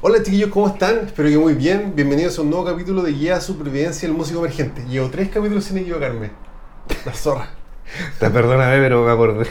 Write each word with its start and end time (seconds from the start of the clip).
Hola 0.00 0.22
chiquillos, 0.22 0.50
¿cómo 0.50 0.68
están? 0.68 1.06
Espero 1.06 1.28
que 1.28 1.38
muy 1.38 1.54
bien. 1.54 1.92
Bienvenidos 1.96 2.38
a 2.38 2.42
un 2.42 2.50
nuevo 2.50 2.64
capítulo 2.64 3.02
de 3.02 3.10
Guía 3.10 3.34
a 3.34 3.40
Supervivencia 3.40 4.06
del 4.06 4.16
Músico 4.16 4.38
Emergente. 4.38 4.84
Llevo 4.88 5.10
tres 5.10 5.28
capítulos 5.28 5.64
sin 5.64 5.78
equivocarme. 5.78 6.30
La 7.04 7.12
zorra. 7.12 7.48
Te 8.20 8.30
perdóname, 8.30 8.78
pero 8.78 9.04
me 9.04 9.10
acordé 9.10 9.48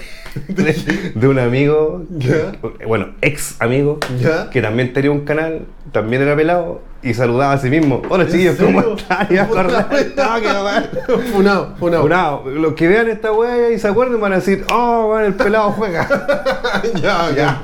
de, 0.47 1.11
de 1.13 1.27
un 1.27 1.39
amigo, 1.39 2.03
¿Ya? 2.11 2.53
bueno, 2.87 3.09
ex 3.21 3.59
amigo, 3.59 3.99
¿Ya? 4.21 4.49
que 4.49 4.61
también 4.61 4.93
tenía 4.93 5.11
un 5.11 5.25
canal, 5.25 5.65
también 5.91 6.21
era 6.21 6.33
pelado 6.35 6.81
y 7.01 7.13
saludaba 7.13 7.53
a 7.53 7.57
sí 7.57 7.69
mismo. 7.69 8.01
Hola 8.09 8.23
¿En 8.23 8.29
chiquillos, 8.29 8.55
¿cómo 8.55 8.95
están? 8.95 9.27
Y 9.29 9.37
acordé, 9.37 9.73
no, 10.15 11.17
Funado, 11.33 11.75
funado. 11.77 12.03
Bravo. 12.03 12.49
Los 12.49 12.73
que 12.73 12.87
vean 12.87 13.09
esta 13.09 13.33
wea 13.33 13.71
y 13.71 13.79
se 13.79 13.87
acuerden 13.87 14.21
van 14.21 14.33
a 14.33 14.35
decir, 14.35 14.65
oh, 14.71 15.07
bueno, 15.07 15.25
el 15.25 15.33
pelado 15.33 15.71
juega. 15.71 16.07
ya, 17.01 17.31
ya. 17.35 17.61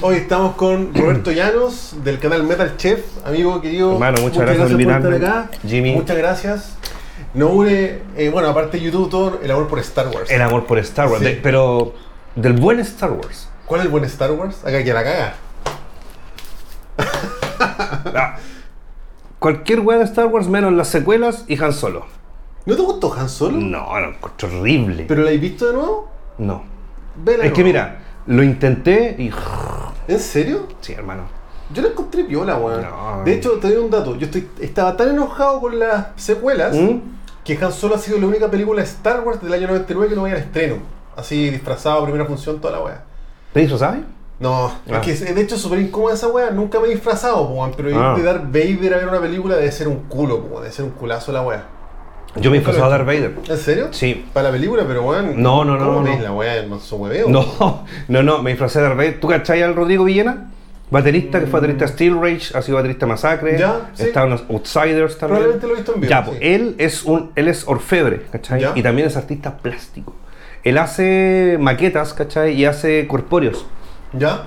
Hoy 0.00 0.16
estamos 0.16 0.54
con 0.54 0.94
Roberto 0.94 1.32
Llanos 1.32 1.96
del 2.04 2.18
canal 2.20 2.44
Metal 2.44 2.76
Chef, 2.76 3.04
amigo 3.26 3.60
querido. 3.60 3.94
Hermano, 3.94 4.20
muchas 4.20 4.42
gracias 4.42 4.62
por 4.70 4.80
invitarme. 4.80 5.16
estar 5.16 5.30
acá. 5.44 5.50
Jimmy. 5.66 5.92
Muchas 5.94 6.16
gracias. 6.16 6.76
Nos 7.34 7.50
une, 7.52 7.98
eh, 8.16 8.30
bueno, 8.32 8.48
aparte 8.48 8.76
de 8.78 8.84
YouTube, 8.84 9.10
todo 9.10 9.40
el 9.42 9.50
amor 9.50 9.66
por 9.66 9.78
Star 9.80 10.06
Wars. 10.08 10.30
El 10.30 10.40
amor 10.42 10.66
por 10.66 10.78
Star 10.78 11.08
Wars, 11.08 11.18
Sí. 11.18 11.24
de- 11.24 11.40
pero 11.42 11.94
del 12.36 12.52
buen 12.52 12.78
Star 12.80 13.10
Wars. 13.10 13.48
¿Cuál 13.66 13.80
es 13.80 13.86
el 13.86 13.90
buen 13.90 14.04
Star 14.04 14.30
Wars? 14.32 14.58
Acá 14.64 14.84
que 14.84 14.92
la 14.92 15.02
caga. 15.02 15.34
Ah, 16.98 18.36
Cualquier 19.40 19.80
wea 19.80 19.98
de 19.98 20.04
Star 20.04 20.26
Wars 20.26 20.48
menos 20.48 20.72
las 20.72 20.88
secuelas 20.88 21.44
y 21.48 21.60
Han 21.62 21.72
Solo. 21.72 22.06
¿No 22.64 22.74
te 22.76 22.82
gustó 22.82 23.12
Han 23.14 23.28
Solo? 23.28 23.58
No, 23.58 23.98
lo 24.00 24.08
encuentro 24.10 24.48
horrible. 24.48 25.04
¿Pero 25.08 25.22
la 25.22 25.30
has 25.30 25.40
visto 25.40 25.66
de 25.66 25.72
nuevo? 25.74 26.08
no. 26.38 26.76
Vela 27.18 27.46
Es 27.46 27.52
que 27.54 27.64
mira, 27.64 28.00
lo 28.26 28.42
intenté 28.42 29.14
y. 29.18 29.30
¿En 30.08 30.20
serio? 30.20 30.66
Sí, 30.80 30.92
hermano. 30.92 31.22
Yo 31.72 31.82
la 31.82 31.88
encontré 31.88 32.24
piola, 32.24 32.56
weón. 32.58 32.82
No. 32.82 33.22
De 33.24 33.34
hecho, 33.34 33.52
te 33.52 33.68
doy 33.68 33.76
un 33.84 33.90
dato. 33.90 34.14
Yo 34.16 34.26
estoy, 34.26 34.48
estaba 34.60 34.96
tan 34.96 35.08
enojado 35.10 35.60
con 35.60 35.78
las 35.78 36.08
secuelas 36.16 36.74
¿Mm? 36.76 36.98
que 37.44 37.58
Han 37.60 37.72
Solo 37.72 37.96
ha 37.96 37.98
sido 37.98 38.18
la 38.18 38.26
única 38.26 38.48
película 38.50 38.82
de 38.82 38.86
Star 38.88 39.20
Wars 39.26 39.42
del 39.42 39.52
año 39.52 39.66
99 39.68 40.08
que 40.10 40.14
no 40.16 40.22
vaya 40.22 40.34
al 40.36 40.40
estreno. 40.42 40.76
Así 41.16 41.50
disfrazado, 41.50 42.02
primera 42.04 42.24
función, 42.24 42.60
toda 42.60 42.78
la 42.78 42.84
weá. 42.84 43.04
¿Te 43.52 43.68
sabes? 43.78 44.00
No, 44.38 44.66
Ah. 44.90 45.00
es 45.02 45.18
que 45.18 45.32
de 45.32 45.40
hecho 45.40 45.54
es 45.54 45.60
súper 45.62 45.80
incómoda 45.80 46.14
esa 46.14 46.28
weá. 46.28 46.50
Nunca 46.50 46.78
me 46.78 46.86
he 46.86 46.90
disfrazado, 46.90 47.42
weón. 47.48 47.72
Pero 47.76 47.90
ir 47.90 47.96
Ah. 47.98 48.14
de 48.16 48.22
Darth 48.22 48.44
Vader 48.52 48.94
a 48.94 48.96
ver 48.98 49.08
una 49.08 49.20
película 49.20 49.56
debe 49.56 49.72
ser 49.72 49.88
un 49.88 50.00
culo, 50.08 50.36
weón, 50.36 50.62
debe 50.62 50.72
ser 50.74 50.84
un 50.84 50.90
culazo 50.92 51.32
la 51.32 51.42
weá. 51.42 51.64
Yo 52.40 52.50
me 52.50 52.58
disfrazaba 52.58 52.86
de 52.86 52.92
Darth 52.92 53.06
Vader. 53.06 53.34
¿En 53.48 53.56
serio? 53.56 53.88
Sí. 53.92 54.24
Para 54.32 54.48
la 54.48 54.52
película, 54.52 54.84
pero 54.86 55.02
weón. 55.02 55.40
No, 55.42 55.64
no, 55.64 55.76
no, 55.76 55.84
¿Cómo 55.86 56.00
no. 56.02 56.22
la 56.22 56.32
weá 56.32 56.64
hueveo? 56.92 57.28
No, 57.28 57.84
no, 58.08 58.22
no, 58.22 58.42
me 58.42 58.50
disfrazé 58.50 58.78
de 58.80 58.84
Darth 58.84 58.96
Vader. 58.98 59.20
¿Tú 59.20 59.28
cachai 59.28 59.62
al 59.62 59.74
Rodrigo 59.74 60.04
Villena? 60.04 60.50
Baterista, 60.88 61.40
que 61.40 61.46
fue 61.46 61.58
baterista 61.58 61.86
de 61.86 61.92
Steel 61.92 62.20
Rage, 62.20 62.56
ha 62.56 62.62
sido 62.62 62.76
baterista 62.76 63.06
de 63.06 63.10
Masacre. 63.10 63.58
Ya, 63.58 63.90
sí. 63.94 64.04
Está 64.04 64.22
en 64.22 64.30
los 64.30 64.44
Outsiders 64.48 65.18
también. 65.18 65.42
Probablemente 65.42 65.66
lo 65.66 65.72
he 65.72 65.76
visto 65.76 65.94
en 65.94 66.00
vivo, 66.00 66.10
Ya, 66.10 66.18
sí. 66.18 66.30
pues 66.30 66.38
él 66.42 66.74
es 66.78 67.02
un, 67.02 67.32
él 67.34 67.48
es 67.48 67.66
orfebre, 67.66 68.22
¿cachai? 68.30 68.60
Ya. 68.60 68.72
Y 68.76 68.82
también 68.82 69.08
es 69.08 69.16
artista 69.16 69.56
plástico. 69.58 70.14
Él 70.62 70.78
hace 70.78 71.56
maquetas, 71.60 72.14
¿cachai? 72.14 72.52
Y 72.54 72.66
hace 72.66 73.06
corpóreos. 73.08 73.66
¿Ya? 74.12 74.46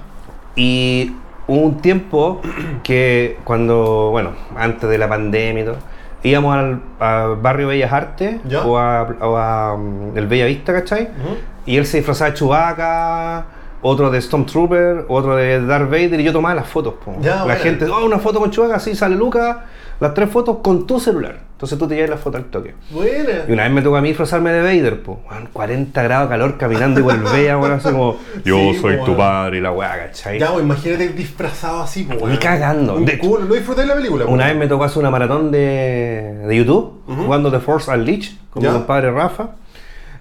Y 0.56 1.12
hubo 1.48 1.60
un 1.60 1.82
tiempo 1.82 2.42
que 2.84 3.38
cuando, 3.44 4.10
bueno, 4.12 4.32
antes 4.56 4.90
de 4.90 4.98
la 4.98 5.10
pandemia 5.10 5.64
y 5.64 5.66
todo, 5.66 5.78
íbamos 6.24 6.56
al, 6.56 6.82
al 7.00 7.36
barrio 7.38 7.68
Bellas 7.68 7.92
Artes 7.94 8.38
Ya. 8.46 8.64
o 8.66 8.78
a, 8.78 9.04
o 9.22 9.38
a, 9.38 9.78
mm, 9.78 10.18
el 10.18 10.28
Bella 10.28 10.46
Vista, 10.46 10.74
¿cachai? 10.74 11.04
Ujú. 11.04 11.38
Y 11.66 11.78
él 11.78 11.86
se 11.86 11.98
disfrazaba 11.98 12.32
de 12.32 12.36
Chewbacca, 12.38 13.46
otro 13.82 14.10
de 14.12 14.22
Stormtrooper, 14.22 15.06
otro 15.08 15.36
de 15.36 15.66
Darth 15.66 15.90
Vader 15.90 16.20
y 16.20 16.24
yo 16.24 16.34
tomaba 16.34 16.56
las 16.56 16.68
fotos. 16.68 16.96
po. 17.04 17.16
Ya, 17.22 17.38
la 17.38 17.44
buena. 17.44 17.60
gente, 17.60 17.86
oh, 17.86 18.06
una 18.06 18.20
foto 18.20 18.40
con 18.40 18.52
Chewbacca, 18.52 18.80
sí, 18.80 18.96
sale 18.96 19.16
Lucas, 19.16 19.58
las 20.00 20.14
tres 20.14 20.30
fotos 20.30 20.58
con 20.64 20.88
tu 20.88 21.00
celular. 21.00 21.40
Entonces 21.52 21.78
tú 21.78 21.88
te 21.90 21.96
llevas 21.96 22.10
la 22.12 22.18
foto 22.18 22.38
al 22.38 22.46
toque. 22.46 22.74
Buena. 22.90 23.44
Y 23.48 23.52
una 23.52 23.64
vez 23.64 23.72
me 23.74 23.82
tocó 23.82 23.98
a 23.98 24.02
mí 24.02 24.08
disfrazarme 24.08 24.52
de 24.54 24.62
Vader, 24.62 25.04
po. 25.04 25.20
Weón, 25.30 25.50
40 25.52 26.04
grados 26.04 26.30
de 26.30 26.34
calor 26.34 26.58
caminando 26.58 27.02
y 27.02 27.04
volvía, 27.04 27.58
bueno, 27.58 27.76
así 27.76 27.90
como, 27.92 28.16
yo 28.46 28.56
Sí, 28.74 28.76
soy 28.80 28.96
po, 28.98 29.04
tu 29.04 29.12
weón. 29.12 29.18
padre 29.18 29.58
y 29.58 29.62
la 29.62 29.72
weá, 29.74 29.98
¿cachai? 30.08 30.40
Ya, 30.40 30.52
pues 30.54 30.64
imagínate 30.64 31.10
disfrazado 31.10 31.82
así, 31.82 32.04
pues, 32.06 32.24
Ni 32.32 32.38
cagando. 32.38 32.96
Un 32.96 33.06
De- 33.06 33.18
culo. 33.18 33.44
No 33.44 33.54
disfruté 33.56 33.86
la 33.86 33.96
película, 33.96 34.24
Una 34.26 34.36
pues. 34.46 34.48
vez 34.48 34.58
me 34.58 34.68
tocó 34.68 34.86
hacer 34.86 35.00
una 35.00 35.10
maratón 35.12 35.52
de, 35.52 36.46
de 36.48 36.56
YouTube, 36.56 37.02
jugando 37.06 37.52
The 37.52 37.60
Force 37.60 37.92
Unleashed 37.92 38.38
con 38.52 38.64
Ya. 38.64 38.70
mi 38.70 38.76
compadre 38.78 39.12
Rafa. 39.12 39.50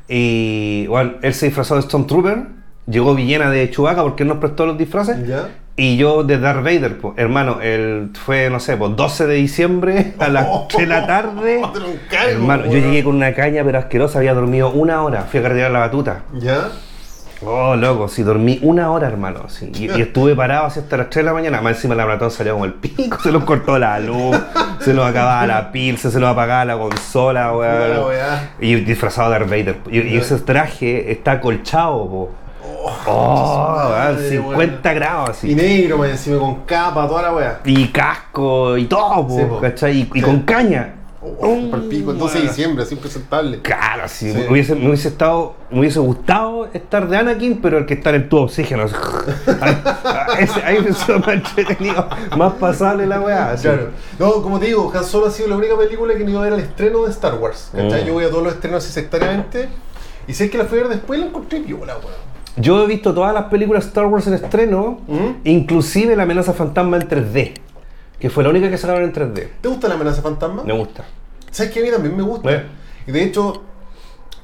Y 0.09 0.87
bueno, 0.89 1.13
él 1.23 1.35
se 1.35 1.47
disfrazó 1.47 1.77
de 1.77 1.83
Stormtrooper, 1.83 2.47
llegó 2.87 3.15
Villena 3.15 3.51
de 3.51 3.71
Chewbacca 3.71 4.03
porque 4.03 4.23
él 4.23 4.29
nos 4.29 4.39
prestó 4.39 4.67
los 4.67 4.77
disfraces. 4.79 5.27
Ya. 5.27 5.49
Y 5.79 5.97
yo 5.97 6.25
de 6.25 6.41
Darth 6.41 6.65
Vader, 6.65 6.99
pues, 6.99 7.15
hermano, 7.19 7.61
el, 7.63 8.11
fue, 8.27 8.51
no 8.51 8.59
sé, 8.59 8.77
pues 8.77 8.97
12 8.97 9.29
de 9.29 9.35
diciembre 9.37 10.15
a 10.19 10.27
las 10.29 10.67
3 10.69 10.81
de 10.81 10.87
la 10.87 11.07
tarde. 11.07 11.61
Encargo, 11.63 12.31
hermano, 12.31 12.65
yo 12.67 12.73
llegué 12.79 13.05
con 13.05 13.15
una 13.15 13.33
caña 13.33 13.63
pero 13.65 13.79
asquerosa, 13.79 14.19
había 14.19 14.35
dormido 14.35 14.71
una 14.73 15.05
hora, 15.05 15.23
fui 15.23 15.39
a 15.39 15.43
carretear 15.45 15.71
la 15.71 15.79
batuta. 15.79 16.23
¿Ya? 16.35 16.69
Oh, 17.47 17.77
loco, 17.77 18.09
sí, 18.09 18.25
dormí 18.25 18.59
una 18.63 18.91
hora, 18.91 19.07
hermano. 19.07 19.49
sí, 19.49 19.71
y, 19.73 19.85
y 19.97 20.03
estuve 20.03 20.35
parado 20.35 20.67
así 20.67 20.81
hasta 20.81 20.97
las 20.97 21.11
3 21.11 21.25
de 21.25 21.31
la 21.31 21.33
mañana. 21.33 21.61
Más 21.61 21.77
encima 21.77 21.95
la 21.95 22.05
maratón 22.05 22.33
salió 22.33 22.55
como 22.55 22.65
el 22.65 22.75
pico, 22.75 23.17
se 23.23 23.31
nos 23.31 23.45
cortó 23.45 23.79
la 23.79 24.01
luz, 24.01 24.37
se 24.81 24.93
nos 24.93 25.07
acababa 25.09 25.47
la 25.47 25.71
pil, 25.71 25.97
se, 25.97 26.09
nos 26.19 26.31
apagaba 26.31 26.65
la 26.65 26.77
consola, 26.77 27.53
weón. 27.53 28.13
Y 28.59 28.75
disfrazado 28.81 29.31
de 29.31 29.39
Darth 29.39 29.49
Vader. 29.49 29.77
Y, 29.93 30.01
y 30.01 30.17
ese 30.17 30.41
traje 30.41 31.13
está 31.13 31.33
acolchado, 31.33 32.09
po. 32.09 32.31
Oh, 32.81 33.75
weón, 33.77 33.91
madre, 33.91 34.31
50 34.31 34.93
grados 34.95 35.45
Y 35.45 35.53
así. 35.53 35.55
negro, 35.55 35.99
más 35.99 36.11
encima, 36.11 36.39
con 36.39 36.55
capa, 36.65 37.09
toda 37.09 37.23
la 37.23 37.35
weá. 37.35 37.61
Y 37.65 37.89
casco 37.89 38.77
y 38.77 38.85
todo, 38.85 39.27
po, 39.27 39.37
Sí, 39.37 39.45
po. 39.45 39.61
¿cachai? 39.61 39.99
Y, 39.99 40.11
y 40.15 40.23
con 40.23 40.41
caña. 40.43 40.95
Oh, 41.21 41.59
pa'l 41.71 41.83
pico, 41.89 42.13
el 42.13 42.19
12 42.19 42.39
de 42.39 42.47
diciembre, 42.47 42.85
así 42.85 42.95
impresentable. 42.95 43.61
Claro, 43.61 44.05
sí, 44.07 44.31
Sí. 44.31 44.39
Me, 44.39 44.49
hubiese, 44.53 44.77
me 44.77 44.87
hubiese 44.87 45.09
estado, 45.09 45.57
me 45.69 45.81
hubiese 45.81 45.99
gustado 45.99 46.69
estar 46.73 47.09
de 47.09 47.17
Anakin, 47.17 47.61
pero 47.61 47.79
el 47.79 47.87
que 47.87 47.95
está 47.95 48.11
en 48.11 48.29
de 48.29 48.37
oxígeno. 48.37 48.85
ahí 50.65 50.79
me 50.81 50.93
sido 50.93 51.19
más 51.19 51.29
entretenido, 51.29 52.09
más 52.37 52.53
pasable 52.55 53.07
la 53.07 53.21
weá. 53.21 53.57
Claro. 53.61 53.89
No, 54.19 54.43
como 54.43 54.61
te 54.61 54.67
digo, 54.67 54.93
Han 54.95 55.05
Solo 55.05 55.27
ha 55.27 55.31
sido 55.33 55.49
la 55.49 55.57
única 55.57 55.77
película 55.77 56.15
que 56.15 56.23
no 56.25 56.31
iba 56.31 56.41
a 56.41 56.45
ver 56.45 56.53
al 56.53 56.61
estreno 56.61 57.05
de 57.05 57.11
Star 57.11 57.35
Wars. 57.35 57.71
Mm. 57.73 58.07
Yo 58.07 58.13
voy 58.13 58.25
a 58.25 58.31
todos 58.31 58.45
los 58.45 58.53
estrenos 58.55 58.85
así 58.85 58.93
sectariamente. 58.93 59.69
Y 60.29 60.35
sé 60.35 60.49
que 60.51 60.59
la 60.59 60.67
fui 60.67 60.79
a 60.79 60.83
ver 60.83 60.91
después 60.93 61.19
y 61.19 61.23
la 61.23 61.29
encontré 61.29 61.59
viola, 61.61 61.97
weón. 61.97 62.29
Yo 62.61 62.83
he 62.83 62.87
visto 62.87 63.15
todas 63.15 63.33
las 63.35 63.45
películas 63.45 63.87
Star 63.87 64.07
Wars 64.07 64.27
en 64.27 64.35
estreno, 64.35 65.01
¿Mm? 65.07 65.29
inclusive 65.49 66.17
La 66.17 66.25
amenaza 66.25 66.53
fantasma 66.53 66.97
en 66.97 67.09
3D, 67.09 67.53
que 68.19 68.31
fue 68.31 68.43
la 68.45 68.51
única 68.51 68.69
que 68.71 68.77
sacaron 68.79 69.05
en 69.05 69.13
3D. 69.13 69.49
¿Te 69.61 69.69
gusta 69.69 69.89
la 69.89 69.95
amenaza 69.95 70.23
fantasma? 70.23 70.63
Me 70.65 70.73
gusta. 70.73 71.05
¿Sabes 71.51 71.73
que 71.73 71.81
a 71.81 71.83
mí 71.83 71.91
también 71.91 72.17
me 72.17 72.23
gusta? 72.23 72.53
Eh. 72.53 72.63
Y 73.07 73.13
de 73.13 73.23
hecho, 73.25 73.63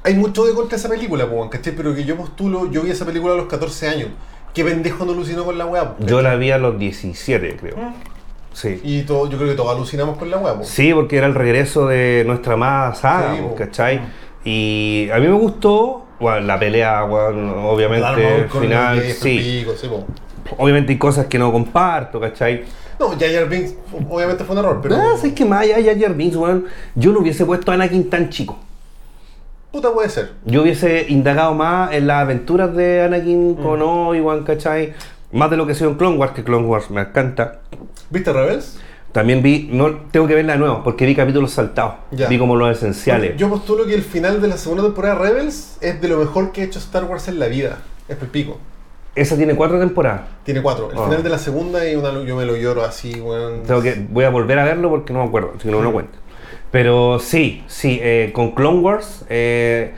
hay 0.03 0.15
mucho 0.15 0.45
de 0.45 0.53
contra 0.53 0.77
esa 0.77 0.89
película, 0.89 1.27
¿cachai? 1.49 1.73
Pero 1.75 1.93
que 1.93 2.03
yo 2.03 2.15
postulo, 2.15 2.71
yo 2.71 2.81
vi 2.81 2.91
esa 2.91 3.05
película 3.05 3.33
a 3.33 3.37
los 3.37 3.47
14 3.47 3.87
años. 3.89 4.09
¿Qué 4.53 4.63
pendejo 4.63 5.03
no 5.05 5.11
alucinó 5.11 5.43
con 5.43 5.57
la 5.57 5.65
weá? 5.65 5.95
Yo 5.99 6.21
la 6.21 6.35
vi 6.35 6.51
a 6.51 6.57
los 6.57 6.79
17, 6.79 7.57
creo. 7.57 7.75
Mm. 7.77 7.93
Sí. 8.53 8.79
Y 8.83 9.01
todo, 9.03 9.29
yo 9.29 9.37
creo 9.37 9.49
que 9.49 9.55
todos 9.55 9.75
alucinamos 9.75 10.17
con 10.17 10.31
la 10.31 10.37
weá. 10.37 10.63
Sí, 10.63 10.93
porque 10.93 11.17
era 11.17 11.27
el 11.27 11.35
regreso 11.35 11.87
de 11.87 12.23
nuestra 12.25 12.53
amada 12.53 12.95
saga, 12.95 13.35
Sí. 13.35 13.41
¿cachai? 13.57 13.99
Y 14.45 15.09
a 15.11 15.17
mí 15.17 15.27
me 15.27 15.33
gustó, 15.33 16.04
bueno, 16.19 16.47
la 16.47 16.59
pelea, 16.59 17.03
bueno, 17.03 17.69
obviamente, 17.69 18.47
con 18.49 18.61
final, 18.61 18.99
el 18.99 19.13
sí. 19.13 19.61
pico, 19.63 19.73
sí, 19.75 19.87
po. 19.87 20.05
Obviamente 20.57 20.91
hay 20.91 20.97
cosas 20.97 21.25
que 21.25 21.39
no 21.39 21.51
comparto, 21.51 22.19
¿cachai? 22.19 22.63
No, 22.99 23.09
Jar 23.09 23.49
Binks 23.49 23.75
obviamente 24.09 24.43
fue 24.43 24.55
un 24.55 24.59
error, 24.59 24.79
pero... 24.81 24.95
Ah, 24.95 25.17
¿sabes 25.17 25.33
qué 25.33 25.43
más 25.43 25.63
allá 25.63 25.77
de 25.77 25.83
Jar 25.83 25.99
Jar 25.99 26.13
Binks, 26.13 26.35
weón? 26.37 26.65
Yo 26.95 27.11
no 27.11 27.19
hubiese 27.19 27.45
puesto 27.45 27.71
a 27.71 27.75
Anakin 27.75 28.09
tan 28.09 28.29
chico. 28.29 28.57
Puta 29.71 29.91
puede 29.91 30.07
ser. 30.09 30.31
Yo 30.45 30.61
hubiese 30.61 31.05
indagado 31.09 31.53
más 31.53 31.91
en 31.91 32.07
las 32.07 32.21
aventuras 32.21 32.73
de 32.73 33.01
Anakin 33.01 33.55
con 33.55 33.81
Obi-Wan, 33.81 34.43
¿cachai? 34.43 34.93
Más 35.33 35.49
de 35.49 35.57
lo 35.57 35.65
que 35.65 35.73
ha 35.73 35.75
sido 35.75 35.89
en 35.89 35.97
Clone 35.97 36.17
Wars, 36.17 36.31
que 36.31 36.43
Clone 36.43 36.65
Wars 36.65 36.89
me 36.89 37.01
encanta. 37.01 37.59
¿Viste 38.09 38.31
Rebels? 38.31 38.79
También 39.15 39.41
vi, 39.41 39.69
no 39.71 39.91
tengo 40.11 40.27
que 40.27 40.35
verla 40.35 40.51
de 40.53 40.59
nuevo, 40.59 40.83
porque 40.83 41.05
vi 41.05 41.15
capítulos 41.15 41.51
saltados. 41.51 41.93
Ya. 42.11 42.27
Vi 42.27 42.37
como 42.37 42.57
los 42.57 42.69
esenciales. 42.77 43.37
Yo 43.37 43.49
postulo 43.49 43.85
que 43.85 43.93
el 43.93 44.01
final 44.01 44.41
de 44.41 44.49
la 44.49 44.57
segunda 44.57 44.83
temporada 44.83 45.15
de 45.15 45.21
Rebels 45.29 45.77
es 45.79 46.01
de 46.01 46.07
lo 46.09 46.17
mejor 46.17 46.51
que 46.51 46.59
ha 46.59 46.63
hecho 46.65 46.79
Star 46.79 47.05
Wars 47.05 47.29
en 47.29 47.39
la 47.39 47.47
vida. 47.47 47.77
Es 48.09 48.21
el 48.21 48.27
pico. 48.27 48.57
Esa 49.15 49.37
tiene 49.37 49.55
cuatro 49.55 49.79
temporadas. 49.79 50.23
Tiene 50.43 50.61
cuatro. 50.61 50.91
El 50.91 50.97
Ah. 50.97 51.05
final 51.05 51.23
de 51.23 51.29
la 51.29 51.37
segunda 51.37 51.89
y 51.89 51.95
una, 51.95 52.11
yo 52.25 52.35
me 52.35 52.43
lo 52.45 52.57
lloro 52.57 52.83
así, 52.83 53.13
weón. 53.21 53.63
Tengo 53.63 53.81
que, 53.81 54.05
voy 54.09 54.25
a 54.25 54.29
volver 54.29 54.59
a 54.59 54.65
verlo 54.65 54.89
porque 54.89 55.13
no 55.13 55.19
me 55.23 55.29
acuerdo, 55.29 55.53
si 55.61 55.69
no 55.69 55.77
me 55.77 55.83
lo 55.83 55.93
cuento. 55.93 56.17
Pero 56.71 57.17
sí, 57.19 57.63
sí, 57.67 57.97
eh, 58.01 58.31
con 58.35 58.51
Clone 58.51 58.79
Wars 58.79 59.23
eh, 59.29 59.93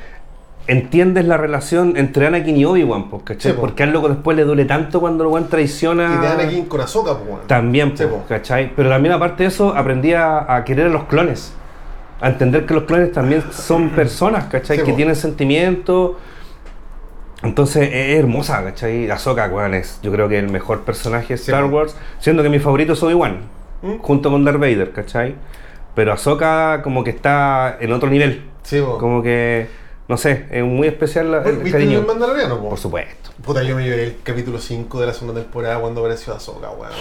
entiendes 0.67 1.25
la 1.25 1.37
relación 1.37 1.93
entre 1.97 2.27
Anakin 2.27 2.57
y 2.57 2.65
Obi-Wan, 2.65 3.09
pues, 3.09 3.23
¿cachai? 3.23 3.51
Sí, 3.51 3.55
po. 3.55 3.61
Porque 3.61 3.83
a 3.83 3.85
loco 3.85 4.09
después 4.09 4.35
le 4.37 4.43
duele 4.43 4.65
tanto 4.65 4.99
cuando 4.99 5.23
el 5.23 5.27
Obi-Wan 5.29 5.49
traiciona. 5.49 6.15
Y 6.15 6.21
de 6.21 6.27
Anakin 6.27 6.65
con 6.65 6.79
pues, 6.81 6.95
weón. 6.95 7.39
También, 7.47 7.97
Sí, 7.97 8.05
po. 8.05 8.23
¿cachai? 8.27 8.71
Pero 8.75 8.89
también 8.89 9.13
aparte 9.13 9.43
de 9.43 9.49
eso, 9.49 9.75
aprendí 9.75 10.13
a, 10.13 10.53
a 10.55 10.63
querer 10.63 10.87
a 10.87 10.89
los 10.89 11.03
clones. 11.05 11.53
A 12.19 12.29
entender 12.29 12.65
que 12.65 12.73
los 12.73 12.83
clones 12.83 13.11
también 13.11 13.43
son 13.51 13.89
personas, 13.95 14.45
¿cachai? 14.45 14.77
Sí, 14.77 14.83
que 14.83 14.91
po. 14.91 14.95
tienen 14.97 15.15
sentimientos. 15.15 16.11
Entonces 17.43 17.89
es 17.93 18.17
hermosa, 18.17 18.63
¿cachai? 18.63 19.09
Ahsoka, 19.11 19.47
weón, 19.47 19.75
es 19.75 19.99
yo 20.01 20.11
creo 20.11 20.27
que 20.27 20.39
el 20.39 20.49
mejor 20.49 20.81
personaje 20.81 21.29
de 21.29 21.35
Star 21.35 21.63
po. 21.69 21.75
Wars, 21.77 21.95
siendo 22.19 22.41
que 22.41 22.49
mi 22.49 22.59
favorito 22.59 22.93
es 22.93 23.03
Obi-Wan, 23.03 23.37
¿Mm? 23.83 23.97
junto 23.99 24.31
con 24.31 24.43
Darth 24.43 24.59
Vader, 24.59 24.91
¿cachai? 24.91 25.35
Pero 25.93 26.13
Ahsoka 26.13 26.81
como 26.83 27.03
que 27.03 27.11
está 27.11 27.77
en 27.79 27.91
otro 27.93 28.09
nivel, 28.09 28.43
Sí, 28.63 28.81
po. 28.81 28.97
como 28.97 29.21
que, 29.21 29.67
no 30.07 30.17
sé, 30.17 30.45
es 30.51 30.63
muy 30.63 30.87
especial 30.87 31.31
la- 31.31 31.43
el, 31.43 31.57
¿Viste 31.57 31.71
cariño. 31.71 31.99
el 31.99 32.05
Mandaloriano, 32.05 32.59
po? 32.59 32.69
Por 32.69 32.77
supuesto. 32.79 33.31
Puta, 33.43 33.63
yo 33.63 33.75
me 33.75 33.83
llevé 33.83 34.03
el 34.03 34.15
capítulo 34.23 34.59
5 34.59 34.99
de 35.01 35.07
la 35.07 35.13
segunda 35.13 35.41
temporada 35.41 35.79
cuando 35.79 36.01
apareció 36.01 36.33
Ahsoka, 36.33 36.69
weón. 36.71 36.91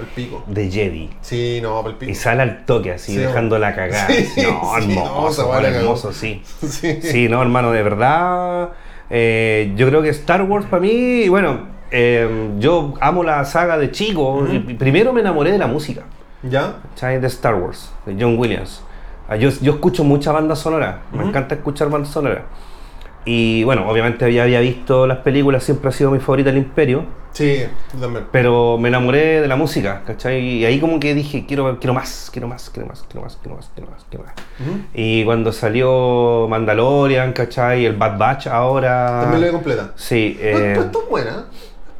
El 0.00 0.06
pico. 0.06 0.42
De 0.46 0.70
Jedi. 0.70 1.10
Sí, 1.20 1.60
no, 1.62 1.86
el 1.86 1.94
pico. 1.96 2.10
Y 2.10 2.14
sale 2.14 2.42
al 2.42 2.64
toque 2.64 2.92
así, 2.92 3.12
Sí, 3.12 3.18
dejando 3.18 3.58
la 3.58 3.74
cagada. 3.74 4.06
Sí, 4.08 4.42
no, 4.42 4.80
sí, 4.80 4.94
no, 4.94 5.04
hermoso, 5.04 5.52
la 5.54 5.62
cagó. 5.62 5.76
hermoso, 5.78 6.12
sí. 6.12 6.42
Sí. 6.66 7.00
Sí, 7.02 7.28
no, 7.28 7.40
hermano, 7.42 7.70
de 7.72 7.82
verdad. 7.82 8.70
eh, 9.10 9.72
yo 9.76 9.86
creo 9.88 10.02
que 10.02 10.08
Star 10.08 10.42
Wars 10.42 10.64
para 10.66 10.80
mí, 10.80 11.28
bueno, 11.28 11.66
eh, 11.90 12.48
yo 12.58 12.94
amo 13.00 13.22
la 13.22 13.44
saga 13.44 13.76
de 13.76 13.90
chico. 13.90 14.46
y 14.50 14.58
primero 14.74 15.12
me 15.12 15.20
enamoré 15.20 15.52
de 15.52 15.58
la 15.58 15.66
música, 15.66 16.02
¿Ya? 16.42 16.76
De 17.00 17.26
Star 17.26 17.54
Wars, 17.56 17.92
de 18.06 18.16
John 18.18 18.38
Williams. 18.38 18.82
Ah, 19.28 19.36
Yo, 19.36 19.50
yo 19.60 19.72
escucho 19.74 20.04
mucha 20.04 20.32
banda 20.32 20.56
sonora, 20.56 21.02
me 21.12 21.20
Ujú. 21.20 21.28
encanta 21.28 21.54
escuchar 21.54 21.88
banda 21.88 22.08
sonora. 22.08 22.44
Y 23.24 23.62
bueno, 23.62 23.88
obviamente 23.88 24.32
ya 24.32 24.42
había 24.42 24.58
visto 24.60 25.06
las 25.06 25.18
películas, 25.18 25.62
siempre 25.62 25.88
ha 25.88 25.92
sido 25.92 26.10
mi 26.10 26.18
favorita 26.18 26.50
el 26.50 26.56
Imperio, 26.58 27.04
Sí, 27.30 27.62
también. 27.98 28.26
pero 28.32 28.78
me 28.78 28.88
enamoré 28.88 29.40
de 29.40 29.46
la 29.46 29.54
música, 29.54 30.02
¿cachai? 30.04 30.40
Y 30.40 30.64
ahí 30.64 30.80
como 30.80 30.98
que 30.98 31.14
dije, 31.14 31.46
quiero, 31.46 31.78
quiero 31.78 31.94
más, 31.94 32.30
quiero 32.32 32.48
más, 32.48 32.68
quiero 32.68 32.88
más, 32.88 33.04
quiero 33.08 33.22
más, 33.24 33.36
quiero 33.40 33.56
más, 33.56 33.70
quiero 33.74 33.90
más, 33.92 34.04
quiero 34.10 34.24
más. 34.24 34.34
Y 34.92 35.24
cuando 35.24 35.52
salió 35.52 36.48
Mandalorian, 36.50 37.32
¿cachai? 37.32 37.86
El 37.86 37.94
Bad 37.96 38.18
Batch 38.18 38.46
ahora. 38.48 39.20
También 39.22 39.40
lo 39.42 39.46
vi 39.46 39.52
completa. 39.52 39.92
Sí, 39.94 40.36
No, 40.36 40.44
eh, 40.44 40.72
pues 40.74 40.86
está 40.86 40.98
buena. 41.08 41.44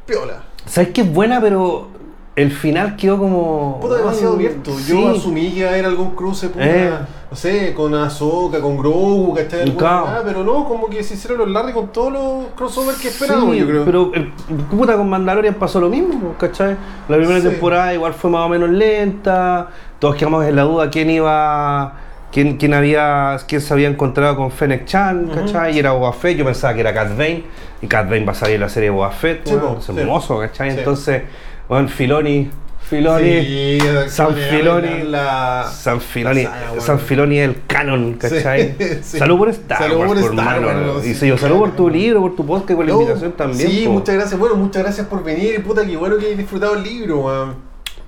Piola. 0.06 0.42
¿sabes 0.66 0.90
que 0.90 1.02
es 1.02 1.12
buena, 1.12 1.40
pero 1.40 1.88
el 2.34 2.50
final 2.50 2.96
quedó 2.96 3.18
como. 3.18 3.78
Puta, 3.80 3.96
demasiado 3.96 4.34
abierto. 4.34 4.70
sí. 4.78 4.92
Yo 4.92 5.10
asumí 5.10 5.50
que 5.50 5.58
iba 5.60 5.68
a 5.68 5.72
haber 5.72 5.84
algún 5.86 6.12
cruce, 6.16 6.48
puta, 6.48 6.64
Eh. 6.66 6.90
no 7.30 7.36
sé, 7.36 7.74
con 7.74 7.94
Ahsoka, 7.94 8.60
con 8.60 8.78
Grogu, 8.78 9.34
Claro. 9.76 10.04
weá, 10.06 10.22
pero 10.24 10.42
no, 10.42 10.64
como 10.64 10.88
que 10.88 11.02
se 11.02 11.14
hicieron 11.14 11.38
los 11.38 11.50
Larry 11.50 11.72
con 11.72 11.88
todos 11.88 12.12
los 12.12 12.46
crossovers 12.56 12.98
que 12.98 13.08
esperábamos, 13.08 13.52
Sí, 13.54 13.60
yo 13.60 13.66
creo. 13.66 13.84
Pero 13.84 14.10
el, 14.14 14.28
puta 14.70 14.96
con 14.96 15.08
Mandalorian 15.10 15.54
pasó 15.54 15.78
lo 15.80 15.88
mismo, 15.90 16.34
¿cachai? 16.38 16.76
La 17.08 17.16
primera 17.16 17.40
Sí. 17.40 17.48
temporada 17.48 17.92
igual 17.92 18.14
fue 18.14 18.30
más 18.30 18.46
o 18.46 18.48
menos 18.48 18.70
lenta. 18.70 19.68
Todos 19.98 20.16
quedamos 20.16 20.44
en 20.46 20.56
la 20.56 20.62
duda 20.62 20.90
quién 20.90 21.10
iba. 21.10 21.94
Quién, 22.32 22.56
quién 22.56 22.72
había 22.72 23.36
quién 23.46 23.60
se 23.60 23.74
había 23.74 23.88
encontrado 23.88 24.36
con 24.36 24.50
Fennec 24.50 24.86
Chan, 24.86 25.30
¿cachai? 25.34 25.76
Y 25.76 25.78
era 25.80 25.92
Boba 25.92 26.14
Fett, 26.14 26.34
yo 26.38 26.46
pensaba 26.46 26.72
que 26.72 26.80
era 26.80 26.94
Cat 26.94 27.10
Bane, 27.10 27.44
y 27.82 27.86
Cat 27.86 28.08
Bane 28.08 28.24
va 28.24 28.32
a 28.32 28.34
salir 28.34 28.54
en 28.54 28.62
la 28.62 28.70
serie 28.70 28.88
de 28.88 28.96
Boba 28.96 29.10
Fett, 29.10 29.42
po, 29.50 29.76
es 29.78 29.86
hermoso, 29.90 30.38
¿cachai? 30.38 30.70
Entonces, 30.70 31.24
bueno, 31.68 31.88
Filoni, 31.88 32.50
Filoni, 32.88 33.40
Sí, 33.44 33.78
San 34.08 34.34
Filoni, 34.34 35.02
la- 35.04 35.64
San 35.72 36.00
Filoni, 36.00 36.42
la 36.42 36.50
saga, 36.50 36.70
weón. 36.72 36.80
San 36.82 36.98
Filoni 36.98 37.38
es 37.38 37.48
el 37.48 37.56
canon, 37.66 38.14
¿cachai? 38.14 38.74
Sí, 38.78 38.84
sí. 39.02 39.18
Salud 39.18 39.38
por 39.38 39.48
Star 39.48 39.78
Salud 39.78 39.96
Wars, 39.98 40.12
por 40.20 40.22
hermano. 40.30 41.00
Y 41.04 41.14
yo 41.14 41.38
salud 41.38 41.58
por 41.58 41.76
tu 41.76 41.88
libro, 41.88 42.20
por 42.20 42.36
tu 42.36 42.44
podcast, 42.44 42.74
por 42.76 42.84
la 42.86 42.92
No, 42.92 43.00
invitación 43.00 43.32
también. 43.32 43.70
Sí, 43.70 43.84
po. 43.86 43.92
muchas 43.92 44.14
gracias. 44.16 44.38
Bueno, 44.38 44.56
muchas 44.56 44.82
gracias 44.82 45.06
por 45.06 45.24
venir. 45.24 45.62
Puta, 45.62 45.86
qué 45.86 45.96
bueno 45.96 46.18
que 46.18 46.26
hayas 46.26 46.38
disfrutado 46.38 46.74
el 46.74 46.82
libro, 46.82 47.20
weón. 47.20 47.54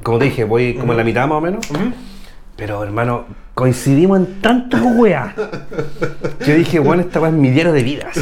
Como 0.02 0.18
te 0.18 0.26
dije, 0.26 0.44
voy 0.44 0.74
como 0.74 0.92
en 0.92 0.98
la 0.98 1.04
mitad 1.04 1.26
más 1.26 1.38
o 1.38 1.40
menos. 1.40 1.64
Pero 2.56 2.82
hermano, 2.84 3.24
coincidimos 3.54 4.18
en 4.18 4.40
tantas 4.40 4.82
weas. 4.96 5.34
Yo 6.46 6.54
dije, 6.54 6.78
bueno, 6.80 7.02
esta 7.02 7.20
wea 7.20 7.30
es 7.30 7.36
mi 7.36 7.50
diario 7.50 7.72
de 7.72 7.82
vidas. 7.82 8.14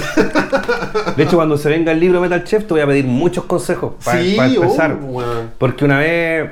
De 1.17 1.23
hecho, 1.23 1.37
cuando 1.37 1.57
se 1.57 1.69
venga 1.69 1.93
el 1.93 2.01
libro 2.01 2.21
Metal 2.21 2.45
Chef, 2.45 2.67
te 2.67 2.75
voy 2.75 2.83
a 2.83 2.87
pedir 2.87 3.07
muchos 3.07 3.45
consejos 3.45 3.95
para 4.05 4.21
Sí, 4.21 4.37
empezar. 4.39 4.99
oh. 5.03 5.23
Porque 5.59 5.85
una 5.85 5.99
vez, 5.99 6.51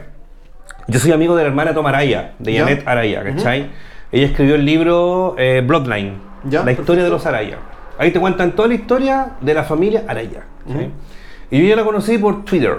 yo 0.89 0.99
soy 0.99 1.13
amigo 1.13 1.37
de 1.37 1.43
la 1.43 1.49
hermana 1.49 1.75
Tom 1.75 1.87
Araya, 1.87 2.33
de 2.39 2.53
Ya. 2.55 2.61
Janet 2.65 2.89
Araya, 2.89 3.23
¿cachai? 3.23 3.71
Ella 4.13 4.27
escribió 4.27 4.55
el 4.57 4.65
libro 4.65 5.35
eh, 5.39 5.63
Bloodline, 5.65 6.15
Ya, 6.45 6.65
la 6.65 6.73
historia 6.73 7.05
de 7.05 7.11
los 7.11 7.25
Araya. 7.27 7.59
Ahí 7.99 8.11
te 8.13 8.19
cuentan 8.19 8.53
toda 8.57 8.69
la 8.69 8.75
historia 8.75 9.33
de 9.41 9.55
la 9.55 9.63
familia 9.65 10.05
Araya. 10.09 10.45
Y 11.51 11.59
yo 11.63 11.69
ya 11.69 11.77
la 11.77 11.85
conocí 11.85 12.17
por 12.17 12.45
Twitter. 12.45 12.75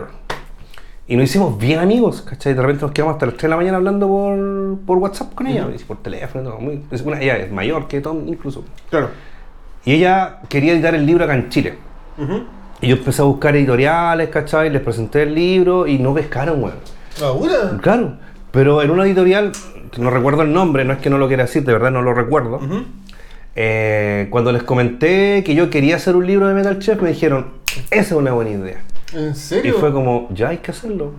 Y 1.11 1.17
nos 1.17 1.25
hicimos 1.25 1.57
bien 1.57 1.79
amigos, 1.79 2.21
¿cachai? 2.21 2.53
De 2.53 2.61
repente 2.61 2.83
nos 2.83 2.93
quedamos 2.93 3.15
hasta 3.15 3.25
las 3.25 3.35
3 3.35 3.41
de 3.41 3.47
la 3.49 3.57
mañana 3.57 3.75
hablando 3.75 4.07
por, 4.07 4.79
por 4.85 4.97
WhatsApp 4.99 5.33
con 5.33 5.45
ella, 5.45 5.67
por 5.85 5.97
teléfono. 5.97 6.51
todo, 6.51 6.59
muy- 6.61 6.83
es 6.89 7.01
una, 7.01 7.19
ella 7.19 7.35
es 7.35 7.51
mayor 7.51 7.89
que 7.89 7.99
Tom 7.99 8.25
incluso. 8.29 8.63
Claro. 8.89 9.09
Y 9.83 9.91
ella 9.95 10.37
quería 10.47 10.71
editar 10.71 10.95
el 10.95 11.05
libro 11.05 11.25
acá 11.25 11.35
en 11.35 11.49
Chile. 11.49 11.73
Y 12.79 12.87
yo 12.87 12.95
empecé 12.95 13.21
a 13.21 13.25
buscar 13.25 13.53
editoriales, 13.57 14.29
¿cachai? 14.29 14.69
Les 14.69 14.81
presenté 14.81 15.23
el 15.23 15.35
libro 15.35 15.85
y 15.85 15.99
no 15.99 16.13
pescaron, 16.13 16.63
weón. 16.63 16.75
¿Ahora? 17.21 17.77
Claro, 17.81 18.13
pero 18.51 18.81
en 18.81 18.89
una 18.91 19.03
editorial, 19.03 19.51
no 19.97 20.11
recuerdo 20.11 20.43
el 20.43 20.53
nombre, 20.53 20.85
no 20.85 20.93
es 20.93 20.99
que 20.99 21.09
no 21.09 21.17
lo 21.17 21.27
quiera 21.27 21.43
decir, 21.43 21.65
de 21.65 21.73
verdad 21.73 21.91
no 21.91 22.01
lo 22.03 22.13
recuerdo. 22.13 22.61
Eh, 23.57 24.27
cuando 24.29 24.53
les 24.53 24.63
comenté 24.63 25.43
que 25.43 25.55
yo 25.55 25.69
quería 25.69 25.97
hacer 25.97 26.15
un 26.15 26.25
libro 26.25 26.47
de 26.47 26.53
Metal 26.53 26.79
Chef, 26.79 27.01
me 27.01 27.09
dijeron, 27.09 27.47
esa 27.89 27.99
es 27.99 28.11
una 28.13 28.31
buena 28.31 28.51
idea. 28.51 28.77
¿En 29.13 29.31
Y 29.31 29.35
serio? 29.35 29.75
fue 29.79 29.91
como, 29.91 30.27
ya 30.31 30.49
hay 30.49 30.57
que 30.57 30.71
hacerlo. 30.71 31.11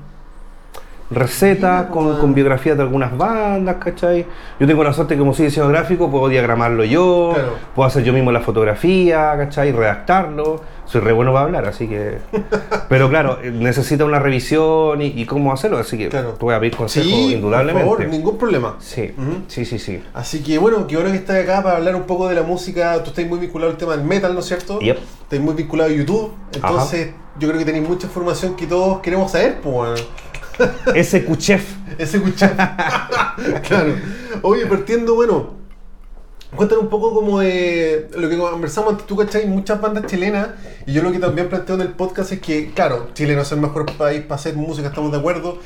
Recetas 1.10 1.86
con, 1.90 2.16
con 2.18 2.32
biografías 2.32 2.74
de 2.74 2.82
algunas 2.84 3.14
bandas, 3.18 3.76
¿cachai? 3.76 4.24
Yo 4.58 4.66
tengo 4.66 4.82
la 4.82 4.94
suerte 4.94 5.12
que 5.14 5.18
como 5.18 5.34
soy 5.34 5.44
diseñador 5.46 5.74
gráfico, 5.74 6.10
puedo 6.10 6.26
diagramarlo 6.28 6.84
yo, 6.84 7.32
Claro. 7.34 7.52
puedo 7.74 7.86
hacer 7.86 8.02
yo 8.02 8.14
mismo 8.14 8.32
la 8.32 8.40
fotografía, 8.40 9.34
¿cachai? 9.36 9.72
Redactarlo. 9.72 10.62
Soy 10.86 11.02
re 11.02 11.12
bueno 11.12 11.32
para 11.34 11.44
hablar, 11.44 11.66
así 11.66 11.86
que... 11.86 12.16
Pero 12.88 13.10
claro, 13.10 13.38
necesita 13.42 14.06
una 14.06 14.20
revisión 14.20 15.02
y, 15.02 15.08
y 15.08 15.26
cómo 15.26 15.52
hacerlo, 15.52 15.76
así 15.76 15.98
que 15.98 16.08
Claro. 16.08 16.30
te 16.32 16.44
voy 16.46 16.54
a 16.54 16.60
pedir 16.60 16.76
consejos 16.76 17.10
Sí, 17.10 17.34
indudablemente. 17.34 17.86
por 17.86 17.98
favor, 17.98 18.10
ningún 18.10 18.38
problema. 18.38 18.76
Sí, 18.78 19.12
Ujú. 19.16 19.42
sí, 19.48 19.66
sí, 19.66 19.78
sí. 19.78 20.02
Así 20.14 20.42
que 20.42 20.56
bueno, 20.56 20.86
qué 20.86 20.96
bueno 20.96 21.10
que 21.10 21.18
estás 21.18 21.42
acá 21.44 21.62
para 21.62 21.76
hablar 21.76 21.94
un 21.94 22.04
poco 22.04 22.26
de 22.28 22.36
la 22.36 22.42
música. 22.42 23.02
Tú 23.02 23.10
estás 23.10 23.26
muy 23.26 23.38
vinculado 23.38 23.70
al 23.70 23.76
tema 23.76 23.94
del 23.96 24.06
metal, 24.06 24.32
¿no 24.32 24.40
es 24.40 24.46
cierto? 24.46 24.80
Yep. 24.80 24.96
Estás 25.24 25.40
muy 25.40 25.52
vinculado 25.54 25.90
a 25.90 25.92
YouTube. 25.92 26.32
Entonces, 26.54 27.10
yo 27.38 27.48
creo 27.48 27.58
que 27.58 27.64
tenéis 27.64 27.88
mucha 27.88 28.06
información 28.06 28.56
que 28.56 28.66
todos 28.66 29.00
queremos 29.00 29.32
saber, 29.32 29.60
pues. 29.60 30.04
Ese 30.94 31.24
Kuchef. 31.24 31.64
Ese 31.98 32.18
escuchar. 32.18 32.54
claro. 33.66 33.94
Oye, 34.42 34.66
partiendo, 34.66 35.14
bueno. 35.14 35.62
Cuéntanos 36.54 36.84
un 36.84 36.90
poco 36.90 37.14
como 37.14 37.40
de 37.40 38.10
lo 38.14 38.28
que 38.28 38.36
conversamos 38.36 38.92
antes. 38.92 39.06
Tú, 39.06 39.16
¿cachai? 39.16 39.46
Muchas 39.46 39.80
bandas 39.80 40.06
chilenas. 40.06 40.48
Y 40.86 40.92
yo 40.92 41.02
lo 41.02 41.10
que 41.10 41.18
también 41.18 41.48
planteo 41.48 41.76
en 41.76 41.82
el 41.82 41.92
podcast 41.92 42.32
es 42.32 42.40
que, 42.40 42.72
claro, 42.72 43.08
Chile 43.14 43.34
no 43.34 43.42
es 43.42 43.52
el 43.52 43.60
mejor 43.60 43.86
país 43.96 44.22
para 44.22 44.34
hacer 44.34 44.54
música, 44.54 44.88
estamos 44.88 45.10
de 45.12 45.18
acuerdo. 45.18 45.58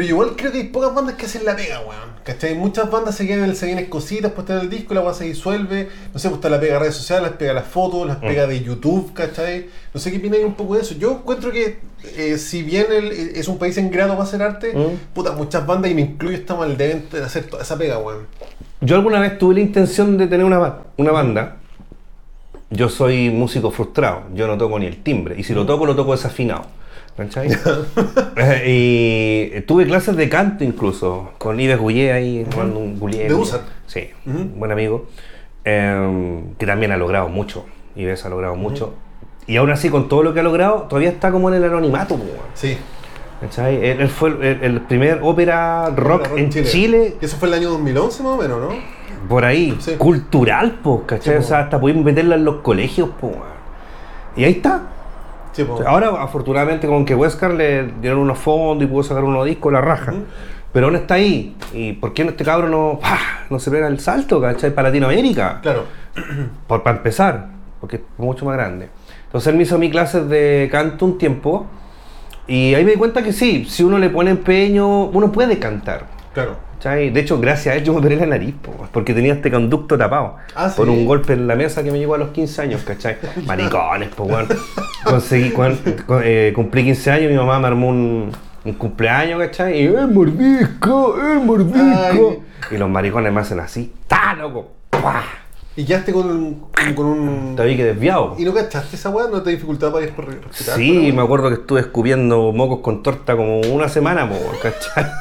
Pero 0.00 0.08
igual 0.12 0.30
creo 0.34 0.50
que 0.50 0.56
hay 0.56 0.64
pocas 0.68 0.94
bandas 0.94 1.16
que 1.16 1.26
hacen 1.26 1.44
la 1.44 1.54
pega, 1.54 1.80
weón. 1.80 2.08
¿Cachai? 2.24 2.54
Muchas 2.54 2.90
bandas 2.90 3.14
se 3.16 3.26
quedan, 3.26 3.54
se 3.54 3.66
vienen 3.66 3.84
cositas, 3.90 4.32
pues 4.32 4.48
el 4.48 4.70
disco, 4.70 4.94
la 4.94 5.02
weá 5.02 5.12
se 5.12 5.24
disuelve. 5.24 5.90
No 6.14 6.18
sé, 6.18 6.28
pues 6.30 6.38
está 6.38 6.48
la 6.48 6.58
pega 6.58 6.72
de 6.74 6.78
redes 6.78 6.94
sociales, 6.94 7.28
las 7.28 7.36
pega 7.38 7.52
las 7.52 7.66
fotos, 7.66 8.06
las 8.06 8.16
pega 8.16 8.46
de 8.46 8.62
YouTube, 8.62 9.12
¿cachai? 9.12 9.66
No 9.92 10.00
sé 10.00 10.10
qué 10.10 10.16
opináis 10.16 10.42
un 10.46 10.54
poco 10.54 10.76
de 10.76 10.80
eso. 10.80 10.94
Yo 10.94 11.12
encuentro 11.12 11.52
que 11.52 11.80
eh, 12.16 12.38
si 12.38 12.62
bien 12.62 12.86
el- 12.90 13.12
es 13.12 13.46
un 13.46 13.58
país 13.58 13.76
en 13.76 13.90
grado 13.90 14.12
para 14.12 14.22
hacer 14.22 14.40
arte, 14.40 14.72
Mm. 14.74 15.12
puta, 15.12 15.32
muchas 15.32 15.66
bandas, 15.66 15.90
y 15.90 15.94
me 15.94 16.00
incluyo, 16.00 16.34
estamos 16.38 16.64
al 16.64 16.78
deben 16.78 17.06
de 17.12 17.22
hacer 17.22 17.44
toda 17.44 17.62
esa 17.62 17.76
pega, 17.76 17.98
weón. 17.98 18.26
Yo 18.80 18.96
alguna 18.96 19.20
vez 19.20 19.36
tuve 19.38 19.56
la 19.56 19.60
intención 19.60 20.16
de 20.16 20.26
tener 20.28 20.46
una, 20.46 20.76
una 20.96 21.12
banda. 21.12 21.56
Yo 22.70 22.88
soy 22.88 23.28
músico 23.28 23.70
frustrado, 23.70 24.22
yo 24.32 24.46
no 24.46 24.56
toco 24.56 24.78
ni 24.78 24.86
el 24.86 25.02
timbre, 25.02 25.34
y 25.38 25.44
si 25.44 25.52
lo 25.52 25.66
toco, 25.66 25.84
lo 25.84 25.94
toco 25.94 26.12
desafinado. 26.12 26.62
¿Cachai? 27.20 27.48
Eh, 28.36 29.58
y 29.58 29.60
tuve 29.62 29.84
clases 29.86 30.16
de 30.16 30.28
canto 30.30 30.64
incluso, 30.64 31.32
con 31.36 31.60
Ives 31.60 31.78
Goulet 31.78 32.12
ahí, 32.12 32.46
un 32.56 32.98
Goulet. 32.98 33.28
De 33.28 33.34
Usar. 33.34 33.60
Sí, 33.86 34.08
buen 34.24 34.72
amigo, 34.72 35.06
eh, 35.64 36.40
que 36.58 36.64
también 36.66 36.92
ha 36.92 36.96
logrado 36.96 37.28
mucho. 37.28 37.66
Ives 37.96 38.24
ha 38.24 38.30
logrado 38.30 38.56
mucho. 38.56 38.94
Y 39.46 39.56
aún 39.56 39.70
así, 39.70 39.90
con 39.90 40.08
todo 40.08 40.22
lo 40.22 40.32
que 40.32 40.40
ha 40.40 40.42
logrado, 40.42 40.82
todavía 40.88 41.10
está 41.10 41.30
como 41.30 41.48
en 41.50 41.56
el 41.56 41.64
anonimato. 41.64 42.14
weón. 42.14 42.28
Sí. 42.54 42.78
¿Cachai? 43.42 43.76
Él, 43.76 44.00
él 44.00 44.08
fue 44.08 44.30
el, 44.30 44.58
el 44.62 44.80
primer 44.82 45.20
ópera 45.22 45.90
rock 45.90 46.28
Rock 46.28 46.38
en 46.38 46.50
Chile 46.50 47.16
Y 47.20 47.24
eso 47.24 47.36
fue 47.38 47.48
el 47.48 47.54
año 47.54 47.70
2011 47.70 48.22
más 48.22 48.32
o 48.32 48.36
menos, 48.42 48.60
¿no? 48.60 48.68
por 49.28 49.44
ahí, 49.44 49.76
Sí. 49.80 49.96
cultural, 49.98 50.78
po, 50.82 51.04
¿cachai? 51.06 51.34
Sí, 51.34 51.38
o 51.38 51.42
sea, 51.42 51.58
hasta 51.60 51.78
pudimos 51.78 52.04
meterla 52.04 52.36
en 52.36 52.44
los 52.44 52.56
colegios, 52.56 53.10
weón. 53.20 53.36
Y 54.36 54.44
ahí 54.44 54.52
está. 54.52 54.82
Sí. 55.52 55.66
Ahora, 55.86 56.22
afortunadamente, 56.22 56.86
con 56.86 57.04
que 57.04 57.14
Wesker 57.14 57.52
le 57.52 57.92
dieron 58.00 58.20
unos 58.20 58.38
fondos 58.38 58.84
y 58.84 58.90
pudo 58.90 59.02
sacar 59.02 59.24
unos 59.24 59.46
discos, 59.46 59.72
la 59.72 59.80
raja. 59.80 60.12
Pero 60.72 60.86
aún 60.86 60.96
está 60.96 61.14
ahí. 61.14 61.56
¿Y 61.72 61.94
por 61.94 62.14
qué 62.14 62.22
este 62.22 62.44
cabro 62.44 62.68
no, 62.68 62.98
¡pah! 63.00 63.18
no 63.50 63.58
se 63.58 63.70
pega 63.70 63.88
el 63.88 63.98
salto, 63.98 64.40
¿cachai? 64.40 64.72
Para 64.72 64.88
Latinoamérica. 64.88 65.60
Claro. 65.62 65.84
Por, 66.66 66.82
para 66.82 66.96
empezar, 66.98 67.48
porque 67.80 67.96
es 67.96 68.02
mucho 68.18 68.44
más 68.44 68.56
grande. 68.56 68.88
Entonces 69.26 69.48
él 69.48 69.56
me 69.56 69.62
hizo 69.62 69.78
mi 69.78 69.90
clases 69.90 70.28
de 70.28 70.68
canto 70.70 71.04
un 71.04 71.18
tiempo. 71.18 71.66
Y 72.46 72.74
ahí 72.74 72.84
me 72.84 72.92
di 72.92 72.96
cuenta 72.96 73.22
que 73.22 73.32
sí, 73.32 73.64
si 73.64 73.84
uno 73.84 73.98
le 73.98 74.10
pone 74.10 74.30
empeño, 74.30 75.04
uno 75.04 75.30
puede 75.30 75.58
cantar. 75.58 76.06
Claro. 76.34 76.56
¿Cachai? 76.80 77.10
De 77.10 77.20
hecho, 77.20 77.38
gracias 77.38 77.74
a 77.74 77.78
él 77.78 77.84
yo 77.84 77.92
me 77.92 77.98
operé 77.98 78.16
la 78.16 78.24
nariz, 78.26 78.54
po, 78.62 78.72
porque 78.92 79.12
tenía 79.12 79.34
este 79.34 79.50
conducto 79.50 79.98
tapado. 79.98 80.36
Ah, 80.54 80.72
por 80.74 80.88
un 80.88 81.04
golpe 81.04 81.34
en 81.34 81.46
la 81.46 81.54
mesa 81.54 81.82
que 81.82 81.90
me 81.90 81.98
llegó 81.98 82.14
a 82.14 82.18
los 82.18 82.30
15 82.30 82.62
años, 82.62 82.82
¿cachai? 82.82 83.16
Maricones, 83.46 84.08
po, 84.08 84.24
weón. 84.24 84.46
Conseguí, 85.04 85.50
cuan- 85.50 85.78
cu- 86.06 86.20
eh, 86.22 86.52
cumplí 86.54 86.84
15 86.84 87.10
años 87.10 87.24
y 87.26 87.28
mi 87.28 87.36
mamá 87.36 87.58
me 87.58 87.66
armó 87.66 87.88
un, 87.88 88.30
un 88.64 88.72
cumpleaños, 88.74 89.38
¿cachai? 89.40 89.82
Y 89.82 89.86
¡el 89.86 90.08
mordisco! 90.08 91.16
¡el 91.20 91.40
mordisco! 91.40 92.42
Y 92.70 92.76
los 92.78 92.88
maricones 92.88 93.32
me 93.32 93.40
hacen 93.40 93.60
así, 93.60 93.92
¡ta, 94.06 94.34
loco! 94.34 94.72
¡Pah! 94.90 95.22
Y 95.76 95.84
quedaste 95.84 96.12
con 96.12 96.28
un. 96.30 96.54
con- 96.72 96.94
con 96.94 97.06
un... 97.06 97.56
Te 97.56 97.64
vi 97.64 97.76
que 97.76 97.84
desviado. 97.84 98.34
¿Y 98.38 98.44
no 98.44 98.52
cachaste 98.52 98.96
esa 98.96 99.08
weá? 99.10 99.28
¿No 99.30 99.42
te 99.42 99.50
dificultaba 99.50 99.92
para 99.92 100.04
ir 100.06 100.12
por 100.12 100.26
respirar? 100.26 100.76
Sí, 100.76 101.12
me 101.14 101.22
acuerdo 101.22 101.48
que 101.48 101.54
estuve 101.56 101.80
escupiendo 101.80 102.52
mocos 102.52 102.80
con 102.80 103.02
torta 103.02 103.36
como 103.36 103.60
una 103.60 103.88
semana, 103.88 104.28
po, 104.28 104.36
¿cachai? 104.62 105.06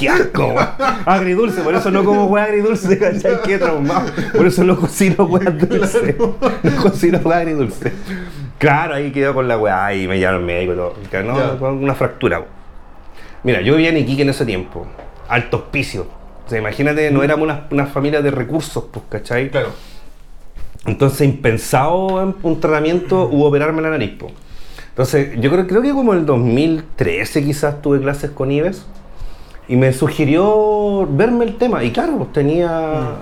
¡Qué 0.00 0.08
asco! 0.08 0.54
Agridulce, 1.04 1.60
por 1.60 1.74
eso 1.74 1.90
no 1.90 2.02
como 2.02 2.24
weá 2.24 2.44
agridulce, 2.44 2.98
¿cachai? 2.98 3.42
Qué 3.44 3.58
traumado. 3.58 4.10
Por 4.34 4.46
eso 4.46 4.64
no 4.64 4.74
cocino 4.80 5.24
weá 5.24 5.50
dulce. 5.50 6.16
No 6.18 6.82
cocino 6.82 7.18
weá 7.18 7.40
agridulce. 7.40 7.92
Claro, 8.56 8.94
ahí 8.94 9.12
quedó 9.12 9.34
con 9.34 9.46
la 9.46 9.58
weá 9.58 9.94
y 9.94 10.08
me 10.08 10.18
llamaron 10.18 10.46
médico 10.46 10.72
y 10.72 10.76
todo. 11.06 11.22
No, 11.22 11.58
con 11.58 11.84
una 11.84 11.94
fractura. 11.94 12.42
Mira, 13.42 13.60
yo 13.60 13.74
vivía 13.74 13.90
en 13.90 13.98
Iquique 13.98 14.22
en 14.22 14.30
ese 14.30 14.46
tiempo. 14.46 14.86
Alto 15.28 15.58
hospicio. 15.58 16.06
O 16.46 16.48
sea, 16.48 16.58
imagínate, 16.58 17.10
no 17.10 17.22
éramos 17.22 17.44
una, 17.44 17.66
una 17.70 17.84
familia 17.84 18.22
de 18.22 18.30
recursos, 18.30 18.84
pues, 18.90 19.04
¿cachai? 19.10 19.50
Claro. 19.50 19.68
Entonces, 20.86 21.28
impensado 21.28 22.22
en 22.22 22.34
un 22.42 22.58
tratamiento 22.58 23.28
hubo 23.30 23.48
operarme 23.48 23.82
la 23.82 23.90
nariz. 23.90 24.14
Entonces, 24.88 25.38
yo 25.38 25.50
creo, 25.50 25.66
creo 25.66 25.82
que 25.82 25.92
como 25.92 26.14
en 26.14 26.20
el 26.20 26.26
2013 26.26 27.44
quizás 27.44 27.82
tuve 27.82 28.00
clases 28.00 28.30
con 28.30 28.50
Ives 28.50 28.86
y 29.70 29.76
me 29.76 29.92
sugirió 29.92 31.06
verme 31.08 31.44
el 31.44 31.56
tema. 31.56 31.84
Y 31.84 31.92
claro, 31.92 32.16
pues 32.18 32.32
tenía... 32.32 33.12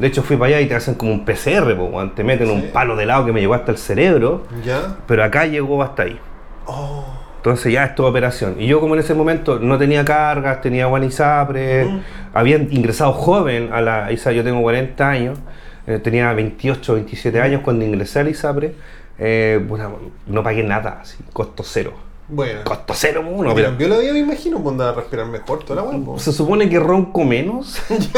De 0.00 0.08
hecho, 0.08 0.24
fui 0.24 0.36
para 0.36 0.48
allá 0.56 0.60
y 0.60 0.66
te 0.66 0.74
hacen 0.74 0.96
como 0.96 1.12
un 1.12 1.24
PCR, 1.24 1.72
weón. 1.78 2.16
te 2.16 2.24
meten 2.24 2.50
un 2.50 2.62
palo 2.72 2.96
de 2.96 3.06
lado 3.06 3.24
que 3.24 3.32
me 3.32 3.40
llegó 3.40 3.54
hasta 3.54 3.70
el 3.70 3.78
cerebro, 3.78 4.42
¿Ya? 4.64 4.96
pero 5.06 5.22
acá 5.22 5.46
llegó 5.46 5.80
hasta 5.84 6.02
ahí. 6.02 6.18
Oh. 6.66 7.04
Entonces 7.36 7.72
ya 7.72 7.84
es 7.84 7.94
toda 7.94 8.10
operación. 8.10 8.56
Y 8.58 8.66
yo 8.66 8.80
como 8.80 8.94
en 8.94 9.00
ese 9.00 9.14
momento 9.14 9.60
no 9.60 9.78
tenía 9.78 10.04
cargas, 10.04 10.60
tenía 10.62 10.86
guanisapre, 10.86 11.84
Ujú. 11.84 12.00
había 12.32 12.56
ingresado 12.56 13.12
joven 13.12 13.70
a 13.72 13.80
la 13.80 14.10
ISA, 14.10 14.32
yo 14.32 14.42
tengo 14.42 14.62
40 14.62 15.08
años, 15.08 15.38
eh, 15.86 16.00
tenía 16.02 16.32
28, 16.32 16.94
27 16.94 17.40
años 17.40 17.60
cuando 17.62 17.84
ingresé 17.84 18.18
a 18.18 18.24
la 18.24 18.30
ISAPRE, 18.30 18.74
eh, 19.20 19.64
puta, 19.68 19.90
no 20.26 20.42
pagué 20.42 20.64
nada, 20.64 20.98
así, 21.02 21.18
costo 21.32 21.62
cero. 21.64 21.92
Bueno. 22.28 22.60
Costo 22.64 22.94
cero, 22.96 23.22
uno, 23.26 23.54
¿Te 23.54 23.54
pero 23.54 23.68
cambió 23.68 23.88
la 23.88 23.98
vida, 23.98 24.12
me 24.14 24.20
imagino? 24.20 24.62
¿Pues 24.62 24.72
andaba 24.72 24.90
a 24.90 24.94
respirar 24.94 25.26
mejor 25.26 25.62
toda 25.64 25.82
la 25.84 26.04
po? 26.04 26.18
se 26.18 26.32
supone 26.32 26.68
que 26.68 26.78
ronco 26.78 27.24
menos. 27.24 27.82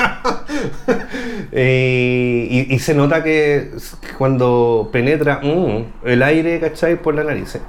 Eh, 1.53 2.47
y, 2.51 2.75
y 2.75 2.79
se 2.81 2.95
nota 2.95 3.23
que 3.23 3.71
cuando 4.19 4.91
penetra 4.93 5.41
mm, 5.43 5.85
el 6.05 6.23
aire, 6.23 6.61
¿cachai? 6.61 7.01
Por 7.01 7.15
la 7.15 7.25
nariz. 7.25 7.55
eh, 7.57 7.63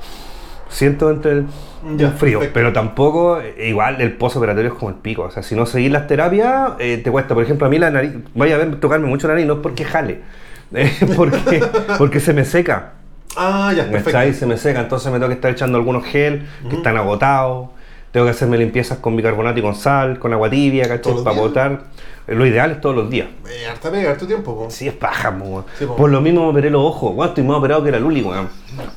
Siento 0.70 1.10
entre 1.12 1.32
el 1.32 1.48
Ya, 1.82 2.12
frío, 2.12 2.40
perfecto. 2.40 2.54
pero 2.54 2.74
tampoco, 2.74 3.40
eh, 3.40 3.70
igual 3.70 4.02
el 4.02 4.18
postoperatorio 4.18 4.72
es 4.74 4.78
como 4.78 4.90
el 4.92 4.98
pico. 4.98 5.24
O 5.24 5.32
sea, 5.32 5.44
si 5.44 5.56
no 5.56 5.66
seguís 5.66 5.92
las 5.92 6.08
terapias, 6.08 6.74
eh, 6.80 6.98
te 7.04 7.12
cuesta. 7.12 7.34
Por 7.36 7.44
ejemplo, 7.44 7.68
a 7.68 7.70
mí 7.70 7.80
la 7.80 7.92
nariz, 7.92 8.14
vaya 8.36 8.56
a 8.56 8.58
ver 8.60 8.80
tocarme 8.80 9.08
mucho 9.08 9.28
la 9.28 9.34
nariz, 9.36 9.48
no 9.48 9.54
es 9.56 9.60
porque 9.62 9.86
jale, 9.86 10.22
eh, 10.74 10.92
porque, 11.16 11.64
porque 11.98 12.20
se 12.20 12.34
me 12.34 12.46
seca. 12.46 12.94
Ah, 13.36 13.72
ya, 13.76 13.84
¿Cachai? 13.86 14.04
perfecto. 14.04 14.40
Se 14.40 14.46
me 14.46 14.58
seca, 14.58 14.80
entonces 14.82 15.12
me 15.12 15.18
tengo 15.20 15.28
que 15.30 15.36
estar 15.36 15.52
echando 15.52 15.78
algunos 15.78 16.04
gel 16.06 16.48
que 16.70 16.76
están 16.78 16.98
agotados. 16.98 17.70
Tengo 18.12 18.26
que 18.26 18.32
hacerme 18.32 18.58
limpiezas 18.58 18.98
con 19.00 19.16
bicarbonato 19.16 19.60
y 19.60 19.62
con 19.62 19.76
sal, 19.76 20.18
con 20.18 20.34
agua 20.34 20.50
tibia, 20.50 20.84
¿cachai? 20.84 21.02
¿Todos 21.02 21.16
los 21.18 21.24
Para 21.26 21.36
días? 21.36 21.48
botar. 21.48 21.82
Lo 22.28 22.46
ideal 22.46 22.72
es 22.72 22.82
todos 22.82 22.96
los 22.96 23.10
días. 23.10 23.28
Eh, 23.50 23.68
harta 23.68 23.92
pega, 23.92 24.12
harto 24.12 24.26
tiempo, 24.28 24.56
po. 24.56 24.70
Sí, 24.72 24.88
es 24.88 24.94
paja, 24.94 25.38
po, 25.38 25.46
weón. 25.46 25.66
Sí, 25.78 25.86
po. 25.86 25.96
Por 25.96 26.10
lo 26.10 26.20
mismo 26.22 26.44
me 26.46 26.50
operé 26.50 26.70
los 26.70 26.82
ojos. 26.84 27.12
Weón, 27.16 27.30
estoy 27.30 27.44
más 27.44 27.58
operado 27.58 27.84
que 27.84 27.92
la 27.92 28.00
Luli, 28.00 28.22
weón. 28.24 28.50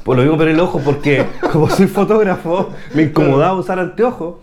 Por 0.04 0.16
lo 0.16 0.22
mismo 0.22 0.36
me 0.36 0.42
operé 0.42 0.56
los 0.56 0.68
ojos 0.68 0.82
porque, 0.84 1.24
como 1.52 1.68
soy 1.68 1.86
fotógrafo, 1.86 2.70
me 2.94 3.02
incomodaba 3.02 3.54
usar 3.58 3.78
anteojos. 3.78 4.36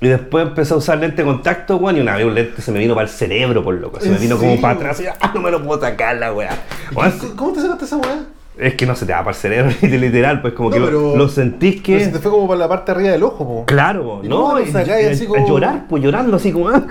Y 0.00 0.06
después 0.06 0.46
empecé 0.46 0.74
a 0.74 0.76
usar 0.78 0.98
lente 0.98 1.22
de 1.22 1.24
contacto, 1.28 1.76
weón, 1.76 1.96
y 1.96 2.00
una 2.00 2.16
vez 2.16 2.24
un 2.24 2.34
lente 2.34 2.62
se 2.62 2.70
me 2.72 2.78
vino 2.78 2.94
para 2.94 3.08
el 3.08 3.12
cerebro, 3.12 3.62
por 3.64 3.74
loco. 3.74 4.00
Se 4.00 4.08
me 4.08 4.14
¿En 4.16 4.22
vino 4.22 4.38
como 4.38 4.60
para 4.60 4.74
atrás 4.74 5.00
y 5.00 5.06
¡ah, 5.06 5.32
no 5.34 5.40
me 5.40 5.50
lo 5.50 5.62
puedo 5.62 5.80
sacar 5.80 6.16
la 6.16 6.32
weá. 6.32 6.56
Weón, 6.94 7.18
¿Cómo- 7.18 7.36
¿Cómo 7.36 7.52
te 7.52 7.60
sacaste 7.62 7.84
esa 7.84 7.96
weá? 7.98 8.24
Es 8.58 8.74
que 8.74 8.86
no 8.86 8.94
se 8.96 9.06
te 9.06 9.12
va 9.12 9.18
para 9.20 9.30
el 9.30 9.36
cerebro, 9.36 9.70
literal, 9.82 10.40
pues 10.42 10.54
como 10.54 10.70
No, 10.70 10.74
que 10.74 10.80
lo- 10.80 10.86
pero- 10.86 11.16
lo, 11.16 11.28
sentís 11.28 11.80
que. 11.80 11.92
Pero 11.94 12.04
se 12.06 12.10
te 12.12 12.18
fue 12.18 12.30
como 12.30 12.48
para 12.48 12.58
la 12.60 12.68
parte 12.68 12.92
de 12.92 12.96
arriba 12.96 13.12
del 13.12 13.22
ojo, 13.22 13.46
po. 13.46 13.64
Claro, 13.66 14.20
¿Y 14.22 14.28
¿no? 14.28 14.54
lo 14.54 14.60
Y- 14.60 14.68
así 15.08 15.24
a 15.24 15.28
como- 15.28 15.46
llorar, 15.48 15.84
pues 15.88 16.02
llorando 16.02 16.36
así 16.36 16.52
como, 16.52 16.68
ah, 16.74 16.82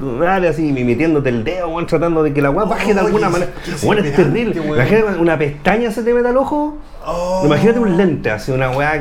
madre", 0.00 0.48
así, 0.48 0.72
metiéndote 0.72 1.28
el 1.30 1.42
dedo, 1.44 1.68
weón, 1.68 1.86
tratando 1.86 2.22
de 2.22 2.32
que 2.32 2.40
la 2.40 2.50
weá 2.50 2.64
baje 2.64 2.94
de 2.94 3.00
alguna 3.00 3.28
manera. 3.28 3.50
Bueno, 3.82 4.02
es 4.02 4.14
terrible. 4.14 4.60
Imagínate 4.64 5.18
una 5.20 5.36
pestaña 5.38 5.90
se 5.90 6.02
te 6.02 6.14
mete 6.14 6.28
al 6.28 6.36
ojo. 6.36 6.78
Oh. 7.04 7.42
Imagínate 7.44 7.78
un 7.78 7.96
lente, 7.96 8.30
así 8.30 8.50
una 8.52 8.70
weá 8.70 8.92
que. 8.94 8.98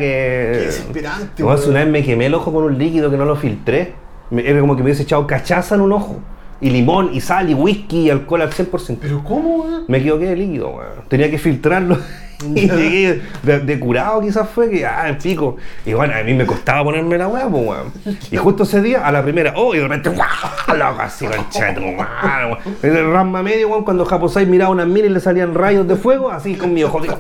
Qué 0.54 0.66
desesperante. 0.66 1.44
Una 1.44 1.80
vez 1.80 1.88
me 1.88 2.04
quemé 2.04 2.28
el 2.28 2.34
ojo 2.34 2.52
con 2.54 2.64
un 2.64 2.78
líquido 2.78 3.10
que 3.10 3.18
no 3.18 3.26
lo 3.26 3.36
filtré. 3.36 3.94
Era 4.32 4.60
como 4.60 4.76
que 4.76 4.82
me 4.82 4.88
hubiese 4.88 5.04
echado 5.04 5.28
cachaza 5.28 5.76
en 5.76 5.82
un 5.82 5.92
ojo. 5.92 6.20
Y 6.62 6.70
limón, 6.70 7.10
y 7.14 7.22
sal, 7.22 7.50
y 7.50 7.54
whisky, 7.54 8.02
y 8.02 8.10
alcohol 8.10 8.42
al 8.42 8.52
100%. 8.52 8.98
¿Pero 9.02 9.24
cómo, 9.24 9.64
weón? 9.64 9.86
Me 9.88 9.98
equivoqué 9.98 10.28
de 10.28 10.36
líquido, 10.36 10.70
weón. 10.70 11.08
Tenía 11.10 11.30
que 11.30 11.38
filtrarlo. 11.38 11.98
y 12.56 12.70
llegué 12.70 13.22
de, 13.44 13.60
de 13.60 13.80
curado 13.80 14.22
quizás 14.22 14.50
fue 14.50 14.70
que, 14.70 14.86
ah, 14.86 15.08
el 15.10 15.18
pico. 15.18 15.58
Y 15.86 15.94
bueno, 15.94 16.14
a 16.16 16.24
mí 16.24 16.34
me 16.34 16.46
costaba 16.46 16.84
ponerme 16.84 17.18
la 17.18 17.28
weá, 17.28 17.48
pues, 17.50 17.68
weón. 17.68 17.92
Y 18.32 18.38
justo 18.38 18.64
ese 18.64 18.82
día, 18.82 19.06
a 19.06 19.12
la 19.12 19.24
primera, 19.24 19.54
oh, 19.56 19.74
y 19.74 19.78
de 19.78 19.84
repente, 19.84 20.10
¡guau! 20.10 20.78
Loco, 20.78 21.02
así, 21.02 21.26
concheto, 21.26 21.82
weón. 21.82 22.58
En 22.82 22.96
el 22.96 23.12
Rama 23.12 23.44
medio, 23.44 23.70
weón, 23.70 23.84
cuando 23.84 24.06
Japosai 24.06 24.46
miraba 24.46 24.72
unas 24.72 24.88
minas 24.88 25.10
y 25.10 25.14
le 25.14 25.20
salían 25.20 25.54
rayos 25.54 25.88
de 25.88 25.96
fuego, 25.96 26.32
así 26.32 26.56
con 26.56 26.74
mi 26.74 26.84
ojo. 26.84 27.02
digo, 27.02 27.20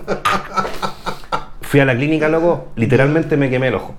Fui 1.61 1.79
a 1.79 1.85
la 1.85 1.95
clínica, 1.95 2.29
loco, 2.29 2.69
literalmente 2.75 3.35
me 3.37 3.49
quemé 3.49 3.67
el 3.67 3.75
ojo. 3.75 3.95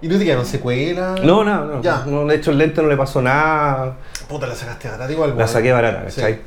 ¿Y 0.00 0.08
no 0.08 0.18
te 0.18 0.24
quedaron 0.24 0.44
secuelas? 0.44 1.22
No, 1.22 1.44
no, 1.44 1.64
no. 1.64 1.82
Ya. 1.82 2.02
no 2.06 2.26
de 2.26 2.34
hecho, 2.34 2.50
el 2.50 2.58
lente 2.58 2.82
no 2.82 2.88
le 2.88 2.96
pasó 2.96 3.22
nada. 3.22 3.98
Puta, 4.32 4.46
la 4.46 4.54
sacaste 4.54 4.88
barata 4.88 5.12
igual, 5.12 5.34
La 5.36 5.46
saqué 5.46 5.72
barata, 5.72 6.10
Sí. 6.10 6.20
¿cachai? 6.20 6.38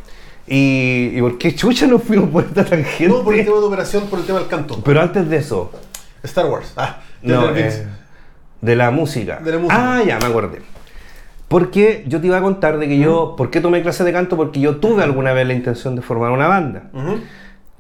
Y, 0.48 1.12
y 1.16 1.22
por 1.22 1.38
qué 1.38 1.56
chucha 1.56 1.88
nos 1.88 2.04
fuimos 2.04 2.30
por 2.30 2.44
esta 2.44 2.64
tangente. 2.66 3.08
No, 3.08 3.24
por 3.24 3.34
el 3.34 3.46
tema 3.46 3.58
de 3.60 3.64
operación, 3.66 4.08
por 4.08 4.20
el 4.20 4.26
tema 4.26 4.40
del 4.40 4.48
canto. 4.48 4.80
Pero 4.84 5.02
antes 5.02 5.28
de 5.30 5.38
eso, 5.38 5.72
Star 6.24 6.46
Wars. 6.48 6.74
Ah, 6.78 7.00
no, 7.22 7.56
eh, 7.56 7.88
de 8.62 8.76
la 8.76 8.92
música. 8.92 9.40
De 9.40 9.52
la 9.52 9.58
música. 9.58 9.98
Ah, 9.98 10.04
ya, 10.04 10.20
me 10.20 10.26
acordé. 10.26 10.62
Porque 11.48 12.04
yo 12.08 12.20
te 12.22 12.28
iba 12.28 12.38
a 12.38 12.42
contar 12.42 12.78
de 12.80 12.88
que 12.88 12.98
yo, 12.98 13.36
¿por 13.38 13.50
qué 13.52 13.62
tomé 13.62 13.82
clase 13.82 14.04
de 14.04 14.12
canto? 14.12 14.36
Porque 14.36 14.60
yo 14.60 14.78
tuve 14.78 15.04
alguna 15.04 15.32
vez 15.34 15.46
la 15.48 15.54
intención 15.54 15.96
de 15.96 16.02
formar 16.02 16.32
una 16.32 16.48
banda. 16.48 16.84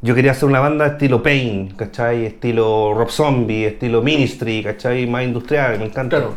Yo 0.02 0.14
quería 0.14 0.32
hacer 0.32 0.48
una 0.48 0.60
banda 0.60 0.86
estilo 0.86 1.24
Pain, 1.24 1.74
¿cachai? 1.76 2.26
Estilo 2.28 2.94
Rob 2.96 3.10
Zombie, 3.10 3.66
estilo 3.66 4.04
Ministry, 4.04 4.64
¿cachai? 4.64 5.08
Más 5.08 5.24
industrial, 5.24 5.80
me 5.80 5.86
encanta. 5.86 6.18
Claro. 6.18 6.36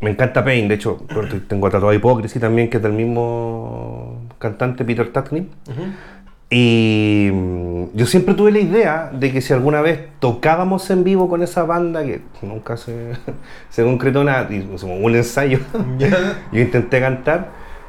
Me 0.00 0.10
encanta 0.10 0.44
Pain, 0.44 0.68
de 0.68 0.74
hecho, 0.74 0.98
tengo 1.48 1.70
tatuado 1.70 1.92
Hypocrisy 1.94 2.38
también, 2.38 2.68
que 2.68 2.76
es 2.76 2.82
del 2.82 2.92
mismo 2.92 4.20
cantante 4.38 4.84
Peter 4.84 5.10
Tatney. 5.12 5.48
Ujú. 5.68 5.82
Y 6.48 7.30
mm, 7.32 7.84
yo 7.94 8.06
siempre 8.06 8.34
tuve 8.34 8.52
la 8.52 8.60
idea 8.60 9.10
de 9.12 9.32
que 9.32 9.40
si 9.40 9.52
alguna 9.52 9.80
vez 9.80 10.00
tocábamos 10.20 10.88
en 10.90 11.02
vivo 11.02 11.28
con 11.28 11.42
esa 11.42 11.64
banda, 11.64 12.04
que 12.04 12.20
nunca 12.42 12.76
se, 12.76 13.12
se 13.70 13.82
concretó 13.84 14.22
nada, 14.22 14.46
y 14.50 14.56
hicimos 14.56 14.82
un 14.82 15.14
ensayo, 15.16 15.58
Ya. 15.98 16.10
yo 16.52 16.60
intenté 16.60 17.00
cantar, 17.00 17.48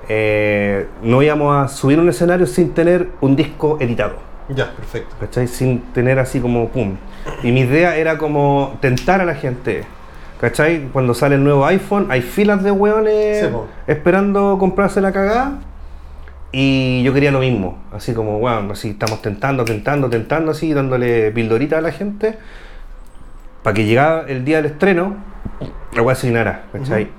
eh, 0.10 0.88
no 1.04 1.22
íbamos 1.22 1.56
a 1.56 1.68
subir 1.68 2.00
un 2.00 2.10
escenario 2.10 2.48
sin 2.48 2.74
tener 2.74 3.10
un 3.22 3.36
disco 3.36 3.78
editado. 3.80 4.16
Ya, 4.50 4.74
perfecto. 4.74 5.14
¿cachai? 5.20 5.48
Sin 5.48 5.82
tener 5.92 6.20
así 6.20 6.40
como 6.40 6.70
pum. 6.70 6.96
Y 7.44 7.52
mi 7.52 7.62
idea 7.62 7.98
era 7.98 8.18
como 8.18 8.78
tentar 8.80 9.20
a 9.20 9.26
la 9.26 9.36
gente. 9.36 9.84
¿Cachai? 10.40 10.90
Cuando 10.94 11.14
sale 11.14 11.36
el 11.36 11.44
nuevo 11.44 11.66
iPhone, 11.66 12.08
hay 12.10 12.22
filas 12.22 12.64
de 12.64 12.72
hueones 12.72 13.40
Sí, 13.40 13.48
esperando 13.88 14.58
comprarse 14.60 15.02
la 15.02 15.12
cagada. 15.12 15.60
Y 16.52 17.04
yo 17.04 17.14
quería 17.14 17.32
lo 17.32 17.40
mismo. 17.40 17.78
Así 17.92 18.14
como, 18.14 18.40
bueno, 18.40 18.74
así 18.74 18.92
estamos 18.92 19.22
tentando, 19.22 19.66
tentando, 19.66 20.10
tentando, 20.10 20.52
así, 20.52 20.74
dándole 20.74 21.32
pildorita 21.32 21.80
a 21.80 21.82
la 21.82 21.92
gente. 21.92 22.38
Para 23.64 23.74
que 23.74 23.86
llegara 23.86 24.26
el 24.28 24.46
día 24.46 24.58
del 24.58 24.68
estreno, 24.68 25.16
la 25.94 26.02
hueá 26.02 26.16
se 26.16 26.28
llenara, 26.28 26.66
¿cachai? 26.72 27.10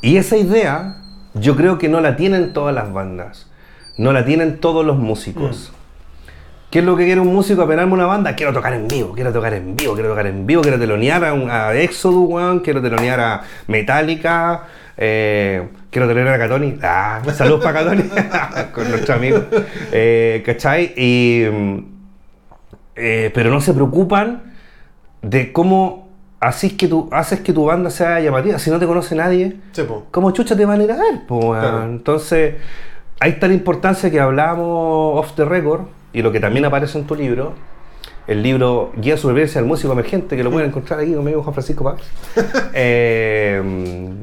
Y 0.00 0.16
esa 0.16 0.36
idea, 0.36 1.02
yo 1.34 1.56
creo 1.56 1.78
que 1.78 1.88
no 1.88 2.00
la 2.00 2.16
tienen 2.16 2.52
todas 2.52 2.74
las 2.74 2.92
bandas. 2.92 3.50
No 3.96 4.12
la 4.12 4.24
tienen 4.24 4.58
todos 4.58 4.86
los 4.86 4.96
músicos. 4.96 5.72
¿Qué 6.70 6.80
es 6.80 6.84
lo 6.84 6.96
que 6.96 7.04
quiere 7.06 7.20
un 7.20 7.32
músico 7.34 7.62
apenas 7.62 7.86
una 7.90 8.04
banda? 8.04 8.34
Quiero 8.36 8.52
tocar 8.52 8.74
en 8.74 8.86
vivo, 8.88 9.12
quiero 9.14 9.32
tocar 9.32 9.54
en 9.54 9.74
vivo, 9.74 9.94
quiero 9.94 10.10
tocar 10.10 10.26
en 10.26 10.46
vivo, 10.46 10.60
quiero 10.60 10.78
telonear 10.78 11.24
a, 11.24 11.32
un- 11.32 11.50
a 11.50 11.72
Exodus, 11.74 12.28
weón, 12.28 12.60
quiero 12.60 12.82
telonear 12.82 13.18
a 13.20 13.42
Metallica, 13.68 14.64
eh, 14.96 15.66
quiero 15.90 16.06
telonear 16.06 16.34
a 16.34 16.38
Catoni. 16.38 16.78
Ah, 16.82 17.22
saludos 17.34 17.64
para 17.64 17.80
Catoni, 17.80 18.02
con 18.74 18.90
nuestro 18.90 19.14
amigo. 19.14 19.44
Eh, 19.92 20.42
¿Cachai? 20.44 20.92
Y, 20.94 21.46
mm, 21.50 21.78
eh, 22.96 23.30
pero 23.32 23.50
no 23.50 23.62
se 23.62 23.72
preocupan 23.72 24.52
de 25.22 25.52
cómo 25.52 26.08
así 26.38 26.66
es 26.68 26.72
que 26.74 26.86
tú, 26.86 27.08
haces 27.12 27.40
que 27.40 27.54
tu 27.54 27.64
banda 27.64 27.88
sea 27.90 28.20
llamativa. 28.20 28.58
Si 28.58 28.70
no 28.70 28.78
te 28.78 28.86
conoce 28.86 29.14
nadie, 29.14 29.56
Sí. 29.72 29.84
¿cómo 30.10 30.32
chucha 30.32 30.54
te 30.54 30.66
van 30.66 30.80
a 30.82 30.84
ir 30.84 30.92
a 30.92 30.96
ver? 30.96 31.20
Claro. 31.26 31.84
Entonces, 31.84 32.56
ahí 33.20 33.30
está 33.30 33.48
la 33.48 33.54
importancia 33.54 34.10
que 34.10 34.20
hablamos 34.20 35.18
off 35.18 35.32
the 35.34 35.46
record 35.46 35.82
y 36.12 36.22
lo 36.22 36.32
que 36.32 36.40
también 36.40 36.64
aparece 36.64 36.98
en 36.98 37.04
tu 37.06 37.14
libro. 37.14 37.54
El 38.26 38.42
libro 38.42 38.92
Guía 38.96 39.14
de 39.14 39.18
Supervivencia 39.20 39.58
del 39.58 39.66
Músico 39.68 39.90
Emergente, 39.94 40.36
que 40.36 40.44
lo 40.44 40.50
pueden 40.50 40.68
encontrar 40.68 41.00
aquí 41.00 41.14
conmigo, 41.14 41.42
Juan 41.42 41.54
Francisco 41.54 41.82
Paz. 41.84 42.00
eh, 42.74 43.62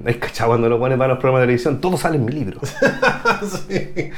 es 0.06 0.18
cachado 0.18 0.50
cuando 0.51 0.70
lo 0.70 0.77
ponen 0.77 0.98
para 0.98 1.13
los 1.13 1.18
programas 1.20 1.42
de 1.42 1.46
televisión, 1.48 1.82
todo 1.82 1.98
sale 1.98 2.18
en 2.18 2.25
mi 2.25 2.32
libro. 2.32 2.60
Sí. 3.68 4.12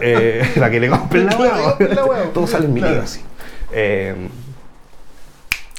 Eh, 0.00 0.42
la 0.56 0.70
que 0.70 0.80
le 0.80 0.88
compren 0.88 1.26
la 1.26 1.36
hueá. 1.38 2.32
Todo 2.32 2.46
sale 2.46 2.66
en 2.66 2.72
mi 2.74 2.80
Claro. 2.80 2.94
libro, 2.94 3.04
así. 3.04 3.20
Eh, 3.72 4.14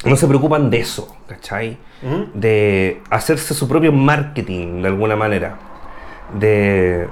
no 0.04 0.16
se 0.18 0.28
preocupan 0.28 0.70
de 0.70 0.80
eso, 0.82 1.16
¿cachai? 1.28 1.78
Ujú. 2.04 2.28
De 2.34 3.02
hacerse 3.10 3.54
su 3.54 3.68
propio 3.68 3.92
marketing 3.92 4.82
de 4.82 4.88
alguna 4.90 5.16
manera. 5.16 5.58
De, 6.38 7.08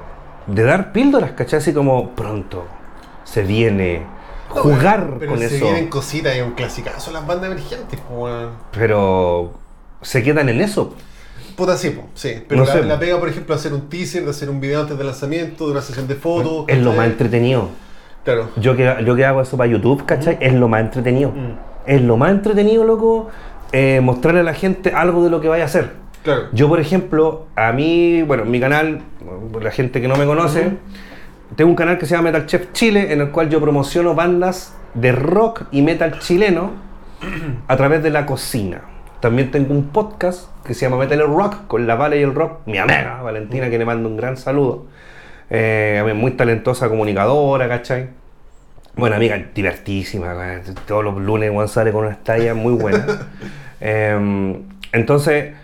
de 0.48 0.64
dar 0.64 0.92
píldoras, 0.92 1.32
¿cachai? 1.32 1.60
Así 1.60 1.74
como 1.74 2.12
pronto 2.12 2.66
se 3.24 3.44
viene. 3.44 4.02
Jugar 4.50 5.16
Pero 5.20 5.32
con 5.32 5.40
se 5.40 5.46
eso. 5.48 5.66
vienen 5.66 5.88
cositas, 5.88 6.36
es 6.36 6.44
un 6.44 6.52
clasicazo 6.52 7.12
las 7.12 7.26
bandas 7.26 7.52
emergentes, 7.52 8.00
weón. 8.10 8.50
Pero 8.72 9.54
se 10.02 10.22
quedan 10.22 10.50
en 10.50 10.62
eso. 10.62 10.96
Puta, 11.56 11.78
sí, 11.78 11.98
sí. 12.14 12.44
Pero 12.48 12.66
No 12.66 12.82
la, 12.84 13.00
pega, 13.00 13.20
por 13.20 13.30
ejemplo, 13.30 13.56
hacer 13.56 13.74
un 13.74 13.90
teaser, 13.90 14.24
de 14.24 14.32
hacer 14.32 14.50
un 14.50 14.60
video 14.60 14.82
antes 14.82 14.98
del 14.98 15.08
lanzamiento, 15.08 15.66
de 15.66 15.72
una 15.72 15.82
sesión 15.82 16.08
de 16.08 16.16
fotos. 16.16 16.66
Es 16.68 16.80
lo 16.80 16.94
más 16.94 17.08
entretenido. 17.08 17.70
Claro. 18.24 18.50
Yo 18.56 18.76
que, 18.76 18.96
yo 19.06 19.16
que 19.16 19.26
hago 19.26 19.42
eso 19.42 19.58
para 19.58 19.70
YouTube, 19.70 20.06
¿cachai? 20.06 20.38
Es 20.40 20.54
lo 20.54 20.68
más 20.68 20.82
entretenido. 20.82 21.32
Mm. 21.32 21.58
Es 21.86 22.02
lo 22.02 22.18
más 22.18 22.32
entretenido, 22.32 22.86
loco, 22.86 23.30
eh, 23.72 24.00
mostrarle 24.02 24.40
a 24.40 24.44
la 24.44 24.54
gente 24.54 24.92
algo 24.92 25.24
de 25.24 25.30
lo 25.30 25.42
que 25.42 25.48
vaya 25.50 25.64
a 25.64 25.68
hacer. 25.68 25.92
Claro. 26.24 26.44
Yo, 26.54 26.70
por 26.70 26.80
ejemplo, 26.80 27.48
a 27.56 27.74
mí, 27.74 28.22
bueno, 28.22 28.44
en 28.44 28.52
mi 28.52 28.60
canal, 28.60 29.02
la 29.60 29.72
gente 29.72 30.00
que 30.00 30.08
no 30.08 30.16
me 30.16 30.26
conoce, 30.26 30.78
tengo 31.56 31.70
un 31.70 31.76
canal 31.76 31.98
que 31.98 32.06
se 32.06 32.16
llama 32.16 32.32
Metal 32.32 32.46
Chef 32.46 32.72
Chile, 32.74 33.14
en 33.14 33.22
el 33.22 33.32
cual 33.32 33.50
yo 33.50 33.60
promociono 33.62 34.16
bandas 34.16 34.76
de 34.94 35.12
rock 35.12 35.64
y 35.72 35.82
metal 35.82 36.20
chileno 36.20 36.72
a 37.68 37.78
través 37.78 38.04
de 38.04 38.10
la 38.10 38.26
cocina. 38.26 38.82
También 39.20 39.52
tengo 39.52 39.74
un 39.74 39.88
podcast 39.88 40.50
que 40.66 40.74
se 40.74 40.86
llama 40.86 40.98
Metal 40.98 41.22
and 41.22 41.36
Rock, 41.36 41.68
con 41.68 41.88
la 41.88 41.96
Vale 41.96 42.20
y 42.20 42.24
el 42.24 42.36
Rock, 42.36 42.60
mi 42.66 42.78
amiga 42.78 43.22
Valentina, 43.22 43.70
que 43.70 43.78
le 43.78 43.86
mando 43.86 44.10
un 44.10 44.18
gran 44.18 44.38
saludo. 44.38 44.86
Eh, 45.50 46.14
muy 46.16 46.32
talentosa 46.32 46.90
comunicadora, 46.90 47.68
¿cachai? 47.70 48.10
Bueno, 48.96 49.16
amiga, 49.16 49.38
divertísima. 49.54 50.62
Todos 50.88 51.04
los 51.04 51.18
lunes 51.22 51.52
Juan 51.52 51.68
sale 51.68 51.92
con 51.92 52.06
unas 52.06 52.24
tallas 52.24 52.56
muy 52.56 52.74
buenas. 52.74 53.06
Eh, 53.86 54.56
entonces, 54.94 55.56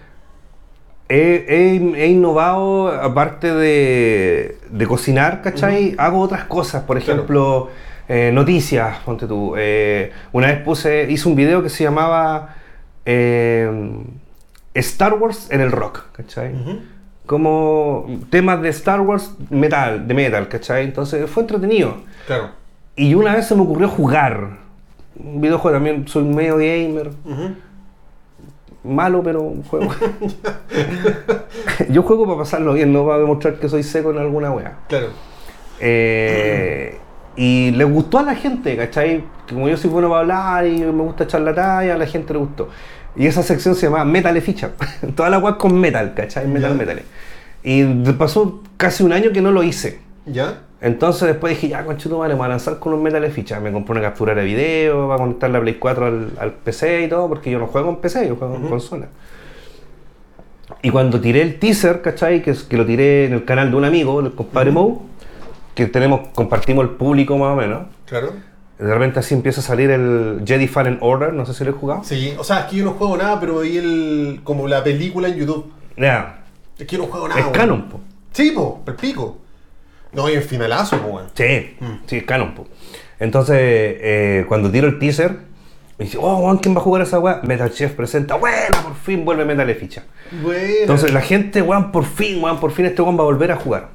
he, 1.10 1.46
he- 1.50 2.04
he 2.04 2.08
innovado, 2.08 2.88
aparte 2.90 3.52
de, 3.54 4.58
de 4.70 4.88
cocinar, 4.88 5.42
¿cachai? 5.42 5.96
Hago 5.98 6.20
otras 6.22 6.46
cosas. 6.46 6.84
Por 6.84 7.00
Claro. 7.00 7.14
ejemplo, 7.22 7.70
eh, 8.08 8.32
noticias, 8.34 8.98
ponte 9.06 9.26
tú. 9.28 9.56
Eh, 9.58 10.12
una 10.32 10.48
vez 10.48 10.62
puse, 10.62 11.08
hice 11.12 11.28
un 11.28 11.36
video 11.36 11.62
que 11.64 11.70
se 11.70 11.84
llamaba 11.84 12.56
eh, 13.06 13.70
Star 14.76 15.14
Wars 15.16 15.48
en 15.52 15.62
el 15.62 15.72
rock, 15.72 16.04
¿cachai? 16.14 16.54
Como 17.26 18.06
temas 18.30 18.62
de 18.62 18.70
Star 18.70 19.02
Wars 19.02 19.32
metal, 19.50 20.08
de 20.08 20.14
metal, 20.14 20.48
¿cachai? 20.48 20.86
Entonces 20.86 21.30
fue 21.30 21.44
entretenido. 21.44 21.98
Claro. 22.28 22.50
Y 22.96 23.14
una 23.14 23.36
vez 23.36 23.48
se 23.48 23.56
me 23.56 23.62
ocurrió 23.62 23.88
jugar. 23.88 24.58
Un 25.16 25.42
videojuego 25.42 25.76
también, 25.78 26.08
soy 26.08 26.24
medio 26.24 26.56
gamer. 26.58 27.12
Malo, 28.90 29.24
pero 29.24 29.54
juego. 29.70 29.92
Yo 31.90 32.04
juego 32.04 32.26
para 32.26 32.40
pasarlo 32.40 32.74
bien, 32.74 32.92
no 32.92 33.06
para 33.06 33.20
demostrar 33.20 33.56
que 33.56 33.70
soy 33.70 33.84
seco 33.84 34.12
en 34.12 34.18
alguna 34.18 34.52
wea. 34.52 34.80
Claro. 34.88 35.08
Eh, 35.80 36.98
y 37.36 37.72
le 37.72 37.84
gustó 37.86 38.20
a 38.20 38.24
la 38.24 38.36
gente, 38.36 38.76
¿cachai? 38.76 39.24
Como 39.48 39.70
yo 39.70 39.78
soy 39.78 39.90
bueno 39.90 40.10
para 40.10 40.22
hablar 40.22 40.68
y 40.68 40.80
me 40.80 41.04
gusta 41.04 41.24
echar 41.24 41.42
la 41.42 41.56
talla, 41.56 41.96
a 41.96 41.98
la 41.98 42.06
gente 42.06 42.34
le 42.34 42.40
gustó. 42.40 42.70
Y 43.16 43.28
esa 43.28 43.44
sección 43.44 43.76
se 43.76 43.88
llama 43.88 44.04
Metal 44.04 44.40
Ficha. 44.42 44.72
Toda 45.16 45.30
la 45.30 45.40
web 45.40 45.58
con 45.58 45.80
metal, 45.80 46.14
¿cachai? 46.14 46.48
Metal, 46.48 46.76
metal. 46.76 47.02
Y 47.64 47.86
pasó 48.14 48.62
casi 48.78 49.04
un 49.04 49.14
año 49.14 49.32
que 49.32 49.42
no 49.42 49.52
lo 49.52 49.64
hice. 49.64 50.00
¿Ya? 50.26 50.64
Entonces 50.82 51.28
después 51.28 51.56
dije, 51.56 51.68
ya, 51.68 51.84
conchito, 51.84 52.20
vale, 52.20 52.34
me 52.34 52.38
voy 52.38 52.46
a 52.46 52.50
lanzar 52.50 52.80
con 52.80 52.94
un 52.94 53.04
metal 53.04 53.22
de 53.22 53.32
ficha. 53.32 53.60
Me 53.60 53.72
compré 53.72 53.92
una 53.94 54.02
captura 54.02 54.34
de 54.34 54.44
video, 54.44 55.08
va 55.10 55.16
a 55.16 55.18
conectar 55.18 55.50
la 55.50 55.60
Play 55.60 55.76
4 55.76 56.06
al, 56.06 56.32
al 56.40 56.54
PC 56.54 57.04
y 57.04 57.10
todo, 57.10 57.28
porque 57.28 57.52
yo 57.52 57.60
no 57.60 57.68
juego 57.68 57.90
en 57.90 57.98
PC, 57.98 58.28
yo 58.28 58.36
juego 58.38 58.56
en 58.56 58.68
consola. 58.68 59.08
Y 60.82 60.92
cuando 60.92 61.20
tiré 61.20 61.42
el 61.42 61.60
teaser, 61.60 62.02
¿cachai? 62.02 62.42
Que, 62.42 62.56
lo 62.72 62.86
tiré 62.86 63.26
en 63.26 63.34
el 63.34 63.46
canal 63.46 63.72
de 63.72 63.76
un 63.76 63.86
amigo, 63.86 64.20
el 64.22 64.34
compadre 64.34 64.72
Mou, 64.72 65.02
que 65.76 65.88
tenemos, 65.88 66.30
compartimos 66.34 66.84
el 66.84 66.92
público 66.92 67.38
más 67.38 67.54
o 67.54 67.56
menos. 67.56 67.88
Claro. 68.06 68.34
De 68.78 68.94
repente 68.94 69.20
así 69.20 69.34
empieza 69.34 69.60
a 69.60 69.64
salir 69.64 69.90
el 69.90 70.42
Jedi 70.46 70.68
Fallen 70.68 71.00
Order, 71.02 71.34
no 71.34 71.46
sé 71.46 71.54
si 71.54 71.66
lo 71.66 71.72
he 71.72 71.74
jugado. 71.74 72.04
Sí, 72.06 72.34
o 72.38 72.46
sea, 72.46 72.62
es 72.62 72.66
que 72.68 72.78
yo 72.78 72.86
no 72.86 72.92
juego 72.92 73.18
nada, 73.18 73.38
pero 73.40 73.60
vi 73.60 73.78
el, 73.78 74.40
como 74.46 74.68
la 74.70 74.82
película 74.82 75.28
en 75.28 75.36
YouTube. 75.36 75.70
Ya, 75.98 76.44
Es 76.78 76.88
que 76.88 76.96
yo 76.96 77.04
no 77.04 77.10
juego 77.10 77.28
nada. 77.28 77.42
es 77.42 77.48
canon, 77.48 77.90
po. 77.90 78.00
Sí, 78.32 78.52
po, 78.52 78.82
el 78.88 78.96
pico. 78.96 79.38
No, 80.12 80.30
y 80.30 80.34
el 80.34 80.44
finalazo, 80.44 80.98
weón. 80.98 81.28
Sí, 81.34 81.78
sí, 82.08 82.18
es 82.18 82.24
canon, 82.24 82.56
po. 82.56 82.68
Entonces, 83.20 83.58
eh, 83.60 84.46
cuando 84.48 84.72
tiro 84.72 84.88
el 84.88 84.98
teaser, 84.98 85.32
me 85.98 86.06
dice, 86.06 86.18
oh, 86.20 86.38
weón, 86.38 86.58
¿quién 86.58 86.74
va 86.76 86.80
a 86.80 86.84
jugar 86.84 87.02
a 87.02 87.06
esa 87.06 87.20
weá? 87.20 87.42
Metal 87.44 87.72
Chef 87.72 87.92
presenta, 87.92 88.36
bueno, 88.36 88.82
por 88.82 88.96
fin 88.96 89.26
vuelve 89.26 89.44
Metal 89.44 89.74
ficha. 89.76 90.06
Bueno. 90.42 90.62
Entonces 90.82 91.14
la 91.14 91.22
gente, 91.22 91.62
weón, 91.62 91.92
por 91.92 92.06
fin, 92.06 92.42
weón, 92.42 92.60
por 92.60 92.72
fin 92.72 92.86
este 92.86 93.02
weón 93.02 93.18
va 93.18 93.24
a 93.24 93.26
volver 93.26 93.52
a 93.52 93.58
jugar. 93.58 93.90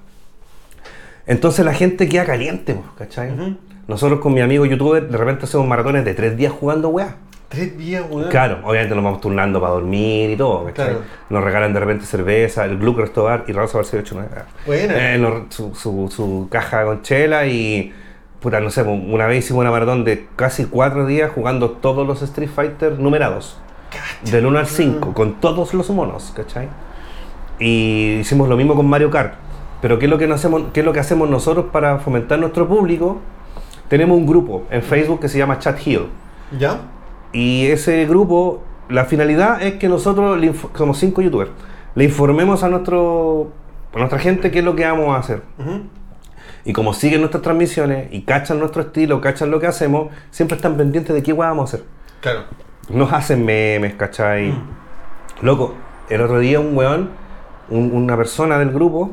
Entonces 1.27 1.65
la 1.65 1.73
gente 1.73 2.09
queda 2.09 2.27
caliente, 2.27 2.75
pues, 2.75 2.87
¿cachai? 2.99 3.33
Ujú. 3.33 3.57
Nosotros 3.89 4.21
con 4.21 4.35
mi 4.35 4.41
amigo 4.41 4.67
youtuber 4.67 5.09
de 5.09 5.17
repente 5.17 5.45
hacemos 5.45 5.67
maratones 5.67 6.05
de 6.05 6.15
tres 6.15 6.37
días 6.37 6.53
jugando 6.53 6.91
weá. 6.91 7.17
Tres 7.55 7.79
días, 7.79 8.05
weón. 8.11 8.29
Claro, 8.31 8.59
obviamente 8.65 8.95
nos 8.95 9.05
vamos 9.05 9.21
turnando 9.21 9.61
para 9.61 9.73
dormir 9.73 10.31
y 10.31 10.37
todo. 10.37 10.65
Nos 11.31 11.45
regalan 11.45 11.73
de 11.73 11.81
repente 11.81 12.05
cerveza, 12.07 12.65
el 12.65 12.79
Gluck 12.79 12.99
Resto 12.99 13.25
Bar 13.25 13.45
y 13.49 13.53
Rosa 13.53 13.79
Bar 13.79 13.87
89. 13.87 14.29
Buena. 14.67 15.15
Eh, 15.15 15.19
nos- 15.19 15.55
su, 15.55 15.75
su- 15.75 16.09
su 16.11 16.49
caja 16.51 16.85
con 16.85 17.03
chela 17.03 17.47
y. 17.47 17.93
Puta, 18.41 18.61
no 18.61 18.69
sé, 18.69 18.83
una 18.83 19.27
vez 19.27 19.45
hicimos 19.45 19.63
una 19.63 19.71
maratón 19.71 20.05
de 20.05 20.27
casi 20.37 20.67
cuatro 20.67 21.07
días 21.07 21.31
jugando 21.35 21.71
todos 21.71 22.07
los 22.07 22.21
Street 22.21 22.51
Fighter 22.55 22.99
numerados. 22.99 23.59
Del 24.31 24.45
1 24.45 24.59
al 24.59 24.67
5, 24.67 25.15
con 25.15 25.35
todos 25.41 25.73
los 25.73 25.89
monos, 25.91 26.33
¿cachai? 26.37 26.69
Y 27.59 28.17
hicimos 28.21 28.49
lo 28.49 28.57
mismo 28.57 28.75
con 28.75 28.87
Mario 28.87 29.11
Kart. 29.11 29.35
Pero 29.81 29.99
¿qué 29.99 30.07
es 30.07 30.11
lo 30.11 30.19
que, 30.19 30.27
no 30.27 30.35
hacemos, 30.35 30.63
qué 30.73 30.81
es 30.81 30.87
lo 30.87 30.93
que 30.93 31.01
hacemos 31.01 31.29
nosotros 31.29 31.67
para 31.73 31.99
fomentar 31.99 32.39
nuestro 32.39 32.67
público? 32.67 33.19
Tenemos 33.89 34.17
un 34.17 34.27
grupo 34.27 34.65
en 34.71 34.83
Facebook 34.83 35.21
que 35.21 35.29
se 35.29 35.39
llama 35.39 35.59
Chat 35.59 35.79
Hill. 35.87 36.07
¿Ya? 36.59 36.81
Y 37.35 37.67
ese 37.67 38.07
grupo, 38.07 38.63
la 38.89 39.05
finalidad 39.05 39.61
es 39.63 39.75
que 39.75 39.89
nosotros, 39.89 40.41
somos 40.77 40.99
cinco 40.99 41.21
youtubers, 41.21 41.51
le 41.95 42.05
informemos 42.05 42.63
a, 42.63 42.69
nuestro, 42.71 43.51
a 43.93 43.99
nuestra 43.99 44.19
gente 44.19 44.51
qué 44.51 44.61
es 44.61 44.65
lo 44.65 44.75
que 44.77 44.85
vamos 44.87 45.15
a 45.15 45.19
hacer. 45.19 45.43
Y 46.65 46.73
como 46.73 46.95
siguen 46.95 47.21
nuestras 47.21 47.43
transmisiones 47.43 48.09
y 48.13 48.23
cachan 48.23 48.59
nuestro 48.59 48.83
estilo, 48.83 49.21
cachan 49.21 49.51
lo 49.51 49.61
que 49.61 49.67
hacemos, 49.67 50.09
siempre 50.31 50.57
están 50.57 50.77
pendientes 50.77 51.15
de 51.15 51.23
qué 51.23 51.33
vamos 51.35 51.63
a 51.73 51.77
hacer. 51.77 51.87
Claro. 52.21 52.41
Nos 52.89 53.13
hacen 53.13 53.45
memes, 53.45 53.95
¿cachai? 53.95 54.55
Loco, 55.43 55.75
el 56.09 56.21
otro 56.23 56.39
día 56.39 56.61
un 56.61 56.75
weón, 56.77 57.11
un- 57.69 57.93
una 57.93 58.17
persona 58.17 58.59
del 58.59 58.71
grupo, 58.71 59.11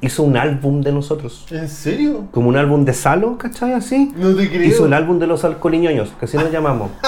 hizo 0.00 0.22
un 0.22 0.36
álbum 0.36 0.80
de 0.82 0.92
nosotros. 0.92 1.46
¿En 1.50 1.68
serio? 1.68 2.28
Como 2.30 2.48
un 2.48 2.56
álbum 2.56 2.84
de 2.84 2.92
Salo, 2.94 3.36
¿cachai? 3.38 3.72
Así. 3.72 4.12
No 4.16 4.34
te 4.34 4.48
creo. 4.48 4.62
Hizo 4.62 4.86
el 4.86 4.92
álbum 4.92 5.18
de 5.18 5.26
los 5.26 5.44
alcoholiñoños, 5.44 6.12
que 6.18 6.24
así 6.26 6.36
nos 6.36 6.50
llamamos. 6.52 6.90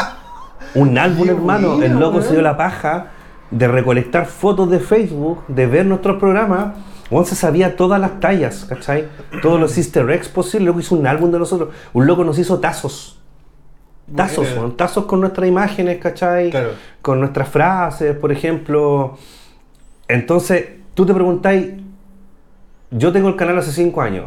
Un 0.75 0.99
álbum, 0.99 1.29
hermano. 1.29 1.83
el 1.83 1.93
loco 1.99 2.19
weón. 2.19 2.25
se 2.25 2.33
dio 2.33 2.43
la 2.43 2.57
paja 2.57 3.13
de 3.51 3.69
recolectar 3.69 4.27
fotos 4.27 4.71
de 4.71 4.79
Facebook, 4.79 5.47
de 5.49 5.67
ver 5.67 5.87
nuestros 5.87 6.19
programas. 6.19 6.77
Juan 7.09 7.25
se 7.25 7.35
sabía 7.35 7.77
todas 7.77 8.01
las 8.01 8.21
tallas, 8.21 8.67
¿cachai? 8.67 9.09
Todos 9.41 9.59
los 9.59 9.77
easter 9.79 10.09
eggs 10.11 10.29
posibles. 10.29 10.65
Luego 10.65 10.81
hizo 10.81 10.95
un 10.95 11.07
álbum 11.07 11.31
de 11.31 11.39
nosotros. 11.39 11.71
Un 11.95 12.07
loco 12.07 12.25
nos 12.25 12.39
hizo 12.39 12.59
tazos. 12.61 13.19
Tazos, 14.15 14.51
weón, 14.57 14.77
tazos 14.77 15.05
con 15.05 15.21
nuestras 15.21 15.49
imágenes, 15.49 15.99
¿cachai? 15.99 16.51
Claro. 16.51 16.71
Con 17.03 17.21
nuestras 17.21 17.49
frases, 17.49 18.17
por 18.17 18.33
ejemplo. 18.33 19.19
Entonces, 20.07 20.67
tú 20.95 21.05
te 21.05 21.13
preguntáis, 21.13 21.75
yo 22.91 23.13
tengo 23.13 23.29
el 23.29 23.37
canal 23.37 23.59
hace 23.59 23.71
5 23.73 24.01
años, 24.01 24.27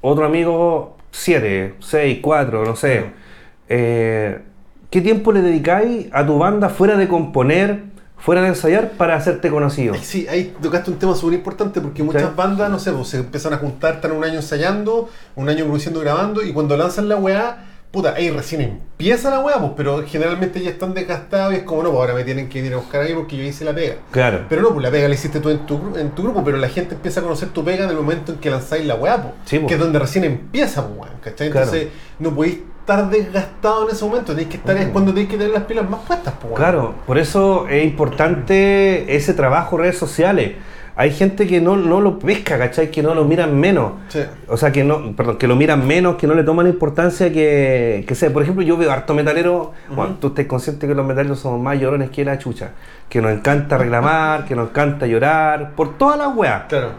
otro 0.00 0.24
amigo 0.24 0.96
7, 1.10 1.74
6, 1.80 2.18
4, 2.22 2.64
no 2.64 2.76
sé. 2.76 3.12
Eh, 3.68 4.42
¿Qué 4.94 5.00
tiempo 5.00 5.32
le 5.32 5.42
dedicáis 5.42 6.06
a 6.12 6.24
tu 6.24 6.38
banda 6.38 6.68
fuera 6.68 6.96
de 6.96 7.08
componer, 7.08 7.82
fuera 8.16 8.42
de 8.42 8.46
ensayar 8.50 8.92
para 8.92 9.16
hacerte 9.16 9.50
conocido? 9.50 9.94
Sí, 10.00 10.28
ahí 10.28 10.54
tocaste 10.62 10.88
un 10.92 11.00
tema 11.00 11.16
súper 11.16 11.34
importante 11.34 11.80
porque 11.80 12.04
muchas 12.04 12.22
Sí. 12.22 12.28
bandas, 12.36 12.70
no 12.70 12.78
sé, 12.78 12.92
pues, 12.92 13.08
se 13.08 13.16
empiezan 13.18 13.54
a 13.54 13.56
juntar, 13.56 13.94
están 13.96 14.12
un 14.12 14.22
año 14.22 14.36
ensayando, 14.36 15.08
un 15.34 15.48
año 15.48 15.64
produciendo, 15.64 15.98
grabando 15.98 16.44
y 16.44 16.52
cuando 16.52 16.76
lanzan 16.76 17.08
la 17.08 17.16
weá, 17.16 17.56
puta, 17.94 18.12
ahí 18.14 18.28
recién 18.28 18.60
empieza 18.60 19.30
la 19.30 19.38
weá, 19.38 19.58
pues, 19.60 19.72
pero 19.76 20.04
generalmente 20.04 20.60
ya 20.60 20.70
están 20.70 20.92
desgastados 20.94 21.54
y 21.54 21.58
es 21.58 21.62
como, 21.62 21.84
no, 21.84 21.90
pues 21.90 22.00
ahora 22.00 22.14
me 22.14 22.24
tienen 22.24 22.48
que 22.48 22.58
ir 22.58 22.72
a 22.74 22.76
buscar 22.76 23.02
ahí 23.02 23.14
porque 23.14 23.36
yo 23.36 23.44
hice 23.44 23.64
la 23.64 23.72
pega. 23.72 23.94
Claro. 24.10 24.46
Pero 24.48 24.62
no, 24.62 24.70
pues 24.70 24.82
la 24.82 24.90
pega 24.90 25.06
la 25.08 25.14
hiciste 25.14 25.38
tú 25.40 25.48
en 25.48 25.60
tu, 25.64 25.96
en 25.96 26.10
tu 26.10 26.24
grupo, 26.24 26.42
pero 26.44 26.56
la 26.56 26.68
gente 26.68 26.96
empieza 26.96 27.20
a 27.20 27.22
conocer 27.22 27.50
tu 27.50 27.64
pega 27.64 27.84
en 27.84 27.90
el 27.90 27.96
momento 27.96 28.32
en 28.32 28.38
que 28.38 28.50
lanzáis 28.50 28.84
la 28.84 28.96
weá, 28.96 29.22
pues, 29.22 29.34
Sí, 29.44 29.58
pues. 29.60 29.68
que 29.68 29.74
es 29.74 29.80
donde 29.80 29.98
recién 30.00 30.24
empieza, 30.24 30.86
pues, 30.86 30.98
weón, 30.98 31.14
¿cachai? 31.22 31.50
Claro. 31.50 31.66
Entonces, 31.66 31.88
no 32.18 32.34
podéis 32.34 32.58
estar 32.80 33.08
desgastado 33.08 33.88
en 33.88 33.94
ese 33.94 34.04
momento, 34.04 34.32
tenéis 34.32 34.48
que 34.48 34.56
estar, 34.56 34.76
es 34.76 34.88
cuando 34.88 35.12
tenéis 35.12 35.30
que 35.30 35.38
tener 35.38 35.52
las 35.54 35.62
pilas 35.62 35.88
más 35.88 36.00
puestas, 36.00 36.34
pues, 36.34 36.44
weón. 36.44 36.56
Claro, 36.56 36.94
por 37.06 37.16
eso 37.18 37.68
es 37.68 37.84
importante 37.84 39.14
ese 39.14 39.34
trabajo 39.34 39.76
en 39.76 39.82
redes 39.82 39.98
sociales. 39.98 40.52
Hay 40.96 41.10
gente 41.10 41.48
que 41.48 41.60
no, 41.60 41.76
no 41.76 42.00
lo 42.00 42.20
pesca, 42.20 42.56
¿cachai? 42.56 42.90
Que 42.90 43.02
no 43.02 43.14
lo 43.14 43.24
miran 43.24 43.58
menos. 43.58 43.92
Sí. 44.08 44.20
O 44.46 44.56
sea, 44.56 44.70
que 44.70 44.84
no, 44.84 45.14
perdón, 45.16 45.38
que 45.38 45.48
lo 45.48 45.56
miran 45.56 45.84
menos, 45.86 46.14
que 46.14 46.28
no 46.28 46.34
le 46.34 46.44
toman 46.44 46.68
importancia 46.68 47.32
que, 47.32 48.04
que 48.06 48.14
sea. 48.14 48.32
Por 48.32 48.44
ejemplo, 48.44 48.62
yo 48.62 48.76
veo 48.76 48.92
harto 48.92 49.12
metalero, 49.12 49.72
bueno, 49.88 50.16
tú 50.20 50.28
estás 50.28 50.46
consciente 50.46 50.86
que 50.86 50.94
los 50.94 51.04
metaleros 51.04 51.40
somos 51.40 51.60
más 51.60 51.80
llorones 51.80 52.10
que 52.10 52.24
la 52.24 52.38
chucha. 52.38 52.70
Que 53.08 53.20
nos 53.20 53.32
encanta 53.32 53.76
reclamar, 53.76 54.44
que 54.44 54.54
nos 54.54 54.70
encanta 54.70 55.06
llorar, 55.08 55.72
por 55.72 55.98
todas 55.98 56.16
las 56.16 56.34
weas. 56.36 56.62
Claro. 56.68 56.90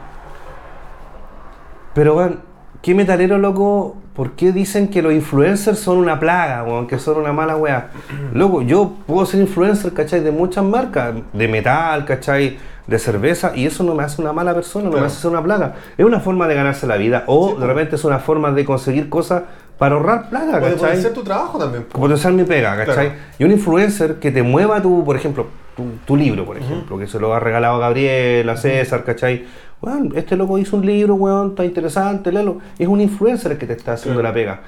Pero, 1.94 2.18
weón, 2.18 2.42
¿qué 2.82 2.94
metalero, 2.94 3.38
loco? 3.38 3.96
¿Por 4.14 4.32
qué 4.32 4.52
dicen 4.52 4.90
que 4.90 5.02
los 5.02 5.14
influencers 5.14 5.80
son 5.80 5.98
una 5.98 6.20
plaga, 6.20 6.64
weón? 6.64 6.88
Que 6.88 7.00
son 7.00 7.18
una 7.18 7.32
mala 7.32 7.56
weá. 7.56 7.92
Loco, 8.34 8.62
yo 8.62 8.94
puedo 9.06 9.26
ser 9.26 9.42
influencer, 9.42 9.94
¿cachai? 9.94 10.22
De 10.22 10.32
muchas 10.32 10.64
marcas, 10.64 11.16
de 11.34 11.48
metal, 11.50 12.06
¿cachai? 12.06 12.58
De 12.88 13.00
cerveza, 13.00 13.52
y 13.56 13.66
eso 13.66 13.84
no 13.84 13.96
me 13.96 14.04
hace 14.04 14.22
una 14.22 14.32
mala 14.32 14.54
persona, 14.54 14.86
no 14.86 14.92
Claro. 14.92 15.06
me 15.08 15.12
hace 15.12 15.28
una 15.28 15.42
plaga. 15.44 15.74
Es 15.98 16.06
una 16.06 16.20
forma 16.20 16.48
de 16.48 16.54
ganarse 16.56 16.86
la 16.86 16.98
vida, 16.98 17.24
o 17.26 17.48
Sí, 17.50 17.54
de 17.56 17.60
po. 17.62 17.66
repente 17.68 17.96
es 17.96 18.04
una 18.04 18.20
forma 18.20 18.52
de 18.52 18.64
conseguir 18.64 19.10
cosas 19.10 19.44
para 19.80 19.96
ahorrar 19.96 20.30
plata, 20.30 20.60
Puede 20.60 20.76
¿cachai? 20.76 21.02
ser 21.02 21.14
tu 21.14 21.24
trabajo 21.24 21.58
también, 21.58 21.84
pues. 21.90 22.00
potenciar 22.00 22.34
mi 22.34 22.44
pega, 22.44 22.78
¿cachai? 22.78 23.08
Claro. 23.10 23.22
Y 23.40 23.44
un 23.44 23.52
influencer 23.52 24.16
que 24.20 24.30
te 24.32 24.44
mueva 24.44 24.82
tu, 24.82 25.04
por 25.04 25.16
ejemplo, 25.16 25.48
tu, 25.76 25.84
tu 26.06 26.16
libro, 26.16 26.46
por 26.46 26.58
ejemplo, 26.58 26.98
que 26.98 27.08
se 27.08 27.20
lo 27.20 27.34
ha 27.34 27.40
regalado 27.40 27.76
a 27.76 27.80
Gabriel, 27.80 28.48
a 28.50 28.56
César, 28.56 29.04
¿cachai? 29.04 29.46
Bueno, 29.82 30.12
este 30.16 30.36
loco 30.38 30.58
hizo 30.60 30.78
un 30.78 30.86
libro, 30.86 31.16
weón, 31.16 31.50
está 31.50 31.66
interesante, 31.66 32.32
léelo. 32.32 32.60
Es 32.80 32.88
un 32.88 33.02
influencer 33.02 33.52
el 33.54 33.58
que 33.58 33.66
te 33.66 33.74
está 33.74 33.94
haciendo 33.94 34.22
Claro. 34.22 34.34
la 34.34 34.42
pega. 34.42 34.60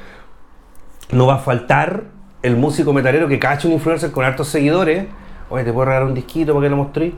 No 1.11 1.27
va 1.27 1.35
a 1.35 1.39
faltar 1.39 2.03
el 2.41 2.57
músico 2.57 2.91
metalero 2.93 3.27
que 3.27 3.39
cache 3.39 3.67
un 3.67 3.73
influencer 3.75 4.11
con 4.11 4.25
hartos 4.25 4.47
seguidores. 4.49 5.05
Oye, 5.49 5.63
te 5.63 5.71
puedo 5.71 5.85
regalar 5.85 6.07
un 6.09 6.13
disquito 6.13 6.53
para 6.53 6.65
que 6.65 6.69
lo 6.69 6.75
mostré. 6.77 7.13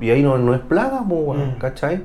Y 0.00 0.10
ahí 0.10 0.22
no, 0.22 0.36
no 0.38 0.54
es 0.54 0.60
plaga, 0.60 1.02
pues, 1.08 1.20
weón, 1.24 1.54
Mm. 1.56 1.58
¿cachai? 1.58 2.02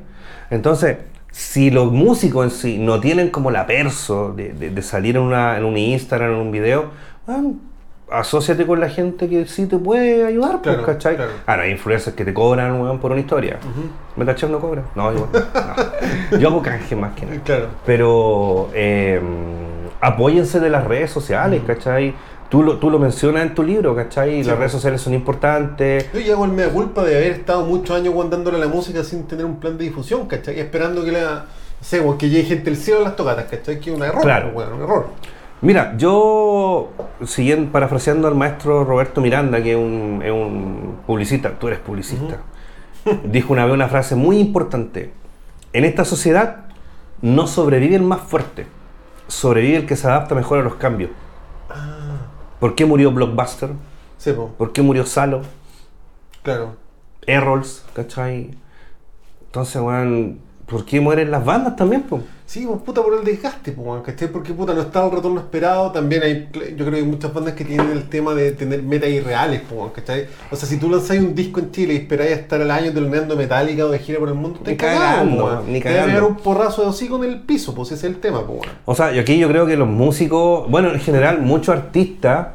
Entonces, 0.50 0.98
si 1.32 1.70
los 1.72 1.92
músicos 1.92 2.44
en 2.46 2.52
sí 2.52 2.78
no 2.80 3.00
tienen 3.00 3.30
como 3.30 3.52
la 3.52 3.66
perso 3.68 4.34
de, 4.34 4.54
de- 4.54 4.70
de 4.72 4.82
salir 4.82 5.16
en, 5.16 5.22
una, 5.24 5.58
en 5.58 5.64
un 5.66 5.78
Instagram, 5.78 6.32
en 6.32 6.38
un 6.38 6.52
video, 6.52 6.86
bueno, 7.28 7.56
asóciate 8.12 8.66
con 8.66 8.80
la 8.80 8.90
gente 8.90 9.30
que 9.30 9.46
sí 9.46 9.68
te 9.68 9.78
puede 9.78 10.26
ayudar, 10.26 10.54
pues, 10.64 10.76
Claro, 10.76 10.84
¿cachai? 10.86 11.16
claro. 11.16 11.32
Ahora, 11.46 11.64
hay 11.64 11.72
influencers 11.72 12.16
que 12.16 12.26
te 12.26 12.34
cobran, 12.34 12.82
weón, 12.82 12.98
por 13.00 13.12
una 13.12 13.20
historia. 13.22 13.58
¿Metachef 14.16 14.50
no 14.50 14.60
cobra? 14.60 14.84
No, 14.96 15.12
igual. 15.14 15.30
no. 16.32 16.38
Yo 16.40 16.48
hago 16.50 16.62
canje 16.64 16.96
más 16.96 17.14
que 17.14 17.26
nada. 17.28 17.40
Claro. 17.44 17.68
Pero 17.86 18.70
eh, 18.74 19.22
apóyense 20.02 20.60
de 20.60 20.70
las 20.70 20.86
redes 20.86 21.12
sociales, 21.12 21.62
¿cachai? 21.66 22.14
Tú 22.50 22.64
lo, 22.64 22.78
tú 22.78 22.90
lo 22.90 22.98
mencionas 22.98 23.44
en 23.44 23.54
tu 23.54 23.62
libro, 23.64 23.96
¿cachai? 23.96 24.42
Sí, 24.44 24.50
las 24.50 24.58
redes 24.58 24.72
sociales 24.72 25.02
son 25.02 25.14
importantes. 25.14 26.12
Yo 26.14 26.34
hago 26.34 26.46
el 26.46 26.52
mea 26.52 26.70
culpa 26.70 27.04
de 27.04 27.16
haber 27.16 27.32
estado 27.34 27.64
muchos 27.66 27.96
años 27.96 28.14
weón, 28.16 28.30
dándole 28.30 28.58
a 28.58 28.60
la 28.62 28.68
música 28.68 29.04
sin 29.04 29.26
tener 29.28 29.46
un 29.46 29.60
plan 29.60 29.78
de 29.78 29.84
difusión, 29.84 30.26
¿cachai? 30.28 30.60
Esperando 30.60 31.04
que 31.06 31.12
la. 31.12 31.46
Sé, 31.82 32.00
weón, 32.02 32.18
que 32.18 32.28
llegue 32.30 32.46
gente 32.48 32.66
del 32.66 32.76
cielo 32.78 33.02
a 33.02 33.04
las 33.04 33.16
tocatas, 33.16 33.46
¿cachai? 33.46 33.80
Que 33.80 33.92
es 33.92 33.96
un 33.96 34.04
error, 34.04 34.22
Claro. 34.22 34.52
weón, 34.54 34.74
un 34.74 34.82
error. 34.82 35.08
Mira, 35.62 35.94
yo, 35.98 36.90
siguiendo, 37.26 37.72
parafraseando 37.72 38.28
al 38.28 38.36
maestro 38.36 38.84
Roberto 38.86 39.20
Miranda, 39.22 39.62
que 39.62 39.72
es 39.74 39.78
un, 39.78 40.22
es 40.24 40.32
un 40.32 40.96
publicista, 41.06 41.52
tú 41.60 41.68
eres 41.68 41.80
publicista, 41.80 42.38
dijo 43.26 43.52
una 43.54 43.66
vez 43.66 43.74
una 43.74 43.90
frase 43.90 44.16
muy 44.16 44.40
importante. 44.40 45.12
En 45.74 45.84
esta 45.86 46.06
sociedad 46.06 46.66
no 47.22 47.46
sobrevive 47.46 47.96
el 47.98 48.04
más 48.04 48.22
fuerte, 48.22 48.66
sobrevive 49.30 49.78
el 49.78 49.88
que 49.88 49.96
se 49.96 50.08
adapta 50.08 50.36
mejor 50.36 50.60
a 50.60 50.64
los 50.64 50.76
cambios. 50.76 51.12
¿Por 52.60 52.76
qué 52.76 52.86
murió 52.86 53.12
Blockbuster? 53.12 53.72
Sí, 54.18 54.34
po, 54.34 54.56
¿Por 54.58 54.74
qué 54.74 54.82
murió 54.82 55.06
Salo? 55.06 55.54
claro. 56.44 56.78
Errols, 57.28 57.86
¿cachai? 57.94 58.58
Entonces, 59.48 59.82
weón, 59.82 60.42
¿por 60.70 60.86
qué 60.86 61.02
mueren 61.02 61.32
las 61.32 61.44
bandas 61.44 61.76
también, 61.76 62.04
po? 62.04 62.20
Sí, 62.46 62.66
pues 62.68 62.82
puta 62.82 63.04
por 63.04 63.14
el 63.14 63.24
desgaste, 63.24 63.72
weón, 63.78 64.02
¿cachai? 64.02 64.28
Porque 64.28 64.54
puta 64.54 64.74
no 64.74 64.82
está 64.82 65.06
el 65.06 65.12
retorno 65.12 65.40
esperado. 65.40 65.92
También 65.92 66.24
hay, 66.24 66.50
yo 66.72 66.78
creo 66.86 66.92
que 66.92 66.96
hay 66.98 67.04
muchas 67.04 67.32
bandas 67.32 67.54
que 67.54 67.64
tienen 67.64 67.92
el 67.92 68.10
tema 68.10 68.34
de 68.34 68.54
tener 68.54 68.82
metas 68.82 69.10
irreales, 69.10 69.62
weón, 69.72 69.92
¿cachai? 69.92 70.26
O 70.50 70.56
sea, 70.56 70.68
si 70.68 70.78
tú 70.78 70.90
lanzáis 70.90 71.22
un 71.22 71.36
disco 71.36 71.60
en 71.60 71.70
Chile 71.72 71.94
y 71.94 71.98
esperáis 71.98 72.32
a 72.32 72.36
estar 72.36 72.60
al 72.60 72.72
año 72.72 72.92
teloneando 72.92 73.36
Metallica 73.36 73.86
o 73.86 73.90
de 73.90 74.00
gira 74.00 74.18
por 74.18 74.30
el 74.30 74.34
mundo, 74.34 74.60
te 74.64 74.72
Ni 74.72 74.78
cagando, 74.78 75.46
cagando, 75.46 75.72
ni 75.72 75.80
Te 75.80 75.90
va 75.90 75.92
a 75.92 75.94
pegar 76.06 76.08
cagando. 76.08 76.28
un 76.30 76.36
porrazo 76.38 76.82
de 76.82 76.88
hocico 76.88 77.24
en 77.24 77.30
el 77.30 77.40
piso, 77.42 77.76
pues 77.76 77.92
ese 77.92 78.08
es 78.08 78.14
el 78.16 78.20
tema, 78.20 78.40
pues, 78.48 78.62
weón. 78.62 78.76
O 78.86 78.96
sea, 78.96 79.14
y 79.14 79.20
aquí 79.20 79.38
yo 79.38 79.48
creo 79.48 79.68
que 79.68 79.78
los 79.78 79.88
músicos, 79.88 80.68
bueno, 80.72 80.90
en 80.92 81.00
general, 81.00 81.42
muchos 81.42 81.76
artistas 81.76 82.48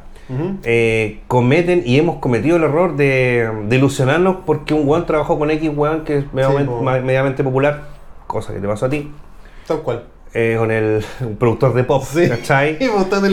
eh, 0.64 1.20
cometen 1.29 1.83
y 1.85 1.98
hemos 1.98 2.16
cometido 2.16 2.57
el 2.57 2.64
error 2.64 2.96
de, 2.96 3.48
de 3.68 3.77
ilusionarnos 3.77 4.38
porque 4.46 4.74
un 4.74 4.88
weón 4.88 5.07
trabajó 5.07 5.38
con 5.38 5.50
X 5.50 5.70
weón 5.77 6.03
que 6.05 6.18
es 6.18 6.33
mediamente, 6.33 6.70
po. 6.72 6.83
ma- 6.83 6.98
mediamente 7.00 7.44
popular, 7.44 7.94
cosa 8.35 8.53
que 8.53 8.61
te 8.61 8.68
pasó 8.68 8.87
a 8.87 8.90
ti, 8.90 9.11
Tal 9.66 9.79
cual. 9.81 10.03
eh, 10.35 10.57
con 10.59 10.70
el 10.70 11.03
un 11.20 11.37
productor 11.37 11.73
de 11.75 11.85
pop, 11.85 12.05
Sí. 12.05 12.29
¿cachai? 12.29 12.79
Que 12.79 12.87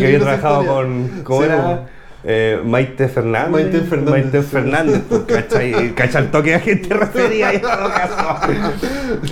había 0.06 0.20
trabajado 0.20 0.66
con, 0.66 1.22
¿cómo 1.26 1.42
Sí, 1.42 1.46
era? 1.48 1.88
Eh, 2.24 2.62
Maite 2.64 3.08
Fernández. 3.10 3.50
Maite 3.52 3.80
Fernández, 3.82 4.24
Maite. 4.24 4.42
Fernández, 4.44 5.02
pues, 5.10 5.22
¿cachai? 5.24 5.94
¿Cachai? 5.96 6.24
el 6.26 6.30
toque 6.32 6.54
a 6.56 6.60
gente 6.60 6.94
refería 6.94 7.52
en 7.52 7.62
todo 7.62 7.90
caso. 7.90 8.54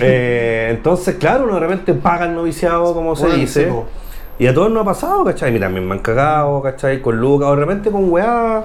Eh, 0.00 0.68
entonces, 0.70 1.14
claro, 1.16 1.44
uno 1.44 1.54
de 1.54 1.60
repente 1.60 1.94
paga 1.94 2.26
el 2.26 2.34
noviciado, 2.34 2.92
como 2.94 3.14
se 3.14 3.26
Bueno, 3.26 3.38
dice. 3.40 3.64
sí, 3.70 3.74
y 4.40 4.46
a 4.46 4.54
todos 4.54 4.70
nos 4.72 4.82
ha 4.82 4.84
pasado, 4.86 5.24
¿cachai? 5.24 5.52
Mira, 5.52 5.68
me 5.68 5.78
han 5.92 5.98
cagado, 6.00 6.60
¿cachai? 6.62 7.00
Con 7.00 7.20
Lucas, 7.20 7.48
o 7.48 7.54
de 7.54 7.60
repente 7.60 7.90
con 7.90 8.10
weá. 8.10 8.64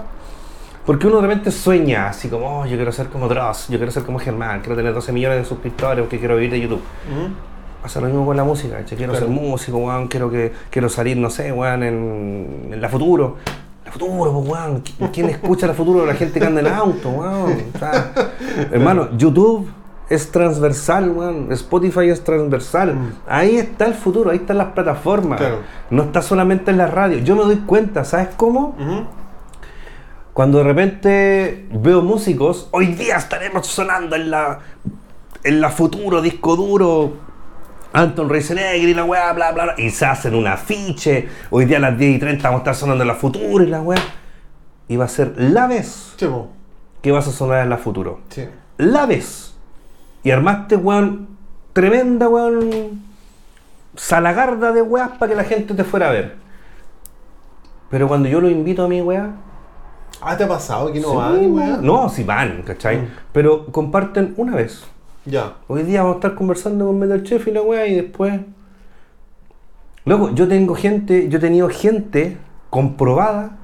Porque 0.85 1.07
uno 1.07 1.15
de 1.17 1.23
repente 1.23 1.49
sueña, 1.51 2.09
así 2.09 2.29
como, 2.29 2.59
oh, 2.61 2.65
yo 2.65 2.75
quiero 2.75 2.91
ser 2.91 3.07
como 3.07 3.27
Dross, 3.27 3.67
yo 3.69 3.77
quiero 3.77 3.91
ser 3.91 4.03
como 4.03 4.19
Germán, 4.19 4.59
quiero 4.61 4.75
tener 4.75 4.93
12 4.93 5.11
millones 5.11 5.39
de 5.39 5.45
suscriptores, 5.45 6.01
porque 6.01 6.19
quiero 6.19 6.35
vivir 6.35 6.51
de 6.51 6.61
YouTube. 6.61 6.81
Ujú. 7.11 7.33
Pasa 7.81 8.01
lo 8.01 8.07
mismo 8.07 8.25
con 8.25 8.37
la 8.37 8.43
música. 8.43 8.77
Quiero 8.87 9.13
Claro. 9.13 9.25
ser 9.25 9.27
músico, 9.29 9.77
weón, 9.77 10.07
quiero, 10.07 10.29
que, 10.29 10.51
quiero 10.69 10.89
salir, 10.89 11.17
no 11.17 11.29
sé, 11.29 11.51
weón, 11.51 11.83
en, 11.83 12.69
en 12.71 12.81
la 12.81 12.89
futuro. 12.89 13.37
La 13.85 13.91
futuro, 13.91 14.31
pues, 14.31 14.47
weón. 14.49 14.83
¿Qui- 14.83 15.09
¿Quién 15.11 15.29
escucha 15.29 15.67
la 15.67 15.73
futuro? 15.73 16.05
La 16.05 16.13
gente 16.15 16.39
que 16.39 16.45
anda 16.45 16.61
en 16.61 16.67
auto, 16.67 17.09
weón. 17.09 17.55
O 17.75 17.79
sea, 17.79 18.11
hermano, 18.71 19.09
YouTube 19.17 19.67
es 20.09 20.31
transversal, 20.31 21.09
weón. 21.11 21.51
Spotify 21.51 22.09
es 22.09 22.23
transversal. 22.23 22.95
Ahí 23.27 23.57
está 23.57 23.85
el 23.85 23.93
futuro, 23.95 24.29
ahí 24.31 24.37
están 24.37 24.57
las 24.59 24.67
plataformas. 24.73 25.39
Claro. 25.39 25.57
No 25.89 26.03
está 26.03 26.21
solamente 26.21 26.69
en 26.71 26.77
la 26.77 26.87
radio. 26.87 27.17
Yo 27.19 27.35
me 27.35 27.43
doy 27.43 27.57
cuenta, 27.57 28.03
¿sabes 28.03 28.29
cómo? 28.37 28.75
Cuando 30.35 30.57
de 30.57 30.65
repente 30.65 31.65
veo 31.71 32.01
músicos, 32.01 32.67
hoy 32.71 32.87
día 32.87 33.15
estaremos 33.15 33.67
sonando 33.67 34.17
en 34.17 34.29
la, 34.29 34.59
en 35.45 35.61
la 35.61 35.69
futuro, 35.69 36.21
disco 36.21 36.57
duro, 36.57 37.13
Anton 37.93 38.27
Reisenegger 38.27 38.89
y 38.89 38.93
la 38.93 39.05
weá, 39.05 39.31
bla, 39.31 39.53
bla, 39.53 39.63
bla, 39.63 39.75
y 39.77 39.89
se 39.91 40.05
hacen 40.05 40.35
un 40.35 40.45
afiche, 40.45 41.29
hoy 41.51 41.63
día 41.63 41.77
a 41.77 41.79
las 41.79 41.97
10 41.97 42.17
y 42.17 42.19
30 42.19 42.43
vamos 42.49 42.59
a 42.59 42.63
estar 42.63 42.75
sonando 42.75 43.05
en 43.05 43.07
la 43.07 43.15
futuro 43.15 43.63
y 43.63 43.67
la 43.67 43.81
weá, 43.81 43.97
y 44.89 44.97
va 44.97 45.05
a 45.05 45.07
ser 45.07 45.35
la 45.37 45.67
vez 45.67 46.17
que 47.01 47.11
vas 47.13 47.29
a 47.29 47.31
sonar 47.31 47.63
en 47.63 47.69
la 47.69 47.77
futuro. 47.77 48.19
Sí. 48.27 48.45
La 48.77 49.05
vez. 49.05 49.55
Y 50.21 50.31
armaste, 50.31 50.75
weón, 50.75 51.29
tremenda, 51.71 52.27
weón, 52.27 53.05
salagarda 53.95 54.73
de 54.73 54.81
weas 54.81 55.11
para 55.11 55.29
que 55.29 55.35
la 55.37 55.45
gente 55.45 55.75
te 55.75 55.85
fuera 55.85 56.09
a 56.09 56.11
ver. 56.11 56.35
Pero 57.89 58.09
cuando 58.09 58.27
yo 58.27 58.41
lo 58.41 58.49
invito 58.49 58.83
a 58.83 58.89
mi 58.89 58.99
weá, 58.99 59.35
Ah, 60.27 60.35
¿te 60.35 60.43
ha 60.43 60.47
pasado 60.47 60.91
que 60.91 60.99
no 60.99 61.09
Sí, 61.09 61.15
van, 61.15 61.51
weón? 61.51 61.85
No, 61.85 62.09
si 62.09 62.23
van, 62.23 62.63
¿cachai? 62.63 62.97
Mm. 62.97 63.07
Pero 63.31 63.67
comparten 63.67 64.33
una 64.37 64.55
vez. 64.55 64.83
Ya. 65.23 65.53
Hoy 65.67 65.83
día 65.83 66.01
vamos 66.01 66.15
a 66.15 66.17
estar 66.17 66.33
conversando 66.33 66.87
con 66.87 66.97
Metal 66.97 67.21
Chef 67.21 67.47
y 67.47 67.51
la 67.51 67.61
weá 67.61 67.85
y 67.85 67.93
después. 67.93 68.41
Luego, 70.03 70.33
yo 70.33 70.47
tengo 70.47 70.73
gente, 70.73 71.29
yo 71.29 71.37
he 71.37 71.41
tenido 71.41 71.69
gente 71.69 72.37
comprobada, 72.71 73.57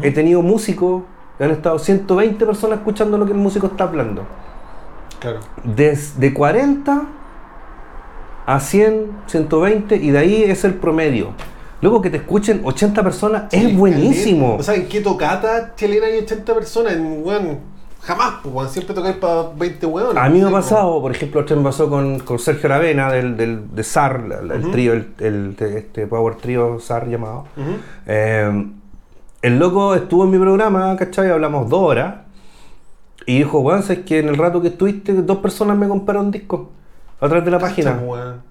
he 0.00 0.10
tenido 0.10 0.40
músicos, 0.40 1.02
han 1.38 1.50
estado 1.50 1.78
120 1.78 2.44
personas 2.44 2.78
escuchando 2.78 3.18
lo 3.18 3.26
que 3.26 3.32
el 3.32 3.38
músico 3.38 3.66
está 3.66 3.84
hablando. 3.84 4.24
Claro. 5.20 5.40
Desde 5.62 6.32
40 6.32 7.02
a 8.46 8.60
100, 8.60 9.10
120 9.26 9.96
y 9.96 10.10
de 10.10 10.18
ahí 10.18 10.42
es 10.42 10.64
el 10.64 10.74
promedio. 10.74 11.32
Luego 11.80 12.02
que 12.02 12.10
te 12.10 12.16
escuchen 12.18 12.60
80 12.64 13.02
personas 13.02 13.44
Sí, 13.50 13.56
es 13.66 13.76
buenísimo. 13.76 14.40
caleta. 14.56 14.60
O 14.60 14.62
sea, 14.64 14.74
¿en 14.74 14.88
qué 14.88 15.00
tocata 15.00 15.74
chilena 15.76 16.06
hay 16.06 16.18
80 16.18 16.54
personas? 16.54 16.92
En, 16.94 17.22
weón, 17.24 17.78
Jamás, 18.00 18.34
pues. 18.42 18.70
Siempre 18.70 18.94
tocáis 18.94 19.16
para 19.16 19.50
20 19.56 19.84
weones. 19.86 20.16
A 20.22 20.28
mí 20.28 20.38
me 20.38 20.44
ha 20.44 20.48
Sí, 20.48 20.52
pasado, 20.54 21.00
por 21.00 21.10
ejemplo, 21.10 21.40
otra 21.40 21.56
me 21.56 21.64
pasó 21.64 21.90
con, 21.90 22.20
con 22.20 22.38
Sergio 22.38 22.66
Aravena 22.68 23.12
del, 23.12 23.36
del, 23.36 23.74
de 23.74 23.82
SAR, 23.84 24.24
el 24.54 24.70
trío, 24.70 24.92
el, 24.92 25.08
el- 25.18 25.56
este 25.58 26.06
Power 26.06 26.36
Trio 26.36 26.78
SAR 26.80 27.08
llamado. 27.08 27.46
pues. 27.54 27.66
Eh, 28.06 28.66
el 29.42 29.58
loco 29.58 29.94
estuvo 29.94 30.24
en 30.24 30.30
mi 30.30 30.38
programa, 30.38 30.94
¿cachai? 30.96 31.28
Hablamos 31.30 31.68
dos 31.68 31.80
horas. 31.82 32.14
Y 33.26 33.38
dijo, 33.38 33.58
weón, 33.60 33.80
es 33.86 33.98
que 34.00 34.20
en 34.20 34.28
el 34.28 34.36
rato 34.36 34.60
que 34.62 34.68
estuviste, 34.68 35.12
dos 35.14 35.38
personas 35.38 35.76
me 35.76 35.86
compraron 35.88 36.30
discos 36.30 36.68
a 37.20 37.26
través 37.28 37.44
de 37.44 37.50
la 37.50 37.58
página. 37.58 38.00
Weón. 38.02 38.42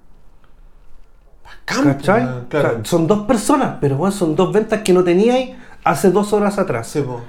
Pues, 1.68 1.80
¿Cachai? 1.98 2.24
weón, 2.24 2.46
Claro. 2.50 2.68
O 2.70 2.72
sea, 2.74 2.86
son 2.86 3.08
dos 3.08 3.26
personas, 3.28 3.76
pero 3.82 3.98
weón, 3.98 4.12
son 4.14 4.36
dos 4.36 4.54
ventas 4.54 4.82
que 4.82 4.94
no 4.94 5.04
teníais 5.04 5.52
hace 5.84 6.12
dos 6.12 6.32
horas 6.34 6.58
atrás. 6.58 6.88
Sí, 6.88 7.02
po. 7.02 7.22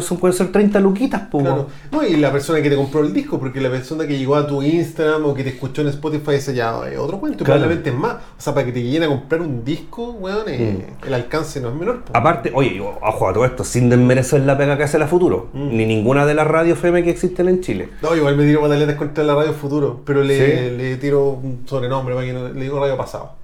Son, 0.00 0.16
pueden 0.18 0.36
ser 0.36 0.52
30 0.52 0.78
luquitas, 0.78 1.22
pues. 1.28 1.44
Claro. 1.44 1.66
No, 1.90 2.04
y 2.06 2.14
la 2.14 2.30
persona 2.30 2.62
que 2.62 2.70
te 2.70 2.76
compró 2.76 3.00
el 3.00 3.12
disco, 3.12 3.40
porque 3.40 3.60
la 3.60 3.68
persona 3.68 4.06
que 4.06 4.16
llegó 4.16 4.36
a 4.36 4.46
tu 4.46 4.62
Instagram 4.62 5.24
o 5.26 5.34
que 5.34 5.42
te 5.42 5.48
escuchó 5.50 5.82
en 5.82 5.88
Spotify, 5.88 6.34
ese 6.36 6.54
ya 6.54 6.88
es 6.88 6.96
otro 6.96 7.18
cuento, 7.18 7.44
Claro. 7.44 7.58
probablemente 7.62 7.90
es 7.90 7.96
más. 7.96 8.12
O 8.14 8.40
sea, 8.40 8.54
para 8.54 8.64
que 8.64 8.70
te 8.70 8.80
lleguen 8.80 9.02
a 9.02 9.08
comprar 9.08 9.40
un 9.40 9.64
disco, 9.64 10.12
weón, 10.12 10.44
eh, 10.46 10.86
el 11.04 11.12
alcance 11.14 11.60
no 11.60 11.70
es 11.70 11.74
menor. 11.74 12.04
po. 12.04 12.16
Aparte, 12.16 12.52
oye, 12.54 12.76
yo, 12.76 12.96
ojo 13.02 13.28
a 13.28 13.32
todo 13.32 13.44
esto, 13.44 13.64
sin 13.64 13.90
desmerecer 13.90 14.42
la 14.42 14.56
pega 14.56 14.76
que 14.76 14.84
hace 14.84 15.00
la 15.00 15.08
Futuro, 15.08 15.48
Mm. 15.52 15.76
ni 15.76 15.84
ninguna 15.84 16.26
de 16.26 16.34
las 16.34 16.46
radios 16.46 16.78
FM 16.78 17.02
que 17.02 17.10
existen 17.10 17.48
en 17.48 17.60
Chile. 17.60 17.88
No, 18.02 18.14
igual 18.14 18.36
me 18.36 18.44
tiro 18.44 18.60
pataletas 18.60 18.94
contra 18.94 19.24
la 19.24 19.34
radio 19.34 19.52
futuro, 19.52 20.00
pero 20.04 20.22
le, 20.22 20.36
Sí. 20.70 20.76
le 20.76 20.96
tiro 20.98 21.30
un 21.30 21.64
sobrenombre 21.66 22.14
para 22.14 22.24
que 22.24 22.32
no 22.32 22.48
le 22.50 22.60
digo 22.62 22.78
radio 22.78 22.96
pasado. 22.96 23.41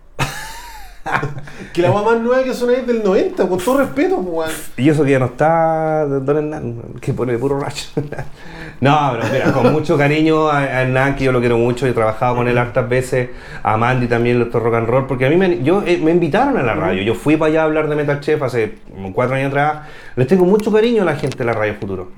que 1.73 1.83
la 1.83 1.91
weá 1.91 2.03
más 2.03 2.21
nueva 2.21 2.43
que 2.43 2.55
suena 2.55 2.79
es 2.79 2.87
del 2.87 3.03
90, 3.03 3.49
con 3.49 3.59
todo 3.59 3.79
respeto, 3.79 4.17
pues, 4.17 4.29
weón. 4.29 4.51
Y 4.77 4.89
eso 4.89 5.05
que 5.05 5.13
ya 5.13 5.19
no 5.19 5.27
está 5.27 6.07
Don 6.07 6.37
Hernán, 6.37 6.83
que 7.01 7.13
pone 7.13 7.37
puro 7.39 7.59
racho. 7.59 7.89
no, 8.81 9.13
pero 9.13 9.33
mira, 9.33 9.53
con 9.53 9.73
mucho 9.73 9.97
cariño 9.97 10.49
a, 10.49 10.59
a 10.59 10.83
Hernán, 10.83 11.17
que 11.17 11.25
yo 11.25 11.33
lo 11.33 11.41
quiero 11.41 11.59
mucho, 11.59 11.87
he 11.87 11.93
trabajado 11.93 12.37
con 12.37 12.49
él 12.49 12.59
hartas 12.59 12.89
veces, 12.89 13.31
a 13.63 13.77
Mandy 13.77 14.07
también, 14.07 14.39
los 14.39 14.53
rock 14.53 14.75
and 14.75 14.89
roll, 14.89 15.07
porque 15.07 15.27
a 15.27 15.31
mí 15.31 15.37
me, 15.37 15.63
yo, 15.63 15.83
eh, 15.87 15.99
me 16.03 16.11
invitaron 16.11 16.57
a 16.57 16.63
la 16.63 16.75
radio, 16.75 17.03
yo 17.03 17.15
fui 17.15 17.37
para 17.37 17.51
allá 17.51 17.63
a 17.63 17.65
hablar 17.65 17.89
de 17.89 17.97
Metal 17.97 18.21
Chef 18.21 18.43
hace 18.43 18.79
cuatro 19.13 19.37
años 19.37 19.49
atrás, 19.49 19.89
les 20.17 20.27
tengo 20.27 20.45
mucho 20.45 20.73
cariño 20.73 21.03
a 21.03 21.07
la 21.07 21.17
gente 21.17 21.39
de 21.39 21.45
la 21.45 21.53
Radio 21.53 21.75
Futuro. 21.75 22.11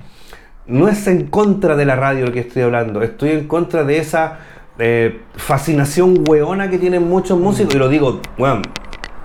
No 0.67 0.89
es 0.89 1.07
en 1.07 1.27
contra 1.27 1.75
de 1.75 1.85
la 1.85 1.97
radio 1.97 2.27
lo 2.27 2.33
que 2.33 2.41
estoy 2.41 2.63
hablando, 2.63 3.03
estoy 3.03 3.31
en 3.31 3.49
contra 3.49 3.83
de 3.83 3.99
esa 3.99 4.39
eh, 4.81 5.21
fascinación 5.37 6.25
weona 6.29 6.69
que 6.71 6.79
tienen 6.79 7.09
muchos 7.09 7.39
músicos, 7.39 7.75
y 7.75 7.79
lo 7.79 7.89
digo, 7.89 8.21
weón, 8.39 8.63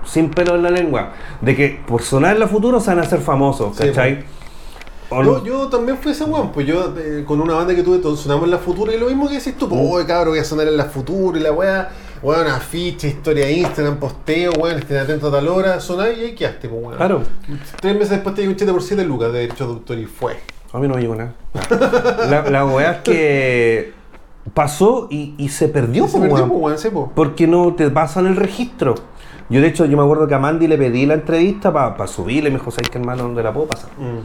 sin 0.04 0.30
pelo 0.30 0.54
en 0.54 0.62
la 0.62 0.70
lengua, 0.70 1.12
de 1.40 1.56
que 1.56 1.80
por 1.86 2.02
sonar 2.02 2.34
en 2.34 2.40
la 2.40 2.46
futuro 2.48 2.78
se 2.80 2.90
van 2.90 3.00
a 3.00 3.02
hacer 3.02 3.20
famosos, 3.20 3.76
¿cachai? 3.76 4.24
No- 5.10 5.44
yo 5.44 5.68
también 5.68 5.98
fui 5.98 6.10
ese 6.12 6.24
weón, 6.24 6.50
pues 6.50 6.66
yo 6.66 6.92
eh, 6.98 7.22
con 7.24 7.40
una 7.40 7.54
banda 7.54 7.74
que 7.76 7.82
tuve, 7.84 7.98
todos 7.98 8.20
sonamos 8.20 8.44
en 8.46 8.50
la 8.50 8.58
Futura 8.58 8.92
y 8.92 8.98
lo 8.98 9.06
mismo 9.06 9.28
que 9.28 9.34
decís 9.36 9.56
tú, 9.56 9.68
pues, 9.68 9.80
oye 9.84 10.04
cabrón, 10.04 10.30
voy 10.30 10.40
a 10.40 10.44
sonar 10.44 10.66
en 10.66 10.76
la 10.76 10.86
Futura 10.86 11.38
y 11.38 11.42
la 11.42 11.52
weá, 11.52 11.90
weón, 12.22 12.48
afiche, 12.48 13.06
historia 13.08 13.46
de 13.46 13.52
Instagram, 13.52 13.98
posteo, 13.98 14.50
weón, 14.58 14.78
estén 14.78 14.96
atentos 14.96 15.32
a 15.32 15.36
tal 15.36 15.46
hora, 15.46 15.78
sonar 15.78 16.08
y 16.12 16.22
ahí 16.24 16.34
quedaste, 16.34 16.68
pues 16.68 16.82
weón. 16.82 16.96
Claro. 16.96 17.22
Tres 17.80 17.94
meses 17.94 18.10
después 18.10 18.34
te 18.34 18.40
llegó 18.42 18.52
un 18.52 18.58
7 18.58 18.72
por 18.72 18.82
7 18.82 19.04
lucas 19.04 19.32
de 19.32 19.38
derecho 19.40 19.66
de 19.66 19.72
autor 19.74 19.98
y 19.98 20.06
fue. 20.06 20.38
A 20.72 20.78
mí 20.78 20.88
no 20.88 20.94
me 20.96 21.00
llegó 21.00 21.14
nada. 21.14 21.34
La, 22.28 22.50
la 22.50 22.66
weá 22.66 22.90
es 22.90 22.98
que 23.02 23.92
pasó 24.54 25.08
y, 25.10 25.34
y 25.38 25.48
se 25.48 25.68
perdió, 25.68 26.06
se 26.08 26.18
po, 26.18 26.22
perdió, 26.22 26.78
sí, 26.78 26.88
porque 27.14 27.46
no 27.46 27.74
te 27.74 27.90
pasan 27.90 28.26
el 28.26 28.36
registro. 28.36 28.94
Yo 29.48 29.60
de 29.60 29.68
hecho, 29.68 29.84
yo 29.86 29.96
me 29.96 30.02
acuerdo 30.02 30.26
que 30.26 30.34
a 30.34 30.38
Mandy 30.38 30.66
le 30.66 30.76
pedí 30.76 31.06
la 31.06 31.14
entrevista 31.14 31.72
para 31.72 32.06
subirle, 32.06 32.50
me 32.50 32.58
dijo, 32.58 32.70
¿sabes 32.70 32.90
qué 32.90 32.98
hermano? 32.98 33.24
¿Dónde 33.24 33.42
la 33.42 33.52
puedo 33.52 33.66
pasar? 33.68 33.90
Mm. 33.98 34.20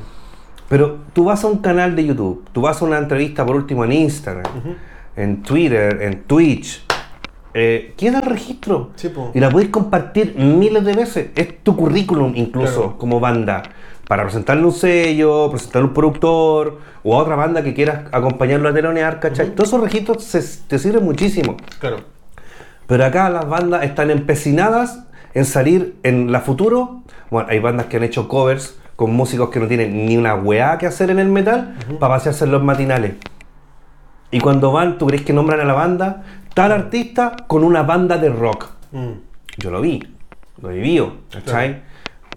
Pero 0.67 0.99
tú 1.13 1.25
vas 1.25 1.43
a 1.43 1.47
un 1.47 1.57
canal 1.57 1.95
de 1.95 2.05
YouTube, 2.05 2.45
tú 2.53 2.61
vas 2.61 2.81
a 2.81 2.85
una 2.85 2.97
entrevista 2.97 3.45
por 3.45 3.55
último 3.55 3.83
en 3.85 3.91
Instagram, 3.91 4.51
en 5.15 5.43
Twitter, 5.43 6.01
en 6.01 6.23
Twitch, 6.23 6.85
eh, 7.53 7.93
queda 7.97 8.19
el 8.19 8.25
registro. 8.25 8.91
Sí. 8.95 9.11
Y 9.33 9.39
la 9.39 9.49
podéis 9.49 9.69
compartir 9.69 10.35
miles 10.37 10.85
de 10.85 10.93
veces. 10.93 11.29
Es 11.35 11.61
tu 11.63 11.75
currículum 11.75 12.31
incluso 12.35 12.75
Claro. 12.81 12.97
como 12.97 13.19
banda. 13.19 13.63
Para 14.11 14.23
presentarle 14.23 14.65
un 14.65 14.73
sello, 14.73 15.49
presentarle 15.49 15.87
un 15.87 15.93
productor 15.93 16.79
o 17.01 17.15
a 17.17 17.19
otra 17.19 17.37
banda 17.37 17.63
que 17.63 17.73
quieras 17.73 18.09
acompañarlo 18.11 18.67
a 18.67 18.73
telonear, 18.73 19.21
¿cachai? 19.21 19.55
Todos 19.55 19.69
esos 19.69 19.79
registros 19.79 20.21
se- 20.25 20.67
te 20.67 20.77
sirven 20.79 21.05
muchísimo. 21.05 21.55
Claro. 21.79 22.01
Pero 22.87 23.05
acá 23.05 23.29
las 23.29 23.47
bandas 23.47 23.85
están 23.85 24.11
empecinadas 24.11 25.05
en 25.33 25.45
salir 25.45 25.95
en 26.03 26.29
la 26.29 26.41
futuro. 26.41 27.03
Bueno, 27.29 27.47
hay 27.49 27.59
bandas 27.59 27.85
que 27.85 27.95
han 27.95 28.03
hecho 28.03 28.27
covers 28.27 28.77
con 28.97 29.13
músicos 29.13 29.49
que 29.49 29.61
no 29.61 29.67
tienen 29.67 30.05
ni 30.05 30.17
una 30.17 30.35
weá 30.35 30.77
que 30.77 30.87
hacer 30.87 31.09
en 31.09 31.17
el 31.19 31.29
metal 31.29 31.77
para 31.97 32.15
pasearse 32.15 32.43
en 32.43 32.51
los 32.51 32.61
matinales. 32.61 33.13
Y 34.29 34.41
cuando 34.41 34.73
van, 34.73 34.97
¿tú 34.97 35.07
crees 35.07 35.23
que 35.23 35.31
nombran 35.31 35.61
a 35.61 35.63
la 35.63 35.71
banda? 35.73 36.23
Tal 36.53 36.73
artista 36.73 37.37
con 37.47 37.63
una 37.63 37.83
banda 37.83 38.17
de 38.17 38.27
rock. 38.27 38.71
Mm. 38.91 39.11
Yo 39.57 39.71
lo 39.71 39.79
vi, 39.79 40.03
lo 40.61 40.67
vivido, 40.67 41.13
¿cachai? 41.31 41.89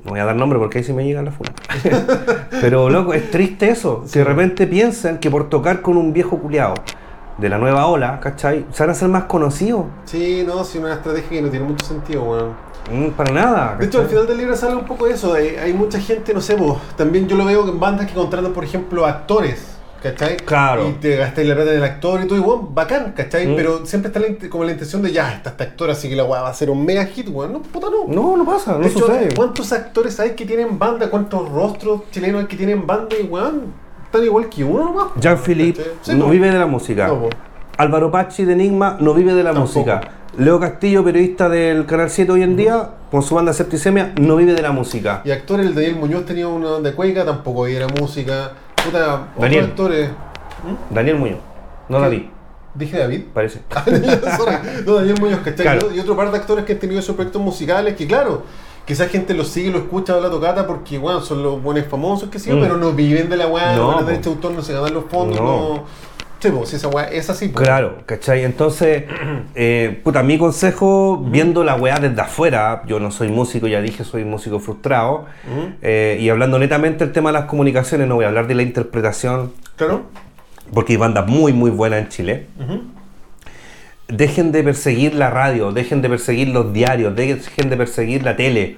No 0.05 0.11
voy 0.11 0.21
a 0.21 0.25
dar 0.25 0.37
nombre 0.37 0.59
porque 0.59 0.79
ahí 0.79 0.85
sí 0.85 0.93
me 0.93 1.05
llega 1.05 1.23
la 1.23 1.33
funa. 1.33 1.53
Pero 2.61 2.91
loco, 2.91 3.15
es 3.15 3.31
triste 3.31 3.71
eso, 3.71 4.05
que 4.13 4.19
de 4.19 4.25
repente 4.25 4.67
piensan 4.67 5.19
que 5.19 5.31
por 5.31 5.49
tocar 5.49 5.81
con 5.81 5.97
un 5.97 6.13
viejo 6.13 6.39
culiado 6.39 6.75
de 7.39 7.49
la 7.49 7.59
nueva 7.59 7.87
ola, 7.87 8.21
¿cachai? 8.21 8.67
Se 8.71 8.83
van 8.83 8.91
a 8.91 8.95
ser 8.95 9.09
más 9.09 9.25
conocidos. 9.25 9.87
Sí, 10.05 10.45
no, 10.47 10.63
sí, 10.63 10.79
una 10.79 10.95
estrategia 10.95 11.31
que 11.31 11.43
no 11.43 11.49
tiene 11.49 11.67
mucho 11.67 11.87
sentido, 11.87 12.23
weón. 12.23 12.53
Mm, 12.93 13.11
para 13.13 13.33
nada. 13.33 13.77
De 13.79 13.87
hecho, 13.87 14.01
al 14.01 14.09
final 14.09 14.27
del 14.27 14.37
libro 14.37 14.55
sale 14.55 14.77
un 14.77 14.85
poco 14.85 15.07
de 15.07 15.15
eso. 15.15 15.33
Hay, 15.33 15.57
hay 15.57 15.73
mucha 15.73 15.99
gente, 15.99 16.35
no 16.35 16.41
sé, 16.41 16.55
vos, 16.55 16.79
también 16.97 17.27
yo 17.27 17.37
lo 17.37 17.45
veo 17.47 17.67
en 17.67 17.81
bandas 17.81 18.07
que 18.07 18.15
contratan, 18.15 18.53
por 18.53 18.65
ejemplo, 18.65 19.07
actores. 19.07 19.74
¿Cachai? 20.05 20.37
Claro. 20.37 20.87
Y 20.87 20.93
te 21.01 21.17
gastáis 21.17 21.49
la 21.49 21.55
plata 21.55 21.71
en 21.71 21.79
el 21.79 21.85
actor 21.85 22.21
y 22.23 22.27
todo, 22.27 22.37
y 22.37 22.43
bueno, 22.43 22.69
bacán, 22.71 23.15
¿cachai? 23.17 23.47
Mm. 23.47 23.57
Pero 23.57 23.87
siempre 23.87 24.09
está 24.09 24.21
la 24.21 24.27
como 24.51 24.65
la 24.65 24.73
intención 24.73 25.01
de 25.01 25.11
ya, 25.11 25.33
está 25.33 25.49
este 25.49 25.65
actor, 25.65 25.91
así 25.91 26.11
que 26.11 26.15
la 26.15 26.25
weá 26.25 26.43
va 26.43 26.51
a 26.51 26.55
ser 26.55 26.69
un 26.69 26.85
mega 26.85 27.07
hit, 27.07 27.27
weón. 27.31 27.55
No, 27.55 27.63
puta, 27.63 27.87
no. 27.91 28.07
No, 28.07 28.37
no 28.37 28.45
pasa, 28.45 28.73
no 28.73 28.81
de 28.81 28.89
hecho, 28.89 28.99
sucede. 28.99 29.35
¿cuántos 29.35 29.73
actores 29.73 30.21
hay 30.21 30.33
que 30.33 30.45
tienen 30.45 30.79
banda? 30.79 31.09
¿Cuántos 31.09 31.49
rostros 31.49 32.03
chilenos 32.11 32.43
hay 32.43 32.49
que 32.49 32.57
tienen 32.59 32.87
banda? 32.87 33.17
Y 33.19 33.23
weón, 33.25 33.73
están 34.05 34.23
igual 34.25 34.51
que 34.51 34.63
uno 34.63 34.85
nomás. 34.85 35.07
Jean-Philippe 35.19 35.83
no 36.09 36.29
vive 36.29 36.51
de 36.51 36.59
la 36.59 36.67
música. 36.67 37.07
No. 37.07 37.31
Álvaro 37.79 38.11
Pachi 38.11 38.45
de 38.45 38.53
Enigma 38.53 38.99
no 39.01 39.15
vive 39.15 39.33
de 39.33 39.43
la 39.43 39.55
Tampoco. 39.55 39.79
música. 39.79 40.01
Leo 40.37 40.61
Castillo, 40.61 41.03
periodista 41.03 41.49
del 41.49 41.87
Canal 41.87 42.11
7 42.11 42.31
hoy 42.31 42.43
en 42.43 42.57
día, 42.57 42.91
con 43.11 43.23
su 43.23 43.37
banda 43.37 43.55
Septicemia, 43.55 44.13
no 44.21 44.37
vive 44.37 44.53
de 44.53 44.61
la 44.61 44.73
música. 44.73 45.23
Y 45.25 45.31
actores, 45.31 45.65
el 45.65 45.75
Daniel 45.75 45.97
Muñoz 45.97 46.27
tenía 46.27 46.49
una 46.49 46.81
de 46.81 46.93
cueca, 46.93 47.25
tampoco 47.25 47.67
era 47.67 47.87
música. 47.89 48.53
Puta, 48.85 49.29
Daniel. 49.39 49.65
actores. 49.65 50.11
Daniel 50.91 51.17
Muñoz, 51.19 51.39
no 51.89 52.01
David, 52.01 52.23
Dije 52.75 52.99
David. 52.99 53.23
parece. 53.33 53.61
Sorry. 54.37 54.57
no, 54.87 54.95
Daniel 54.95 55.17
Muñoz, 55.21 55.41
¿cachai? 55.41 55.63
Claro. 55.79 55.95
Y 55.95 56.01
otro 56.01 56.17
par 56.17 56.31
de 56.31 56.39
actores 56.39 56.65
que 56.65 56.73
han 56.73 56.79
tenido 56.79 56.99
esos 57.01 57.15
proyectos 57.15 57.41
musicales 57.41 57.95
que, 57.95 58.07
claro, 58.07 58.43
quizás 58.87 59.09
gente 59.11 59.33
los 59.35 59.49
sigue, 59.49 59.71
lo 59.71 59.79
escucha, 59.79 60.17
la 60.17 60.29
tocata 60.31 60.67
porque, 60.67 60.99
bueno, 60.99 61.21
son 61.21 61.43
los 61.43 61.63
buenos 61.63 61.87
famosos 61.87 62.31
que 62.31 62.39
sí, 62.39 62.51
Mm. 62.51 62.61
pero 62.61 62.77
no 62.77 62.93
viven 62.93 63.29
de 63.29 63.37
la 63.37 63.47
weá, 63.47 63.77
No, 63.77 64.01
no, 64.01 64.03
de 64.07 64.15
este 64.15 64.29
autor, 64.29 64.53
no 64.53 64.63
se 64.63 64.73
ganan 64.73 64.93
los 64.93 65.05
fondos, 65.05 65.39
No. 65.41 65.45
no. 65.47 65.85
Sí, 66.45 66.51
pues, 66.51 66.69
si 66.69 66.77
esa 66.77 66.89
weá 66.89 67.05
es 67.05 67.31
así, 67.31 67.49
po. 67.49 67.59
Claro, 67.63 68.01
¿cachai? 68.05 68.45
Entonces, 68.45 69.05
eh, 69.55 69.99
puta, 70.05 70.23
mi 70.23 70.37
consejo, 70.37 71.17
viendo 71.27 71.65
la 71.65 71.75
weá 71.75 71.99
desde 71.99 72.21
afuera, 72.21 72.83
yo 72.87 73.01
no 73.01 73.11
soy 73.11 73.29
músico, 73.29 73.67
ya 73.67 73.81
dije, 73.81 74.05
soy 74.05 74.27
músico 74.27 74.61
frustrado, 74.61 75.25
Ujú. 75.51 75.71
eh, 75.81 76.19
y 76.21 76.29
hablando 76.29 76.59
netamente 76.59 77.03
del 77.03 77.15
tema 77.15 77.31
de 77.31 77.39
las 77.39 77.45
comunicaciones, 77.47 78.07
no 78.09 78.17
voy 78.17 78.27
a 78.27 78.29
hablar 78.29 78.47
de 78.47 78.57
la 78.57 78.63
interpretación, 78.63 79.53
Claro. 79.77 80.03
porque 80.75 80.93
hay 80.93 80.97
bandas 80.99 81.27
muy, 81.27 81.55
muy 81.55 81.71
buenas 81.71 82.01
en 82.03 82.09
Chile. 82.11 82.47
Dejen 84.09 84.53
de 84.53 84.63
perseguir 84.63 85.15
la 85.15 85.31
radio, 85.31 85.73
dejen 85.73 86.03
de 86.03 86.11
perseguir 86.11 86.49
los 86.49 86.75
diarios, 86.75 87.17
dejen 87.17 87.71
de 87.71 87.77
perseguir 87.79 88.23
la 88.23 88.37
tele, 88.37 88.77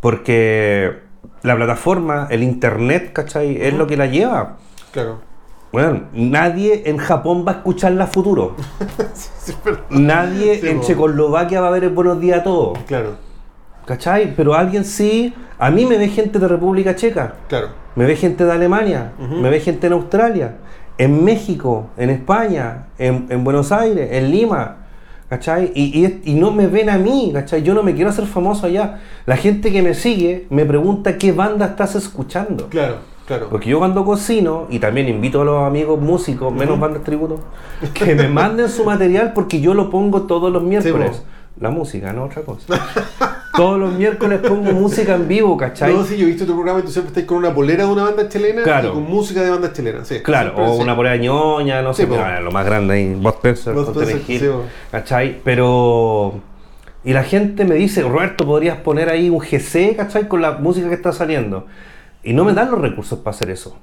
porque 0.00 0.98
la 1.42 1.56
plataforma, 1.56 2.28
el 2.30 2.44
internet, 2.44 3.10
¿cachai? 3.12 3.60
Es 3.60 3.74
lo 3.74 3.88
que 3.88 3.96
la 3.96 4.06
lleva. 4.06 4.58
Claro. 4.92 5.26
Bueno, 5.72 6.02
nadie 6.12 6.84
en 6.86 6.96
Japón 6.96 7.44
va 7.46 7.52
a 7.52 7.54
escuchar 7.56 7.92
la 7.92 8.06
futuro. 8.06 8.56
Sí, 9.14 9.28
sí. 9.38 9.54
Nadie 9.90 10.60
Sí, 10.60 10.68
en. 10.68 10.80
Checoslovaquia 10.80 11.60
va 11.60 11.68
a 11.68 11.70
ver 11.70 11.84
el 11.84 11.90
buenos 11.90 12.20
días 12.20 12.40
a 12.40 12.42
todos. 12.42 12.78
Claro, 12.86 13.16
¿Cachai? 13.86 14.34
Pero 14.36 14.54
alguien 14.54 14.84
sí. 14.84 15.34
A 15.58 15.70
mí 15.70 15.84
me 15.86 15.98
ve 15.98 16.08
gente 16.08 16.38
de 16.38 16.46
República 16.48 16.94
Checa. 16.94 17.34
claro. 17.48 17.68
Me 17.96 18.04
ve 18.06 18.14
gente 18.14 18.44
de 18.44 18.52
Alemania, 18.52 19.12
me 19.18 19.50
ve 19.50 19.58
gente 19.58 19.88
en 19.88 19.92
Australia, 19.92 20.58
en 20.98 21.24
México, 21.24 21.88
en 21.96 22.10
España, 22.10 22.86
en, 22.96 23.26
en 23.28 23.42
Buenos 23.42 23.72
Aires, 23.72 24.10
en 24.12 24.30
Lima, 24.30 24.76
¿cachai? 25.28 25.72
Y, 25.74 26.20
y 26.24 26.34
no 26.34 26.52
me 26.52 26.68
ven 26.68 26.90
a 26.90 26.96
mí, 26.98 27.32
¿cachai? 27.34 27.64
Yo 27.64 27.74
no 27.74 27.82
me 27.82 27.94
quiero 27.96 28.10
hacer 28.10 28.26
famoso 28.26 28.66
allá. 28.66 29.00
La 29.26 29.36
gente 29.36 29.72
que 29.72 29.82
me 29.82 29.94
sigue 29.94 30.46
me 30.50 30.64
pregunta 30.64 31.18
qué 31.18 31.32
banda 31.32 31.66
estás 31.66 31.96
escuchando. 31.96 32.68
Claro, 32.68 32.98
claro. 33.28 33.46
Porque 33.48 33.70
yo 33.70 33.78
cuando 33.78 34.04
cocino, 34.04 34.66
y 34.70 34.80
también 34.80 35.08
invito 35.08 35.42
a 35.42 35.44
los 35.44 35.62
amigos 35.62 36.00
músicos, 36.00 36.52
menos 36.52 36.80
bandas 36.80 37.04
tributo, 37.04 37.38
que 37.94 38.16
me 38.16 38.26
manden 38.28 38.68
su 38.68 38.84
material 38.84 39.32
porque 39.34 39.60
yo 39.60 39.74
lo 39.74 39.88
pongo 39.90 40.22
todos 40.22 40.52
los 40.52 40.62
miércoles. 40.64 41.22
la 41.60 41.70
música, 41.70 42.12
no 42.12 42.24
otra 42.24 42.42
cosa. 42.42 42.74
Todos 43.56 43.78
los 43.80 43.92
miércoles 43.94 44.38
pongo 44.38 44.70
música 44.72 45.16
en 45.16 45.26
vivo, 45.26 45.56
¿cachai? 45.56 45.92
No, 45.92 46.04
sí, 46.04 46.16
yo 46.16 46.24
he 46.26 46.28
visto 46.28 46.46
tu 46.46 46.52
programa 46.54 46.78
y 46.78 46.82
tú 46.82 46.90
siempre 46.92 47.08
estás 47.08 47.24
con 47.24 47.38
una 47.38 47.52
polera 47.52 47.84
de 47.86 47.90
una 47.90 48.04
banda 48.04 48.28
chilena 48.28 48.62
Claro. 48.62 48.90
y 48.90 48.92
con 48.92 49.02
música 49.10 49.42
de 49.42 49.50
banda 49.50 49.72
chilena, 49.72 50.04
sí. 50.04 50.20
Claro, 50.22 50.52
o 50.56 50.76
sí. 50.76 50.82
una 50.82 50.94
polera 50.94 51.16
ñoña, 51.16 51.82
no 51.82 51.92
Sí, 51.92 52.02
sé, 52.02 52.08
po. 52.08 52.16
lo 52.42 52.50
más 52.52 52.64
grande 52.64 52.94
ahí, 52.94 53.14
Bob 53.20 53.34
Spencer, 53.34 53.74
con 53.74 53.84
Spencer, 53.86 54.20
Hill, 54.28 54.40
sí. 54.40 54.46
¿cachai? 54.92 55.40
Pero... 55.42 56.34
Y 57.04 57.12
la 57.14 57.24
gente 57.24 57.64
me 57.64 57.74
dice, 57.76 58.02
Roberto, 58.02 58.44
podrías 58.46 58.76
poner 58.78 59.08
ahí 59.08 59.28
un 59.30 59.38
GC, 59.40 59.96
¿cachai? 59.96 60.28
Con 60.28 60.40
la 60.42 60.52
música 60.52 60.88
que 60.88 60.94
está 60.94 61.12
saliendo. 61.12 61.66
Y 62.28 62.34
no 62.34 62.44
me 62.44 62.52
dan 62.52 62.70
los 62.70 62.78
recursos 62.78 63.20
para 63.20 63.34
hacer 63.34 63.48
eso. 63.48 63.78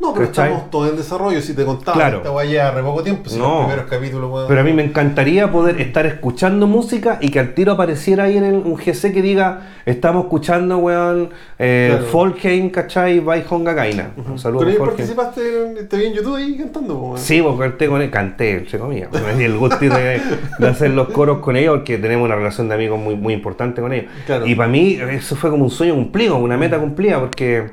No, 0.00 0.12
pero 0.12 0.26
¿Cachai? 0.26 0.48
estamos 0.50 0.70
todos 0.70 0.90
en 0.90 0.96
desarrollo, 0.96 1.40
si 1.40 1.54
te 1.54 1.64
contaba, 1.64 1.96
Claro. 1.96 2.16
esta 2.18 2.30
guay 2.30 2.52
ya 2.52 2.70
re 2.72 2.82
poco 2.82 3.02
tiempo, 3.04 3.28
si 3.30 3.38
No. 3.38 3.44
los 3.48 3.58
primeros 3.66 3.86
capítulos, 3.90 4.30
weón. 4.32 4.48
Pero 4.48 4.60
a 4.60 4.64
mí 4.64 4.72
me 4.72 4.82
encantaría 4.84 5.52
poder 5.52 5.80
estar 5.80 6.06
escuchando 6.06 6.66
música 6.66 7.18
y 7.20 7.28
que 7.30 7.38
al 7.38 7.54
tiro 7.54 7.72
apareciera 7.72 8.24
ahí 8.24 8.36
en 8.36 8.44
el- 8.44 8.54
un 8.56 8.76
GC 8.76 9.12
que 9.12 9.22
diga, 9.22 9.68
estamos 9.86 10.24
escuchando, 10.24 10.78
weón, 10.78 11.30
eh, 11.58 11.88
Claro. 11.92 12.06
Folkheim, 12.06 12.70
¿cachai? 12.70 13.20
By 13.20 13.44
Hongagaina. 13.48 14.10
Un 14.28 14.38
saludo 14.38 14.58
Con 14.60 14.68
a 14.68 14.70
ellos 14.72 14.78
Folkheim. 14.84 14.96
participaste, 15.16 15.80
en- 15.80 15.88
te 15.88 15.96
vi 15.96 16.06
en 16.06 16.14
YouTube 16.14 16.34
ahí 16.34 16.56
cantando, 16.56 16.94
weón. 16.96 17.18
Sí, 17.18 17.40
porque 17.40 17.60
canté 17.68 17.86
con 17.86 18.02
él, 18.02 18.10
canté, 18.10 18.50
entre 18.56 18.78
comillas. 18.78 19.08
Me 19.12 19.44
el 19.44 19.56
gusto 19.56 19.78
de, 19.78 20.20
de 20.58 20.68
hacer 20.68 20.90
los 20.90 21.08
coros 21.10 21.38
con 21.38 21.56
ellos 21.56 21.76
porque 21.76 21.98
tenemos 21.98 22.24
una 22.24 22.34
relación 22.34 22.68
de 22.68 22.74
amigos 22.74 22.98
muy, 22.98 23.14
muy 23.14 23.34
importante 23.34 23.80
con 23.80 23.92
ellos. 23.92 24.10
Claro. 24.26 24.46
Y 24.46 24.54
para 24.56 24.68
mí 24.68 24.98
eso 25.12 25.36
fue 25.36 25.50
como 25.50 25.64
un 25.64 25.70
sueño 25.70 25.94
cumplido, 25.94 26.36
una 26.38 26.56
meta 26.56 26.78
cumplida, 26.78 27.20
porque 27.20 27.70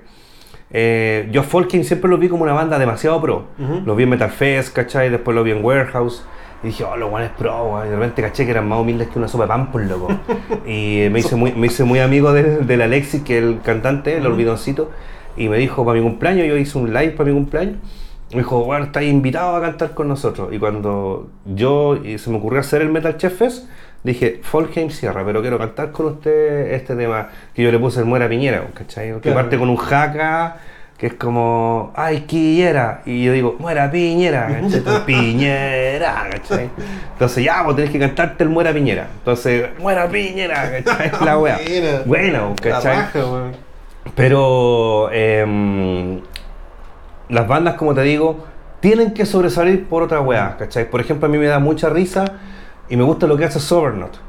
eh, 0.72 1.28
yo 1.32 1.44
Folkheim 1.44 1.84
siempre 1.84 2.10
los 2.10 2.20
vi 2.20 2.30
como 2.30 2.44
una 2.44 2.54
banda 2.54 2.78
demasiado 2.78 3.22
pro. 3.22 3.48
Ujú. 3.58 3.82
Los 3.86 3.98
vi 3.98 4.04
en 4.04 4.10
Metal 4.10 4.30
Fest, 4.30 4.76
¿cachai? 4.76 5.10
Después 5.10 5.36
los 5.36 5.44
vi 5.44 5.52
en 5.52 5.64
Warehouse. 5.64 6.24
Y 6.64 6.68
dije, 6.68 6.84
oh, 6.84 6.98
los 6.98 7.10
guanes 7.10 7.32
pro. 7.38 7.82
Y 7.86 7.90
de 7.90 7.96
repente 7.96 8.22
caché 8.22 8.46
que 8.46 8.52
eran 8.52 8.68
más 8.68 8.80
humildes 8.80 9.08
que 9.08 9.18
una 9.18 9.28
sopa 9.28 9.46
de 9.46 9.48
pan, 9.48 9.72
por 9.72 9.82
loco. 9.82 10.08
y 10.68 11.08
me 11.12 11.20
hice 11.20 11.36
muy, 11.36 11.54
me 11.54 11.68
hice 11.68 11.84
muy 11.84 12.00
amigo 12.00 12.34
del, 12.34 12.68
del 12.68 12.82
Alexis, 12.82 13.24
que 13.24 13.38
es 13.38 13.44
el 13.44 13.62
cantante, 13.62 14.18
el 14.18 14.26
olvidoncito. 14.26 14.92
Y 15.38 15.48
me 15.48 15.58
dijo 15.58 15.86
para 15.86 15.98
mi 16.00 16.04
cumpleaños, 16.04 16.46
yo 16.48 16.58
hice 16.58 16.78
un 16.78 16.94
live 16.94 17.12
para 17.12 17.30
mi 17.30 17.36
cumpleaños. 17.36 17.78
Me 18.32 18.40
dijo, 18.40 18.64
bueno, 18.64 18.86
estás 18.86 19.04
invitado 19.04 19.56
a 19.56 19.62
cantar 19.62 19.96
con 19.96 20.08
nosotros. 20.08 20.50
Y 20.54 20.60
cuando 20.60 21.30
yo 21.46 21.96
y 21.96 22.20
se 22.20 22.30
me 22.30 22.38
ocurrió 22.38 22.60
hacer 22.60 22.82
el 22.82 22.90
Metal 22.90 23.18
Chef 23.18 23.38
Fest, 23.38 23.68
dije, 24.04 24.40
Folkheim 24.44 24.90
cierra, 24.90 25.24
pero 25.26 25.42
quiero 25.42 25.58
cantar 25.58 25.92
con 25.92 26.08
usted 26.08 26.72
este 26.74 26.96
tema 26.96 27.30
que 27.54 27.64
yo 27.64 27.72
le 27.72 27.80
puse 27.80 28.00
el 28.00 28.06
Muera 28.06 28.28
Piñera, 28.30 28.64
¿cachai? 28.74 29.14
Que 29.14 29.20
Claro. 29.20 29.36
parte 29.38 29.58
con 29.58 29.70
un 29.70 29.78
jaca, 29.78 30.58
que 30.98 31.08
es 31.08 31.14
como, 31.14 31.94
ay, 31.96 32.22
Quillera. 32.22 33.02
Y 33.06 33.24
yo 33.24 33.32
digo, 33.32 33.56
Muera 33.60 33.90
Piñera, 33.90 34.48
¿cachai? 34.62 35.06
Piñera, 35.06 36.28
¿cachai? 36.32 36.70
Entonces, 37.14 37.44
ya, 37.44 37.62
vos 37.64 37.76
tenés 37.76 37.92
que 37.92 38.00
cantarte 38.00 38.44
el 38.44 38.50
Muera 38.50 38.74
Piñera. 38.74 39.08
Entonces, 39.20 39.70
Muera 39.80 40.08
Piñera, 40.10 40.82
¿cachai? 40.84 41.12
La 41.26 41.38
wea. 41.38 41.58
Bueno, 42.06 42.54
La 42.64 42.72
¿cachai? 42.72 43.06
Pero 44.16 45.10
em, 45.12 46.22
las 47.30 47.48
bandas, 47.48 47.76
como 47.76 47.94
te 47.94 48.02
digo, 48.02 48.46
tienen 48.80 49.14
que 49.14 49.26
sobresalir 49.26 49.86
por 49.88 50.04
otra 50.04 50.22
weá, 50.22 50.56
¿cachai? 50.58 50.90
Por 50.90 51.02
ejemplo, 51.02 51.28
a 51.28 51.32
mí 51.32 51.38
me 51.38 51.48
da 51.48 51.60
mucha 51.60 51.90
risa 51.90 52.26
y 52.90 52.98
me 52.98 53.04
gusta 53.04 53.28
lo 53.28 53.38
que 53.38 53.46
hace 53.46 53.60
Soberknot, 53.60 54.20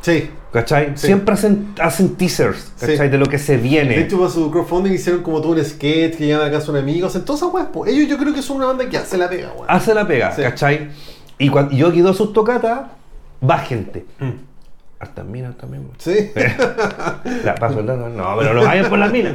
Sí. 0.00 0.30
¿cachai? 0.52 0.92
Sí. 0.96 1.06
Siempre 1.08 1.34
hacen, 1.34 1.74
hacen 1.80 2.14
teasers, 2.16 2.72
¿cachai? 2.78 2.96
Sí. 2.98 3.08
De 3.08 3.18
lo 3.18 3.26
que 3.26 3.38
se 3.38 3.56
viene. 3.56 3.96
De 3.96 4.02
hecho, 4.02 4.18
para 4.18 4.30
su 4.30 4.50
crowdfunding 4.50 4.92
hicieron 4.92 5.22
como 5.22 5.40
todo 5.40 5.52
un 5.52 5.64
sketch 5.64 6.16
que 6.16 6.26
llaman 6.28 6.48
a 6.48 6.50
casa 6.50 6.70
un 6.70 6.78
amigo. 6.78 7.06
Hacen 7.08 7.24
todas 7.24 7.42
esas 7.42 7.52
weas, 7.54 7.66
po. 7.68 7.84
Ellos 7.86 8.08
yo 8.08 8.16
creo 8.18 8.32
que 8.32 8.42
son 8.42 8.58
una 8.58 8.66
banda 8.66 8.88
que 8.88 8.96
hace 8.96 9.18
la 9.18 9.28
pega, 9.28 9.52
weón. 9.54 9.66
Hace 9.68 9.94
la 9.94 10.06
pega, 10.06 10.32
Sí. 10.34 10.42
¿cachai? 10.42 10.90
Y 11.38 11.48
cuando 11.48 11.74
yo 11.74 11.92
quedo 11.92 12.12
sus 12.14 12.32
tocatas, 12.32 12.82
va 13.48 13.58
gente. 13.58 14.06
Mm. 14.20 14.30
Hasta 15.00 15.22
minas 15.22 15.56
también. 15.56 15.88
Sí. 15.98 16.32
La 17.44 17.54
paso 17.54 17.78
el 17.78 17.86
dato, 17.86 18.08
No, 18.08 18.34
pero 18.36 18.52
no 18.52 18.64
vayan 18.64 18.88
por 18.88 18.98
las 18.98 19.12
minas. 19.12 19.34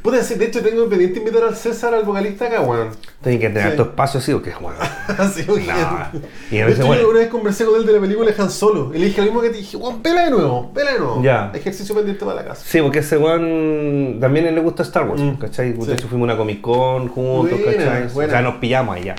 Puta, 0.00 0.22
sí, 0.22 0.34
de 0.36 0.44
hecho 0.46 0.62
tengo 0.62 0.88
pendiente 0.88 1.18
invitar 1.18 1.42
al 1.42 1.56
César, 1.56 1.92
al 1.92 2.04
vocalista 2.04 2.46
acá, 2.46 2.60
weón. 2.60 2.90
Tienen 3.20 3.40
que 3.40 3.48
tener 3.50 3.70
Sí. 3.72 3.76
tu 3.76 3.82
espacio 3.82 4.18
así, 4.20 4.32
porque, 4.32 4.50
weón. 4.60 4.76
Así, 5.18 5.42
weón. 5.48 5.66
No. 5.66 6.20
Y 6.52 6.60
a 6.60 6.66
veces, 6.66 6.86
bueno. 6.86 7.02
yo 7.02 7.10
una 7.10 7.18
vez 7.18 7.28
conversé 7.30 7.64
con 7.64 7.80
él 7.80 7.84
de 7.86 7.92
la 7.94 8.00
película 8.00 8.32
Han 8.38 8.50
Solo. 8.50 8.92
Y 8.94 8.98
le 8.98 9.06
dije 9.06 9.18
lo 9.20 9.24
mismo 9.26 9.40
que 9.40 9.50
te 9.50 9.56
dije, 9.56 9.76
weón, 9.76 10.00
vela 10.04 10.24
de 10.26 10.30
nuevo, 10.30 10.70
vela 10.72 10.92
de 10.92 10.98
nuevo. 11.00 11.20
Ya. 11.22 11.50
Ejercicio 11.52 11.94
pendiente 11.96 12.24
para 12.24 12.36
la 12.42 12.44
casa. 12.48 12.62
Sí, 12.64 12.80
porque 12.80 13.00
ese 13.00 13.18
weón 13.18 14.18
también 14.20 14.54
le 14.54 14.60
gusta 14.60 14.84
Star 14.84 15.08
Wars, 15.08 15.20
Mm, 15.20 15.34
¿cachai? 15.34 15.72
De 15.72 15.84
sí. 15.84 15.92
hecho 15.92 16.06
fuimos 16.06 16.28
a 16.28 16.32
una 16.32 16.36
Comic 16.36 16.60
Con 16.60 17.08
juntos, 17.08 17.58
Buena, 17.60 17.84
¿cachai? 17.84 18.08
buena. 18.14 18.30
O 18.32 18.34
sea, 18.34 18.42
nos 18.42 18.54
pillamos 18.56 18.94
allá. 18.96 19.16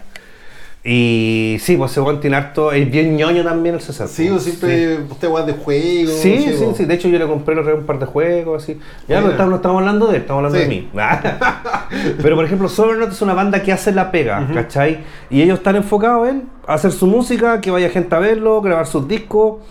Y 0.86 1.56
sí, 1.62 1.78
pues 1.78 1.91
ese 1.91 2.02
weón 2.02 2.19
tiene 2.19 2.36
harto, 2.36 2.74
es 2.74 2.91
bien 2.91 3.15
ñoño 3.15 3.41
también 3.43 3.76
el 3.76 3.82
César. 3.82 4.10
Sí, 4.10 4.28
pues. 4.28 4.41
o 4.41 4.43
siempre 4.43 4.98
usted 5.10 5.30
weón 5.30 5.46
de 5.46 5.54
juego. 5.54 6.12
Sí, 6.12 6.39
sí, 6.39 6.54
sí, 6.58 6.65
po. 6.65 6.84
De 6.86 6.93
hecho, 6.93 7.08
yo 7.08 7.17
le 7.19 7.26
compré 7.26 7.56
los 7.56 7.65
un 7.67 7.86
par 7.86 8.00
de 8.00 8.06
juegos, 8.06 8.63
así. 8.63 8.74
Ya, 9.08 9.19
pero 9.19 9.32
estamos- 9.32 9.50
no 9.52 9.56
estamos 9.56 9.80
hablando 9.80 10.08
de 10.08 10.15
él, 10.17 10.22
estamos 10.24 10.39
hablando 10.43 10.58
Sí. 10.60 10.63
de 10.65 10.69
mí. 10.69 10.89
pero, 12.22 12.36
por 12.36 12.43
ejemplo, 12.43 12.67
Soberknot 12.67 13.12
es 13.13 13.22
una 13.22 13.34
banda 13.34 13.63
que 13.63 13.72
hace 13.72 13.93
la 13.93 14.12
pega, 14.12 14.46
¿cachai? 14.54 15.00
Y 15.30 15.41
ellos 15.41 15.60
están 15.60 15.78
enfocados 15.78 16.28
en 16.28 16.50
hacer 16.67 16.91
su 16.91 17.08
música, 17.08 17.62
que 17.62 17.72
vaya 17.72 17.89
gente 17.89 18.13
a 18.13 18.19
verlo, 18.19 18.62
grabar 18.62 18.86
sus 18.86 19.08
discos. 19.08 19.62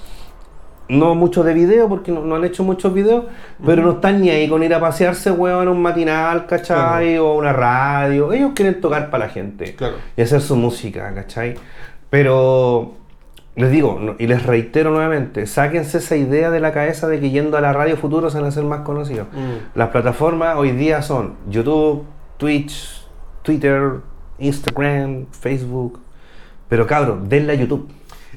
No 0.88 1.14
mucho 1.14 1.42
de 1.44 1.54
video, 1.54 1.88
porque 1.88 2.12
no, 2.12 2.22
no 2.22 2.34
han 2.34 2.44
hecho 2.44 2.64
muchos 2.64 2.92
videos, 2.92 3.24
pero 3.64 3.82
no 3.82 3.92
están 3.92 4.20
ni 4.20 4.30
ahí 4.30 4.48
con 4.48 4.62
ir 4.62 4.74
a 4.74 4.80
pasearse, 4.80 5.30
weón, 5.30 5.68
a 5.68 5.70
un 5.70 5.80
matinal, 5.80 6.46
¿cachai? 6.46 7.16
O 7.18 7.34
una 7.34 7.52
radio. 7.52 8.32
Ellos 8.32 8.50
quieren 8.54 8.80
tocar 8.80 9.08
para 9.10 9.26
la 9.26 9.30
gente 9.32 9.74
Claro. 9.74 9.94
y 10.16 10.22
hacer 10.22 10.40
su 10.40 10.56
música, 10.56 11.14
¿cachai? 11.14 11.54
Pero 12.10 12.92
les 13.56 13.70
digo, 13.70 13.98
no- 14.00 14.16
y 14.18 14.26
les 14.26 14.44
reitero 14.44 14.90
nuevamente, 14.90 15.46
sáquense 15.46 15.98
esa 15.98 16.16
idea 16.16 16.50
de 16.50 16.60
la 16.60 16.72
cabeza 16.72 17.08
de 17.08 17.20
que 17.20 17.30
yendo 17.30 17.56
a 17.56 17.60
la 17.60 17.72
radio 17.72 17.96
futuro 17.96 18.28
se 18.28 18.36
van 18.38 18.46
a 18.46 18.48
hacer 18.48 18.64
más 18.64 18.80
conocidos. 18.80 19.28
Mm. 19.32 19.78
Las 19.78 19.88
plataformas 19.90 20.56
hoy 20.56 20.72
día 20.72 21.00
son 21.02 21.34
YouTube, 21.48 22.04
Twitch, 22.36 23.06
Twitter, 23.42 24.00
Instagram, 24.38 25.26
Facebook. 25.30 26.00
Pero 26.68 26.86
cabrón, 26.86 27.28
denle 27.28 27.52
a 27.52 27.56
YouTube. 27.56 27.88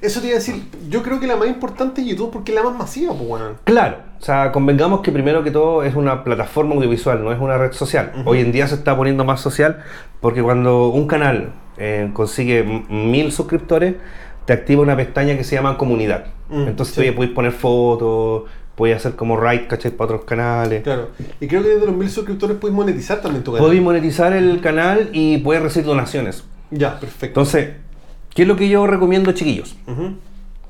Eso 0.02 0.20
te 0.20 0.28
iba 0.28 0.36
a 0.36 0.40
decir, 0.40 0.64
yo 0.90 1.02
creo 1.04 1.20
que 1.20 1.28
la 1.28 1.36
más 1.36 1.48
importante 1.48 2.02
es 2.02 2.08
YouTube 2.08 2.32
porque 2.32 2.52
es 2.52 2.56
la 2.56 2.64
más 2.64 2.78
masiva, 2.78 3.14
pues, 3.14 3.30
weón. 3.30 3.58
Claro, 3.64 3.98
o 4.20 4.24
sea, 4.24 4.52
convengamos 4.52 5.02
que 5.02 5.12
primero 5.12 5.44
que 5.44 5.52
todo 5.52 5.84
es 5.84 5.96
una 5.96 6.24
plataforma 6.24 6.76
audiovisual, 6.76 7.24
no 7.24 7.32
es 7.32 7.40
una 7.40 7.58
red 7.58 7.72
social. 7.72 8.12
Hoy 8.26 8.40
en 8.40 8.52
día 8.52 8.68
se 8.68 8.76
está 8.76 8.96
poniendo 8.96 9.24
más 9.24 9.42
social 9.42 9.84
porque 10.22 10.42
cuando 10.44 10.90
un 10.90 11.08
canal 11.08 11.52
eh, 11.78 12.10
consigue 12.14 12.64
mil 12.90 13.32
suscriptores, 13.32 13.96
te 14.46 14.54
activa 14.54 14.82
una 14.82 14.96
pestaña 14.96 15.38
que 15.38 15.44
se 15.44 15.56
llama 15.56 15.78
comunidad. 15.78 16.26
Mm, 16.50 16.68
Entonces 16.68 16.96
sí. 16.96 17.06
ya 17.06 17.16
puedes 17.16 17.34
poner 17.34 17.52
fotos, 17.52 18.44
puedes 18.76 18.98
hacer 18.98 19.16
como 19.16 19.38
raid, 19.38 19.62
¿cachai? 19.68 19.92
Para 19.92 20.14
otros 20.14 20.26
canales. 20.26 20.84
Claro. 20.84 21.10
Y 21.40 21.48
creo 21.48 21.64
que 21.64 21.70
desde 21.70 21.86
los 21.86 21.96
mil 21.96 22.10
suscriptores 22.10 22.58
puedes 22.58 22.76
monetizar 22.76 23.22
también 23.22 23.44
tu 23.44 23.54
canal. 23.54 23.66
Podéis 23.66 23.82
monetizar 23.82 24.34
el 24.34 24.62
canal 24.62 25.10
y 25.14 25.38
puedes 25.40 25.64
recibir 25.64 25.88
donaciones. 25.88 26.44
Ya, 26.72 27.00
perfecto. 27.00 27.42
Entonces, 27.42 27.70
¿qué 28.36 28.44
es 28.44 28.48
lo 28.48 28.56
que 28.56 28.70
yo 28.70 28.86
recomiendo, 28.86 29.32
chiquillos? 29.32 29.76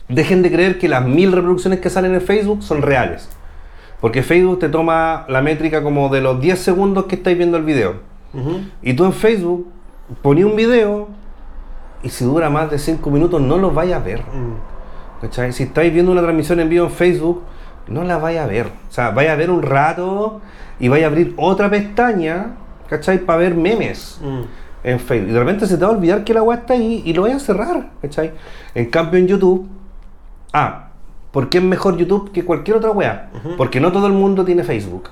Dejen 0.08 0.42
de 0.42 0.52
creer 0.52 0.80
que 0.80 0.88
las 0.88 1.06
mil 1.06 1.34
reproducciones 1.34 1.82
que 1.82 1.90
salen 1.90 2.14
en 2.14 2.22
Facebook 2.22 2.64
son 2.64 2.82
reales. 2.82 3.28
Porque 4.00 4.24
Facebook 4.24 4.60
te 4.60 4.70
toma 4.70 5.26
la 5.28 5.42
métrica 5.42 5.82
como 5.84 6.10
de 6.10 6.22
los 6.22 6.40
10 6.40 6.60
segundos 6.60 7.06
que 7.06 7.16
estáis 7.16 7.38
viendo 7.38 7.58
el 7.58 7.64
video. 7.64 7.96
Y 8.82 8.94
tú 8.94 9.06
en 9.06 9.14
Facebook 9.14 9.68
poní 10.22 10.44
un 10.44 10.56
video 10.56 11.08
y 12.04 12.10
si 12.10 12.24
dura 12.24 12.50
más 12.50 12.70
de 12.70 12.78
5 12.78 13.10
minutos 13.10 13.42
no 13.42 13.58
lo 13.58 13.72
vayas 13.72 14.02
a 14.02 14.04
ver. 14.04 14.22
Mm. 14.22 15.52
Si 15.52 15.64
estáis 15.64 15.92
viendo 15.92 16.12
una 16.12 16.22
transmisión 16.22 16.60
en 16.60 16.70
vivo 16.70 16.86
en 16.86 16.92
Facebook, 16.92 17.42
no 17.88 18.04
la 18.04 18.18
vaya 18.18 18.44
a 18.44 18.48
ver. 18.48 18.68
O 18.68 18.92
sea, 18.92 19.10
vaya 19.10 19.34
a 19.34 19.36
ver 19.36 19.50
un 19.50 19.64
rato 19.64 20.42
y 20.80 20.88
vaya 20.88 21.06
a 21.06 21.10
abrir 21.10 21.34
otra 21.38 21.70
pestaña, 21.70 22.58
¿cachai? 22.90 23.20
Para 23.20 23.40
ver 23.40 23.56
memes 23.56 24.20
Mm. 24.22 24.42
En 24.86 25.00
Facebook. 25.00 25.30
Y 25.30 25.34
de 25.34 25.40
repente 25.40 25.66
se 25.68 25.78
te 25.78 25.84
va 25.84 25.92
a 25.92 25.94
olvidar 25.96 26.24
que 26.24 26.34
la 26.34 26.42
weá 26.44 26.60
está 26.60 26.74
ahí 26.74 27.02
y 27.06 27.14
lo 27.14 27.24
voy 27.24 27.32
a 27.32 27.40
cerrar, 27.40 27.90
¿cachai? 28.02 28.32
En 28.74 28.86
cambio 28.90 29.20
en 29.20 29.28
YouTube, 29.28 29.68
ah, 30.54 30.90
¿por 31.32 31.50
qué 31.50 31.58
es 31.58 31.64
mejor 31.64 31.98
YouTube 31.98 32.32
que 32.32 32.46
cualquier 32.46 32.78
otra 32.78 32.92
weá? 32.92 33.30
Porque 33.58 33.80
no 33.80 33.92
todo 33.92 34.08
el 34.08 34.14
mundo 34.14 34.46
tiene 34.46 34.64
Facebook, 34.64 35.10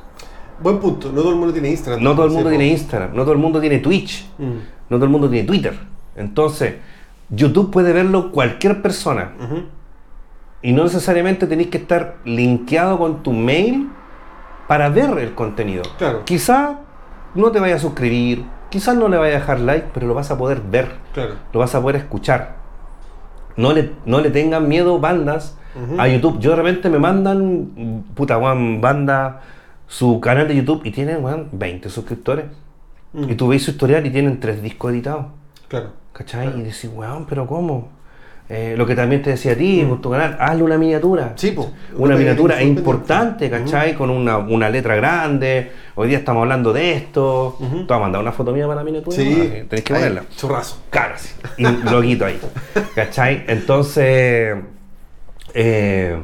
Buen 0.61 0.77
punto. 0.79 1.09
No 1.11 1.21
todo 1.21 1.31
el 1.31 1.35
mundo 1.37 1.51
tiene 1.51 1.69
Instagram. 1.71 2.01
no 2.03 2.13
todo 2.15 2.25
el 2.27 2.31
mundo 2.31 2.49
tiene 2.49 2.67
Instagram, 2.67 3.09
no 3.15 3.23
todo 3.23 3.33
el 3.33 3.39
mundo 3.39 3.59
tiene 3.59 3.79
Twitch, 3.79 4.25
Mm. 4.37 4.43
no 4.89 4.97
todo 4.97 5.05
el 5.05 5.09
mundo 5.11 5.29
tiene 5.29 5.45
Twitter. 5.47 5.73
Entonces, 6.15 6.75
YouTube 7.29 7.71
puede 7.71 7.91
verlo 7.91 8.31
cualquier 8.31 8.81
persona 8.81 9.31
y 10.61 10.71
no 10.71 10.83
necesariamente 10.83 11.47
tenéis 11.47 11.69
que 11.69 11.77
estar 11.79 12.17
linkeado 12.25 12.97
con 12.99 13.23
tu 13.23 13.33
mail 13.33 13.89
para 14.67 14.87
ver 14.89 15.17
el 15.17 15.33
contenido. 15.33 15.81
Claro. 15.97 16.23
Quizá 16.25 16.79
no 17.35 17.51
te 17.51 17.59
vaya 17.59 17.75
a 17.75 17.79
suscribir, 17.79 18.45
quizás 18.73 18.97
no 18.97 19.07
le 19.07 19.17
vaya 19.17 19.35
a 19.35 19.39
dejar 19.39 19.59
like, 19.59 19.89
pero 19.93 20.07
lo 20.07 20.15
vas 20.15 20.31
a 20.31 20.37
poder 20.39 20.59
ver. 20.59 20.87
Claro. 21.13 21.35
lo 21.53 21.59
vas 21.59 21.75
a 21.75 21.81
poder 21.81 21.97
escuchar. 21.97 22.55
No 23.55 23.71
le, 23.71 23.91
no 24.07 24.19
le 24.19 24.31
tengan 24.31 24.67
miedo 24.67 24.99
bandas 24.99 25.55
a 25.99 26.07
YouTube. 26.07 26.39
Yo 26.39 26.49
de 26.51 26.55
repente 26.55 26.89
me 26.89 26.97
mandan, 26.97 28.03
puta, 28.15 28.39
weón, 28.39 28.81
banda, 28.81 29.41
su 29.85 30.19
canal 30.19 30.47
de 30.47 30.55
YouTube 30.55 30.81
y 30.85 30.89
tienen, 30.89 31.23
weón, 31.23 31.49
20 31.51 31.87
suscriptores. 31.89 32.45
Y 33.13 33.35
tú 33.35 33.47
veis 33.47 33.63
su 33.63 33.69
historial 33.69 34.07
y 34.07 34.09
tienen 34.09 34.39
tres 34.39 34.63
discos 34.63 34.91
editados. 34.91 35.27
Claro. 35.67 35.91
¿Cachai? 36.11 36.47
Claro. 36.47 36.59
Y 36.59 36.63
decís, 36.63 36.89
weón, 36.91 37.27
pero 37.27 37.45
¿cómo? 37.45 37.89
Eh, 38.55 38.75
lo 38.77 38.85
que 38.85 38.95
también 38.95 39.23
te 39.23 39.31
decía 39.31 39.53
a 39.53 39.55
ti, 39.55 39.83
por 39.89 39.99
tu 39.99 40.11
canal, 40.11 40.37
hazle 40.39 40.61
una 40.61 40.77
miniatura. 40.77 41.33
Sí, 41.37 41.51
po. 41.51 41.71
Una 41.97 42.15
miniatura 42.15 42.57
miniatura 42.57 42.61
importante, 42.61 43.49
¿cachai? 43.49 43.95
Con 43.95 44.11
una, 44.11 44.37
una 44.37 44.69
letra 44.69 44.95
grande. 44.95 45.71
Hoy 45.95 46.09
día 46.09 46.19
estamos 46.19 46.41
hablando 46.43 46.71
de 46.71 46.93
esto. 46.93 47.57
Ujú. 47.59 47.77
¿Tú 47.79 47.87
vas 47.87 47.97
a 47.97 48.01
mandar 48.01 48.21
una 48.21 48.31
foto 48.31 48.51
mía 48.51 48.65
para 48.67 48.81
la 48.81 48.83
miniatura? 48.83 49.15
Sí, 49.15 49.33
Ah, 49.41 49.65
Tenés 49.69 49.83
que 49.83 49.93
ponerla. 49.95 50.23
Churrazo. 50.37 50.83
Claro, 50.91 51.15
sí. 51.17 51.29
Y 51.57 51.65
un 51.65 51.83
loguito 51.85 52.25
ahí. 52.25 52.39
¿Cachai? 52.93 53.43
Entonces, 53.47 54.55
eh, 55.53 56.17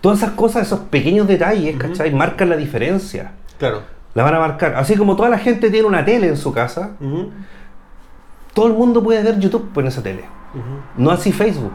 todas 0.00 0.18
esas 0.18 0.30
cosas, 0.32 0.66
esos 0.66 0.80
pequeños 0.90 1.26
detalles, 1.28 1.76
¿cachai? 1.76 2.12
Marcan 2.14 2.48
la 2.48 2.56
diferencia. 2.56 3.32
Claro. 3.58 3.82
La 4.14 4.22
van 4.22 4.34
a 4.34 4.38
marcar. 4.38 4.74
Así 4.76 4.96
como 4.96 5.16
toda 5.16 5.28
la 5.28 5.38
gente 5.38 5.70
tiene 5.70 5.86
una 5.86 6.04
tele 6.04 6.28
en 6.28 6.36
su 6.36 6.52
casa, 6.52 6.92
todo 8.54 8.68
el 8.68 8.72
mundo 8.72 9.02
puede 9.02 9.22
ver 9.22 9.38
YouTube 9.38 9.70
en 9.78 9.86
esa 9.88 10.02
tele. 10.02 10.24
No 10.96 11.10
así 11.10 11.32
Facebook. 11.32 11.72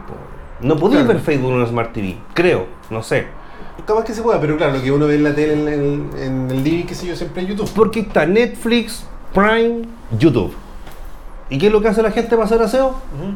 No 0.60 0.76
Claro. 0.76 1.06
ver 1.06 1.20
Facebook 1.20 1.50
en 1.50 1.56
una 1.56 1.66
Smart 1.66 1.92
TV. 1.92 2.16
Creo, 2.34 2.66
no 2.90 3.02
sé. 3.02 3.26
Capaz 3.86 4.04
que 4.04 4.12
se 4.12 4.22
pueda, 4.22 4.40
pero 4.40 4.56
claro, 4.56 4.74
lo 4.74 4.82
que 4.82 4.92
uno 4.92 5.06
ve 5.06 5.14
en 5.14 5.24
la 5.24 5.34
tele, 5.34 5.54
en 5.54 5.68
el, 5.68 6.22
en 6.22 6.50
el 6.50 6.64
living, 6.64 6.84
qué 6.84 6.94
sé 6.94 7.06
yo, 7.06 7.16
siempre 7.16 7.42
es 7.42 7.48
YouTube. 7.48 7.70
Porque 7.74 8.00
está 8.00 8.26
Netflix, 8.26 9.04
Prime, 9.32 9.82
YouTube. 10.18 10.54
¿Y 11.48 11.58
qué 11.58 11.68
es 11.68 11.72
lo 11.72 11.80
que 11.80 11.88
hace 11.88 12.02
la 12.02 12.10
gente 12.10 12.30
para 12.30 12.44
hacer 12.44 12.60
aseo? 12.62 12.94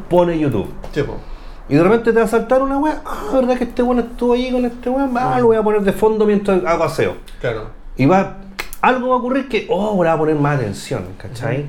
Pone 0.09 0.37
YouTube. 0.37 0.67
Sí, 0.91 1.01
po. 1.03 1.17
Y 1.67 1.75
de 1.75 1.83
repente 1.83 2.13
te 2.13 2.19
va 2.19 2.25
a 2.25 2.27
saltar 2.27 2.61
una 2.61 2.77
weá. 2.77 3.01
Ah, 3.05 3.31
¿verdad 3.33 3.57
que 3.57 3.63
este 3.63 3.81
weón 3.81 3.99
estuvo 3.99 4.33
ahí 4.33 4.51
con 4.51 4.63
este 4.65 4.89
weón? 4.89 5.11
Ah, 5.17 5.39
lo 5.39 5.47
voy 5.47 5.57
a 5.57 5.63
poner 5.63 5.81
de 5.81 5.91
fondo 5.93 6.25
mientras 6.25 6.63
hago 6.63 6.83
aseo. 6.83 7.15
Claro. 7.41 7.69
Y 7.97 8.05
va. 8.05 8.37
Algo 8.81 9.09
va 9.09 9.15
a 9.15 9.17
ocurrir 9.17 9.49
que, 9.49 9.65
oh, 9.69 10.01
le 10.03 10.09
va 10.09 10.13
a 10.13 10.17
poner 10.17 10.35
más 10.35 10.57
atención, 10.59 11.05
¿cachai? 11.17 11.65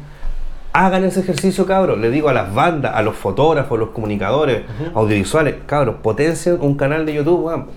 Hagan 0.79 1.05
ese 1.05 1.21
ejercicio, 1.21 1.65
cabros. 1.65 1.99
Le 1.99 2.11
digo 2.11 2.29
a 2.29 2.35
las 2.35 2.53
bandas, 2.53 2.95
a 2.95 3.01
los 3.01 3.17
fotógrafos, 3.17 3.79
a 3.79 3.81
los 3.81 3.91
comunicadores, 3.93 4.65
audiovisuales, 4.93 5.55
cabros, 5.65 5.97
potencien 6.03 6.59
un 6.61 6.75
canal 6.75 7.07
de 7.07 7.15
YouTube, 7.15 7.45
weón. 7.45 7.69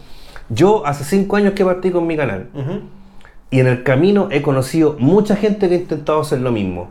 Yo 0.50 0.86
hace 0.86 1.06
cinco 1.06 1.38
años 1.38 1.54
que 1.54 1.64
partí 1.64 1.92
con 1.92 2.06
mi 2.06 2.18
canal. 2.18 2.50
Ujú. 2.54 2.82
Y 3.52 3.62
en 3.62 3.68
el 3.68 3.84
camino 3.84 4.28
he 4.32 4.42
conocido 4.42 4.98
mucha 5.00 5.38
gente 5.38 5.70
que 5.70 5.76
ha 5.76 5.78
intentado 5.78 6.20
hacer 6.20 6.42
lo 6.42 6.52
mismo. 6.52 6.90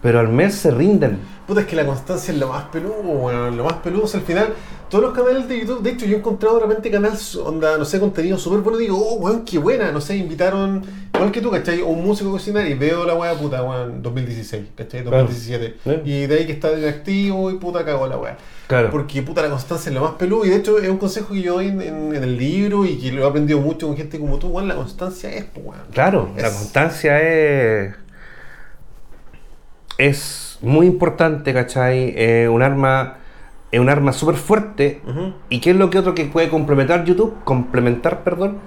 Pero 0.00 0.20
al 0.20 0.28
mes 0.28 0.54
se 0.54 0.70
rinden. 0.70 1.18
Puta, 1.48 1.62
es 1.62 1.66
que 1.66 1.74
la 1.74 1.84
constancia 1.84 2.32
es 2.32 2.38
lo 2.38 2.46
más 2.46 2.66
peludo, 2.66 3.00
weón. 3.00 3.56
Lo 3.56 3.64
más 3.64 3.74
peludo 3.74 4.04
es 4.04 4.14
al 4.14 4.20
final. 4.20 4.50
Todos 4.90 5.04
los 5.04 5.14
canales 5.14 5.46
de 5.48 5.60
YouTube, 5.60 5.82
de 5.82 5.90
hecho, 5.90 6.04
yo 6.04 6.16
he 6.16 6.18
encontrado 6.18 6.56
de 6.56 6.62
repente 6.66 6.90
canales, 6.90 7.36
onda, 7.36 7.78
no 7.78 7.84
sé, 7.84 8.00
contenido 8.00 8.36
súper 8.36 8.58
bueno. 8.60 8.76
Digo, 8.76 8.98
oh, 8.98 9.14
weón, 9.18 9.44
qué 9.44 9.56
buena. 9.58 9.92
No 9.92 10.00
sé, 10.00 10.16
invitaron, 10.16 10.82
igual 11.14 11.30
que 11.30 11.40
tú, 11.40 11.48
¿cachai? 11.50 11.80
Un 11.80 12.04
músico 12.04 12.30
a 12.30 12.32
cocinar 12.32 12.66
y 12.66 12.74
veo 12.74 13.04
la 13.04 13.14
weá, 13.14 13.32
puta, 13.34 13.62
weón, 13.62 14.02
2016, 14.02 14.64
¿cachai? 14.74 15.04
2017. 15.04 15.76
Claro. 15.84 16.00
Y 16.04 16.26
de 16.26 16.34
ahí 16.34 16.44
que 16.46 16.52
está 16.52 16.76
inactivo 16.76 17.52
y 17.52 17.54
puta, 17.58 17.84
cagó 17.84 18.08
la 18.08 18.18
weá. 18.18 18.36
Claro. 18.66 18.90
Porque 18.90 19.22
puta, 19.22 19.42
la 19.42 19.50
constancia 19.50 19.90
es 19.90 19.94
lo 19.94 20.02
más 20.02 20.12
peludo. 20.14 20.44
Y 20.44 20.48
de 20.50 20.56
hecho, 20.56 20.78
es 20.80 20.88
un 20.88 20.98
consejo 20.98 21.34
que 21.34 21.42
yo 21.42 21.54
doy 21.54 21.68
en, 21.68 21.80
en- 21.82 22.14
en 22.16 22.22
el 22.24 22.36
libro 22.36 22.84
y 22.84 22.98
que 22.98 23.12
lo 23.12 23.22
he 23.24 23.28
aprendido 23.28 23.60
mucho 23.60 23.86
con 23.86 23.96
gente 23.96 24.18
como 24.18 24.38
tú, 24.40 24.48
weón. 24.48 24.66
La 24.66 24.74
constancia 24.74 25.30
es, 25.32 25.44
pues, 25.44 25.66
weón. 25.66 25.82
Claro, 25.92 26.30
la 26.36 26.50
constancia 26.50 27.20
es. 27.22 27.94
Es 29.98 30.58
muy 30.62 30.86
importante, 30.86 31.52
¿cachai? 31.52 32.12
Es 32.16 32.48
un 32.48 32.62
arma. 32.62 33.18
Es 33.72 33.78
un 33.78 33.88
arma 33.88 34.12
súper 34.12 34.36
fuerte. 34.36 35.00
¿Y 35.48 35.60
qué 35.60 35.70
es 35.70 35.76
lo 35.76 35.90
que 35.90 35.98
otro 35.98 36.14
que 36.14 36.24
puede 36.24 36.48
complementar 36.48 37.04
YouTube? 37.04 37.36
Complementar, 37.44 38.24
perdón. 38.24 38.58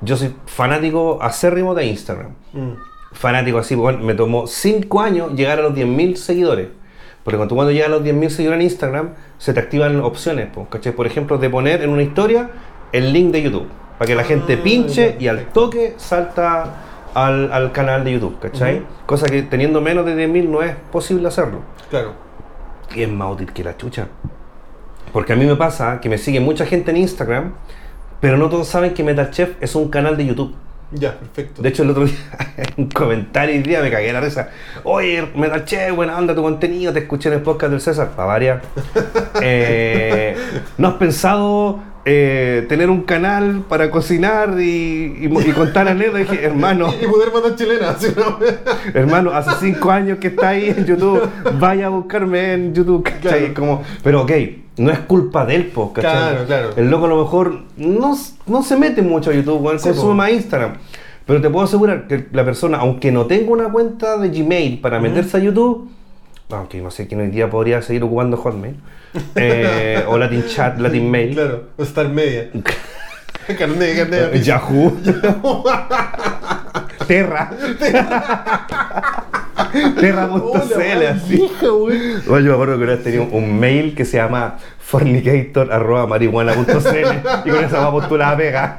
Yo 0.00 0.16
soy 0.16 0.34
fanático 0.46 1.18
acérrimo 1.22 1.74
de 1.74 1.86
Instagram. 1.86 2.32
Mm. 2.52 2.72
Fanático 3.12 3.58
así, 3.58 3.74
bueno, 3.74 3.98
me 4.00 4.14
tomó 4.14 4.46
5 4.46 5.00
años 5.00 5.32
llegar 5.34 5.58
a 5.58 5.62
los 5.62 5.74
10.000 5.74 6.16
seguidores. 6.16 6.68
Porque 7.24 7.36
cuando, 7.38 7.54
cuando 7.54 7.72
llegas 7.72 7.88
a 7.88 7.90
los 7.90 8.02
10.000 8.02 8.28
seguidores 8.28 8.60
en 8.60 8.62
Instagram, 8.62 9.14
se 9.38 9.52
te 9.52 9.60
activan 9.60 10.00
opciones, 10.00 10.48
¿cachai? 10.70 10.92
Por 10.92 11.06
ejemplo, 11.06 11.38
de 11.38 11.50
poner 11.50 11.82
en 11.82 11.90
una 11.90 12.02
historia 12.02 12.50
el 12.92 13.12
link 13.12 13.32
de 13.32 13.42
YouTube. 13.42 13.66
Para 13.98 14.06
que 14.06 14.14
la 14.14 14.24
gente 14.24 14.54
Ah, 14.54 14.62
pinche 14.62 15.16
y 15.18 15.28
al 15.28 15.46
toque 15.46 15.94
salta 15.96 16.74
al, 17.14 17.50
al 17.52 17.72
canal 17.72 18.04
de 18.04 18.12
YouTube, 18.12 18.38
¿cachai? 18.38 18.82
Cosa 19.06 19.26
que 19.26 19.42
teniendo 19.42 19.80
menos 19.80 20.04
de 20.04 20.14
10.000 20.28 20.48
no 20.48 20.62
es 20.62 20.74
posible 20.92 21.26
hacerlo. 21.28 21.60
Claro. 21.90 22.12
Y 22.94 23.02
es 23.02 23.08
más 23.10 23.32
útil 23.32 23.52
que 23.52 23.64
la 23.64 23.76
chucha. 23.76 24.08
Porque 25.12 25.32
a 25.32 25.36
mí 25.36 25.46
me 25.46 25.56
pasa 25.56 26.00
que 26.00 26.08
me 26.08 26.18
sigue 26.18 26.40
mucha 26.40 26.66
gente 26.66 26.90
en 26.90 26.98
Instagram, 26.98 27.54
pero 28.20 28.36
no 28.36 28.48
todos 28.48 28.68
saben 28.68 28.94
que 28.94 29.02
Metal 29.02 29.30
Chef 29.30 29.50
es 29.60 29.74
un 29.74 29.88
canal 29.88 30.16
de 30.16 30.26
YouTube. 30.26 30.54
Ya, 30.92 31.18
perfecto. 31.18 31.62
De 31.62 31.68
hecho, 31.68 31.82
el 31.82 31.90
otro 31.90 32.04
día, 32.04 32.16
en 32.56 32.84
un 32.84 32.90
comentario 32.90 33.60
día 33.62 33.80
me 33.80 33.90
cagué 33.90 34.12
la 34.12 34.20
risa. 34.20 34.50
Oye, 34.84 35.28
Metal 35.34 35.64
Chef, 35.64 35.94
buena 35.94 36.16
onda 36.16 36.34
tu 36.34 36.42
contenido, 36.42 36.92
te 36.92 37.00
escuché 37.00 37.28
en 37.28 37.36
el 37.36 37.42
podcast 37.42 37.72
del 37.72 37.80
César, 37.80 38.10
para 38.10 38.28
variar. 38.28 38.62
Eh, 39.42 40.34
¿No 40.78 40.88
has 40.88 40.94
pensado 40.94 41.78
eh, 42.08 42.64
tener 42.68 42.88
un 42.88 43.02
canal 43.02 43.64
para 43.68 43.90
cocinar 43.90 44.60
y, 44.60 45.16
y, 45.20 45.24
y 45.26 45.52
contar 45.52 45.88
anécdotas? 45.88 46.30
Dije, 46.30 46.44
hermano, 46.44 46.88
Y 47.02 47.06
poder 47.06 47.32
mandar 47.32 47.56
chilena, 47.56 47.90
así 47.90 48.06
una 48.16 48.36
wea. 48.36 48.60
hermano, 48.94 49.32
hace 49.32 49.50
cinco 49.60 49.90
años 49.90 50.18
que 50.18 50.28
está 50.28 50.50
ahí 50.50 50.68
en 50.68 50.86
YouTube, 50.86 51.28
vaya 51.58 51.86
a 51.86 51.88
buscarme 51.88 52.54
en 52.54 52.72
YouTube, 52.74 53.02
¿cachai? 53.02 53.20
Claro. 53.52 53.54
Como, 53.54 53.82
pero 54.04 54.22
ok, 54.22 54.32
no 54.78 54.92
es 54.92 55.00
culpa 55.00 55.44
del 55.44 55.66
po, 55.66 55.92
¿cachai? 55.92 56.12
Claro, 56.12 56.46
claro. 56.46 56.70
El 56.76 56.90
loco 56.90 57.06
a 57.06 57.08
lo 57.08 57.18
mejor 57.24 57.62
no, 57.76 58.16
no 58.46 58.62
se 58.62 58.76
mete 58.76 59.02
mucho 59.02 59.30
a 59.30 59.34
YouTube, 59.34 59.76
Sí, 59.78 59.88
consume 59.88 60.14
más 60.14 60.30
Instagram. 60.30 60.74
Pero 61.26 61.40
te 61.40 61.50
puedo 61.50 61.64
asegurar 61.64 62.06
que 62.06 62.26
la 62.30 62.44
persona, 62.44 62.78
aunque 62.78 63.10
no 63.10 63.26
tenga 63.26 63.50
una 63.50 63.68
cuenta 63.72 64.16
de 64.16 64.28
Gmail 64.28 64.80
para 64.80 65.00
meterse 65.00 65.38
a 65.38 65.40
YouTube, 65.40 65.90
aunque 66.50 66.80
no 66.80 66.90
sé 66.90 67.06
quién 67.06 67.20
hoy 67.20 67.28
día 67.28 67.48
podría 67.50 67.82
seguir 67.82 68.02
ocupando 68.04 68.36
Hotmail, 68.36 68.76
eh, 69.34 70.04
o 70.08 70.18
Latin 70.18 70.44
Chat, 70.46 70.78
Latin 70.80 71.10
Mail, 71.10 71.34
Claro, 71.34 71.64
o 71.76 71.82
Star 71.82 72.08
Media. 72.08 72.48
carne, 73.58 73.96
carne. 73.96 74.40
Yahoo, 74.42 74.96
Terra, 77.06 77.50
Terra.cl, 80.00 81.06
así. 81.06 81.48
Oye, 81.62 82.20
yo 82.26 82.40
me 82.40 82.52
acuerdo 82.52 82.76
que 82.76 82.82
una 82.84 82.94
vez 82.94 83.04
tenía 83.04 83.22
un 83.22 83.58
mail 83.58 83.94
que 83.94 84.04
se 84.04 84.16
llama 84.16 84.56
fornicator.marihuana.cl 84.80 87.44
y 87.44 87.50
con 87.50 87.64
esa 87.64 87.78
va 87.80 87.92
postulada 87.92 88.36
pega. 88.36 88.78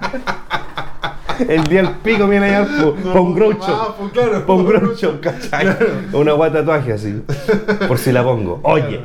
El 1.40 1.64
día 1.66 1.82
al 1.82 1.98
pico 1.98 2.28
viene 2.28 2.48
a 2.48 2.60
hallar 2.60 2.94
pa' 3.14 3.20
un 3.20 3.36
groucho. 3.36 3.68
Ah, 3.68 3.96
pues 3.98 4.12
claro. 4.12 4.46
Pa' 4.46 4.54
un 4.54 4.66
groucho, 4.66 5.20
¿cachai? 5.22 5.68
Una 6.14 6.34
de 6.34 6.52
tatuaje 6.52 6.94
así. 6.94 7.22
Por 7.88 7.98
si 7.98 8.12
la 8.12 8.24
pongo. 8.24 8.60
Oye. 8.64 9.02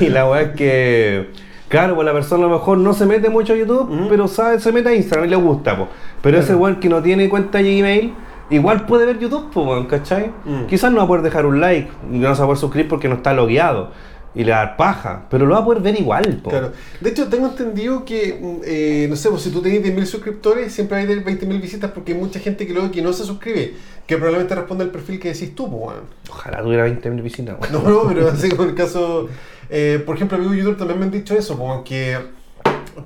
Y 0.00 0.08
la 0.08 0.28
weá 0.28 0.42
es 0.42 0.50
que. 0.50 1.30
Claro, 1.68 1.94
pues 1.94 2.04
la 2.04 2.12
persona 2.12 2.44
a 2.44 2.48
lo 2.48 2.58
mejor 2.58 2.78
no 2.78 2.92
se 2.92 3.06
mete 3.06 3.30
mucho 3.30 3.52
a 3.52 3.56
YouTube, 3.56 4.06
pero 4.08 4.28
sabe, 4.28 4.60
se 4.60 4.70
mete 4.70 4.90
a 4.90 4.94
Instagram 4.94 5.26
y 5.26 5.30
le 5.30 5.36
gusta, 5.36 5.76
pues. 5.76 5.88
Pero 6.22 6.38
ese 6.38 6.54
weón 6.54 6.76
que 6.76 6.88
no 6.88 7.02
tiene 7.02 7.28
cuenta 7.28 7.58
de 7.58 7.78
Gmail, 7.78 8.14
igual 8.50 8.86
puede 8.86 9.06
ver 9.06 9.18
YouTube, 9.18 9.50
pues, 9.52 9.86
¿cachai? 9.86 10.30
Mm. 10.44 10.66
Quizás 10.66 10.92
no 10.92 10.98
va 10.98 11.04
a 11.04 11.06
poder 11.08 11.22
dejar 11.22 11.46
un 11.46 11.60
like, 11.60 11.90
no 12.08 12.34
se 12.34 12.40
va 12.40 12.44
a 12.44 12.48
poder 12.48 12.58
suscribir 12.58 12.88
porque 12.88 13.08
no 13.08 13.16
está 13.16 13.32
logueado 13.32 13.90
y 14.34 14.42
le 14.44 14.50
va 14.50 14.62
a 14.62 14.66
dar 14.66 14.76
paja, 14.76 15.26
pero 15.30 15.46
lo 15.46 15.54
va 15.54 15.60
a 15.60 15.64
poder 15.64 15.82
ver 15.82 15.98
igual, 15.98 16.40
po. 16.42 16.50
Claro. 16.50 16.72
De 17.00 17.10
hecho, 17.10 17.28
tengo 17.28 17.46
entendido 17.46 18.04
que, 18.04 18.38
mm, 18.40 18.56
eh, 18.64 19.06
no 19.08 19.16
sé, 19.16 19.30
pues 19.30 19.42
si 19.42 19.50
tú 19.50 19.62
tenés 19.62 19.82
10.000 19.82 20.06
suscriptores, 20.06 20.72
siempre 20.72 20.98
hay 20.98 21.06
20.000 21.06 21.60
visitas 21.60 21.90
porque 21.92 22.12
hay 22.12 22.18
mucha 22.18 22.40
gente 22.40 22.66
que 22.66 22.72
luego 22.72 22.90
que 22.90 23.00
no 23.02 23.12
se 23.12 23.24
suscribe, 23.24 23.74
que 24.06 24.16
probablemente 24.16 24.54
responde 24.54 24.84
al 24.84 24.90
perfil 24.90 25.20
que 25.20 25.32
decís 25.32 25.54
tú, 25.54 25.70
pues. 25.70 25.96
Ojalá 26.28 26.62
tuviera 26.62 26.86
20.000 26.86 27.22
visitas, 27.22 27.56
weón. 27.60 27.72
No, 27.84 27.88
no, 28.04 28.08
pero 28.08 28.28
así 28.28 28.48
como 28.48 28.68
el 28.68 28.74
caso, 28.74 29.28
eh, 29.70 30.02
por 30.04 30.16
ejemplo, 30.16 30.36
amigos 30.36 30.56
YouTube 30.56 30.78
también 30.78 30.98
me 30.98 31.04
han 31.06 31.12
dicho 31.12 31.34
eso, 31.36 31.56
como 31.56 31.84
que 31.84 32.16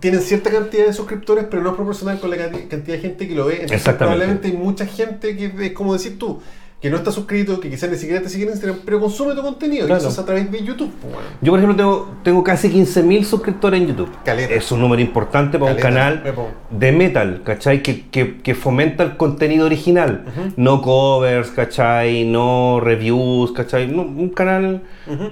tienen 0.00 0.20
cierta 0.20 0.50
cantidad 0.50 0.86
de 0.86 0.92
suscriptores, 0.92 1.46
pero 1.50 1.62
no 1.62 1.70
es 1.70 1.76
proporcional 1.76 2.20
con 2.20 2.30
la 2.30 2.36
canti- 2.36 2.68
cantidad 2.68 2.96
de 2.96 3.00
gente 3.02 3.26
que 3.28 3.34
lo 3.34 3.46
ve. 3.46 3.54
Entonces, 3.54 3.78
Exactamente. 3.78 4.16
Probablemente 4.16 4.48
hay 4.48 4.54
mucha 4.64 4.86
gente 4.86 5.36
que 5.36 5.66
es 5.66 5.72
como 5.72 5.92
decir 5.94 6.18
tú, 6.18 6.40
que 6.80 6.90
no 6.90 6.96
está 6.96 7.10
suscrito, 7.10 7.58
que 7.58 7.68
quizás 7.70 7.90
ni 7.90 7.96
siquiera 7.96 8.22
te 8.22 8.28
sigue 8.28 8.44
en 8.44 8.50
Instagram, 8.50 8.78
pero 8.84 9.00
consume 9.00 9.34
tu 9.34 9.42
contenido, 9.42 9.86
Claro. 9.86 10.00
y 10.00 10.04
eso 10.04 10.12
es 10.12 10.18
a 10.20 10.24
través 10.24 10.48
de 10.52 10.62
YouTube, 10.62 10.92
pues. 11.02 11.12
Yo, 11.40 11.50
por 11.50 11.58
ejemplo, 11.58 11.76
tengo, 11.76 12.10
tengo 12.22 12.44
casi 12.44 12.68
15.000 12.70 13.24
suscriptores 13.24 13.80
en 13.80 13.88
YouTube. 13.88 14.10
Caleta. 14.24 14.54
Es 14.54 14.70
un 14.70 14.80
número 14.80 15.02
importante 15.02 15.58
para 15.58 15.72
Caleta, 15.72 15.88
un 15.88 15.94
canal 15.94 16.22
Pepo. 16.22 16.48
de 16.70 16.92
metal, 16.92 17.40
¿cachai? 17.44 17.82
Que, 17.82 18.08
que, 18.08 18.40
que 18.42 18.54
fomenta 18.54 19.02
el 19.02 19.16
contenido 19.16 19.66
original. 19.66 20.24
No 20.56 20.80
covers, 20.80 21.50
¿cachai? 21.50 22.24
No 22.24 22.78
reviews, 22.80 23.50
¿cachai? 23.52 23.88
No, 23.88 24.02
un 24.02 24.28
canal 24.28 24.82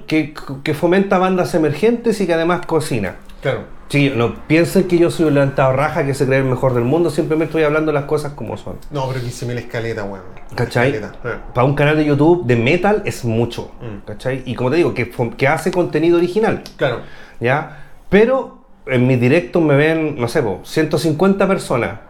que, 0.09 0.35
que 0.65 0.75
fomenta 0.75 1.19
bandas 1.19 1.55
emergentes 1.55 2.21
y 2.21 2.27
que 2.27 2.35
además 2.35 2.67
cocina. 2.67 3.17
Claro. 3.41 3.76
Sí, 3.89 4.13
no 4.15 4.35
piensen 4.49 4.89
que 4.89 4.99
yo 4.99 5.11
soy 5.13 5.27
un 5.27 5.35
levantado 5.35 5.73
raja 5.73 6.05
que 6.05 6.13
se 6.13 6.27
cree 6.27 6.39
el 6.41 6.45
mejor 6.45 6.75
del 6.75 6.83
mundo, 6.85 7.09
simplemente 7.09 7.51
estoy 7.51 7.63
hablando 7.63 7.93
las 7.93 8.05
cosas 8.05 8.33
como 8.33 8.57
son. 8.57 8.77
No, 8.91 9.07
pero 9.09 9.21
15.000 9.25 9.59
escaleta, 9.59 10.03
weón. 10.05 10.25
¿Cachai? 10.57 10.91
Escaleta. 10.93 11.43
Para 11.55 11.65
un 11.67 11.75
canal 11.77 11.97
de 11.97 12.05
YouTube 12.05 12.45
de 12.47 12.57
metal 12.57 13.03
es 13.05 13.25
mucho, 13.25 13.71
Mm. 13.81 14.05
¿cachai? 14.07 14.43
Y 14.45 14.55
como 14.57 14.71
te 14.71 14.77
digo, 14.77 14.93
que, 14.93 15.11
que 15.37 15.47
hace 15.49 15.71
contenido 15.71 16.19
original. 16.19 16.63
Claro. 16.77 17.01
¿ya? 17.39 17.85
Pero 18.09 18.59
en 18.87 19.07
mis 19.07 19.21
directos 19.21 19.63
me 19.63 19.77
ven, 19.77 20.17
no 20.19 20.27
sé, 20.27 20.43
po, 20.43 20.61
150 20.65 21.47
personas, 21.47 22.01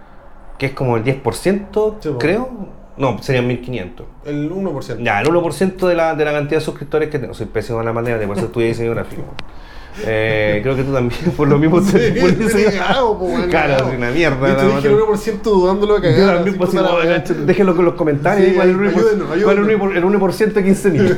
que 0.59 0.67
es 0.67 0.73
como 0.73 0.97
el 0.97 1.05
10%, 1.05 1.97
Sí, 2.01 2.09
creo. 2.19 2.49
No, 2.97 3.19
serían 3.23 3.47
1500. 3.49 4.07
El 4.25 4.51
1%. 4.51 5.03
Ya, 5.05 5.21
el 5.21 5.29
1% 5.29 5.87
de 5.87 5.95
la, 5.95 6.15
de 6.15 6.25
la 6.25 6.33
cantidad 6.33 6.61
de 6.61 6.65
suscriptores 6.65 7.11
que 7.11 7.19
tengo. 7.19 7.35
Soy 7.35 7.45
pésimo 7.45 7.81
en 7.81 7.85
la 7.85 7.93
materia, 7.93 8.27
por 8.27 8.39
eso 8.39 8.47
estudié 8.47 8.69
diseño 8.69 8.93
gráfico. 8.93 9.23
Eh, 10.05 10.61
creo 10.63 10.77
que 10.77 10.85
tú 10.85 10.93
también, 10.93 11.21
por 11.37 11.49
lo 11.49 11.59
mismo, 11.59 11.81
Sí, 11.81 11.93
te- 11.93 12.65
cagado, 12.77 13.19
po, 13.19 13.31
cagado. 13.51 13.89
es 13.91 13.97
una 13.97 14.11
mierda. 14.11 14.49
Y 14.49 14.57
te 14.57 14.63
la 14.63 14.77
dije 14.77 14.89
el 14.89 14.95
otra. 14.95 15.17
1% 15.17 15.43
dudándolo 15.43 15.97
a 15.97 16.01
cagar. 16.03 16.19
Yo 16.19 16.27
también, 16.35 16.57
pues, 16.59 16.75
weá. 16.75 17.25
déjenlo 17.47 17.75
con 17.77 17.85
los 17.87 17.95
comentarios. 17.95 18.51
Sí, 18.53 18.59
el 18.61 18.77
1%, 18.77 18.89
ayúdenos, 18.89 19.27
cuál 19.27 19.39
es 19.39 19.45
el 19.45 19.51
ayúdenos. 19.71 19.93
1%, 19.93 19.97
el 19.97 20.05
1% 20.05 20.53
de 20.53 20.65
15 20.65 20.91
mil. 20.91 21.17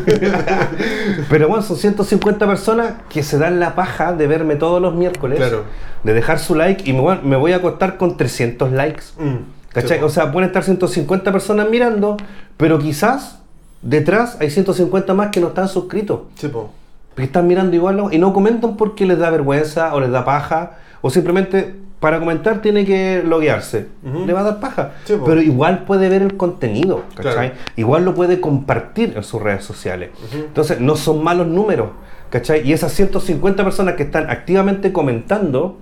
Pero 1.29 1.49
bueno, 1.49 1.62
son 1.62 1.76
150 1.76 2.47
personas 2.47 2.93
que 3.09 3.22
se 3.22 3.39
dan 3.39 3.59
la 3.61 3.74
paja 3.74 4.12
de 4.12 4.26
verme 4.26 4.57
todos 4.57 4.81
los 4.81 4.95
miércoles, 4.95 5.39
Claro. 5.39 5.64
de 6.05 6.14
dejar 6.14 6.39
su 6.39 6.55
like 6.55 6.89
y 6.89 6.93
me, 6.93 7.01
voy- 7.01 7.20
me 7.22 7.37
voy 7.37 7.53
a 7.53 7.57
acostar 7.57 7.97
con 7.97 8.16
300 8.16 8.72
likes. 8.72 9.03
Mm, 9.18 9.37
¿Cachai? 9.72 10.03
O 10.03 10.09
sea, 10.09 10.33
pueden 10.33 10.49
estar 10.49 10.62
150 10.64 11.31
personas 11.33 11.68
mirando, 11.68 12.16
pero 12.57 12.79
quizás 12.79 13.41
detrás 13.83 14.37
hay 14.41 14.51
150 14.51 15.14
más 15.14 15.29
que 15.31 15.41
no 15.41 15.49
están 15.49 15.68
suscritos. 15.68 16.20
Sí, 16.37 16.49
po. 16.49 16.70
Porque 17.19 17.27
están 17.27 17.49
mirando 17.49 17.75
igual 17.75 18.01
y 18.12 18.19
no 18.19 18.33
comentan 18.33 18.77
porque 18.77 19.05
les 19.05 19.19
da 19.19 19.29
vergüenza 19.29 19.93
o 19.93 19.99
les 19.99 20.12
da 20.12 20.25
paja 20.25 20.79
o 21.01 21.11
simplemente 21.11 21.75
para 21.99 22.21
comentar 22.21 22.62
tiene 22.62 22.85
que 22.85 23.25
loguearse. 23.27 23.89
Le 24.25 24.33
va 24.33 24.43
a 24.43 24.45
dar 24.45 24.61
paja. 24.61 24.93
Sí. 25.05 25.14
Pero 25.27 25.43
igual 25.43 25.83
puede 25.83 26.09
ver 26.09 26.23
el 26.23 26.37
contenido, 26.37 27.03
¿cachai? 27.16 27.51
Claro. 27.51 27.55
Igual 27.75 28.05
lo 28.05 28.14
puede 28.14 28.41
compartir 28.41 29.14
en 29.16 29.25
sus 29.25 29.43
redes 29.43 29.64
sociales. 29.64 30.11
Entonces, 30.33 30.81
no 30.81 30.95
son 30.95 31.25
malos 31.25 31.49
números, 31.49 31.89
¿cachai? 32.31 32.64
Y 32.64 32.73
esas 32.73 32.93
150 32.93 33.64
personas 33.64 33.97
que 33.97 34.05
están 34.05 34.31
activamente 34.31 34.93
comentando 34.93 35.79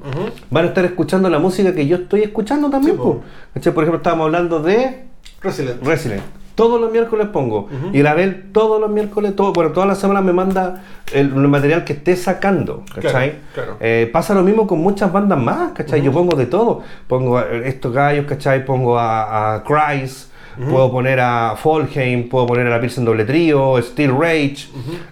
van 0.48 0.64
a 0.64 0.68
estar 0.68 0.86
escuchando 0.86 1.28
la 1.28 1.38
música 1.38 1.74
que 1.74 1.86
yo 1.86 1.98
estoy 1.98 2.22
escuchando 2.22 2.70
también. 2.70 2.96
Sí. 2.96 3.12
¿Cachai? 3.52 3.74
Por 3.74 3.84
ejemplo, 3.84 3.98
estábamos 3.98 4.24
hablando 4.24 4.60
de 4.60 5.04
Resilient. 5.42 5.82
Resident. 5.84 6.22
Todos 6.56 6.80
los 6.80 6.90
miércoles 6.90 7.28
pongo. 7.28 7.68
Ujú. 7.70 7.90
Y 7.92 8.02
la 8.02 8.14
Bel 8.14 8.50
todos 8.50 8.80
los 8.80 8.90
miércoles, 8.90 9.36
todo, 9.36 9.52
bueno, 9.52 9.70
todas 9.70 9.88
las 9.88 9.98
semanas 9.98 10.24
me 10.24 10.32
manda 10.32 10.82
el, 11.12 11.26
el 11.28 11.48
material 11.48 11.84
que 11.84 11.92
esté 11.92 12.16
sacando. 12.16 12.82
¿Cachai? 12.92 13.30
Claro, 13.30 13.38
claro. 13.54 13.76
Eh, 13.80 14.10
pasa 14.12 14.34
lo 14.34 14.42
mismo 14.42 14.66
con 14.66 14.80
muchas 14.80 15.12
bandas 15.12 15.38
más, 15.38 15.70
¿cachai? 15.72 16.02
Yo 16.02 16.10
pongo 16.10 16.34
de 16.36 16.46
todo. 16.46 16.82
Pongo 17.06 17.38
a 17.38 17.44
estos 17.64 17.92
gallos, 17.92 18.26
¿cachai? 18.26 18.64
Pongo 18.64 18.98
a, 18.98 19.54
a 19.54 19.62
Christ. 19.62 20.32
Puedo 20.56 20.90
poner 20.90 21.20
a 21.20 21.54
Folheim, 21.54 22.30
puedo 22.30 22.46
poner 22.46 22.66
a 22.66 22.70
la 22.70 22.80
Pilsen 22.80 23.04
Doble 23.04 23.26
Trío, 23.26 23.76
Steel 23.82 24.10
Rage, 24.18 24.68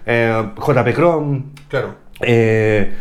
eh, 0.07 0.43
JP 0.57 0.93
Chrome, 0.95 1.43
Claro. 1.69 1.89
eh, 2.21 2.91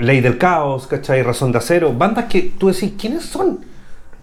Ley 0.00 0.20
del 0.20 0.36
Caos, 0.36 0.88
¿cachai? 0.88 1.22
Razón 1.22 1.52
de 1.52 1.58
Acero, 1.58 1.92
bandas 1.92 2.24
que 2.24 2.50
tú 2.58 2.66
decís, 2.68 2.94
¿quiénes 2.98 3.24
son? 3.24 3.60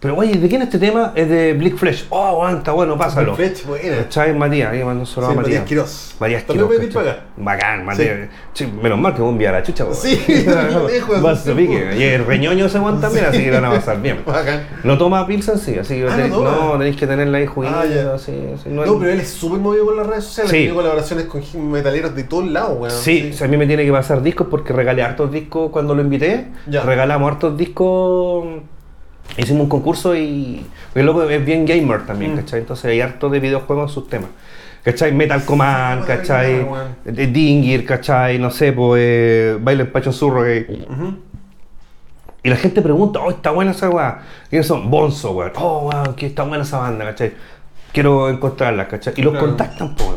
Pero 0.01 0.15
oye, 0.15 0.33
¿de 0.39 0.47
quién 0.47 0.61
es 0.61 0.67
este 0.69 0.79
tema? 0.79 1.11
Es 1.13 1.27
de 1.27 1.51
Blick 1.55 1.75
Flesh. 1.75 2.05
Oh, 2.09 2.23
aguanta, 2.25 2.71
bueno, 2.71 2.97
pásalo. 2.97 3.35
Fletch, 3.35 3.65
buena. 3.65 3.97
¿Cachai? 3.97 4.33
Matías, 4.33 4.71
ahí 4.71 4.81
mando 4.81 5.05
solo 5.05 5.27
Sí, 5.27 5.33
a 5.33 5.35
Matías. 5.35 5.59
Matías 5.59 5.67
Quirós. 5.67 6.15
Matías 6.21 6.43
También 6.45 6.67
Quirós, 6.69 6.79
pedí 6.79 6.93
¿cachai? 6.93 7.03
paga. 7.11 7.25
Bacán, 7.35 7.85
Matías. 7.85 8.17
Sí, 8.53 8.73
menos 8.81 8.97
mal 8.97 9.13
que 9.13 9.21
me 9.21 9.27
enviar 9.27 9.55
a 9.55 9.57
la 9.59 9.63
chucha, 9.65 9.83
weón. 9.83 9.97
Sí, 9.97 10.17
Vas 11.21 11.45
a 11.45 11.53
pique. 11.53 11.97
Y 11.97 12.03
el 12.03 12.25
reñoño 12.25 12.67
ese 12.67 12.79
weón 12.79 13.01
también, 13.01 13.25
así 13.25 13.39
que 13.43 13.47
lo 13.51 13.55
van 13.61 13.65
a 13.65 13.75
pasar 13.75 14.01
bien. 14.01 14.19
Bacán. 14.25 14.67
No 14.85 14.97
toma 14.97 15.27
Pilsen, 15.27 15.57
sí, 15.57 15.77
así 15.77 15.95
que 15.95 16.05
Ah, 16.07 16.15
tenéis- 16.15 16.29
¿no 16.29 16.71
tenéis 16.77 16.95
que 16.95 17.05
tenerla 17.05 17.37
ahí 17.39 17.45
juguito, 17.45 17.75
Ah, 17.77 17.85
ya. 17.85 18.13
así, 18.13 18.31
así, 18.55 18.69
No, 18.69 18.83
pero 18.99 19.11
él 19.11 19.19
es 19.19 19.29
súper 19.29 19.59
movido 19.59 19.85
con 19.85 19.97
las 19.97 20.07
redes 20.07 20.23
sociales. 20.23 20.51
Sí. 20.51 20.57
Tiene 20.59 20.75
colaboraciones 20.75 21.25
con 21.25 21.71
metaleros 21.71 22.15
de 22.15 22.23
todos 22.23 22.47
lados, 22.47 22.77
weón. 22.79 22.91
Sí, 22.95 23.33
a 23.43 23.47
mí 23.47 23.57
me 23.57 23.67
tiene 23.67 23.83
que 23.83 23.91
pasar 23.91 24.21
discos 24.21 24.47
porque 24.49 24.71
regalé 24.71 25.03
hartos 25.03 25.29
discos 25.29 25.71
cuando 25.71 25.93
lo 25.93 26.01
invité. 26.01 26.47
Ya. 26.67 26.83
Regalamos 26.83 27.29
hartos 27.29 27.57
discos. 27.57 28.45
Hicimos 29.37 29.63
un 29.63 29.69
concurso 29.69 30.15
y. 30.15 30.65
Porque 30.87 30.99
el 31.01 31.05
loco 31.05 31.23
es 31.23 31.45
bien 31.45 31.65
gamer 31.65 32.05
también, 32.05 32.33
Mm. 32.33 32.37
¿cachai? 32.37 32.59
Entonces 32.61 32.85
hay 32.85 33.01
harto 33.01 33.29
de 33.29 33.39
videojuegos 33.39 33.91
en 33.91 33.93
sus 33.93 34.09
temas. 34.09 34.29
¿Cachai? 34.83 35.11
Metal 35.11 35.43
Command, 35.45 36.05
¿cachai? 36.05 36.65
De 37.05 37.27
Dingir, 37.27 37.85
¿cachai? 37.85 38.39
No 38.39 38.49
sé, 38.49 38.71
pues. 38.73 39.01
Eh, 39.03 39.57
Baile 39.61 39.89
en 39.93 40.13
Surrogate. 40.13 40.85
Ujú. 40.89 41.13
Y 42.41 42.49
la 42.49 42.55
gente 42.55 42.81
pregunta, 42.81 43.19
oh, 43.19 43.29
está 43.29 43.51
buena 43.51 43.71
esa 43.71 43.89
weá. 43.89 44.19
¿Quiénes 44.49 44.65
son? 44.67 44.89
Bonzo, 44.89 45.31
weón. 45.31 45.51
Oh, 45.57 45.89
weón, 45.91 46.15
que 46.15 46.27
está 46.27 46.43
buena 46.43 46.63
esa 46.63 46.79
banda, 46.79 47.03
¿cachai? 47.05 47.33
Quiero 47.91 48.29
encontrarla, 48.29 48.87
¿cachai? 48.87 49.13
Y 49.17 49.21
los 49.21 49.33
Claro. 49.33 49.47
contactan, 49.47 49.95
pues. 49.95 50.09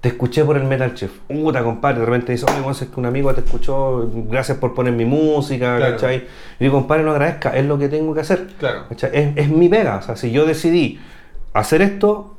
Te 0.00 0.08
escuché 0.10 0.44
por 0.44 0.56
el 0.56 0.64
Metal 0.64 0.94
Chef. 0.94 1.10
Puta, 1.26 1.62
compadre. 1.64 2.00
De 2.00 2.06
repente 2.06 2.32
dice, 2.32 2.46
oye, 2.46 2.70
es 2.70 2.78
que 2.88 3.00
un 3.00 3.06
amigo 3.06 3.34
te 3.34 3.40
escuchó. 3.40 4.08
Gracias 4.30 4.58
por 4.58 4.72
poner 4.74 4.92
mi 4.92 5.04
música, 5.04 5.76
Claro. 5.76 5.92
¿cachai? 5.94 6.26
Y 6.60 6.64
digo, 6.64 6.78
compadre, 6.78 7.02
no 7.02 7.10
agradezca. 7.10 7.56
Es 7.56 7.66
lo 7.66 7.78
que 7.78 7.88
tengo 7.88 8.14
que 8.14 8.20
hacer. 8.20 8.46
Claro. 8.58 8.84
Es, 8.90 9.02
es 9.36 9.48
mi 9.48 9.68
pega. 9.68 9.96
O 9.96 10.02
sea, 10.02 10.14
si 10.16 10.30
yo 10.30 10.46
decidí 10.46 11.00
hacer 11.52 11.82
esto, 11.82 12.36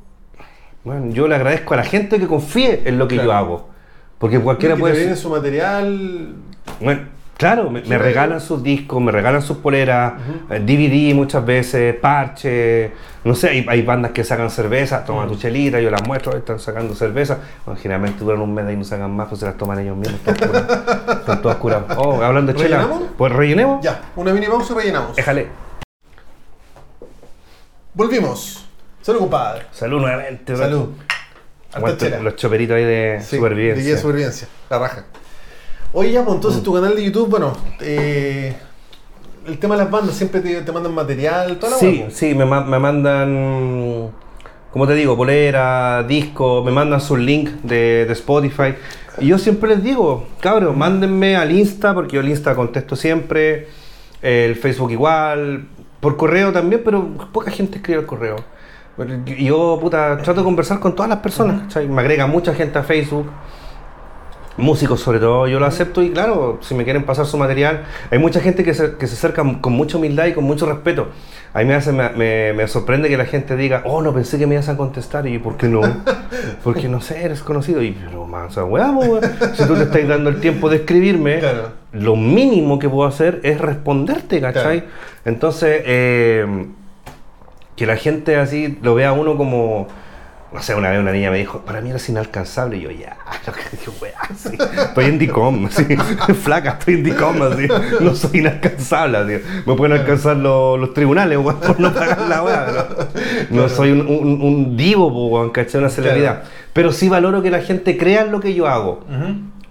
bueno, 0.85 1.11
yo 1.11 1.27
le 1.27 1.35
agradezco 1.35 1.73
a 1.73 1.77
la 1.77 1.83
gente 1.83 2.17
que 2.19 2.27
confíe 2.27 2.83
en 2.85 2.97
lo 2.97 3.07
que 3.07 3.17
yo 3.17 3.33
hago. 3.33 3.67
Porque 4.19 4.39
cualquiera 4.39 4.75
que 4.75 4.81
puede 4.81 5.07
te 5.07 5.15
su 5.15 5.29
material. 5.29 6.35
bueno, 6.79 7.01
claro, 7.39 7.71
me, 7.71 7.97
regalan 7.97 8.41
sus 8.41 8.61
discos, 8.61 9.01
me 9.01 9.13
regalan 9.13 9.41
sus 9.41 9.57
poleras, 9.57 10.13
Ujú. 10.13 10.53
eh, 10.53 10.59
DVD 10.59 11.15
muchas 11.15 11.45
veces, 11.45 11.95
parche, 11.95 12.91
no 13.23 13.33
sé, 13.33 13.49
hay, 13.49 13.65
hay 13.69 13.81
bandas 13.81 14.11
que 14.11 14.25
sacan 14.25 14.49
cerveza, 14.49 15.05
toma 15.05 15.25
tu 15.25 15.35
chelita, 15.37 15.79
yo 15.79 15.89
las 15.89 16.05
muestro, 16.05 16.35
están 16.35 16.59
sacando 16.59 16.93
cerveza, 16.95 17.37
bueno, 17.65 17.79
generalmente 17.81 18.25
duran 18.25 18.41
un 18.41 18.53
mes 18.53 18.65
y 18.71 18.75
no 18.75 18.83
sacan 18.83 19.15
más, 19.15 19.29
pues 19.29 19.39
se 19.39 19.45
las 19.45 19.55
toman 19.55 19.79
ellos 19.79 19.95
mismos, 19.95 20.19
todas 20.21 20.37
curadas. 20.37 20.79
están 21.19 21.41
todas 21.41 21.57
curadas. 21.57 21.97
Oh, 21.97 22.21
hablando 22.21 22.51
de 22.51 22.59
chela, 22.59 22.87
pues 23.17 23.31
rellenemos, 23.31 23.81
Ya, 23.83 24.01
una 24.17 24.33
mini 24.33 24.47
pausa 24.47 24.73
y 24.73 24.75
rellenamos. 24.75 25.15
déjale. 25.15 25.47
Volvimos. 27.93 28.65
Salud, 29.01 29.19
compadre. 29.21 29.65
Salud 29.71 30.01
nuevamente. 30.01 30.55
Salud. 30.57 30.89
Los 32.21 32.35
choperitos 32.35 32.75
ahí 32.75 32.83
de 32.83 33.19
Sí, 33.21 33.37
supervivencia. 33.37 33.93
De 33.95 33.97
supervivencia. 33.97 34.47
La 34.69 34.79
raja. 34.79 35.05
Oye, 35.93 36.11
ya, 36.11 36.23
pues 36.23 36.35
entonces 36.35 36.61
tu 36.63 36.73
canal 36.73 36.95
de 36.95 37.03
YouTube, 37.03 37.29
bueno, 37.29 37.53
eh, 37.81 38.55
el 39.47 39.57
tema 39.57 39.75
de 39.75 39.83
las 39.83 39.91
bandas, 39.91 40.15
siempre 40.15 40.39
te, 40.41 40.61
te 40.61 40.71
mandan 40.71 40.93
material, 40.93 41.57
toda 41.57 41.71
la 41.71 41.77
Sí, 41.77 42.01
pues. 42.03 42.15
sí, 42.15 42.35
me, 42.35 42.45
ma- 42.45 42.63
me 42.63 42.77
mandan, 42.77 44.11
como 44.71 44.85
te 44.87 44.93
digo, 44.93 45.17
polera, 45.17 46.03
disco, 46.03 46.63
me 46.63 46.71
mandan 46.71 47.01
sus 47.01 47.17
links 47.17 47.51
de, 47.63 48.05
de 48.05 48.13
Spotify. 48.13 48.75
Y 49.19 49.27
yo 49.27 49.39
siempre 49.39 49.69
les 49.69 49.83
digo, 49.83 50.27
cabros, 50.39 50.77
mándenme 50.77 51.35
al 51.35 51.51
Insta, 51.51 51.93
porque 51.95 52.15
yo 52.15 52.21
al 52.21 52.29
Insta 52.29 52.53
contesto 52.55 52.95
siempre, 52.95 53.67
el 54.21 54.55
Facebook 54.55 54.91
igual, 54.91 55.67
por 55.99 56.17
correo 56.17 56.51
también, 56.53 56.83
pero 56.85 57.07
poca 57.33 57.49
gente 57.49 57.77
escribe 57.77 57.99
al 58.01 58.05
correo. 58.05 58.35
Yo, 59.25 59.77
puta, 59.81 60.17
trato 60.17 60.41
de 60.41 60.43
conversar 60.43 60.79
con 60.79 60.93
todas 60.93 61.09
las 61.09 61.19
personas, 61.19 61.61
¿cachai? 61.63 61.87
Me 61.87 62.01
agrega 62.01 62.27
mucha 62.27 62.53
gente 62.53 62.77
a 62.77 62.83
Facebook 62.83 63.27
músicos 64.59 64.99
sobre 64.99 65.19
todo, 65.19 65.47
yo 65.47 65.59
lo 65.59 65.65
acepto 65.65 66.01
y 66.03 66.11
claro, 66.11 66.59
si 66.61 66.75
me 66.75 66.83
quieren 66.83 67.03
pasar 67.03 67.25
su 67.25 67.37
material, 67.37 67.83
hay 68.11 68.19
mucha 68.19 68.39
gente 68.41 68.63
que 68.63 68.73
se, 68.73 68.95
que 68.97 69.07
se 69.07 69.15
acerca 69.15 69.43
con 69.61 69.73
mucha 69.73 69.97
humildad 69.97 70.25
y 70.27 70.33
con 70.33 70.43
mucho 70.43 70.65
respeto. 70.65 71.07
A 71.53 71.59
mí 71.59 71.65
me, 71.65 71.73
hace, 71.73 71.91
me, 71.91 72.09
me- 72.09 72.53
me 72.53 72.67
sorprende 72.67 73.09
que 73.09 73.17
la 73.17 73.25
gente 73.25 73.55
diga, 73.55 73.81
oh, 73.85 74.03
no 74.03 74.13
pensé 74.13 74.37
que 74.37 74.45
me 74.45 74.53
ibas 74.53 74.69
a 74.69 74.77
contestar 74.77 75.25
y 75.25 75.33
yo, 75.33 75.41
¿por 75.41 75.57
qué 75.57 75.67
no? 75.67 75.81
Porque 76.63 76.87
no 76.87 77.01
sé, 77.01 77.23
eres 77.23 77.41
conocido. 77.41 77.81
Y 77.81 77.91
pero 77.93 78.25
más, 78.25 78.55
weá, 78.57 78.93
si 79.55 79.65
tú 79.65 79.73
te 79.75 79.83
estás 79.83 80.07
dando 80.07 80.29
el 80.29 80.39
tiempo 80.41 80.69
de 80.69 80.75
escribirme, 80.77 81.39
Claro. 81.39 81.69
lo 81.93 82.15
mínimo 82.15 82.77
que 82.77 82.87
puedo 82.87 83.07
hacer 83.09 83.39
es 83.43 83.59
responderte, 83.59 84.39
¿cachai? 84.41 84.81
Claro. 84.81 84.93
Entonces, 85.25 85.81
eh, 85.85 86.67
que 87.75 87.85
la 87.87 87.95
gente 87.95 88.35
así 88.35 88.77
lo 88.83 88.93
vea 88.93 89.09
a 89.09 89.13
uno 89.13 89.35
como, 89.35 89.87
no 90.51 90.61
sé, 90.63 90.73
una 90.73 90.89
vez 90.89 90.99
una 90.99 91.11
niña 91.11 91.29
me 91.29 91.37
dijo, 91.37 91.59
para 91.59 91.79
mí 91.79 91.89
eres 91.89 92.09
inalcanzable, 92.09 92.77
y 92.77 92.81
yo, 92.81 92.91
ya, 92.91 93.17
lo 93.47 93.53
que 93.53 93.61
digo, 93.77 93.93
weá, 94.01 94.13
sí, 94.35 94.57
estoy 94.59 95.05
en 95.05 95.19
DICOM, 95.19 95.65
así, 95.65 95.85
flaca, 96.43 96.77
estoy 96.79 96.95
en 96.95 97.03
DICOM, 97.03 97.41
así, 97.43 97.67
no 97.99 98.15
soy 98.15 98.39
inalcanzable, 98.39 99.17
así, 99.17 99.45
me 99.65 99.75
pueden 99.75 99.97
alcanzar 99.97 100.37
los, 100.37 100.79
los 100.79 100.93
tribunales, 100.93 101.37
weón, 101.37 101.59
por 101.59 101.79
no 101.79 101.93
pagar 101.93 102.21
la 102.21 102.43
weá, 102.43 102.65
pero 102.65 103.09
no 103.49 103.69
soy 103.69 103.91
un, 103.91 104.01
un, 104.01 104.41
un 104.41 104.77
divo, 104.77 105.07
weón, 105.07 105.51
¿cachai? 105.51 105.79
Una 105.79 105.89
celebridad, 105.89 106.43
pero 106.73 106.91
sí 106.91 107.09
valoro 107.09 107.41
que 107.41 107.51
la 107.51 107.61
gente 107.61 107.97
crea 107.97 108.21
en 108.21 108.31
lo 108.31 108.39
que 108.39 108.53
yo 108.53 108.67
hago. 108.67 109.03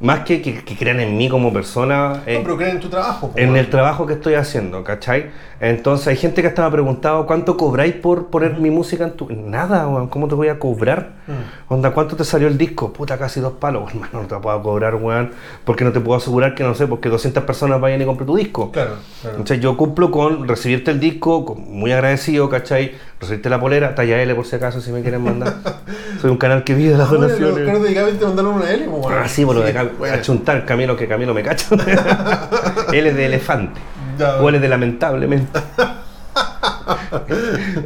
Más 0.00 0.20
que, 0.20 0.40
que, 0.42 0.62
que 0.64 0.76
crean 0.76 1.00
en 1.00 1.16
mí 1.16 1.28
como 1.28 1.52
persona, 1.52 2.22
eh, 2.26 2.36
No, 2.38 2.44
pero 2.44 2.56
creen 2.56 2.76
en 2.76 2.80
tu 2.80 2.88
trabajo. 2.88 3.32
en 3.34 3.56
el 3.56 3.68
trabajo 3.68 4.06
que 4.06 4.14
estoy 4.14 4.34
haciendo, 4.34 4.84
¿cachai? 4.84 5.26
Entonces 5.60 6.06
hay 6.06 6.16
gente 6.16 6.40
que 6.40 6.46
hasta 6.46 6.62
me 6.62 6.68
ha 6.68 6.70
preguntado 6.70 7.26
cuánto 7.26 7.56
cobráis 7.56 7.94
por 7.94 8.26
poner 8.28 8.60
mi 8.60 8.70
música 8.70 9.02
en 9.02 9.10
tu... 9.12 9.28
Nada, 9.28 9.88
weón, 9.88 10.06
¿cómo 10.06 10.28
te 10.28 10.36
voy 10.36 10.46
a 10.48 10.58
cobrar? 10.60 11.14
Mm. 11.26 11.72
Onda, 11.74 11.90
¿cuánto 11.90 12.14
te 12.14 12.22
salió 12.24 12.46
el 12.46 12.56
disco? 12.56 12.92
Puta, 12.92 13.18
casi 13.18 13.40
dos 13.40 13.54
palos, 13.54 13.88
hermano, 13.90 14.22
no 14.22 14.28
te 14.28 14.36
puedo 14.36 14.62
cobrar, 14.62 14.94
weón, 14.94 15.32
porque 15.64 15.84
no 15.84 15.90
te 15.90 15.98
puedo 15.98 16.16
asegurar 16.18 16.54
que, 16.54 16.62
no 16.62 16.74
sé, 16.76 16.86
porque 16.86 17.08
200 17.08 17.42
personas 17.42 17.80
vayan 17.80 18.00
y 18.00 18.04
compren 18.04 18.26
tu 18.28 18.36
disco. 18.36 18.70
Claro, 18.70 18.92
claro. 19.20 19.38
¿Cachai? 19.38 19.58
Yo 19.58 19.76
cumplo 19.76 20.12
con 20.12 20.46
recibirte 20.46 20.92
el 20.92 21.00
disco, 21.00 21.44
con- 21.44 21.68
muy 21.72 21.90
agradecido, 21.90 22.48
¿cachai? 22.48 22.92
Recibirte 23.20 23.50
la 23.50 23.58
polera, 23.58 23.96
talla 23.96 24.22
L 24.22 24.32
por 24.36 24.46
si 24.46 24.54
acaso, 24.54 24.80
si 24.80 24.92
me 24.92 25.02
quieren 25.02 25.24
mandar. 25.24 25.54
Soy 26.20 26.30
un 26.30 26.36
canal 26.36 26.62
que 26.62 26.74
vive 26.74 26.96
las 26.96 27.10
donaciones. 27.10 27.66
caros 27.66 27.82
de 27.82 27.94
Gaby 27.94 28.12
te 28.12 28.24
mandaron 28.26 28.54
una 28.54 28.70
L, 28.70 28.86
weón. 28.88 29.12
Ah, 29.12 29.26
sí, 29.28 29.44
por 29.44 29.56
lo 29.56 29.62
de 29.62 29.74
Cam- 29.74 29.87
bueno. 29.98 30.14
achuntar, 30.16 30.64
Camilo, 30.64 30.96
que 30.96 31.06
Camilo 31.08 31.34
me 31.34 31.42
cacha. 31.42 31.74
Él 32.92 33.06
es 33.06 33.16
de 33.16 33.26
elefante. 33.26 33.80
Ya, 34.18 34.36
O 34.36 34.48
él 34.48 34.56
es 34.56 34.60
de 34.62 34.68
lamentablemente. 34.68 35.60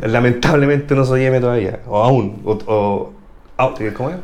lamentablemente 0.02 0.94
no 0.94 1.04
soy 1.04 1.24
M 1.24 1.40
todavía. 1.40 1.80
O 1.86 2.02
aún. 2.02 2.40
O, 2.44 2.52
o- 2.66 3.12
¿Cómo 3.96 4.10
es? 4.10 4.16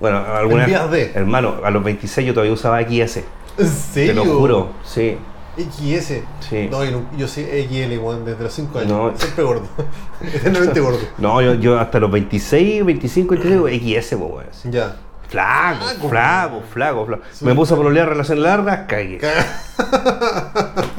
Bueno, 0.00 0.18
alguna 0.18 0.66
de. 0.88 1.12
Hermano, 1.14 1.56
a 1.62 1.70
los 1.70 1.84
26 1.84 2.26
yo 2.26 2.32
todavía 2.32 2.54
usaba 2.54 2.80
XS. 2.82 3.18
¿En 3.58 3.72
Te 3.94 4.14
lo 4.14 4.24
juro, 4.24 4.68
sí. 4.82 5.16
XS. 5.58 6.22
Sí. 6.40 6.68
No, 6.70 6.82
yo, 7.16 7.28
soy 7.28 7.44
XL, 7.44 8.24
desde 8.24 8.42
los 8.42 8.52
5 8.52 8.78
años. 8.78 8.90
No. 8.90 9.12
Siempre 9.16 9.44
gordo. 9.44 9.68
Eternamente 10.34 10.80
gordo. 10.80 11.00
No, 11.18 11.42
yo, 11.42 11.54
yo 11.54 11.78
hasta 11.78 12.00
los 12.00 12.10
26, 12.10 12.84
25, 12.84 13.34
26, 13.36 14.04
XS, 14.06 14.16
pues, 14.16 14.46
sí. 14.52 14.68
Ya. 14.70 14.96
Flaco, 15.30 15.84
Flaco, 15.84 16.08
flaco, 16.08 16.62
flaco, 16.72 17.06
flaco. 17.06 17.22
Sí. 17.32 17.44
Me 17.44 17.54
puse 17.54 17.74
a 17.74 17.76
pololear 17.76 18.08
relaciones 18.08 18.42
largas, 18.42 18.80
cagué. 18.88 19.20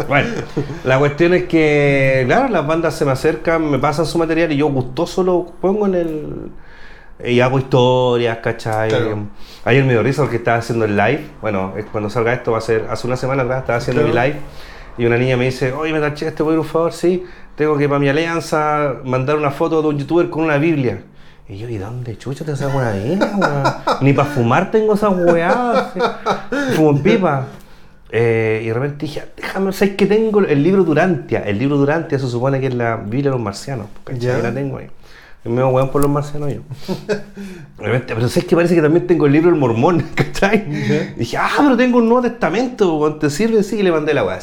Bueno, 0.07 0.29
la 0.83 0.99
cuestión 0.99 1.33
es 1.33 1.43
que, 1.45 2.23
claro, 2.25 2.49
las 2.49 2.65
bandas 2.67 2.95
se 2.95 3.05
me 3.05 3.11
acercan, 3.11 3.69
me 3.69 3.79
pasan 3.79 4.05
su 4.05 4.17
material 4.17 4.51
y 4.51 4.57
yo 4.57 4.67
gustoso 4.67 5.23
lo 5.23 5.45
pongo 5.61 5.85
en 5.85 5.95
el. 5.95 6.51
Y 7.23 7.39
hago 7.39 7.59
historias, 7.59 8.39
¿cachai? 8.39 8.89
Claro. 8.89 9.27
Ayer 9.63 9.83
me 9.85 9.91
dio 9.93 10.01
risa 10.03 10.23
porque 10.23 10.37
estaba 10.37 10.57
haciendo 10.57 10.85
el 10.85 10.97
live. 10.97 11.27
Bueno, 11.39 11.73
cuando 11.91 12.09
salga 12.09 12.33
esto 12.33 12.51
va 12.51 12.57
a 12.57 12.61
ser. 12.61 12.87
Hace 12.89 13.07
una 13.07 13.15
semana 13.15 13.43
atrás 13.43 13.59
estaba 13.59 13.77
haciendo 13.77 14.01
Claro. 14.03 14.15
mi 14.21 14.27
live 14.27 14.39
y 14.97 15.05
una 15.05 15.17
niña 15.17 15.37
me 15.37 15.45
dice: 15.45 15.71
Oye, 15.71 15.93
me 15.93 15.99
taché, 15.99 16.31
¿te 16.31 16.41
voy 16.43 16.51
a 16.51 16.53
ir 16.55 16.59
un 16.59 16.65
favor? 16.65 16.91
Sí, 16.93 17.23
tengo 17.55 17.77
que 17.77 17.87
para 17.87 17.99
mi 17.99 18.09
alianza 18.09 18.95
mandar 19.05 19.37
una 19.37 19.51
foto 19.51 19.81
de 19.81 19.87
un 19.89 19.97
youtuber 19.99 20.29
con 20.29 20.43
una 20.43 20.57
Biblia. 20.57 21.03
Y 21.51 21.57
yo, 21.57 21.67
¿y 21.67 21.77
dónde 21.77 22.17
chucha 22.17 22.45
te 22.45 22.53
esa 22.53 22.69
weón? 22.69 23.19
Ni 24.01 24.13
para 24.13 24.29
fumar 24.29 24.71
tengo 24.71 24.93
esas 24.93 25.13
weá. 25.13 25.91
Fumo 26.77 26.91
en 26.91 26.99
pipa. 27.03 27.47
Eh, 28.09 28.61
y 28.63 28.67
de 28.67 28.73
repente 28.73 29.05
dije, 29.05 29.23
déjame, 29.35 29.73
¿sabes 29.73 29.97
que 29.97 30.05
tengo 30.05 30.39
el 30.39 30.63
libro 30.63 30.85
Durantia? 30.85 31.39
El 31.41 31.59
libro 31.59 31.75
Durantia 31.75 32.17
se 32.19 32.27
supone 32.27 32.61
que 32.61 32.67
es 32.67 32.73
la 32.73 32.95
Biblia 32.95 33.23
de 33.23 33.29
los 33.31 33.41
marcianos. 33.41 33.87
¿cachai? 34.05 34.21
Ya. 34.21 34.39
Y 34.39 34.41
la 34.43 34.53
tengo 34.53 34.77
ahí. 34.77 34.87
Y 35.43 35.49
me 35.49 35.61
voy 35.61 35.85
por 35.89 36.01
los 36.01 36.09
marcianos 36.09 36.53
yo. 36.53 36.61
De 37.79 37.85
repente, 37.85 38.15
pero 38.15 38.29
sabes 38.29 38.45
que 38.45 38.55
parece 38.55 38.73
que 38.73 38.81
también 38.81 39.05
tengo 39.05 39.25
el 39.25 39.33
libro 39.33 39.51
del 39.51 39.59
mormón, 39.59 40.05
¿cachai? 40.15 40.63
Y 41.15 41.19
dije, 41.19 41.35
ah, 41.35 41.49
pero 41.57 41.75
tengo 41.75 41.97
un 41.97 42.07
Nuevo 42.07 42.21
Testamento, 42.21 42.95
weón, 42.95 43.19
¿te 43.19 43.29
sirve? 43.29 43.61
Sí, 43.63 43.79
y 43.79 43.83
le 43.83 43.91
mandé 43.91 44.13
la 44.13 44.23
weá. 44.23 44.39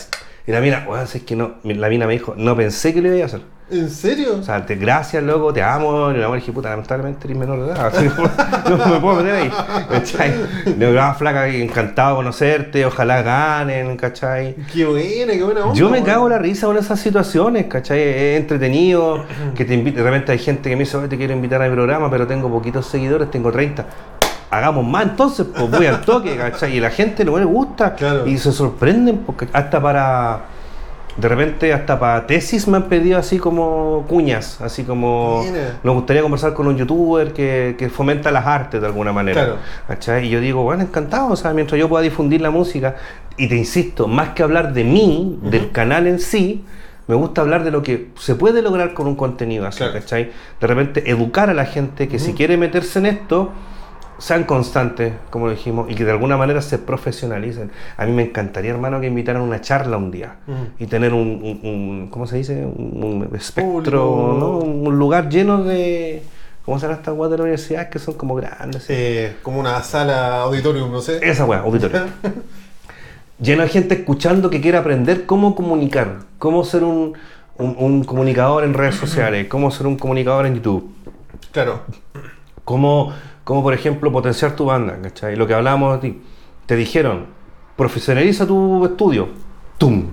Y 0.46 0.52
la 0.52 0.60
mina, 0.60 0.84
weón, 0.86 1.04
es 1.04 1.22
que 1.22 1.34
no, 1.34 1.54
la 1.62 1.88
mina 1.88 2.06
me 2.06 2.12
dijo, 2.12 2.34
no 2.36 2.54
pensé 2.54 2.92
que 2.92 3.00
lo 3.00 3.14
iba 3.14 3.22
a 3.22 3.26
hacer. 3.28 3.40
¿En 3.70 3.90
serio? 3.90 4.36
O 4.40 4.42
sea, 4.42 4.64
te, 4.64 4.76
gracias, 4.76 5.22
loco, 5.22 5.52
te 5.52 5.62
amo. 5.62 6.10
Y 6.10 6.16
la 6.16 6.26
mujer 6.28 6.40
dije, 6.40 6.52
puta, 6.52 6.70
lamentablemente 6.70 7.26
eres 7.26 7.36
menor 7.36 7.60
de 7.66 7.72
edad. 7.72 7.86
así, 7.86 8.06
no, 8.70 8.76
no 8.78 8.86
me 8.86 8.98
puedo 9.00 9.16
meter 9.16 9.34
ahí. 9.34 9.50
¿Cachai? 9.90 10.34
Le 10.78 10.90
digo, 10.90 11.14
flaca, 11.18 11.46
encantado 11.48 12.10
de 12.10 12.16
conocerte, 12.16 12.86
ojalá 12.86 13.20
ganen, 13.22 13.96
¿cachai? 13.98 14.56
qué 14.72 14.86
buena, 14.86 15.32
qué 15.34 15.42
buena 15.44 15.60
onda. 15.64 15.74
Yo 15.74 15.90
me 15.90 16.02
cago 16.02 16.28
la 16.30 16.38
risa 16.38 16.66
con 16.66 16.78
esas 16.78 16.98
situaciones, 16.98 17.66
¿cachai? 17.66 18.00
Es 18.00 18.40
entretenido, 18.40 19.24
que 19.54 19.66
te 19.66 19.74
invite, 19.74 19.98
de 19.98 20.02
repente 20.04 20.32
hay 20.32 20.38
gente 20.38 20.70
que 20.70 20.74
me 20.76 20.84
dice, 20.84 20.96
"Oye, 20.96 21.08
te 21.08 21.18
quiero 21.18 21.34
invitar 21.34 21.60
a 21.60 21.68
mi 21.68 21.74
programa, 21.74 22.10
pero 22.10 22.26
tengo 22.26 22.48
poquitos 22.50 22.86
seguidores, 22.86 23.30
tengo 23.30 23.52
30. 23.52 23.84
Hagamos 24.50 24.86
más 24.86 25.02
entonces, 25.02 25.46
pues 25.54 25.70
voy 25.70 25.84
al 25.84 26.00
toque, 26.00 26.34
¿cachai? 26.38 26.74
Y 26.74 26.80
la 26.80 26.88
gente 26.88 27.22
no 27.22 27.36
le 27.38 27.44
gusta 27.44 27.94
Claro. 27.94 28.26
y 28.26 28.38
se 28.38 28.50
sorprenden, 28.50 29.18
porque 29.18 29.46
hasta 29.52 29.78
para, 29.78 30.40
de 31.18 31.28
repente 31.28 31.72
hasta 31.72 31.98
para 31.98 32.26
tesis 32.26 32.68
me 32.68 32.76
han 32.76 32.84
pedido 32.84 33.18
así 33.18 33.38
como 33.38 34.04
cuñas, 34.08 34.60
así 34.60 34.84
como, 34.84 35.42
Mira. 35.44 35.78
nos 35.82 35.94
gustaría 35.96 36.22
conversar 36.22 36.54
con 36.54 36.68
un 36.68 36.76
youtuber 36.76 37.32
que, 37.32 37.74
que 37.76 37.88
fomenta 37.90 38.30
las 38.30 38.46
artes 38.46 38.80
de 38.80 38.86
alguna 38.86 39.12
manera. 39.12 39.56
Claro. 39.88 40.20
Y 40.24 40.28
yo 40.28 40.40
digo, 40.40 40.62
bueno, 40.62 40.82
encantado, 40.82 41.32
o 41.32 41.36
sea, 41.36 41.52
mientras 41.52 41.78
yo 41.78 41.88
pueda 41.88 42.02
difundir 42.02 42.40
la 42.40 42.50
música, 42.50 42.94
y 43.36 43.48
te 43.48 43.56
insisto, 43.56 44.06
más 44.06 44.30
que 44.30 44.44
hablar 44.44 44.72
de 44.72 44.84
mí, 44.84 45.38
del 45.42 45.72
canal 45.72 46.06
en 46.06 46.20
sí, 46.20 46.64
me 47.08 47.16
gusta 47.16 47.40
hablar 47.40 47.64
de 47.64 47.70
lo 47.72 47.82
que 47.82 48.10
se 48.18 48.34
puede 48.36 48.62
lograr 48.62 48.94
con 48.94 49.06
un 49.08 49.16
contenido 49.16 49.66
así, 49.66 49.78
Claro. 49.78 49.94
¿cachai? 49.94 50.30
De 50.60 50.66
repente 50.66 51.10
educar 51.10 51.50
a 51.50 51.54
la 51.54 51.64
gente 51.64 52.06
que 52.06 52.18
si 52.18 52.32
quiere 52.34 52.56
meterse 52.56 52.98
en 53.00 53.06
esto, 53.06 53.50
sean 54.18 54.44
constantes, 54.44 55.12
como 55.30 55.46
lo 55.46 55.52
dijimos, 55.52 55.90
y 55.90 55.94
que 55.94 56.04
de 56.04 56.10
alguna 56.10 56.36
manera 56.36 56.60
se 56.60 56.78
profesionalicen. 56.78 57.70
A 57.96 58.04
mí 58.04 58.12
me 58.12 58.22
encantaría, 58.24 58.70
hermano, 58.72 59.00
que 59.00 59.06
invitaran 59.06 59.42
una 59.42 59.60
charla 59.60 59.96
un 59.96 60.10
día 60.10 60.36
y 60.78 60.86
tener 60.86 61.14
un, 61.14 61.20
un- 61.42 61.60
un- 61.62 62.08
¿cómo 62.10 62.26
se 62.26 62.36
dice? 62.36 62.64
Un, 62.66 63.24
un 63.28 63.36
espectro. 63.36 64.36
¿no? 64.38 64.58
Un 64.58 64.98
lugar 64.98 65.28
lleno 65.28 65.62
de... 65.64 66.22
¿Cómo 66.64 66.78
serán 66.78 66.96
estas 66.96 67.14
guas 67.14 67.30
de 67.30 67.38
la 67.38 67.44
universidad 67.44 67.88
que 67.88 67.98
son 67.98 68.12
como 68.14 68.34
grandes? 68.34 68.84
Eh, 68.90 69.36
como 69.42 69.58
una 69.58 69.82
sala 69.82 70.42
auditorium, 70.42 70.92
no 70.92 71.00
sé. 71.00 71.18
Esa 71.22 71.46
weá, 71.46 71.60
auditorio. 71.60 72.02
Lleno 73.40 73.62
de 73.62 73.68
gente 73.68 73.94
escuchando 73.94 74.50
que 74.50 74.60
quiere 74.60 74.78
aprender 74.78 75.24
cómo 75.24 75.54
comunicar, 75.54 76.16
cómo 76.38 76.64
ser 76.64 76.82
un, 76.84 77.14
un- 77.56 77.76
un 77.78 78.04
comunicador 78.04 78.64
en 78.64 78.74
redes 78.74 78.96
sociales, 78.96 79.46
cómo 79.48 79.70
ser 79.70 79.86
un 79.86 79.96
comunicador 79.96 80.44
en 80.46 80.56
YouTube, 80.56 80.92
Claro. 81.52 81.82
cómo, 82.64 83.12
cómo 83.48 83.62
por 83.62 83.72
ejemplo 83.72 84.12
potenciar 84.12 84.54
tu 84.54 84.66
banda, 84.66 84.98
¿cachai? 85.02 85.34
Lo 85.34 85.46
que 85.46 85.54
hablábamos 85.54 86.02
de 86.02 86.10
ti. 86.10 86.20
Te 86.66 86.76
dijeron, 86.76 87.24
profesionaliza 87.78 88.46
tu 88.46 88.84
estudio. 88.84 89.30
¡Tum! 89.78 90.04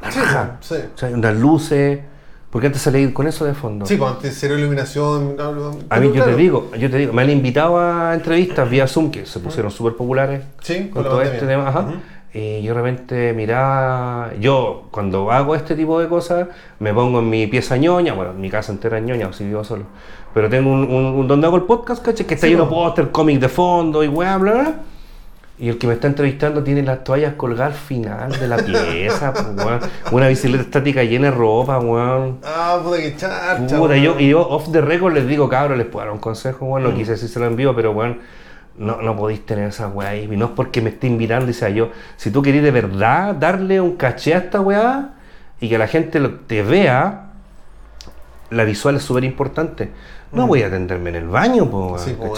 La 0.00 0.10
Sí, 0.10 0.20
sí. 0.62 0.74
¿Cachai? 0.94 1.12
Unas 1.12 1.36
luces. 1.36 2.00
Porque 2.48 2.68
antes 2.68 2.80
salía 2.80 3.02
ir 3.02 3.12
con 3.12 3.26
eso 3.26 3.44
de 3.44 3.52
fondo. 3.52 3.84
Sí, 3.84 3.96
pues 3.96 4.10
antes 4.10 4.34
cero 4.40 4.56
iluminación. 4.58 5.36
no, 5.36 5.52
no, 5.52 5.78
A 5.90 6.00
mí 6.00 6.06
yo 6.06 6.14
claro. 6.14 6.30
te 6.30 6.36
digo, 6.38 6.70
yo 6.78 6.90
te 6.90 6.96
digo, 6.96 7.12
me 7.12 7.20
han 7.20 7.28
invitado 7.30 7.78
a 7.78 8.14
entrevistas 8.14 8.70
vía 8.70 8.86
Zoom 8.88 9.10
que 9.10 9.26
se 9.26 9.38
pusieron 9.38 9.70
súper 9.70 9.94
populares 9.94 10.42
Sí, 10.62 10.88
con 10.88 11.02
con 11.02 11.04
todo 11.04 11.20
este 11.20 11.46
tema. 11.46 11.68
Ajá. 11.68 11.92
Y 12.32 12.62
yo 12.62 12.74
de 12.74 12.80
repente 12.80 13.32
miraba, 13.32 14.30
yo 14.38 14.84
cuando 14.92 15.32
hago 15.32 15.56
este 15.56 15.74
tipo 15.74 15.98
de 16.00 16.08
cosas 16.08 16.46
me 16.78 16.94
pongo 16.94 17.18
en 17.18 17.28
mi 17.28 17.46
pieza 17.48 17.76
ñoña, 17.76 18.12
bueno, 18.12 18.32
mi 18.34 18.48
casa 18.48 18.70
entera 18.70 18.98
es 18.98 19.04
ñoña, 19.04 19.26
o 19.26 19.32
si 19.32 19.44
vivo 19.44 19.64
solo, 19.64 19.84
pero 20.32 20.48
tengo 20.48 20.70
un, 20.70 20.84
un- 20.84 21.06
un- 21.06 21.26
donde 21.28 21.48
hago 21.48 21.56
el 21.56 21.64
podcast, 21.64 22.04
¿cachai? 22.04 22.26
Que 22.26 22.34
está 22.34 22.46
Sí, 22.46 22.52
lleno 22.52 22.64
de 22.66 22.70
póster, 22.70 23.10
cómic 23.10 23.40
de 23.40 23.48
fondo 23.48 24.04
y 24.04 24.08
weá, 24.08 24.36
bla, 24.38 24.52
bla. 24.52 24.74
Y 25.58 25.68
el 25.68 25.76
que 25.76 25.86
me 25.88 25.92
está 25.94 26.06
entrevistando 26.06 26.62
tiene 26.62 26.82
las 26.82 27.04
toallas 27.04 27.34
colgadas 27.34 27.74
al 27.74 27.78
final 27.78 28.32
de 28.38 28.48
la 28.48 28.56
pieza, 28.58 29.32
po, 29.34 29.40
weón. 29.62 29.80
Una 30.12 30.28
bicicleta 30.28 30.62
estática 30.62 31.02
llena 31.02 31.30
de 31.32 31.36
ropa, 31.36 31.78
weón. 31.80 32.38
Ah, 32.44 32.78
puta 32.82 32.96
que 32.96 33.14
charcha. 33.16 33.58
Puta, 33.76 33.80
weón. 33.94 34.02
yo, 34.02 34.20
y 34.20 34.28
yo 34.30 34.40
off 34.48 34.70
the 34.70 34.80
record 34.80 35.12
les 35.14 35.26
digo, 35.26 35.48
cabros, 35.48 35.76
les 35.76 35.86
puedo 35.88 36.06
dar 36.06 36.14
un 36.14 36.20
consejo, 36.20 36.64
bueno, 36.64 36.90
no 36.90 36.94
quise 36.96 37.10
decírselo 37.10 37.46
en 37.46 37.56
vivo, 37.56 37.74
pero 37.74 37.92
bueno, 37.92 38.16
no, 38.78 39.02
no 39.02 39.16
podéis 39.16 39.44
tener 39.44 39.68
esa 39.68 39.88
weá 39.88 40.10
ahí. 40.10 40.28
Y 40.30 40.36
no 40.36 40.46
es 40.46 40.50
porque 40.52 40.80
me 40.80 40.90
esté 40.90 41.06
invitando 41.06 41.50
y 41.50 41.54
sea 41.54 41.68
yo. 41.68 41.90
Si 42.16 42.30
tú 42.30 42.42
querés 42.42 42.62
de 42.62 42.70
verdad 42.70 43.34
darle 43.34 43.80
un 43.80 43.96
caché 43.96 44.34
a 44.34 44.38
esta 44.38 44.60
weá 44.60 45.10
y 45.60 45.68
que 45.68 45.76
la 45.78 45.86
gente 45.86 46.18
lo- 46.20 46.34
te 46.40 46.62
vea, 46.62 47.26
la 48.50 48.64
visual 48.64 48.96
es 48.96 49.02
súper 49.02 49.24
importante. 49.24 49.90
No 50.32 50.46
voy 50.46 50.62
a 50.62 50.68
atenderme 50.68 51.10
en 51.10 51.16
el 51.16 51.26
baño, 51.28 51.68
po, 51.68 51.96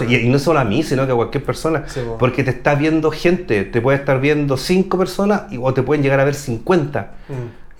y, 0.09 0.16
y 0.16 0.28
no 0.30 0.39
solo 0.39 0.59
a 0.61 0.64
mí, 0.64 0.83
sino 0.83 1.05
que 1.05 1.12
a 1.12 1.14
cualquier 1.14 1.45
persona. 1.45 1.85
Sí, 1.89 2.01
po. 2.01 2.16
porque 2.16 2.43
te 2.43 2.51
está 2.51 2.74
viendo 2.74 3.11
gente, 3.11 3.64
te 3.64 3.83
puede 3.83 3.99
estar 3.99 4.18
viendo 4.18 4.57
cinco 4.57 4.97
personas 4.97 5.43
y, 5.53 5.59
o 5.61 5.74
te 5.74 5.83
pueden 5.83 6.03
llegar 6.03 6.18
a 6.18 6.24
ver 6.24 6.35
50. 6.35 7.01
Mm. 7.28 7.33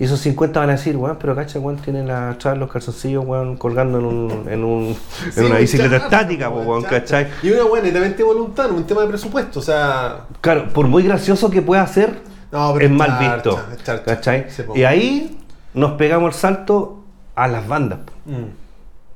Y 0.03 0.07
esos 0.07 0.19
50 0.19 0.59
van 0.59 0.69
a 0.69 0.73
decir, 0.73 0.97
weón, 0.97 1.17
pero 1.21 1.33
cacha, 1.37 1.61
weón, 1.61 1.77
tiene 1.77 2.03
la 2.03 2.31
atrás 2.31 2.59
los 2.59 2.69
calzoncillos, 2.69 3.25
weón, 3.25 3.57
colgando 3.57 4.01
en, 4.01 4.05
un, 4.05 4.49
en, 4.51 4.65
un, 4.65 4.97
Sí, 5.31 5.39
en 5.39 5.47
una 5.47 5.59
bicicleta 5.59 5.97
estática, 5.99 6.49
weón. 6.49 6.83
¿cachai? 6.83 7.29
Y 7.41 7.53
una 7.53 7.63
buena, 7.63 7.87
netamente 7.87 8.25
voluntaria, 8.25 8.73
un 8.73 8.85
tema 8.85 9.03
de 9.03 9.07
presupuesto, 9.07 9.61
o 9.61 9.63
sea. 9.63 10.25
Claro, 10.41 10.71
por 10.73 10.89
muy 10.89 11.05
gracioso 11.05 11.49
que 11.51 11.63
pueda 11.63 11.87
ser, 11.87 12.21
No, 12.51 12.77
es 12.81 12.91
mal 12.91 13.17
visto. 13.21 13.61
¿cachai? 14.05 14.49
Y 14.75 14.83
ahí 14.83 15.39
nos 15.73 15.93
pegamos 15.93 16.35
el 16.35 16.41
salto 16.41 17.05
a 17.37 17.47
las 17.47 17.69
bandas, 17.69 18.01
Mm. 18.25 18.47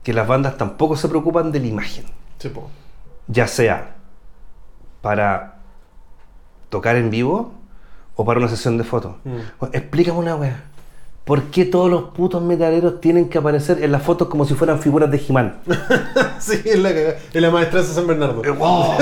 que 0.05 0.13
las 0.13 0.29
bandas 0.29 0.57
tampoco 0.57 0.95
se 0.95 1.09
preocupan 1.09 1.51
de 1.51 1.59
la 1.59 1.67
imagen, 1.67 2.05
Sí, 2.39 2.49
ya 3.27 3.49
sea 3.49 3.97
para 5.01 5.57
tocar 6.69 6.95
en 6.95 7.11
vivo 7.11 7.55
o 8.15 8.25
para 8.25 8.39
una 8.39 8.49
sesión 8.49 8.79
de 8.79 8.85
fotos. 8.85 9.17
Mm. 9.25 9.65
Explícame 9.73 10.19
una 10.21 10.37
weá. 10.37 10.63
¿Por 11.27 11.43
qué 11.51 11.65
todos 11.65 11.91
los 11.91 12.05
putos 12.11 12.41
metaleros 12.41 13.01
tienen 13.01 13.29
que 13.29 13.39
aparecer 13.39 13.83
en 13.83 13.91
las 13.91 14.01
fotos 14.01 14.29
como 14.29 14.45
si 14.45 14.55
fueran 14.55 14.79
figuras 14.79 15.11
de 15.11 15.21
He-Man? 15.29 15.57
sí, 16.39 16.61
es 16.65 16.79
la. 16.79 16.91
Es 16.91 17.19
la 17.33 17.51
maestranza 17.51 17.89
de 17.89 17.95
San 17.97 18.07
Bernardo. 18.07 18.45
Eh, 18.45 18.51
wow. 18.51 18.95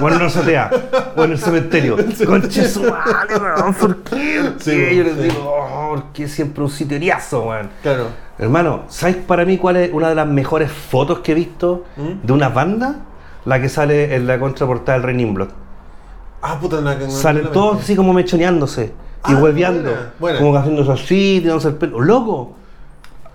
Bueno, 0.00 0.20
no 0.20 0.30
sotea. 0.30 0.70
O 1.16 1.24
en 1.24 1.32
el 1.32 1.38
cementerio. 1.38 1.96
Conche 2.26 2.68
su. 2.68 2.82
¿Por 2.82 4.02
qué? 4.04 4.40
¿Por 4.52 4.62
Sí, 4.62 4.70
qué? 4.70 4.96
Yo 4.96 5.02
les 5.02 5.14
sí. 5.16 5.22
digo, 5.22 5.52
oh, 5.52 5.88
¿por 5.90 6.04
qué 6.12 6.28
siempre 6.28 6.62
un 6.62 6.70
sitio 6.70 6.96
eriazo, 6.96 7.42
weón? 7.48 7.68
Claro. 7.82 8.06
Hermano, 8.38 8.84
¿sabes 8.88 9.16
para 9.16 9.44
mí 9.44 9.58
cuál 9.58 9.76
es 9.76 9.92
una 9.92 10.08
de 10.10 10.14
las 10.14 10.28
mejores 10.28 10.70
fotos 10.70 11.18
que 11.20 11.32
he 11.32 11.34
visto 11.34 11.84
¿Mm? 11.96 12.24
de 12.24 12.32
una 12.32 12.50
banda? 12.50 13.00
La 13.46 13.60
que 13.60 13.68
sale 13.68 14.14
en 14.14 14.28
la 14.28 14.38
contraportada 14.38 14.96
del 14.98 15.06
Rey 15.06 15.16
Nimblot. 15.16 15.50
Ah, 16.40 16.56
puta, 16.60 16.78
una 16.78 16.92
una- 16.94 17.10
Salen 17.10 17.50
todos 17.52 17.80
así 17.82 17.96
como 17.96 18.12
mechoneándose 18.12 18.92
y 19.28 19.32
Ah, 19.32 19.36
hueveando. 19.36 19.82
buena, 19.90 20.12
buena. 20.18 20.38
Como 20.38 20.56
haciéndose 20.56 20.92
así, 20.92 21.38
tirándose 21.40 21.68
el 21.68 21.74
pelo. 21.76 22.00
¡Loco! 22.00 22.54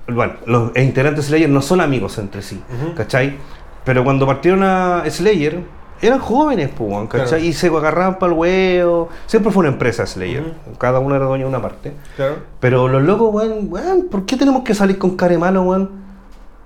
Bueno, 0.08 0.34
los 0.46 0.76
integrantes 0.76 1.26
de 1.26 1.30
Slayer 1.30 1.50
no 1.50 1.62
son 1.62 1.82
amigos 1.82 2.18
entre 2.18 2.42
sí, 2.42 2.62
Ujú. 2.82 2.96
¿cachai? 2.96 3.38
Pero 3.86 4.04
cuando 4.04 4.26
partieron 4.26 4.64
a 4.64 5.04
Slayer, 5.08 5.62
eran 6.02 6.20
jóvenes, 6.20 6.70
pues, 6.76 6.92
¿cachai? 7.10 7.28
Claro. 7.28 7.44
Y 7.44 7.54
se 7.54 7.68
agarraban 7.68 8.18
para 8.20 8.32
el 8.34 8.38
huevo. 8.40 9.10
Siempre 9.28 9.52
fue 9.52 9.62
una 9.62 9.70
empresa 9.70 10.06
Slayer. 10.06 10.54
Cada 10.78 11.00
uno 11.00 11.16
era 11.16 11.26
dueño 11.26 11.46
de 11.46 11.50
una 11.50 11.62
parte. 11.62 11.94
Claro. 12.16 12.38
Pero 12.60 12.88
los 12.88 13.04
locos, 13.04 13.34
weón, 13.34 13.68
weón, 13.70 14.08
¿por 14.10 14.26
qué 14.26 14.36
tenemos 14.36 14.64
que 14.64 14.74
salir 14.74 14.98
con 14.98 15.16
care 15.16 15.38
malo, 15.38 15.62
weón? 15.64 15.90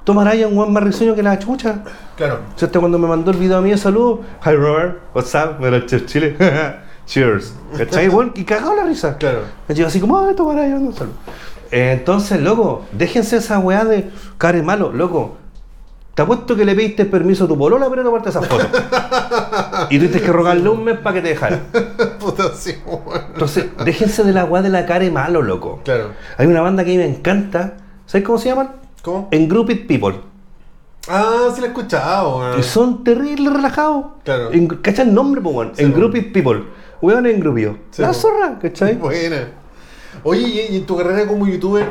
Toma 0.04 0.24
Ryan, 0.30 0.52
un 0.52 0.58
weón 0.60 0.74
más 0.74 0.84
risueño 0.84 1.16
que 1.16 1.24
la 1.24 1.40
chucha. 1.40 1.84
Claro. 2.18 2.40
O 2.56 2.60
sea, 2.60 2.66
este 2.68 2.80
cuando 2.80 3.00
me 3.00 3.08
mandó 3.08 3.32
el 3.32 3.38
video 3.38 3.58
a 3.58 3.62
mí 3.62 3.72
de 3.72 3.78
saludo, 3.78 4.22
hi 4.46 4.52
Robert, 4.56 5.00
what's 5.16 5.34
up, 5.34 5.60
me 5.60 5.72
lo 5.72 5.80
Chile. 5.86 6.36
Cheers. 7.06 7.54
¿Cachai? 7.78 8.08
Bueno, 8.10 8.32
y 8.36 8.44
cagado 8.44 8.76
la 8.76 8.84
risa. 8.84 9.18
Claro. 9.18 9.42
Yo 9.70 9.88
así 9.88 10.00
como, 10.00 10.18
ah, 10.20 10.30
esto 10.30 10.48
para 10.48 10.66
llevando 10.66 10.92
salud. 10.92 11.14
Eh, 11.72 11.92
entonces, 12.00 12.40
loco, 12.42 12.86
déjense 12.92 13.38
esa 13.38 13.60
weá 13.60 13.84
de 13.84 14.10
care 14.38 14.62
malo, 14.62 14.92
loco. 14.94 15.38
Te 16.14 16.22
apuesto 16.22 16.56
que 16.56 16.64
le 16.64 16.76
pediste 16.76 17.06
permiso 17.06 17.46
a 17.46 17.48
tu 17.48 17.58
polola 17.58 17.90
para 17.90 18.04
tomarte 18.04 18.30
esa 18.30 18.44
foto. 18.44 18.68
y 19.90 19.98
tuviste 19.98 20.22
que 20.22 20.32
rogarle 20.32 20.70
un 20.70 20.84
mes 20.84 21.00
para 21.00 21.16
que 21.16 21.22
te 21.24 21.30
dejara. 21.30 21.60
Puta, 22.20 22.54
sí, 22.54 22.76
bueno. 22.86 23.24
Entonces, 23.34 23.66
déjense 23.84 24.24
de 24.24 24.32
la 24.32 24.46
weá 24.46 24.62
de 24.62 24.70
la 24.70 24.86
care 24.86 25.10
malo, 25.10 25.42
loco. 25.42 25.82
Claro. 25.84 26.12
Hay 26.38 26.46
una 26.46 26.62
banda 26.62 26.84
que 26.86 26.92
a 26.92 26.94
mí 26.94 26.98
me 27.00 27.08
encanta. 27.08 27.78
¿Sabes 28.06 28.26
cómo 28.26 28.38
se 28.38 28.50
llaman? 28.50 28.70
¿Cómo? 29.02 29.28
Engrupped 29.32 29.88
People. 29.88 30.20
Ah, 31.10 31.48
sí 31.54 31.60
la 31.62 31.68
he 31.68 31.70
escuchado, 31.72 32.38
weón. 32.38 32.60
Y 32.60 32.64
son 32.64 33.04
terribles 33.04 33.52
relajados. 33.52 34.06
Claro. 34.24 34.54
En- 34.54 34.68
¿Cachai 34.68 35.08
el 35.08 35.16
nombre, 35.16 35.42
weón? 35.42 35.72
Sí, 35.76 35.84
Engrupped 35.84 36.32
People. 36.32 36.66
Weón 37.04 37.26
engrupido. 37.26 37.78
Sí, 37.92 38.02
la 38.02 38.14
zorra, 38.14 38.58
¿cachai? 38.62 38.96
Buena. 38.98 39.50
Oye, 40.24 40.68
y 40.72 40.78
en 40.78 40.86
tu 40.86 40.96
carrera 40.96 41.28
como 41.28 41.46
youtuber, 41.46 41.90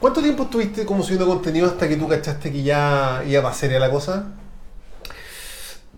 ¿cuánto 0.00 0.20
tiempo 0.20 0.42
estuviste 0.42 0.84
como 0.84 1.02
subiendo 1.04 1.26
contenido 1.26 1.68
hasta 1.68 1.88
que 1.88 1.96
tú 1.96 2.08
cachaste 2.08 2.50
que 2.50 2.62
ya 2.64 3.22
iba 3.28 3.48
a 3.48 3.54
seria 3.54 3.78
la 3.78 3.90
cosa? 3.90 4.26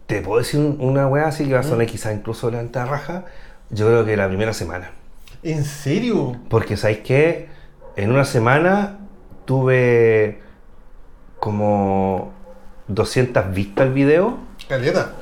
Te 0.07 0.20
puedo 0.20 0.38
decir 0.40 0.61
un- 0.61 0.76
una 0.80 1.07
weá 1.09 1.28
así 1.28 1.46
que 1.46 1.55
va 1.55 1.61
a 1.61 1.62
sonar 1.62 1.86
quizás 1.86 2.14
incluso 2.14 2.50
levanta 2.50 2.84
raja. 2.84 3.24
Yo 3.70 3.86
creo 3.86 4.05
que 4.05 4.16
la 4.18 4.28
primera 4.28 4.53
semana. 4.53 4.90
¿En 5.42 5.64
serio? 5.64 6.36
Porque, 6.50 6.76
¿sabéis 6.76 6.98
qué? 6.98 7.48
En 7.96 8.11
una 8.12 8.26
semana 8.26 8.98
tuve 9.46 10.40
como 11.40 12.32
200 12.88 13.50
vistas 13.55 13.86
al 13.86 13.92
video 13.94 14.36
Caleta. 14.68 15.12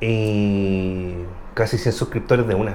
y 0.00 1.14
casi 1.56 1.78
100 1.78 1.92
suscriptores 1.94 2.46
de 2.46 2.54
una. 2.54 2.74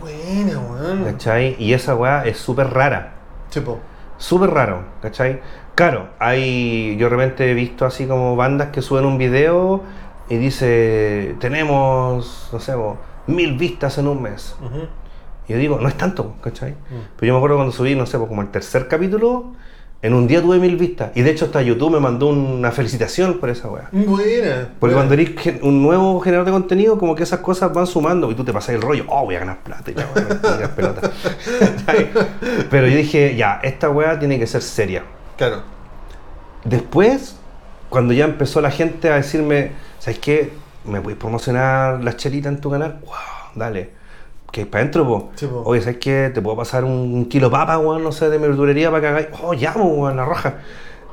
Buena, 0.00 0.58
weón. 0.58 1.04
¿Cachai? 1.04 1.56
Y 1.58 1.72
esa 1.72 1.94
weá 1.94 2.26
es 2.26 2.36
súper 2.36 2.70
rara. 2.70 3.14
Chepo. 3.48 3.78
Súper 4.18 4.50
raro, 4.50 4.82
¿cachai? 5.00 5.40
Claro, 5.76 6.08
hay. 6.18 6.96
Yo 6.96 7.06
de 7.08 7.16
repente 7.16 7.50
he 7.50 7.54
visto 7.54 7.86
así 7.86 8.06
como 8.06 8.34
bandas 8.34 8.68
que 8.68 8.82
suben 8.82 9.06
un 9.06 9.18
video 9.18 9.82
y 10.28 10.36
dice: 10.36 11.36
Tenemos, 11.38 12.50
no 12.52 12.58
sé, 12.58 12.74
mil 13.28 13.56
vistas 13.56 13.98
en 13.98 14.08
un 14.08 14.20
mes. 14.20 14.56
Y 15.46 15.52
yo 15.52 15.58
digo: 15.58 15.78
No 15.80 15.88
es 15.88 15.96
tanto, 15.96 16.34
¿cachai? 16.42 16.74
Pero 17.16 17.28
yo 17.28 17.32
me 17.34 17.38
acuerdo 17.38 17.56
cuando 17.56 17.72
subí, 17.72 17.94
no 17.94 18.06
sé, 18.06 18.18
como 18.18 18.42
el 18.42 18.50
tercer 18.50 18.88
capítulo, 18.88 19.52
en 20.02 20.14
un 20.14 20.26
día 20.26 20.42
tuve 20.42 20.58
mil 20.58 20.76
vistas. 20.76 21.12
Y 21.14 21.22
de 21.22 21.30
hecho, 21.30 21.44
hasta 21.44 21.62
YouTube 21.62 21.92
me 21.92 22.00
mandó 22.00 22.26
una 22.26 22.72
felicitación 22.72 23.38
por 23.38 23.50
esa 23.50 23.68
weá. 23.68 23.88
Buena. 23.92 24.70
Porque 24.80 24.94
buena. 24.94 25.08
cuando 25.08 25.14
eres 25.14 25.62
un 25.62 25.80
nuevo 25.80 26.18
generador 26.20 26.46
de 26.46 26.52
contenido, 26.52 26.98
como 26.98 27.14
que 27.14 27.22
esas 27.22 27.38
cosas 27.38 27.72
van 27.72 27.86
sumando 27.86 28.28
y 28.30 28.34
tú 28.34 28.44
te 28.44 28.52
pasas 28.52 28.74
el 28.74 28.82
rollo, 28.82 29.04
oh, 29.06 29.24
voy 29.24 29.36
a 29.36 29.38
ganar 29.38 29.62
plata 29.62 29.92
y 29.92 29.94
la 29.94 30.08
weá, 30.12 30.74
pelota. 30.74 31.10
Pero 32.70 32.88
yo 32.88 32.96
dije, 32.96 33.36
ya, 33.36 33.60
esta 33.62 33.90
weá 33.90 34.18
tiene 34.18 34.40
que 34.40 34.48
ser 34.48 34.62
seria. 34.62 35.04
Claro. 35.36 35.62
Después, 36.64 37.36
cuando 37.88 38.12
ya 38.12 38.24
empezó 38.24 38.60
la 38.60 38.72
gente 38.72 39.08
a 39.08 39.14
decirme, 39.14 39.70
¿sabes 40.00 40.18
qué? 40.18 40.52
¿Me 40.84 41.00
puedes 41.00 41.18
promocionar 41.18 42.02
las 42.02 42.16
chelitas 42.16 42.52
en 42.52 42.60
tu 42.60 42.72
canal? 42.72 42.98
¡Wow! 43.04 43.14
Dale. 43.54 44.01
Que 44.52 44.66
para 44.66 44.82
adentro, 44.82 45.04
po. 45.06 45.30
Sí, 45.34 45.46
po. 45.46 45.62
Oye, 45.64 45.80
¿sabes 45.80 45.96
qué? 45.98 46.30
Te 46.32 46.40
puedo 46.42 46.56
pasar 46.56 46.84
un 46.84 47.24
kilo 47.24 47.48
de 47.48 47.52
papa, 47.52 47.78
weón, 47.78 48.04
no 48.04 48.12
sé, 48.12 48.28
de 48.30 48.38
mi 48.38 48.46
verdulería 48.46 48.90
para 48.90 49.00
que 49.00 49.06
hagáis. 49.08 49.26
Oh, 49.42 49.54
ya, 49.54 49.72
weón, 49.74 50.16
la 50.16 50.24
roja. 50.24 50.56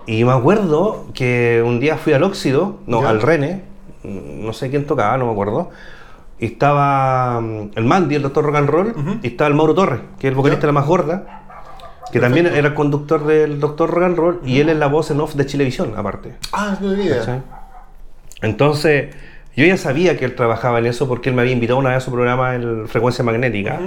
Y 0.06 0.24
me 0.26 0.32
acuerdo 0.34 1.06
que 1.14 1.64
un 1.66 1.80
día 1.80 1.98
fui 1.98 2.14
al 2.14 2.24
óxido, 2.24 2.80
no, 2.86 3.02
Ya. 3.02 3.10
al 3.10 3.22
Rene, 3.22 3.64
mm, 4.04 4.46
no 4.46 4.54
sé 4.54 4.70
quién 4.70 4.86
tocaba, 4.86 5.18
no 5.18 5.26
me 5.26 5.32
acuerdo. 5.32 5.70
Y 6.38 6.46
estaba 6.48 7.40
mm, 7.42 7.72
el 7.76 7.86
Mandy, 7.86 8.16
el 8.16 8.22
doctor 8.24 8.44
Rock 8.46 8.56
and 8.58 8.70
Roll, 8.70 8.88
Ujú. 8.90 9.20
y 9.24 9.28
estaba 9.28 9.48
el 9.48 9.54
Mauro 9.56 9.74
Torres, 9.74 10.02
que 10.20 10.28
es 10.28 10.32
el 10.32 10.36
vocalista 10.36 10.62
Ya. 10.64 10.68
de 10.68 10.74
la 10.74 10.80
más 10.80 10.88
gorda, 10.88 11.44
que 12.12 12.20
también 12.20 12.48
era 12.48 12.68
el 12.68 12.74
conductor 12.74 13.26
del 13.26 13.60
doctor 13.60 13.90
Rock 13.90 14.04
and 14.04 14.18
Roll, 14.18 14.42
y 14.44 14.60
él 14.60 14.70
es 14.70 14.78
la 14.78 14.88
voz 14.88 15.12
en 15.12 15.22
off 15.22 15.36
de 15.36 15.46
Chilevisión, 15.46 15.94
aparte. 15.96 16.36
Ah, 16.52 16.76
no 16.82 16.94
idea. 16.94 17.20
¿cachai? 17.20 17.42
Entonces, 18.42 19.14
yo 19.56 19.66
ya 19.66 19.78
sabía 19.78 20.18
que 20.18 20.26
él 20.26 20.36
trabajaba 20.36 20.80
en 20.80 20.86
eso 20.86 21.08
porque 21.08 21.30
él 21.30 21.36
me 21.36 21.42
había 21.42 21.54
invitado 21.54 21.80
una 21.80 21.90
vez 21.90 21.98
a 21.98 22.02
su 22.02 22.12
programa 22.12 22.56
en 22.56 22.88
Frecuencia 22.88 23.24
Magnética. 23.24 23.80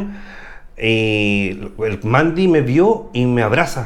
Y 0.77 1.59
el 1.79 2.01
Mandy 2.03 2.49
me 2.49 2.61
vio 2.61 3.11
y 3.13 3.27
me 3.27 3.43
abraza. 3.43 3.85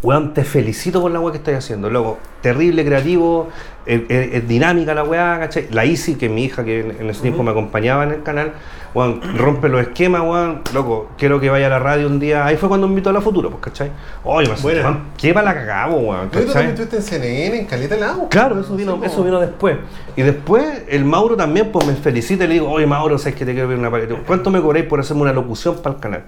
Weón, 0.00 0.32
te 0.32 0.44
felicito 0.44 1.00
por 1.02 1.10
la 1.10 1.18
weá 1.18 1.32
que 1.32 1.38
estás 1.38 1.54
haciendo, 1.56 1.90
loco. 1.90 2.18
Terrible, 2.40 2.84
creativo, 2.84 3.48
es, 3.84 4.02
es- 4.08 4.34
es 4.34 4.46
dinámica 4.48 4.94
la 4.94 5.02
weá, 5.02 5.40
¿cachai? 5.40 5.66
La 5.72 5.84
Isi, 5.84 6.14
que 6.14 6.26
es 6.26 6.32
mi 6.32 6.44
hija 6.44 6.62
que 6.64 6.80
en, 6.80 6.90
en 7.00 7.10
ese 7.10 7.22
tiempo 7.22 7.42
me 7.42 7.50
acompañaba 7.50 8.04
en 8.04 8.10
el 8.12 8.22
canal, 8.22 8.52
weón, 8.94 9.20
rompe 9.36 9.68
los 9.68 9.80
esquemas, 9.80 10.20
weón, 10.22 10.60
loco, 10.72 11.08
quiero 11.18 11.40
que 11.40 11.50
vaya 11.50 11.66
a 11.66 11.70
la 11.70 11.80
radio 11.80 12.06
un 12.06 12.20
día. 12.20 12.46
Ahí 12.46 12.56
fue 12.56 12.68
cuando 12.68 12.86
me 12.86 12.92
invitó 12.92 13.10
a 13.10 13.12
la 13.12 13.20
Futuro, 13.20 13.50
pues, 13.50 13.60
¿cachai? 13.60 13.90
Oye, 14.22 14.48
me 14.48 14.54
Buena. 14.60 14.82
weón, 14.82 15.00
qué 15.16 15.34
para 15.34 15.46
la 15.46 15.54
cagada, 15.54 15.88
weón, 15.92 16.28
Pero 16.30 16.46
tú 16.46 16.52
también 16.52 16.70
estuviste 16.80 16.96
en 16.98 17.02
CNN, 17.02 17.58
en 17.58 17.66
Caleta 17.66 17.96
Lago. 17.96 18.28
Claro, 18.28 18.60
eso 18.60 18.76
vino, 18.76 18.98
Sí, 19.00 19.06
eso 19.06 19.24
vino 19.24 19.40
después. 19.40 19.78
Y 20.14 20.22
después 20.22 20.84
el 20.88 21.04
Mauro 21.04 21.36
también 21.36 21.72
pues 21.72 21.84
me 21.88 21.94
felicita 21.94 22.44
y 22.44 22.46
le 22.46 22.54
digo, 22.54 22.70
oye 22.70 22.86
Mauro, 22.86 23.18
sabes 23.18 23.34
que 23.34 23.44
te 23.44 23.52
quiero 23.52 23.66
ver 23.66 23.78
una 23.78 23.90
pared. 23.90 24.08
¿Cuánto 24.28 24.50
me 24.52 24.60
cobréis 24.60 24.86
por 24.86 25.00
hacerme 25.00 25.22
una 25.22 25.32
locución 25.32 25.74
para 25.82 25.96
el 25.96 26.00
canal? 26.00 26.22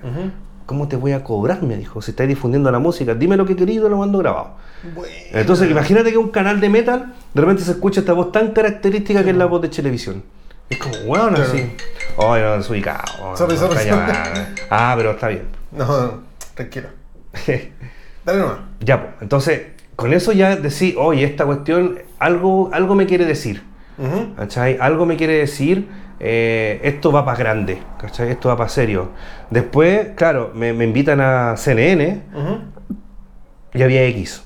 ¿Cómo 0.66 0.86
te 0.88 0.96
voy 0.96 1.12
a 1.12 1.24
cobrar? 1.24 1.62
Me 1.62 1.76
dijo, 1.76 2.00
si 2.00 2.12
estáis 2.12 2.28
difundiendo 2.28 2.70
la 2.70 2.78
música, 2.78 3.14
dime 3.14 3.36
lo 3.36 3.44
que 3.44 3.56
querías 3.56 3.84
y 3.84 3.88
lo 3.88 3.96
mando 3.98 4.18
grabado. 4.18 4.50
Entonces, 5.32 5.70
imagínate 5.70 6.10
que 6.12 6.18
un 6.18 6.28
canal 6.30 6.60
de 6.60 6.68
metal, 6.68 7.12
de 7.34 7.40
repente 7.40 7.62
se 7.64 7.72
escucha 7.72 8.00
esta 8.00 8.12
voz 8.12 8.30
tan 8.32 8.52
característica 8.52 9.24
que 9.24 9.30
es 9.30 9.36
la 9.36 9.46
voz 9.46 9.62
de 9.62 9.68
televisión. 9.68 10.22
Es 10.68 10.78
como, 10.78 10.94
weón, 11.06 11.34
Claro. 11.34 11.42
así. 11.50 11.72
Oye, 12.16 12.42
no, 12.42 12.56
desubicado. 12.56 13.02
weón, 13.22 13.36
Sorry, 13.36 13.54
no, 13.54 13.60
sorry. 13.60 13.90
Ah, 14.70 14.94
pero 14.96 15.10
está 15.10 15.28
bien. 15.28 15.42
No, 15.72 15.86
no, 15.86 16.20
tranquilo. 16.54 16.88
Dale 18.24 18.38
nomás. 18.38 18.58
ya, 18.80 19.00
pues. 19.02 19.14
Entonces, 19.22 19.62
con 19.96 20.12
eso 20.14 20.32
ya 20.32 20.56
decís, 20.56 20.94
oye, 20.96 21.24
esta 21.24 21.44
cuestión, 21.46 21.98
algo, 22.18 22.70
algo 22.72 22.94
me 22.94 23.06
quiere 23.06 23.24
decir. 23.26 23.62
¿Cachai? 24.36 24.78
Algo 24.80 25.04
me 25.04 25.16
quiere 25.16 25.34
decir, 25.34 25.86
eh, 26.20 26.80
esto 26.84 27.10
va 27.12 27.24
para 27.24 27.36
grande, 27.38 27.82
¿cachai? 27.98 28.30
Esto 28.30 28.48
va 28.50 28.56
para 28.56 28.68
serio. 28.68 29.10
Después, 29.50 30.08
claro, 30.16 30.52
me, 30.54 30.72
me 30.72 30.84
invitan 30.84 31.20
a 31.20 31.56
CNN 31.56 32.22
y 33.74 33.82
había 33.82 34.04
X, 34.06 34.44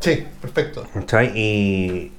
Sí, 0.00 0.24
perfecto. 0.40 0.84
¿cachai? 0.92 1.32
Y, 1.34 2.12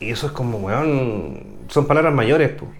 y 0.00 0.10
eso 0.10 0.26
es 0.26 0.32
como, 0.32 0.58
weón, 0.58 1.40
son 1.68 1.86
palabras 1.86 2.12
mayores, 2.12 2.50
pues. 2.50 2.70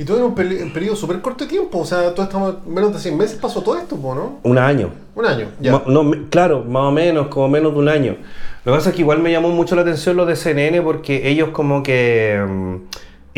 Y 0.00 0.04
todo 0.04 0.18
en 0.18 0.22
un, 0.24 0.62
un 0.62 0.72
periodo 0.72 0.94
súper 0.94 1.20
corto 1.20 1.42
de 1.42 1.50
tiempo. 1.50 1.80
O 1.80 1.84
sea, 1.84 2.14
todo 2.14 2.26
estamos 2.26 2.64
menos 2.64 2.92
de 2.92 3.00
100 3.00 3.16
meses 3.16 3.36
pasó 3.40 3.62
todo 3.62 3.76
esto, 3.76 3.96
¿no? 3.96 4.38
Un 4.44 4.56
año. 4.58 4.90
Un 5.16 5.26
año, 5.26 5.48
ya. 5.60 5.72
Ma- 5.72 5.82
no, 5.88 6.04
me- 6.04 6.28
claro, 6.28 6.62
más 6.64 6.84
o 6.84 6.92
menos, 6.92 7.26
como 7.26 7.48
menos 7.48 7.72
de 7.72 7.78
un 7.80 7.88
año. 7.88 8.16
Lo 8.64 8.72
que 8.72 8.78
pasa 8.78 8.90
es 8.90 8.94
que 8.94 9.02
igual 9.02 9.18
me 9.18 9.32
llamó 9.32 9.48
mucho 9.48 9.74
la 9.74 9.82
atención 9.82 10.16
lo 10.16 10.24
de 10.24 10.36
CNN 10.36 10.82
porque 10.82 11.28
ellos 11.28 11.48
como 11.50 11.82
que 11.82 12.40
mm, 12.48 12.74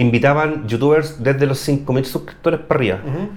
invitaban 0.00 0.66
youtubers 0.68 1.22
desde 1.22 1.46
los 1.46 1.66
5.000 1.68 2.04
suscriptores 2.04 2.60
para 2.60 2.78
arriba. 2.78 3.00
Ujú. 3.06 3.28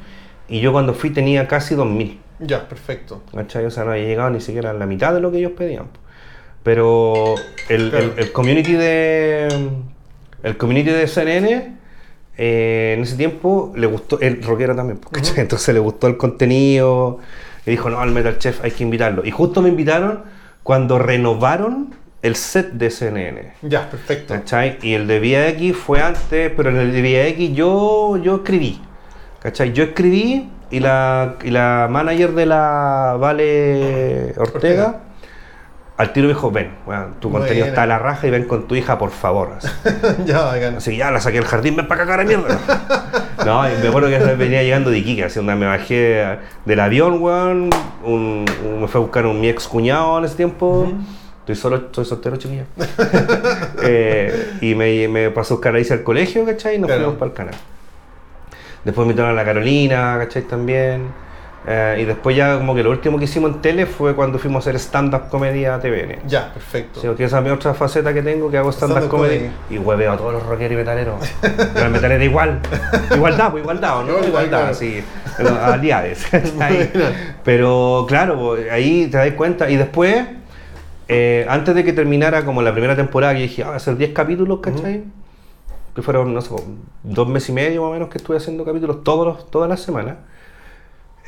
Y 0.49 0.59
yo 0.61 0.71
cuando 0.71 0.93
fui 0.93 1.09
tenía 1.11 1.47
casi 1.47 1.75
2.000. 1.75 2.17
Ya, 2.39 2.67
perfecto. 2.67 3.21
¿Cachai? 3.33 3.65
O 3.65 3.71
sea, 3.71 3.83
no 3.85 3.91
había 3.91 4.05
llegado 4.05 4.29
ni 4.29 4.41
siquiera 4.41 4.71
a 4.71 4.73
la 4.73 4.85
mitad 4.85 5.13
de 5.13 5.19
lo 5.21 5.31
que 5.31 5.37
ellos 5.39 5.53
pedían. 5.57 5.85
Pero 6.63 7.35
el, 7.69 7.89
Claro. 7.89 8.05
el- 8.15 8.19
el 8.19 8.31
community 8.31 8.73
de 8.73 9.47
el 10.43 10.57
community 10.57 10.89
de 10.89 11.07
CNN 11.07 11.73
eh, 12.37 12.93
en 12.97 13.03
ese 13.03 13.15
tiempo 13.15 13.71
le 13.75 13.85
gustó, 13.87 14.19
el 14.19 14.41
rockero 14.43 14.75
también, 14.75 14.99
entonces 15.37 15.73
le 15.73 15.79
gustó 15.79 16.07
el 16.07 16.17
contenido 16.17 17.19
y 17.65 17.71
dijo, 17.71 17.89
no, 17.89 17.99
al 17.99 18.11
Metal 18.11 18.37
Chef 18.39 18.63
hay 18.63 18.71
que 18.71 18.83
invitarlo. 18.83 19.23
Y 19.25 19.31
justo 19.31 19.61
me 19.61 19.69
invitaron 19.69 20.23
cuando 20.63 20.97
renovaron 20.99 21.93
el 22.23 22.35
set 22.35 22.71
de 22.71 22.89
CNN. 22.89 23.53
Ya, 23.61 23.87
perfecto. 23.89 24.33
¿Cachai? 24.33 24.79
Y 24.81 24.93
el 24.95 25.05
de 25.07 25.19
VX 25.19 25.77
fue 25.77 26.01
antes, 26.01 26.51
pero 26.57 26.69
en 26.71 26.77
el 26.77 26.91
de 26.91 27.01
VX 27.01 27.55
yo, 27.55 28.17
yo 28.17 28.37
escribí. 28.37 28.81
¿Cachai? 29.41 29.73
Yo 29.73 29.83
escribí 29.83 30.49
y 30.71 30.79
la, 30.79 31.35
y 31.43 31.51
la 31.51 31.87
manager 31.91 32.31
de 32.31 32.45
la 32.47 33.15
Vale 33.19 34.33
Ortega, 34.37 34.41
Ortega. 34.55 34.99
al 35.97 36.13
tiro 36.13 36.27
me 36.27 36.33
dijo, 36.33 36.49
ven, 36.49 36.71
weón, 36.87 37.15
tu 37.19 37.29
contenido 37.29 37.65
está 37.67 37.83
a 37.83 37.87
la 37.87 37.99
raja 37.99 38.25
y 38.25 38.31
ven 38.31 38.45
con 38.45 38.67
tu 38.67 38.75
hija, 38.75 38.97
por 38.97 39.11
favor. 39.11 39.51
Así, 39.57 39.67
ya, 40.25 40.41
bacán. 40.45 40.77
Así 40.77 40.95
ya 40.97 41.11
la 41.11 41.19
saqué 41.19 41.37
del 41.39 41.45
jardín, 41.45 41.75
ven 41.75 41.87
para 41.87 42.03
acá, 42.03 42.11
cara 42.13 42.23
mierda. 42.23 42.57
No, 43.45 43.67
y 43.67 43.73
me 43.81 43.89
acuerdo 43.89 44.07
que 44.07 44.19
venía 44.35 44.63
llegando 44.63 44.89
de 44.89 44.99
Iquique, 44.99 45.25
así 45.25 45.35
donde 45.35 45.55
me 45.55 45.65
bajé 45.65 46.37
del 46.65 46.79
avión, 46.79 47.21
weón, 47.21 47.69
un- 48.05 48.45
un- 48.63 48.81
me 48.81 48.87
fue 48.87 49.01
a 49.01 49.03
buscar 49.03 49.25
un 49.25 49.41
mi 49.41 49.49
ex 49.49 49.67
cuñado 49.67 50.17
en 50.19 50.25
ese 50.25 50.35
tiempo. 50.35 50.93
Estoy 51.43 51.55
solo, 51.55 51.75
estoy 51.77 52.05
soltero, 52.05 52.37
chiquilla. 52.37 52.65
Eh, 53.85 54.53
y 54.61 54.75
me, 54.75 55.07
me 55.09 55.29
pasó 55.29 55.55
a 55.55 55.57
buscar 55.57 55.75
ahí 55.75 55.85
al 55.91 56.03
colegio, 56.03 56.45
¿cachai? 56.45 56.75
Y 56.75 56.79
nos 56.79 56.87
Claro. 56.87 57.01
fuimos 57.03 57.19
para 57.19 57.29
el 57.31 57.35
canal. 57.35 57.55
Después 58.85 59.05
me 59.05 59.11
invitaron 59.11 59.31
a 59.31 59.35
la 59.35 59.43
Carolina, 59.45 60.15
¿cachai? 60.19 60.43
También. 60.43 61.07
Eh, 61.67 61.99
y 62.01 62.05
después 62.05 62.35
ya 62.35 62.57
como 62.57 62.75
que 62.75 62.83
lo 62.83 62.89
último 62.91 63.17
que 63.17 63.23
hicimos 63.25 63.51
en 63.51 63.61
tele 63.61 63.85
fue 63.85 64.15
cuando 64.15 64.37
fuimos 64.39 64.65
a 64.65 64.69
hacer 64.69 64.79
stand-up 64.79 65.29
comedia 65.29 65.75
a 65.75 65.79
TVN. 65.79 66.19
Ya, 66.27 66.53
perfecto. 66.53 66.99
Sí, 67.01 67.07
porque 67.07 67.23
esa 67.25 67.37
es 67.39 67.43
mi 67.43 67.49
otra 67.51 67.73
faceta 67.73 68.13
que 68.13 68.21
tengo, 68.21 68.49
que 68.51 68.57
hago 68.57 68.71
stand-up 68.71 68.97
Stand-up 68.99 69.11
comedy. 69.17 69.37
comedy. 69.37 69.53
Y 69.69 69.77
hueveo 69.79 70.11
a 70.13 70.17
todos 70.17 70.33
los 70.33 70.43
rockeros 70.43 70.73
y 70.73 70.75
metaleros. 70.77 71.15
Pero 71.41 71.85
el 71.85 71.91
metalero 71.91 72.23
igual. 72.23 72.59
Igualdad, 73.15 73.51
pues 73.51 73.63
igualdad, 73.63 73.97
¿o 73.99 74.03
¿no? 74.03 74.07
Igualdad, 74.11 74.27
Igualdad, 74.29 74.59
claro. 74.59 74.73
sí. 74.75 75.03
Pero 75.37 75.49
Aliades. 75.61 76.25
Pero 77.43 78.05
claro, 78.07 78.37
pues, 78.39 78.71
ahí 78.71 79.07
te 79.07 79.17
das 79.17 79.31
cuenta. 79.31 79.69
Y 79.69 79.77
después, 79.77 80.25
eh, 81.07 81.45
antes 81.49 81.75
de 81.75 81.83
que 81.83 81.93
terminara 81.93 82.45
como 82.45 82.61
la 82.61 82.71
primera 82.71 82.95
temporada, 82.95 83.33
que 83.33 83.41
dije, 83.41 83.63
ah, 83.63 83.67
voy 83.67 83.73
a 83.73 83.77
hacer 83.77 83.97
10 83.97 84.13
capítulos, 84.13 84.59
¿cachai? 84.61 85.03
Que 85.95 86.01
fueron, 86.01 86.33
no 86.33 86.41
sé, 86.41 86.49
dos 87.03 87.27
meses 87.27 87.49
y 87.49 87.53
medio 87.53 87.81
más 87.81 87.89
o 87.89 87.93
menos 87.93 88.09
que 88.09 88.17
estuve 88.17 88.37
haciendo 88.37 88.65
capítulos 88.65 89.03
todos 89.03 89.25
los, 89.27 89.51
todas 89.51 89.69
las 89.69 89.81
semanas. 89.81 90.15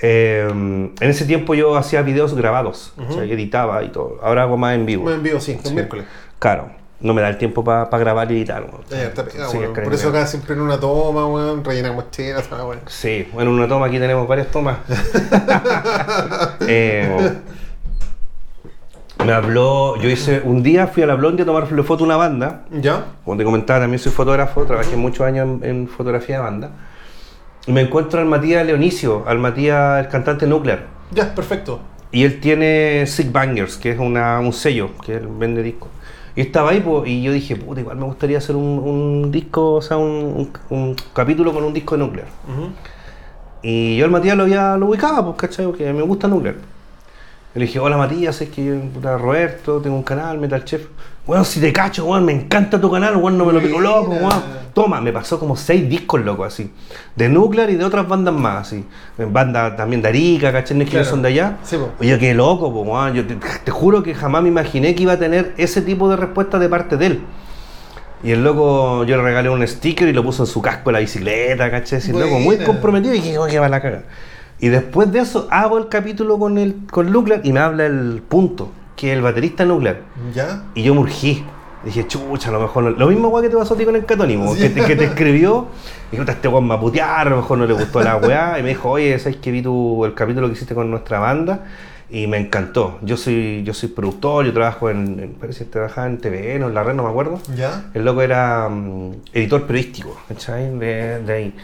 Eh, 0.02 0.48
en 0.50 0.94
ese 1.00 1.26
tiempo 1.26 1.54
yo 1.56 1.76
hacía 1.78 2.02
videos 2.02 2.34
grabados, 2.36 2.94
editaba 3.22 3.84
y 3.84 3.90
todo. 3.90 4.20
Ahora 4.22 4.44
hago 4.44 4.58
más 4.58 4.76
en 4.76 4.86
vivo. 4.86 5.06
Me 5.06 5.14
envío, 5.14 5.40
sí, 5.40 5.54
el 5.54 5.60
Sí. 5.70 5.74
miércoles. 5.74 6.06
Claro, 6.40 6.70
no 7.00 7.14
me 7.14 7.22
da 7.22 7.30
el 7.30 7.38
tiempo 7.38 7.64
para 7.64 7.86
grabar 7.98 8.32
y 8.32 8.36
editar. 8.38 8.66
está 8.90 9.24
Sí, 9.50 9.58
es 9.60 9.70
que 9.70 9.82
Por 9.82 9.94
eso 9.94 10.10
acá 10.10 10.26
siempre 10.26 10.56
en 10.56 10.62
una 10.62 10.80
toma, 10.80 11.28
weón, 11.28 11.64
rellenamos 11.64 12.12
chelas, 12.12 12.50
weón. 12.52 12.80
Sí, 12.88 13.28
bueno, 13.34 13.52
una 13.52 13.68
toma 13.68 13.86
aquí 13.86 14.00
tenemos 14.00 14.28
varias 14.28 14.48
tomas. 14.48 14.78
Eh, 16.68 17.34
me 19.26 19.34
habló, 19.34 19.96
yo 19.98 20.10
hice, 20.10 20.42
un 20.44 20.62
día 20.64 20.88
fui 20.88 21.04
a 21.04 21.08
la 21.08 21.16
Blondie 21.16 21.44
a 21.44 21.46
tomarle 21.46 21.84
foto 21.84 22.04
a 22.04 22.08
una 22.08 22.18
banda. 22.18 22.66
¿Ya? 22.72 23.06
Como 23.24 23.38
te 23.38 23.44
comentaba, 23.44 23.80
también 23.82 24.00
soy 24.00 24.12
fotógrafo, 24.12 24.64
trabajé 24.66 24.96
muchos 24.96 25.22
años 25.26 25.48
en, 25.64 25.70
en 25.70 25.88
fotografía 25.88 26.38
de 26.38 26.42
banda. 26.44 26.72
Y 27.68 27.72
me 27.72 27.82
encuentro 27.82 28.20
al 28.20 28.26
Matías 28.28 28.66
Leonicio, 28.66 29.24
al 29.28 29.40
Matías, 29.40 30.00
el 30.06 30.10
cantante 30.10 30.46
Nuclear. 30.48 30.84
Ya, 31.12 31.34
perfecto. 31.34 31.80
Y 32.12 32.24
él 32.24 32.40
tiene 32.40 33.06
Sick 33.08 33.32
Bangers, 33.32 33.78
que 33.78 33.92
es 33.92 34.00
una, 34.00 34.40
un 34.40 34.54
sello, 34.54 34.92
que 35.06 35.16
él 35.16 35.28
vende 35.28 35.64
discos. 35.64 35.90
Y 36.36 36.42
estaba 36.42 36.72
ahí, 36.72 36.82
po, 36.82 37.06
y 37.06 37.24
yo 37.24 37.32
dije, 37.32 37.56
puta, 37.56 37.80
igual 37.82 37.98
me 37.98 38.04
gustaría 38.06 38.38
hacer 38.38 38.56
un, 38.56 38.64
un 38.80 39.32
disco, 39.32 39.74
o 39.76 39.82
sea, 39.82 39.98
un, 39.98 40.50
un- 40.70 40.78
un 40.78 40.96
capítulo 41.14 41.54
con 41.54 41.64
un 41.64 41.74
disco 41.74 41.96
de 41.98 42.04
Nuclear. 42.04 42.28
Ujú. 42.48 42.70
Y 43.64 43.98
yo 43.98 44.06
al 44.06 44.12
Matías 44.12 44.38
lo, 44.38 44.44
había, 44.44 44.78
lo 44.78 44.88
ubicaba, 44.88 45.24
pues, 45.26 45.38
¿cachai? 45.38 45.66
Porque 45.66 45.92
me 45.92 46.02
gusta 46.04 46.28
Nuclear. 46.28 46.56
Le 47.56 47.62
dije, 47.66 47.80
hola 47.80 47.96
Matías, 47.96 48.42
es 48.42 48.50
que 48.50 48.66
yo, 48.66 48.76
puta, 48.94 49.18
Roberto, 49.18 49.80
tengo 49.80 49.96
un 49.96 50.04
canal, 50.04 50.38
Metal 50.40 50.64
Chef. 50.66 50.88
Bueno, 51.26 51.46
si 51.46 51.62
te 51.62 51.72
cacho, 51.72 52.06
weón, 52.06 52.26
me 52.26 52.34
encanta 52.34 52.80
tu 52.82 52.92
canal, 52.92 53.16
weón, 53.16 53.38
no 53.38 53.46
me 53.46 53.54
lo 53.54 53.62
pico 53.62 53.80
loco, 53.80 54.12
weón. 54.12 54.66
Toma, 54.74 55.00
me 55.00 55.14
pasó 55.14 55.40
como 55.40 55.56
seis 55.56 55.88
discos 55.90 56.20
locos 56.26 56.48
así. 56.48 56.70
De 57.16 57.30
Nuclear 57.30 57.70
y 57.70 57.76
de 57.78 57.86
otras 57.86 58.06
bandas 58.10 58.34
más, 58.34 58.68
así. 58.68 58.84
Bandas 59.18 59.78
también 59.78 60.02
de 60.02 60.10
Arica, 60.10 60.52
¿cachai? 60.52 60.76
No 60.76 60.84
es 60.84 60.90
que 60.90 60.98
Claro. 60.98 61.10
son 61.10 61.22
de 61.22 61.30
allá. 61.30 61.58
Sí, 61.64 61.78
po. 61.78 61.92
Oye, 62.02 62.20
qué 62.20 62.34
loco, 62.34 62.74
pues, 62.74 62.86
weón. 62.88 63.14
Yo 63.14 63.26
te, 63.26 63.36
te 63.64 63.72
juro 63.72 64.04
que 64.04 64.14
jamás 64.14 64.44
me 64.44 64.50
imaginé 64.50 64.94
que 64.94 65.04
iba 65.04 65.14
a 65.14 65.18
tener 65.20 65.54
ese 65.56 65.82
tipo 65.82 66.10
de 66.10 66.18
respuesta 66.18 66.60
de 66.60 66.68
parte 66.68 66.98
de 66.98 67.06
él. 67.06 67.22
Y 68.22 68.32
el 68.32 68.44
loco, 68.44 69.06
yo 69.06 69.16
le 69.16 69.24
regalé 69.24 69.50
un 69.50 69.66
sticker 69.66 70.10
y 70.10 70.14
lo 70.14 70.24
puso 70.24 70.44
en 70.44 70.48
su 70.48 70.62
casco 70.62 70.90
de 70.90 70.94
la 70.94 71.00
bicicleta, 71.00 71.72
¿cachai? 71.72 72.00
Así, 72.00 72.12
loco 72.12 72.38
muy 72.38 72.58
comprometido 72.58 73.14
y 73.14 73.20
dije, 73.22 73.38
oye, 73.38 73.60
va 73.60 73.70
la 73.70 73.82
caga. 73.82 74.04
Y 74.60 74.70
después 74.70 75.12
de 75.12 75.20
eso, 75.20 75.48
hago 75.52 75.78
el 75.78 75.90
capítulo 75.90 76.40
con 76.40 76.58
el 76.58 76.76
con 76.90 77.12
Nuclear 77.12 77.42
y 77.44 77.52
me 77.52 77.60
habla 77.60 77.86
el 77.86 78.22
punto, 78.28 78.70
que 78.96 79.12
es 79.12 79.18
el 79.18 79.22
baterista 79.24 79.66
Nuclear. 79.66 80.02
¿Ya? 80.34 80.64
Y 80.74 80.84
yo 80.84 80.94
me 80.94 81.02
urgí. 81.02 81.44
Dije, 81.84 82.08
chucha, 82.08 82.50
a 82.50 82.52
lo 82.54 82.62
mejor 82.62 82.84
no. 82.84 82.90
Lo 82.92 83.08
mismo 83.08 83.28
weá 83.28 83.44
que 83.44 83.50
te 83.50 83.58
pasó 83.58 83.76
a 83.76 83.78
ti 83.78 83.86
con 83.86 83.96
el 83.96 84.06
catónimo, 84.06 84.56
Sí. 84.56 84.62
que, 84.62 84.70
te, 84.70 84.82
que 84.86 84.96
te 84.96 85.04
escribió. 85.12 85.68
Y 86.12 86.16
puta, 86.18 86.32
este 86.32 86.48
weón 86.48 86.68
me 86.68 86.74
a 86.74 86.80
putear, 86.80 87.28
a 87.28 87.30
lo 87.30 87.36
mejor 87.38 87.58
no 87.60 87.66
le 87.68 87.74
gustó 87.74 88.02
la 88.02 88.18
weá. 88.18 88.58
Y 88.60 88.64
me 88.64 88.70
dijo, 88.70 88.90
oye, 88.90 89.20
¿sabes 89.20 89.38
que 89.38 89.52
vi 89.52 89.62
tu, 89.62 90.04
el 90.06 90.14
capítulo 90.16 90.48
que 90.48 90.54
hiciste 90.54 90.74
con 90.74 90.90
nuestra 90.90 91.20
banda? 91.20 91.60
Y 92.10 92.28
me 92.28 92.38
encantó. 92.38 93.00
Yo 93.02 93.18
soy, 93.18 93.64
yo 93.64 93.74
soy 93.74 93.90
productor, 93.90 94.46
yo 94.46 94.54
trabajo 94.54 94.90
en, 94.92 95.20
en- 95.20 95.34
parece 95.34 95.66
que 95.66 95.72
trabajaba 95.72 96.06
en 96.08 96.20
TVN 96.20 96.64
o 96.64 96.68
en 96.68 96.74
la 96.76 96.84
red, 96.84 96.94
no 96.94 97.04
me 97.04 97.10
acuerdo. 97.10 97.40
¿Ya? 97.56 97.86
El 97.96 98.06
loco 98.06 98.22
era 98.22 98.70
mm, 98.70 99.12
editor 99.34 99.64
periodístico, 99.64 100.16
¿cachai? 100.28 100.70
De, 100.78 101.20
de 101.24 101.34
ahí. 101.34 101.56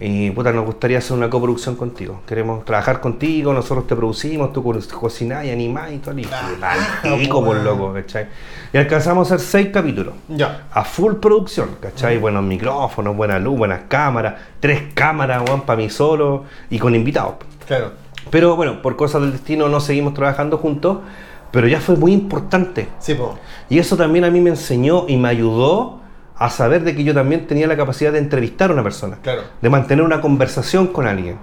Y 0.00 0.30
puta, 0.30 0.52
nos 0.52 0.64
gustaría 0.64 0.98
hacer 0.98 1.16
una 1.16 1.28
coproducción 1.28 1.74
contigo. 1.74 2.20
Queremos 2.28 2.64
trabajar 2.64 3.00
contigo, 3.00 3.52
nosotros 3.52 3.88
te 3.88 3.96
producimos, 3.96 4.52
tú 4.52 4.62
co- 4.62 4.78
cocinás 5.00 5.44
y 5.44 5.50
animás 5.50 5.90
y 5.90 5.98
todo. 5.98 6.16
Y 6.16 6.24
Ah, 6.62 6.76
pico, 7.18 7.44
por 7.44 7.56
weón. 7.56 7.64
loco, 7.64 7.92
¿cachai? 7.92 8.28
Y 8.72 8.76
alcanzamos 8.78 9.32
a 9.32 9.34
hacer 9.34 9.44
seis 9.46 9.68
capítulos. 9.72 10.14
Ya. 10.28 10.68
A 10.70 10.84
full 10.84 11.14
producción, 11.14 11.70
¿cachai? 11.80 12.18
Buenos 12.18 12.44
micrófonos, 12.44 13.16
buena 13.16 13.40
luz, 13.40 13.58
buenas 13.58 13.80
cámaras, 13.88 14.34
tres 14.60 14.82
cámaras, 14.94 15.42
weón, 15.44 15.62
para 15.62 15.78
mí 15.78 15.90
solo 15.90 16.44
y 16.70 16.78
con 16.78 16.94
invitados. 16.94 17.34
Claro. 17.66 17.90
Pero 18.30 18.56
bueno, 18.56 18.82
por 18.82 18.96
cosas 18.96 19.22
del 19.22 19.32
destino 19.32 19.68
no 19.68 19.80
seguimos 19.80 20.14
trabajando 20.14 20.58
juntos, 20.58 20.98
pero 21.50 21.66
ya 21.66 21.80
fue 21.80 21.96
muy 21.96 22.12
importante. 22.12 22.88
Sí, 22.98 23.14
po. 23.14 23.38
Y 23.68 23.78
eso 23.78 23.96
también 23.96 24.24
a 24.24 24.30
mí 24.30 24.40
me 24.40 24.50
enseñó 24.50 25.04
y 25.08 25.16
me 25.16 25.28
ayudó 25.28 25.98
a 26.36 26.50
saber 26.50 26.84
de 26.84 26.94
que 26.94 27.02
yo 27.04 27.14
también 27.14 27.46
tenía 27.46 27.66
la 27.66 27.76
capacidad 27.76 28.12
de 28.12 28.18
entrevistar 28.18 28.70
a 28.70 28.74
una 28.74 28.82
persona. 28.82 29.18
Claro. 29.22 29.42
De 29.60 29.70
mantener 29.70 30.04
una 30.04 30.20
conversación 30.20 30.88
con 30.88 31.06
alguien, 31.06 31.36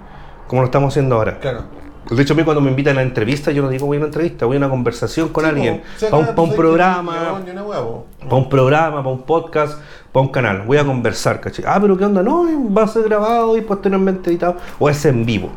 como 0.46 0.62
lo 0.62 0.66
estamos 0.66 0.92
haciendo 0.94 1.16
ahora. 1.16 1.38
Claro. 1.40 1.64
De 2.08 2.22
hecho, 2.22 2.34
a 2.34 2.36
mí 2.36 2.44
cuando 2.44 2.60
me 2.60 2.70
invitan 2.70 2.92
a 2.92 3.00
una 3.00 3.02
entrevista, 3.02 3.50
yo 3.50 3.62
no 3.62 3.68
digo 3.68 3.84
voy 3.84 3.96
a 3.96 3.98
una 3.98 4.06
entrevista, 4.06 4.46
voy 4.46 4.56
a 4.56 4.58
una 4.58 4.70
conversación 4.70 5.30
con 5.30 5.42
Sí, 5.42 5.50
alguien. 5.50 5.78
po. 5.78 5.82
O 5.96 5.98
sea, 5.98 6.10
Para 6.10 6.22
acá 6.22 6.40
un, 6.40 6.48
pa' 6.50 6.56
programa, 6.56 7.12
para 7.12 8.34
un 8.36 8.48
programa, 8.48 8.96
para 8.98 9.08
un 9.08 9.22
podcast, 9.22 9.80
para 10.12 10.24
un 10.24 10.30
canal. 10.30 10.62
Voy 10.62 10.78
a 10.78 10.84
conversar, 10.84 11.40
¿cachai? 11.40 11.64
Ah, 11.66 11.78
pero 11.80 11.98
¿qué 11.98 12.04
onda? 12.04 12.22
No, 12.22 12.46
va 12.72 12.84
a 12.84 12.88
ser 12.88 13.02
grabado 13.02 13.56
y 13.58 13.60
posteriormente 13.62 14.30
editado. 14.30 14.56
O 14.78 14.88
es 14.88 15.04
en 15.04 15.26
vivo. 15.26 15.50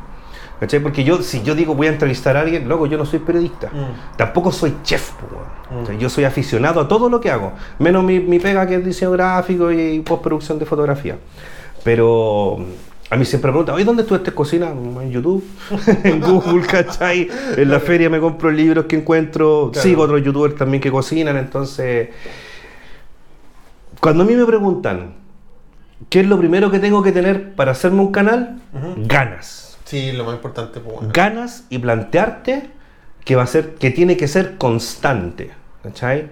¿Cachai? 0.59 0.81
Porque 0.81 1.03
yo, 1.03 1.21
si 1.21 1.41
yo 1.41 1.55
digo 1.55 1.73
voy 1.73 1.87
a 1.87 1.91
entrevistar 1.91 2.35
a 2.35 2.41
alguien, 2.41 2.67
luego 2.67 2.85
yo 2.85 2.97
no 2.97 3.05
soy 3.05 3.19
periodista. 3.19 3.67
Mm. 3.67 4.17
Tampoco 4.17 4.51
soy 4.51 4.75
chef. 4.83 5.13
Mm. 5.71 5.83
O 5.83 5.85
sea, 5.85 5.95
yo 5.95 6.09
soy 6.09 6.25
aficionado 6.25 6.81
a 6.81 6.87
todo 6.87 7.09
lo 7.09 7.21
que 7.21 7.31
hago. 7.31 7.53
Menos 7.79 8.03
mi, 8.03 8.19
mi 8.19 8.39
pega 8.39 8.67
que 8.67 8.75
es 8.75 8.85
diseño 8.85 9.11
gráfico 9.11 9.71
y 9.71 9.99
postproducción 10.01 10.59
de 10.59 10.65
fotografía. 10.65 11.17
Pero 11.83 12.59
a 13.09 13.15
mí 13.15 13.25
siempre 13.25 13.49
me 13.49 13.53
preguntan, 13.53 13.75
oye, 13.75 13.85
¿dónde 13.85 14.03
estudiaste 14.03 14.33
cocina? 14.33 14.69
En 14.69 15.11
YouTube, 15.11 15.43
en 16.03 16.21
Google, 16.21 16.65
¿cachai? 16.67 17.27
En 17.57 17.71
la 17.71 17.79
feria 17.79 18.09
me 18.09 18.19
compro 18.19 18.51
libros 18.51 18.85
que 18.85 18.97
encuentro. 18.97 19.69
Claro. 19.73 19.87
Sigo 19.87 20.03
otros 20.03 20.23
youtubers 20.23 20.55
también 20.55 20.81
que 20.81 20.91
cocinan, 20.91 21.37
entonces... 21.37 22.09
Cuando 23.99 24.23
a 24.23 24.25
mí 24.25 24.33
me 24.33 24.45
preguntan, 24.45 25.15
¿qué 26.09 26.21
es 26.21 26.27
lo 26.27 26.37
primero 26.37 26.71
que 26.71 26.79
tengo 26.79 27.03
que 27.03 27.11
tener 27.11 27.55
para 27.55 27.71
hacerme 27.71 27.99
un 27.99 28.11
canal? 28.11 28.61
Ganas. 28.95 29.68
Sí, 29.89 30.11
lo 30.11 30.23
más 30.23 30.35
importante, 30.35 30.79
pues 30.79 30.97
bueno. 30.97 31.09
Ganas 31.11 31.63
y 31.71 31.79
plantearte 31.79 32.69
que 33.25 33.35
va 33.35 33.41
a 33.41 33.47
ser, 33.47 33.73
que 33.73 33.89
tiene 33.89 34.17
que 34.17 34.27
ser 34.27 34.59
constante. 34.59 35.49
¿Cachai? 35.81 36.29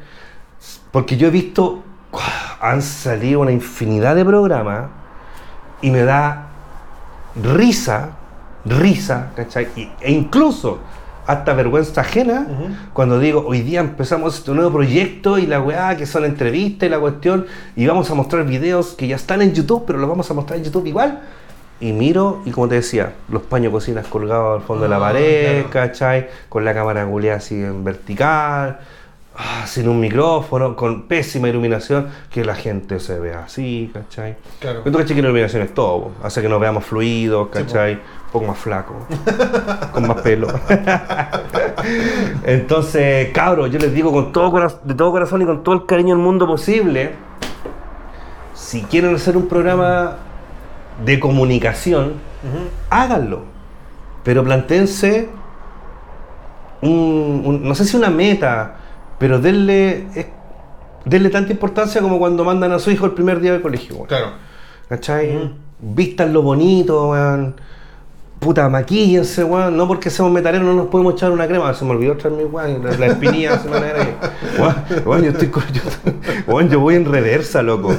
Porque 0.92 1.18
yo 1.18 1.30
he 1.30 1.32
visto, 1.32 1.82
han 2.62 2.84
salido 2.84 3.40
una 3.40 3.52
infinidad 3.52 4.16
de 4.16 4.24
programas 4.24 4.92
y 5.82 5.90
me 5.90 6.04
da 6.04 6.50
risa, 7.42 8.12
risa, 8.64 9.32
¿cachai? 9.36 9.70
Y- 9.76 9.90
e 10.02 10.12
incluso 10.12 10.78
hasta 11.26 11.54
vergüenza 11.54 12.02
ajena 12.02 12.48
cuando 12.94 13.20
digo, 13.20 13.44
hoy 13.48 13.62
día 13.62 13.80
empezamos 13.80 14.38
este 14.38 14.52
nuevo 14.52 14.72
proyecto 14.72 15.40
y 15.40 15.48
la 15.48 15.60
weá, 15.60 15.98
que 15.98 16.06
son 16.06 16.26
entrevistas 16.26 16.86
y 16.86 16.90
la 16.92 17.00
cuestión, 17.00 17.48
y 17.76 17.88
vamos 17.88 18.12
a 18.12 18.14
mostrar 18.14 18.46
videos 18.46 18.94
que 18.94 19.08
ya 19.08 19.16
están 19.16 19.42
en 19.42 19.54
YouTube, 19.56 19.84
pero 19.88 19.98
los 19.98 20.08
vamos 20.08 20.30
a 20.30 20.36
mostrar 20.36 20.60
en 20.60 20.66
YouTube 20.66 20.86
igual. 20.86 21.22
Y 21.80 21.92
miro, 21.94 22.42
y 22.46 22.52
como 22.52 22.68
te 22.68 22.76
decía, 22.76 23.14
los 23.30 23.44
paños 23.44 23.72
cocinas 23.72 24.08
colgados 24.08 24.60
al 24.62 24.66
fondo 24.68 24.84
de 24.84 24.90
la 24.90 24.98
Ah, 24.98 25.00
pared, 25.00 25.66
claro. 25.70 25.70
¿cachai? 25.90 26.28
Con 26.50 26.66
la 26.66 26.74
cámara 26.74 27.06
culiada 27.06 27.38
así 27.38 27.54
en 27.56 27.84
vertical, 27.84 28.80
ah, 29.38 29.64
sin 29.68 29.88
un 29.88 30.00
micrófono, 30.00 30.76
con 30.76 31.04
pésima 31.04 31.50
iluminación, 31.50 32.08
que 32.32 32.44
la 32.44 32.56
gente 32.56 33.00
se 33.00 33.20
vea 33.20 33.44
así, 33.44 33.92
¿cachai? 33.94 34.38
Claro. 34.60 34.82
Tú 34.82 34.92
cachai 34.92 35.16
que 35.16 35.22
la 35.22 35.28
iluminación 35.28 35.62
es 35.62 35.74
todo, 35.76 36.06
po. 36.06 36.12
hace 36.24 36.42
que 36.42 36.50
nos 36.50 36.60
veamos 36.60 36.84
fluidos, 36.84 37.50
Sí. 37.54 37.60
¿cachai? 37.64 37.94
Un 37.94 38.32
poco 38.32 38.46
más 38.48 38.58
flaco, 38.58 38.94
con 39.94 40.08
más 40.08 40.20
pelo. 40.22 40.48
Entonces, 42.44 43.30
cabros, 43.34 43.70
yo 43.72 43.80
les 43.80 43.94
digo 43.94 44.12
con 44.12 44.32
todo 44.32 44.52
coraz- 44.52 44.82
de 44.84 44.94
todo 44.96 45.12
corazón 45.12 45.42
y 45.42 45.46
con 45.46 45.64
todo 45.64 45.76
el 45.76 45.86
cariño 45.86 46.16
del 46.16 46.24
mundo 46.24 46.48
posible, 46.48 47.12
si 48.54 48.82
quieren 48.84 49.16
hacer 49.16 49.38
un 49.38 49.48
programa 49.48 50.18
de 51.06 51.20
comunicación, 51.20 52.14
háganlo. 52.90 53.42
Pero 54.24 54.44
planteense 54.44 55.30
un, 56.82 57.42
un- 57.46 57.64
no 57.64 57.76
sé 57.76 57.86
si 57.86 57.98
una 57.98 58.10
meta, 58.10 58.76
pero 59.20 59.40
denle, 59.40 60.08
eh, 60.16 60.30
denle 61.06 61.30
tanta 61.30 61.52
importancia 61.52 62.02
como 62.02 62.20
cuando 62.20 62.44
mandan 62.44 62.72
a 62.72 62.80
su 62.80 62.92
hijo 62.92 63.06
el 63.06 63.14
primer 63.14 63.40
día 63.40 63.54
del 63.54 63.62
colegio. 63.62 64.04
Claro. 64.04 64.32
¿Cachai? 64.90 65.32
Mm. 65.34 65.96
Vistan 65.96 66.34
lo 66.34 66.42
bonito, 66.42 67.10
weón. 67.12 67.56
Puta, 68.40 68.70
maquíllense, 68.70 69.44
weón. 69.44 69.76
No 69.78 69.88
porque 69.88 70.10
seamos 70.10 70.34
metaleros 70.34 70.66
no 70.66 70.74
nos 70.74 70.88
podemos 70.88 71.14
echar 71.14 71.32
una 71.32 71.48
crema. 71.48 71.74
Se 71.74 71.86
me 71.86 71.92
olvidó 71.92 72.14
echar 72.14 72.32
mi 72.32 72.44
weón. 72.44 72.84
La, 72.84 72.92
la 72.92 73.06
espinilla 73.08 73.58
se 73.60 73.70
me 73.70 73.78
Weón, 75.06 75.24
yo 75.24 75.32
estoy. 75.32 75.52
Yo, 75.74 75.82
weón, 76.48 76.70
yo 76.70 76.80
voy 76.80 76.96
en 76.96 77.06
reversa, 77.06 77.62
loco. 77.62 77.96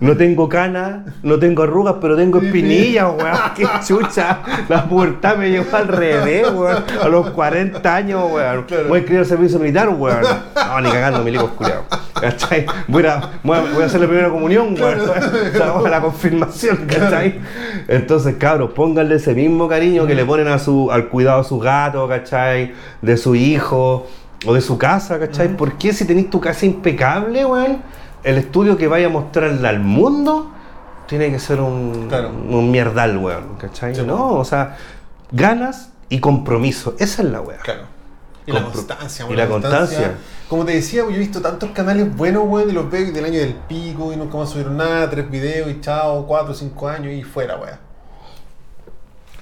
No 0.00 0.16
tengo 0.16 0.48
cana, 0.48 1.04
no 1.22 1.38
tengo 1.38 1.62
arrugas, 1.62 1.96
pero 2.00 2.16
tengo 2.16 2.38
espinillas, 2.38 3.06
weón. 3.16 3.36
Qué 3.56 3.66
chucha. 3.86 4.40
La 4.68 4.88
pubertad 4.88 5.36
me 5.36 5.50
llevó 5.50 5.76
al 5.76 5.88
revés, 5.88 6.50
weón. 6.52 6.84
A 7.02 7.08
los 7.08 7.30
40 7.30 7.94
años, 7.94 8.30
weón. 8.30 8.64
Claro. 8.64 8.88
Voy 8.88 8.98
a 8.98 9.00
escribir 9.00 9.20
el 9.20 9.26
servicio 9.26 9.58
militar, 9.58 9.88
weón. 9.88 10.22
No, 10.54 10.80
ni 10.80 10.90
cagando, 10.90 11.22
mi 11.22 11.30
lico 11.30 11.48
culiao. 11.56 11.84
¿Cachai? 12.20 12.66
Voy 12.88 13.06
a, 13.06 13.30
voy, 13.44 13.56
a, 13.56 13.86
hacer 13.86 14.00
la 14.00 14.06
primera 14.06 14.28
comunión, 14.30 14.74
weón. 14.78 14.98
O 15.78 15.82
sea, 15.82 15.90
la 15.90 16.00
confirmación, 16.00 16.86
¿cachai? 16.86 17.40
Entonces, 17.86 18.36
cabros, 18.38 18.70
pónganle 18.72 19.16
ese 19.16 19.34
mismo 19.34 19.67
cariño 19.68 20.06
que 20.06 20.14
le 20.14 20.24
ponen 20.24 20.48
a 20.48 20.58
su, 20.58 20.90
al 20.90 21.08
cuidado 21.08 21.42
de 21.42 21.48
su 21.48 21.58
gato, 21.58 22.08
¿cachai? 22.08 22.72
De 23.02 23.16
su 23.16 23.34
hijo 23.34 24.06
o 24.46 24.54
de 24.54 24.60
su 24.60 24.78
casa, 24.78 25.18
¿cachai? 25.18 25.56
¿Por 25.56 25.78
qué 25.78 25.92
si 25.92 26.04
tenéis 26.06 26.30
tu 26.30 26.40
casa 26.40 26.66
impecable, 26.66 27.44
weón? 27.44 27.82
El 28.24 28.38
estudio 28.38 28.76
que 28.76 28.88
vaya 28.88 29.06
a 29.06 29.10
mostrarle 29.10 29.66
al 29.68 29.80
mundo 29.80 30.50
tiene 31.06 31.30
que 31.30 31.38
ser 31.38 31.60
un, 31.60 32.06
Claro. 32.08 32.30
un 32.30 32.70
mierdal, 32.70 33.16
weón, 33.18 33.56
¿cachai? 33.58 33.94
Sí, 33.94 34.02
no, 34.02 34.34
o 34.34 34.44
sea, 34.44 34.76
ganas 35.32 35.90
y 36.08 36.20
compromiso. 36.20 36.94
Esa 36.98 37.22
es 37.22 37.28
la 37.30 37.40
weá. 37.40 37.58
Claro. 37.58 37.82
Y 38.46 38.52
la 38.52 38.64
constancia, 38.64 39.26
y 39.28 39.34
weón, 39.34 39.48
constancia. 39.48 40.14
Como 40.48 40.64
te 40.64 40.72
decía, 40.72 41.02
yo 41.02 41.10
he 41.10 41.18
visto 41.18 41.42
tantos 41.42 41.70
canales 41.72 42.14
buenos, 42.16 42.44
weón, 42.46 42.70
y 42.70 42.72
los 42.72 42.90
veo 42.90 43.12
del 43.12 43.24
año 43.24 43.38
del 43.38 43.54
pico 43.54 44.12
y 44.12 44.16
nunca 44.16 44.38
más 44.38 44.48
subieron 44.50 44.76
nada, 44.78 45.08
tres 45.10 45.30
videos 45.30 45.70
y 45.70 45.80
chao, 45.80 46.26
cuatro, 46.26 46.54
cinco 46.54 46.88
años 46.88 47.12
y 47.12 47.22
fuera, 47.22 47.56
weón. 47.56 47.87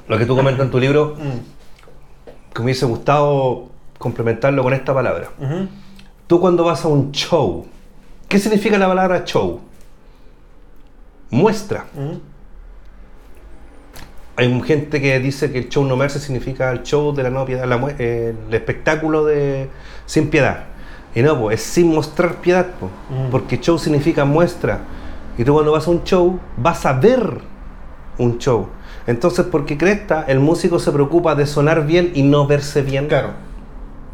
Lo 0.08 0.18
que 0.18 0.26
tú 0.26 0.36
comentas 0.36 0.64
en 0.64 0.70
tu 0.70 0.78
libro, 0.78 1.14
Mm. 1.16 2.52
que 2.54 2.60
me 2.60 2.64
hubiese 2.64 2.86
gustado 2.86 3.68
complementarlo 3.98 4.62
con 4.62 4.72
esta 4.72 4.94
palabra. 4.94 5.28
Tú 6.26 6.40
cuando 6.40 6.64
vas 6.64 6.84
a 6.84 6.88
un 6.88 7.12
show, 7.12 7.66
¿qué 8.28 8.38
significa 8.38 8.78
la 8.78 8.86
palabra 8.88 9.24
show? 9.24 9.60
Muestra. 11.30 11.86
Ujú. 11.94 12.20
Hay 14.36 14.62
gente 14.62 15.00
que 15.00 15.18
dice 15.18 15.50
que 15.50 15.58
el 15.58 15.68
show 15.70 15.84
no 15.84 15.96
merce 15.96 16.20
significa 16.20 16.70
el 16.70 16.82
show 16.82 17.14
de 17.14 17.22
la 17.22 17.30
no 17.30 17.44
piedad, 17.46 17.64
la 17.66 17.80
eh, 17.98 18.34
el 18.48 18.54
espectáculo 18.54 19.24
de 19.24 19.68
sin 20.04 20.28
piedad. 20.28 20.64
Y 21.14 21.22
no, 21.22 21.40
pues 21.40 21.60
es 21.60 21.66
sin 21.66 21.94
mostrar 21.94 22.36
piedad, 22.36 22.66
po, 22.78 22.90
Mm. 23.08 23.30
porque 23.30 23.58
show 23.58 23.78
significa 23.78 24.24
muestra. 24.26 24.80
Y 25.38 25.44
tú 25.44 25.54
cuando 25.54 25.72
vas 25.72 25.86
a 25.86 25.90
un 25.90 26.04
show, 26.04 26.38
vas 26.58 26.84
a 26.84 26.92
ver 26.92 27.40
un 28.18 28.38
show. 28.38 28.68
Entonces, 29.06 29.46
porque 29.50 29.78
cresta, 29.78 30.24
el 30.26 30.40
músico 30.40 30.78
se 30.78 30.90
preocupa 30.92 31.34
de 31.34 31.46
sonar 31.46 31.86
bien 31.86 32.12
y 32.14 32.22
no 32.22 32.46
verse 32.46 32.82
bien. 32.82 33.06
Claro. 33.06 33.30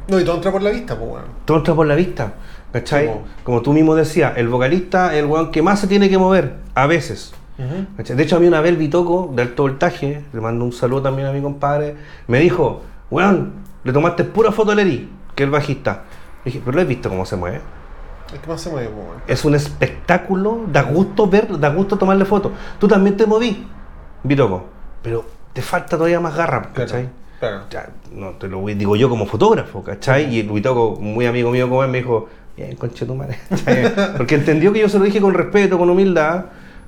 No, 0.08 0.20
y 0.20 0.24
todo 0.24 0.36
entra 0.36 0.52
por 0.52 0.62
la 0.62 0.70
vista, 0.70 0.98
pues, 0.98 1.10
weón. 1.10 1.24
Todo 1.44 1.56
entra 1.58 1.74
por 1.74 1.86
la 1.86 1.94
vista. 1.94 2.34
¿Cachai? 2.72 3.10
Como 3.44 3.60
tú 3.60 3.74
mismo 3.74 3.94
decías, 3.94 4.32
el 4.36 4.48
vocalista 4.48 5.12
es 5.12 5.20
el 5.20 5.26
weón 5.26 5.50
que 5.50 5.60
más 5.60 5.78
se 5.78 5.86
tiene 5.86 6.08
que 6.08 6.16
mover, 6.16 6.56
a 6.74 6.86
veces. 6.86 7.34
De 7.58 8.22
hecho, 8.22 8.36
a 8.36 8.40
mí 8.40 8.46
una 8.46 8.62
vez 8.62 8.70
el 8.72 8.78
Bitoco, 8.78 9.30
de 9.36 9.42
alto 9.42 9.64
voltaje, 9.64 10.24
le 10.32 10.40
mando 10.40 10.64
un 10.64 10.72
saludo 10.72 11.02
también 11.02 11.28
a 11.28 11.32
mi 11.32 11.42
compadre, 11.42 11.96
me 12.26 12.40
dijo, 12.40 12.80
weón, 13.10 13.52
le 13.84 13.92
tomaste 13.92 14.24
pura 14.24 14.52
foto 14.52 14.72
a 14.72 14.74
Leri, 14.74 15.10
que 15.34 15.42
es 15.42 15.46
el 15.46 15.50
bajista. 15.50 16.04
Le 16.44 16.50
dije, 16.50 16.62
pero 16.64 16.76
lo 16.76 16.82
he 16.82 16.86
visto 16.86 17.10
cómo 17.10 17.26
se 17.26 17.36
mueve. 17.36 17.60
Es 18.32 18.40
que 18.40 18.48
más 18.48 18.60
se 18.60 18.70
mueve, 18.70 18.88
pues, 18.88 19.06
weón. 19.06 19.22
Es 19.26 19.44
un 19.44 19.54
espectáculo, 19.54 20.62
da 20.72 20.82
gusto 20.82 21.28
ver, 21.28 21.60
da 21.60 21.68
gusto 21.68 21.98
tomarle 21.98 22.24
fotos. 22.24 22.52
Tú 22.80 22.88
también 22.88 23.18
te 23.18 23.26
moví, 23.26 23.66
Bitoco, 24.22 24.64
pero 25.02 25.24
te 25.52 25.62
falta 25.62 25.96
todavía 25.96 26.20
más 26.20 26.34
garra, 26.36 26.70
¿cachai? 26.74 27.08
Claro. 27.40 27.62
Ya, 27.70 27.88
no 28.14 28.30
te 28.30 28.46
lo 28.48 28.64
digo 28.66 28.94
yo 28.96 29.08
como 29.08 29.26
fotógrafo, 29.26 29.82
¿cachai? 29.82 30.32
Y 30.34 30.40
el 30.40 30.48
Bitoco, 30.48 30.98
muy 31.00 31.26
amigo 31.26 31.50
mío 31.50 31.68
como 31.68 31.82
él, 31.82 31.90
me 31.90 31.98
dijo, 31.98 32.28
bien, 32.56 32.76
conche 32.76 33.04
tu 33.04 33.14
madre. 33.14 33.38
Porque 34.16 34.36
entendió 34.36 34.72
que 34.72 34.78
yo 34.80 34.88
se 34.88 34.98
lo 34.98 35.04
dije 35.04 35.20
con 35.20 35.34
respeto, 35.34 35.76
con 35.78 35.90
humildad. 35.90 36.44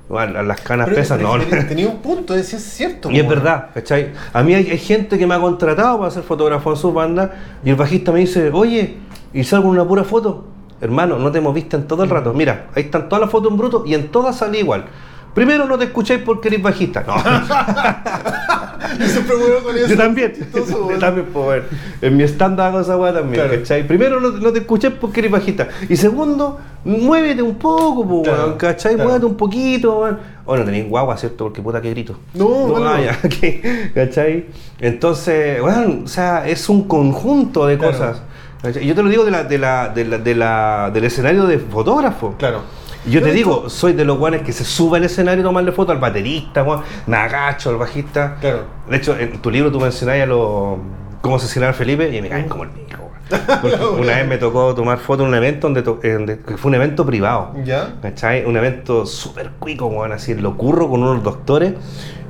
Bueno, 0.07 0.41
las 0.43 0.61
canas 0.61 0.85
Pero- 0.87 0.97
pesan, 1.01 1.17
pero 1.17 1.37
no. 1.37 1.43
ten- 1.43 1.67
Tenía 1.67 1.87
un 1.89 1.97
punto, 1.97 2.35
es, 2.35 2.53
es 2.53 2.63
cierto. 2.63 3.09
Y 3.09 3.19
es 3.19 3.27
verdad, 3.27 3.69
¿cachai? 3.73 4.11
A 4.33 4.43
mí 4.43 4.53
hay, 4.53 4.69
hay 4.69 4.77
gente 4.77 5.17
que 5.17 5.25
me 5.25 5.33
ha 5.33 5.39
contratado 5.39 5.97
para 5.99 6.11
ser 6.11 6.21
fotógrafo 6.23 6.69
en 6.71 6.77
sus 6.77 6.93
bandas 6.93 7.31
y 7.63 7.71
el 7.71 7.75
bajista 7.75 8.11
me 8.11 8.19
dice, 8.19 8.51
oye, 8.53 8.97
¿y 9.33 9.43
salgo 9.43 9.65
en 9.65 9.71
una 9.71 9.85
pura 9.87 10.03
foto? 10.03 10.45
Hermano, 10.79 11.17
no 11.17 11.31
te 11.31 11.41
moviste 11.41 11.75
en 11.75 11.87
todo 11.87 12.03
el 12.03 12.09
rato. 12.11 12.33
Mira, 12.33 12.67
ahí 12.75 12.83
están 12.83 13.09
todas 13.09 13.21
las 13.21 13.31
fotos 13.31 13.51
en 13.51 13.57
bruto 13.57 13.83
y 13.87 13.95
en 13.95 14.09
todas 14.09 14.37
salí 14.37 14.59
igual. 14.59 14.85
Primero, 15.35 15.65
no 15.67 15.77
te 15.77 15.85
escucháis 15.85 16.21
porque 16.25 16.47
eres 16.47 16.61
bajista. 16.63 17.03
No, 17.05 17.15
Yo 18.97 19.63
con 19.63 19.75
eso. 19.77 19.87
yo 19.87 19.97
también. 19.97 20.33
Yo 20.53 20.97
también, 20.99 21.27
pues, 21.33 21.45
bueno, 21.45 21.63
En 22.01 22.15
mi 22.17 22.23
stand 22.23 22.59
hago 22.61 22.79
esa 22.79 22.95
weá 22.97 23.13
también, 23.13 23.43
Claro. 23.43 23.59
¿cachai? 23.59 23.85
Primero, 23.85 24.19
no, 24.21 24.29
no 24.31 24.51
te 24.53 24.59
escuché 24.59 24.91
porque 24.91 25.19
eres 25.19 25.31
bajista. 25.31 25.67
Y 25.89 25.97
segundo, 25.97 26.59
muévete 26.85 27.41
un 27.41 27.55
poco, 27.55 28.07
pues, 28.07 28.23
Claro, 28.33 28.57
¿cachai? 28.57 28.93
claro. 28.95 29.09
Muévete 29.09 29.25
un 29.25 29.35
poquito, 29.35 29.99
weón. 29.99 30.19
O 30.45 30.55
no 30.55 30.63
tenéis 30.63 30.87
guagua, 30.87 31.17
¿cierto? 31.17 31.45
Porque 31.45 31.61
puta 31.61 31.81
que 31.81 31.89
grito. 31.89 32.17
No, 32.35 32.79
ya, 33.03 33.17
ok, 33.25 33.93
¿cachai? 33.93 34.45
Entonces, 34.79 35.59
bueno, 35.61 36.03
o 36.05 36.07
sea, 36.07 36.47
es 36.47 36.69
un 36.69 36.87
conjunto 36.87 37.65
de 37.65 37.77
cosas. 37.77 38.21
yo 38.63 38.95
te 38.95 39.03
lo 39.03 39.09
digo 39.09 39.25
de 39.25 39.31
la, 39.31 39.43
de 39.43 39.57
la, 39.57 39.89
de 39.89 40.05
la, 40.05 40.17
de 40.19 40.35
la- 40.35 40.91
del 40.93 41.03
escenario 41.03 41.45
de 41.45 41.59
fotógrafo. 41.59 42.35
Claro. 42.37 42.61
Yo 43.07 43.21
te 43.21 43.31
digo, 43.31 43.69
soy 43.69 43.93
de 43.93 44.03
los 44.03 44.17
guanes 44.17 44.41
que 44.41 44.51
se 44.51 44.65
sube 44.65 44.97
al 44.97 45.03
escenario 45.03 45.41
a 45.41 45.45
tomarle 45.45 45.71
foto 45.71 45.91
al 45.91 45.99
baterista, 45.99 46.63
weón, 46.63 46.81
me 47.05 47.17
agacho 47.17 47.69
al 47.69 47.77
bajista. 47.77 48.37
Claro. 48.41 48.63
De 48.89 48.97
hecho, 48.97 49.17
en 49.17 49.39
tu 49.41 49.51
libro 49.51 49.71
tú 49.71 49.79
mencionabas 49.79 50.23
a 50.23 50.25
los 50.25 50.79
cómo 51.21 51.35
asesinar 51.35 51.69
a 51.69 51.73
Felipe 51.73 52.15
y 52.15 52.21
me 52.21 52.29
caen 52.29 52.47
como 52.47 52.63
el 52.63 52.69
pico. 52.69 53.11
una 53.99 54.17
vez 54.17 54.27
me 54.27 54.37
tocó 54.37 54.75
tomar 54.75 54.99
foto 54.99 55.23
en 55.23 55.29
un 55.29 55.35
evento 55.35 55.67
donde, 55.67 56.37
fue 56.57 56.69
un 56.69 56.75
evento 56.75 57.05
privado. 57.05 57.53
¿Ya? 57.63 57.95
¿Cachai? 58.01 58.45
Un 58.45 58.57
evento 58.57 59.05
súper 59.05 59.51
cuico, 59.59 59.87
weón, 59.87 60.11
así, 60.11 60.33
lo 60.35 60.57
curro 60.57 60.89
con 60.89 61.01
unos 61.01 61.23
doctores 61.23 61.73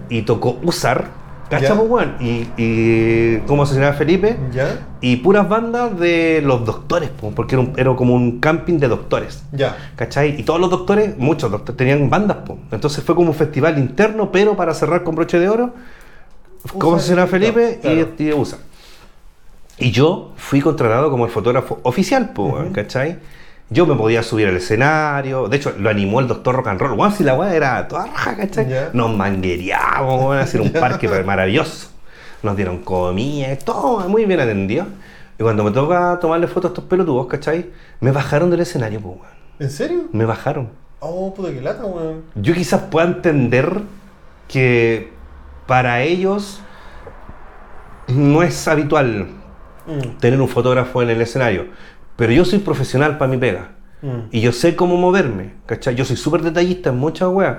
y 0.10 0.22
tocó 0.22 0.60
usar, 0.64 1.10
¿cachai, 1.50 1.78
pues, 1.78 1.90
weón? 1.90 2.16
Y, 2.20 2.48
y 2.58 3.38
cómo 3.48 3.64
asesinar 3.64 3.94
a 3.94 3.94
Felipe 3.94 4.38
¿Ya? 4.52 4.80
y 5.02 5.18
puras 5.18 5.48
bandas 5.48 5.98
de 6.00 6.42
los 6.44 6.66
doctores, 6.66 7.10
pues, 7.20 7.34
porque 7.36 7.56
era, 7.56 7.62
un- 7.64 7.74
era 7.78 7.96
como 7.96 8.14
un 8.16 8.40
camping 8.40 8.80
de 8.80 8.88
doctores. 8.88 9.44
Ya. 9.52 9.76
¿Cachai? 9.96 10.40
Y 10.40 10.44
todos 10.44 10.60
los 10.60 10.70
doctores, 10.70 11.18
muchos 11.18 11.52
doctores, 11.52 11.78
tenían 11.78 12.10
bandas, 12.10 12.38
pues. 12.46 12.60
Entonces 12.72 13.04
fue 13.04 13.16
como 13.16 13.30
un 13.30 13.36
festival 13.36 13.78
interno, 13.78 14.32
pero 14.32 14.56
para 14.56 14.74
cerrar 14.74 15.04
con 15.04 15.16
broche 15.16 15.40
de 15.40 15.50
oro, 15.50 15.74
cómo 16.78 16.96
asesinar 16.98 17.26
a 17.26 17.28
Felipe 17.28 17.80
claro. 17.82 18.08
y, 18.18 18.24
y 18.24 18.34
usa. 18.34 18.58
Y 19.78 19.92
yo 19.92 20.32
fui 20.38 20.62
contratado 20.62 21.12
como 21.12 21.26
el 21.26 21.32
fotógrafo 21.32 21.80
oficial. 21.84 22.32
¿cachai? 22.74 23.20
Yo 23.70 23.88
me 23.88 23.96
podía 23.96 24.22
subir 24.22 24.48
al 24.48 24.56
escenario, 24.56 25.48
de 25.48 25.58
hecho 25.58 25.74
lo 25.80 25.90
animó 25.90 26.20
el 26.20 26.28
doctor 26.28 26.56
rock 26.56 26.68
and 26.68 26.80
roll, 26.80 27.00
weón, 27.00 27.12
si 27.12 27.24
la 27.24 27.34
weá 27.34 27.56
era 27.56 27.88
toda 27.88 28.06
raja, 28.06 28.38
¿cachai? 28.38 28.70
Ya. 28.70 28.90
Nos 28.94 29.16
manguereábamos, 29.16 30.22
weón, 30.22 30.38
a 30.38 30.42
hacer 30.42 30.62
un 30.62 30.70
parque 30.72 31.08
maravilloso. 31.24 31.90
Nos 32.44 32.56
dieron 32.56 32.80
comida, 32.84 33.56
todo 33.58 34.08
muy 34.08 34.26
bien 34.26 34.40
atendido. 34.40 34.86
Y 35.40 35.44
cuando 35.44 35.64
me 35.64 35.72
toca 35.72 36.20
tomarle 36.22 36.48
fotos 36.48 36.70
a 36.70 36.74
estos 36.74 36.86
pelotudos, 36.86 37.26
¿cachai? 37.26 37.72
Me 38.02 38.12
bajaron 38.12 38.52
del 38.52 38.60
escenario, 38.60 39.02
pues, 39.02 39.16
weón. 39.16 39.36
¿En 39.58 39.72
serio? 39.72 40.04
Me 40.12 40.26
bajaron. 40.26 40.70
Oh, 41.00 41.34
puta 41.34 41.52
que 41.52 41.62
lata, 41.62 41.86
weón. 41.86 42.22
Yo 42.36 42.54
quizás 42.54 42.82
pueda 42.84 43.08
entender 43.08 43.82
que 44.48 45.12
para 45.66 46.04
ellos 46.04 46.62
no 48.08 48.44
es 48.44 48.68
habitual 48.68 49.28
Mm, 49.88 50.18
tener 50.20 50.42
un 50.42 50.48
fotógrafo 50.48 51.04
en 51.04 51.12
el 51.12 51.22
escenario, 51.22 51.68
pero 52.16 52.32
yo 52.32 52.46
soy 52.46 52.60
profesional 52.60 53.18
para 53.18 53.30
mi 53.30 53.38
pega 53.38 53.72
mm. 54.02 54.30
y 54.32 54.42
yo 54.42 54.52
sé 54.52 54.76
cómo 54.76 54.98
moverme, 54.98 55.54
¿cachai? 55.66 55.96
Yo 55.96 56.06
soy 56.06 56.16
súper 56.16 56.42
detallista 56.42 56.90
en 56.90 56.98
muchas 56.98 57.30
weas. 57.30 57.58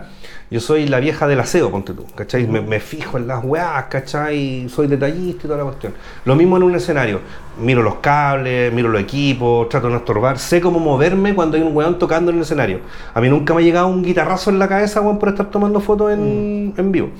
Yo 0.50 0.60
soy 0.60 0.86
la 0.86 1.00
vieja 1.00 1.26
del 1.26 1.40
aseo, 1.40 1.70
ponte 1.70 1.92
tú, 1.92 2.06
¿cachai? 2.14 2.46
Me, 2.46 2.60
me 2.60 2.78
fijo 2.78 3.18
en 3.18 3.26
las 3.26 3.44
weas, 3.44 3.84
¿cachai? 3.86 4.68
Soy 4.68 4.86
detallista 4.86 5.44
y 5.44 5.48
toda 5.48 5.58
la 5.58 5.64
cuestión. 5.64 5.92
Lo 6.24 6.36
mismo 6.36 6.56
en 6.56 6.62
un 6.62 6.74
escenario. 6.74 7.20
Miro 7.60 7.82
los 7.82 7.96
cables, 7.96 8.72
miro 8.72 8.88
los 8.88 9.00
equipos, 9.00 9.68
trato 9.68 9.88
de 9.88 9.94
no 9.94 9.98
estorbar. 9.98 10.38
Sé 10.38 10.60
cómo 10.60 10.78
moverme 10.78 11.34
cuando 11.34 11.56
hay 11.56 11.62
un 11.62 11.76
weón 11.76 11.98
tocando 11.98 12.30
en 12.30 12.36
el 12.36 12.42
escenario. 12.42 12.80
A 13.12 13.20
mí 13.20 13.28
nunca 13.28 13.54
me 13.54 13.62
ha 13.62 13.64
llegado 13.64 13.88
un 13.88 14.02
guitarrazo 14.02 14.50
en 14.50 14.58
la 14.58 14.68
cabeza, 14.68 15.00
weón, 15.00 15.18
por 15.18 15.30
estar 15.30 15.50
tomando 15.50 15.80
fotos 15.80 16.12
en, 16.12 16.74
en 16.76 16.92
vivo. 16.92 17.10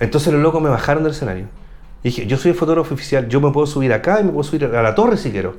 Entonces 0.00 0.32
los 0.32 0.42
locos 0.42 0.60
me 0.60 0.68
bajaron 0.68 1.04
del 1.04 1.12
escenario. 1.12 1.46
Y 2.02 2.08
dije, 2.08 2.26
yo 2.26 2.36
soy 2.36 2.50
el 2.50 2.56
fotógrafo 2.56 2.92
oficial, 2.92 3.28
yo 3.28 3.40
me 3.40 3.50
puedo 3.50 3.66
subir 3.66 3.92
acá 3.92 4.20
y 4.20 4.24
me 4.24 4.30
puedo 4.30 4.44
subir 4.44 4.64
a 4.66 4.82
la 4.82 4.94
torre 4.94 5.16
si 5.16 5.30
quiero. 5.30 5.54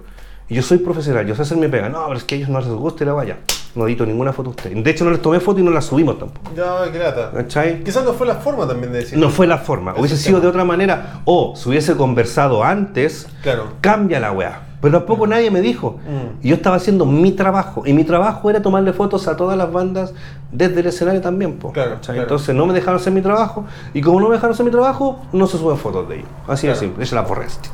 Yo 0.47 0.61
soy 0.61 0.77
profesional, 0.77 1.25
yo 1.25 1.33
sé 1.35 1.41
hacer 1.41 1.57
mi 1.57 1.67
pega. 1.67 1.89
No, 1.89 2.03
pero 2.05 2.17
es 2.17 2.23
que 2.23 2.35
a 2.35 2.37
ellos 2.37 2.49
no 2.49 2.59
les 2.59 2.69
gusta 2.69 3.03
y 3.03 3.07
la 3.07 3.13
vaya. 3.13 3.37
No 3.73 3.87
edito 3.87 4.05
ninguna 4.05 4.31
foto 4.31 4.49
a 4.49 4.51
ustedes. 4.51 4.81
De 4.83 4.91
hecho, 4.91 5.03
no 5.03 5.11
les 5.11 5.21
tomé 5.21 5.39
foto 5.39 5.59
y 5.59 5.63
no 5.63 5.71
las 5.71 5.85
subimos 5.85 6.17
tampoco. 6.19 6.51
Ya, 6.55 6.91
qué 6.91 6.99
lata. 6.99 7.31
¿Cachai? 7.33 7.83
Quizás 7.83 8.05
no 8.05 8.13
fue 8.13 8.25
la 8.27 8.35
forma 8.35 8.65
también 8.67 8.91
de 8.93 8.99
decir. 8.99 9.17
No 9.17 9.29
fue 9.29 9.47
la 9.47 9.57
forma. 9.57 9.91
Ese 9.91 9.99
Hubiese 9.99 10.15
es 10.15 10.21
el 10.21 10.25
sido 10.27 10.39
de 10.41 10.47
otra 10.47 10.63
manera. 10.63 11.21
O 11.25 11.53
si 11.55 11.67
hubiese 11.69 11.95
conversado 11.97 12.63
antes, 12.63 13.27
Claro. 13.41 13.69
cambia 13.81 14.19
la 14.19 14.31
weá. 14.31 14.61
Pero 14.81 14.99
tampoco 14.99 15.25
nadie 15.25 15.49
me 15.49 15.61
dijo. 15.61 15.97
Mm. 16.07 16.45
Y 16.45 16.49
yo 16.49 16.55
estaba 16.55 16.75
haciendo 16.75 17.05
mi 17.07 17.31
trabajo. 17.31 17.83
Y 17.85 17.93
mi 17.93 18.03
trabajo 18.03 18.49
era 18.49 18.61
tomarle 18.61 18.93
fotos 18.93 19.27
a 19.27 19.35
todas 19.35 19.57
las 19.57 19.71
bandas 19.73 20.13
desde 20.51 20.79
el 20.81 20.85
escenario 20.85 21.19
también. 21.21 21.57
po, 21.57 21.71
Claro. 21.73 21.97
Entonces 22.07 22.53
no 22.55 22.67
me 22.67 22.73
dejaron 22.73 22.97
hacer 22.99 23.11
mi 23.11 23.21
trabajo. 23.21 23.65
Y 23.95 24.01
como 24.01 24.19
no 24.21 24.27
me 24.29 24.35
dejaron 24.35 24.53
hacer 24.53 24.63
mi 24.65 24.71
trabajo, 24.71 25.19
no 25.33 25.47
se 25.47 25.57
suben 25.57 25.77
fotos 25.77 26.07
de 26.07 26.17
ellos. 26.17 26.29
Así 26.47 26.67
de 26.67 26.73
Claro. 26.73 26.79
simple. 26.87 27.03
Esa 27.03 27.15
es 27.15 27.21
la 27.21 27.27
porresta. 27.27 27.67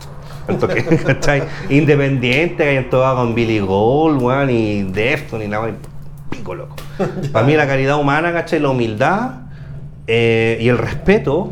¿cachai? 1.05 1.43
Independiente, 1.69 2.63
que 2.63 2.69
hayan 2.69 2.89
tocado 2.89 3.17
con 3.17 3.35
Billy 3.35 3.59
Gold, 3.59 4.21
weón, 4.21 4.49
y 4.49 4.83
Defton, 4.83 5.41
y 5.41 5.47
la 5.47 5.61
weón, 5.61 5.77
pico 6.29 6.55
loco. 6.55 6.75
Para 7.31 7.45
mí 7.45 7.55
la 7.55 7.67
calidad 7.67 7.99
humana, 7.99 8.31
¿cachai? 8.33 8.59
La 8.59 8.69
humildad 8.69 9.31
eh, 10.07 10.57
y 10.61 10.67
el 10.67 10.77
respeto 10.77 11.51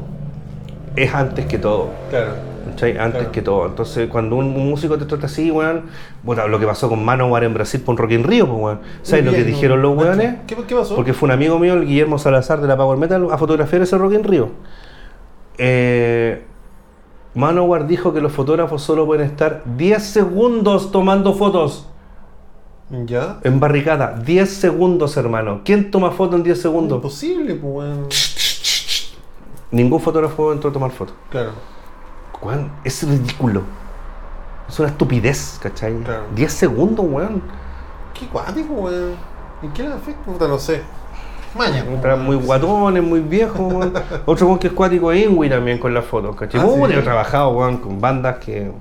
es 0.95 1.13
antes 1.13 1.45
que 1.45 1.57
todo. 1.57 1.89
Claro. 2.09 2.49
¿cachai? 2.69 2.97
Antes 2.97 3.19
Claro. 3.19 3.31
que 3.31 3.41
todo. 3.41 3.65
Entonces, 3.67 4.09
cuando 4.09 4.35
un, 4.35 4.47
un 4.47 4.69
músico 4.69 4.97
te 4.97 5.05
trata 5.05 5.25
así, 5.27 5.49
weón, 5.49 5.83
bueno, 6.23 6.47
lo 6.47 6.59
que 6.59 6.65
pasó 6.65 6.89
con 6.89 7.03
Manowar 7.03 7.43
en 7.43 7.53
Brasil 7.53 7.81
por 7.81 7.95
Rock 7.95 8.11
in 8.11 8.23
Rio, 8.23 8.47
pues, 8.47 8.59
weón. 8.61 8.79
¿Sabes 9.01 9.25
lo 9.25 9.31
que 9.31 9.43
dijeron 9.43 9.81
los 9.81 9.97
weones? 9.97 10.35
¿Qué, 10.47 10.55
qué 10.67 10.75
pasó? 10.75 10.95
Porque 10.95 11.13
fue 11.13 11.27
un 11.27 11.31
amigo 11.31 11.57
mío, 11.59 11.73
el 11.75 11.85
Guillermo 11.85 12.19
Salazar 12.19 12.59
de 12.61 12.67
la 12.67 12.75
Power 12.77 12.97
Metal, 12.97 13.27
a 13.31 13.37
fotografiar 13.37 13.81
ese 13.81 13.97
Rock 13.97 14.13
in 14.13 14.23
Rio. 14.23 14.49
Eh, 15.57 16.43
Manowar 17.39 17.87
dijo 17.87 18.13
que 18.13 18.19
los 18.19 18.33
fotógrafos 18.33 18.83
solo 18.83 19.05
pueden 19.05 19.25
estar 19.25 19.63
10 19.77 20.03
segundos 20.03 20.91
tomando 20.91 21.33
fotos 21.33 21.87
¿Ya? 23.05 23.39
en 23.43 23.61
barricada. 23.61 24.19
10 24.25 24.49
segundos, 24.49 25.15
hermano. 25.15 25.61
¿Quién 25.63 25.89
toma 25.89 26.11
foto 26.11 26.35
en 26.35 26.43
10 26.43 26.61
segundos? 26.61 26.97
Imposible, 26.97 27.55
pues, 27.55 27.73
weón. 27.73 28.07
Ningún 29.71 30.01
fotógrafo 30.01 30.51
entró 30.51 30.69
a 30.69 30.73
tomar 30.73 30.91
fotos. 30.91 31.15
Claro. 31.29 31.51
Weón, 32.41 32.71
es 32.83 33.07
ridículo. 33.07 33.61
Es 34.67 34.77
una 34.77 34.89
estupidez, 34.89 35.59
¿cachai? 35.61 35.95
Claro. 36.03 36.23
10 36.35 36.51
segundos, 36.51 37.05
weón. 37.09 37.41
Qué 38.13 38.27
cuático, 38.27 38.73
weón. 38.73 39.15
¿Y 39.61 39.67
qué 39.69 39.83
le 39.83 39.93
afecta? 39.93 40.45
No 40.45 40.59
sé. 40.59 40.81
Maña. 41.55 41.83
muy 42.17 42.35
guatones, 42.35 43.03
muy 43.03 43.19
viejos, 43.21 43.59
weón. 43.59 43.93
Otro 44.25 44.47
weón 44.47 44.59
que 44.59 44.67
es 44.67 44.73
cuático 44.73 45.11
es 45.11 45.25
Ingui 45.25 45.49
también 45.49 45.77
con 45.79 45.93
las 45.93 46.05
fotos, 46.05 46.35
¿cachai? 46.35 46.61
Ah, 46.61 46.65
yo 46.65 46.99
he 46.99 47.01
trabajado, 47.01 47.49
weón, 47.49 47.77
con 47.77 47.99
bandas 47.99 48.37
que 48.37 48.71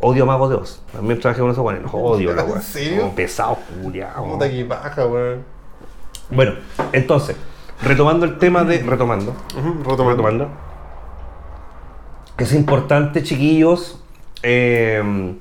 odio 0.00 0.26
Mago 0.26 0.48
de 0.48 0.56
Oz. 0.56 0.82
También 0.92 1.20
trabajé 1.20 1.40
con 1.40 1.50
esos 1.50 1.64
weones, 1.64 1.90
odio, 1.92 2.34
la 2.34 2.42
¿En 2.44 2.48
weón. 2.50 2.62
serio? 2.62 3.00
Como 3.02 3.14
Pesados, 3.14 3.58
culiados. 3.82 4.28
Puta 4.28 4.50
que 4.50 4.64
baja, 4.64 5.06
weón. 5.06 5.44
Bueno, 6.30 6.52
entonces, 6.92 7.36
retomando 7.82 8.26
el 8.26 8.38
tema 8.38 8.64
de. 8.64 8.78
Retomando. 8.78 9.34
Retomando. 9.54 10.08
retomando. 10.10 10.48
Es 12.38 12.52
importante, 12.54 13.22
chiquillos, 13.22 14.02
eh, 14.42 15.34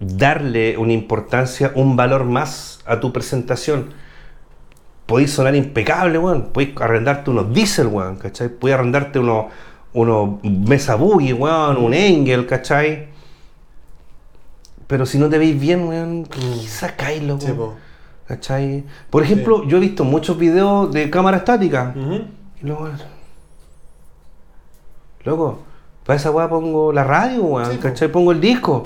darle 0.00 0.78
una 0.78 0.92
importancia, 0.92 1.72
un 1.74 1.96
valor 1.96 2.24
más 2.24 2.80
a 2.86 3.00
tu 3.00 3.12
presentación. 3.12 3.92
Podéis 5.08 5.32
sonar 5.32 5.54
impecable, 5.56 6.18
weón. 6.18 6.50
Podéis 6.52 6.76
arrendarte 6.78 7.30
unos 7.30 7.50
diesel, 7.54 7.86
weón, 7.86 8.16
¿cachai? 8.16 8.50
Podéis 8.50 8.74
arrendarte 8.78 9.18
unos, 9.18 9.46
unos 9.94 10.42
Mesa 10.44 10.96
Boogie, 10.96 11.32
weón, 11.32 11.78
un 11.78 11.94
Engel, 11.94 12.46
¿cachai? 12.46 13.08
Pero 14.86 15.06
si 15.06 15.18
no 15.18 15.30
te 15.30 15.38
veis 15.38 15.58
bien, 15.58 15.88
weón, 15.88 16.28
sacáislo, 16.66 17.40
Sí, 17.40 17.46
weón. 17.46 17.56
po. 17.56 17.74
¿Cachai? 18.26 18.84
Por 19.08 19.22
ejemplo, 19.22 19.64
yo 19.66 19.78
he 19.78 19.80
visto 19.80 20.04
muchos 20.04 20.36
videos 20.36 20.92
de 20.92 21.08
cámara 21.08 21.38
estática. 21.38 21.94
Ujú. 21.96 22.14
Y 22.62 22.66
luego, 22.66 22.88
loco, 25.24 25.60
para 26.04 26.16
esa 26.18 26.30
weá 26.30 26.48
pongo 26.50 26.92
la 26.92 27.04
radio, 27.04 27.42
weón, 27.44 27.70
Sí, 27.70 27.76
po. 27.78 27.82
¿cachai? 27.84 28.08
Pongo 28.12 28.32
el 28.32 28.40
disco. 28.42 28.82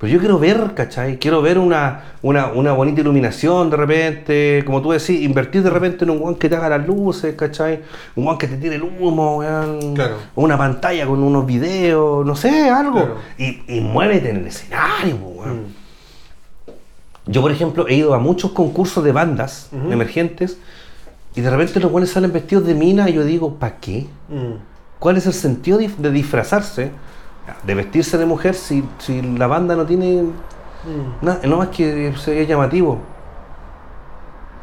Pero 0.00 0.14
yo 0.14 0.18
quiero 0.18 0.38
ver, 0.38 0.72
¿cachai? 0.74 1.18
Quiero 1.18 1.42
ver 1.42 1.58
una, 1.58 2.14
una, 2.22 2.46
una 2.52 2.72
bonita 2.72 3.02
iluminación 3.02 3.68
de 3.68 3.76
repente, 3.76 4.62
como 4.64 4.80
tú 4.80 4.92
decís, 4.92 5.20
invertir 5.20 5.62
de 5.62 5.68
repente 5.68 6.04
en 6.04 6.10
un 6.10 6.22
weón 6.22 6.36
que 6.36 6.48
te 6.48 6.56
haga 6.56 6.70
las 6.70 6.86
luces, 6.86 7.34
¿cachai? 7.34 7.80
Un 8.16 8.24
weón 8.24 8.38
que 8.38 8.48
te 8.48 8.56
tire 8.56 8.76
el 8.76 8.82
humo, 8.82 9.36
weón. 9.36 9.94
Claro. 9.94 10.16
Una 10.36 10.56
pantalla 10.56 11.06
con 11.06 11.22
unos 11.22 11.44
videos, 11.44 12.24
no 12.24 12.34
sé, 12.34 12.70
algo. 12.70 12.94
Claro. 12.94 13.16
Y, 13.36 13.62
y 13.68 13.80
muévete 13.82 14.30
en 14.30 14.36
el 14.38 14.46
escenario, 14.46 15.16
weón. 15.16 15.56
Mm. 15.64 15.80
Yo, 17.26 17.42
por 17.42 17.50
ejemplo, 17.50 17.86
he 17.86 17.94
ido 17.96 18.14
a 18.14 18.18
muchos 18.18 18.52
concursos 18.52 19.04
de 19.04 19.12
bandas 19.12 19.68
emergentes 19.90 20.56
y 21.34 21.42
de 21.42 21.50
repente 21.50 21.78
los 21.78 21.92
buenos 21.92 22.08
salen 22.08 22.32
vestidos 22.32 22.66
de 22.66 22.74
mina 22.74 23.10
y 23.10 23.12
yo 23.12 23.22
digo, 23.22 23.56
¿para 23.56 23.76
qué? 23.76 24.06
Mm. 24.30 24.54
¿Cuál 24.98 25.18
es 25.18 25.26
el 25.26 25.34
sentido 25.34 25.78
de 25.78 26.10
disfrazarse, 26.10 26.90
de 27.64 27.74
vestirse 27.74 28.16
de 28.18 28.26
mujer 28.26 28.54
si, 28.54 28.84
si 28.98 29.20
la 29.22 29.46
banda 29.46 29.76
no 29.76 29.86
tiene 29.86 30.22
Mm. 30.82 31.24
nada, 31.26 31.40
no 31.46 31.58
más 31.58 31.68
que 31.68 32.14
sea 32.16 32.42
llamativo? 32.44 32.98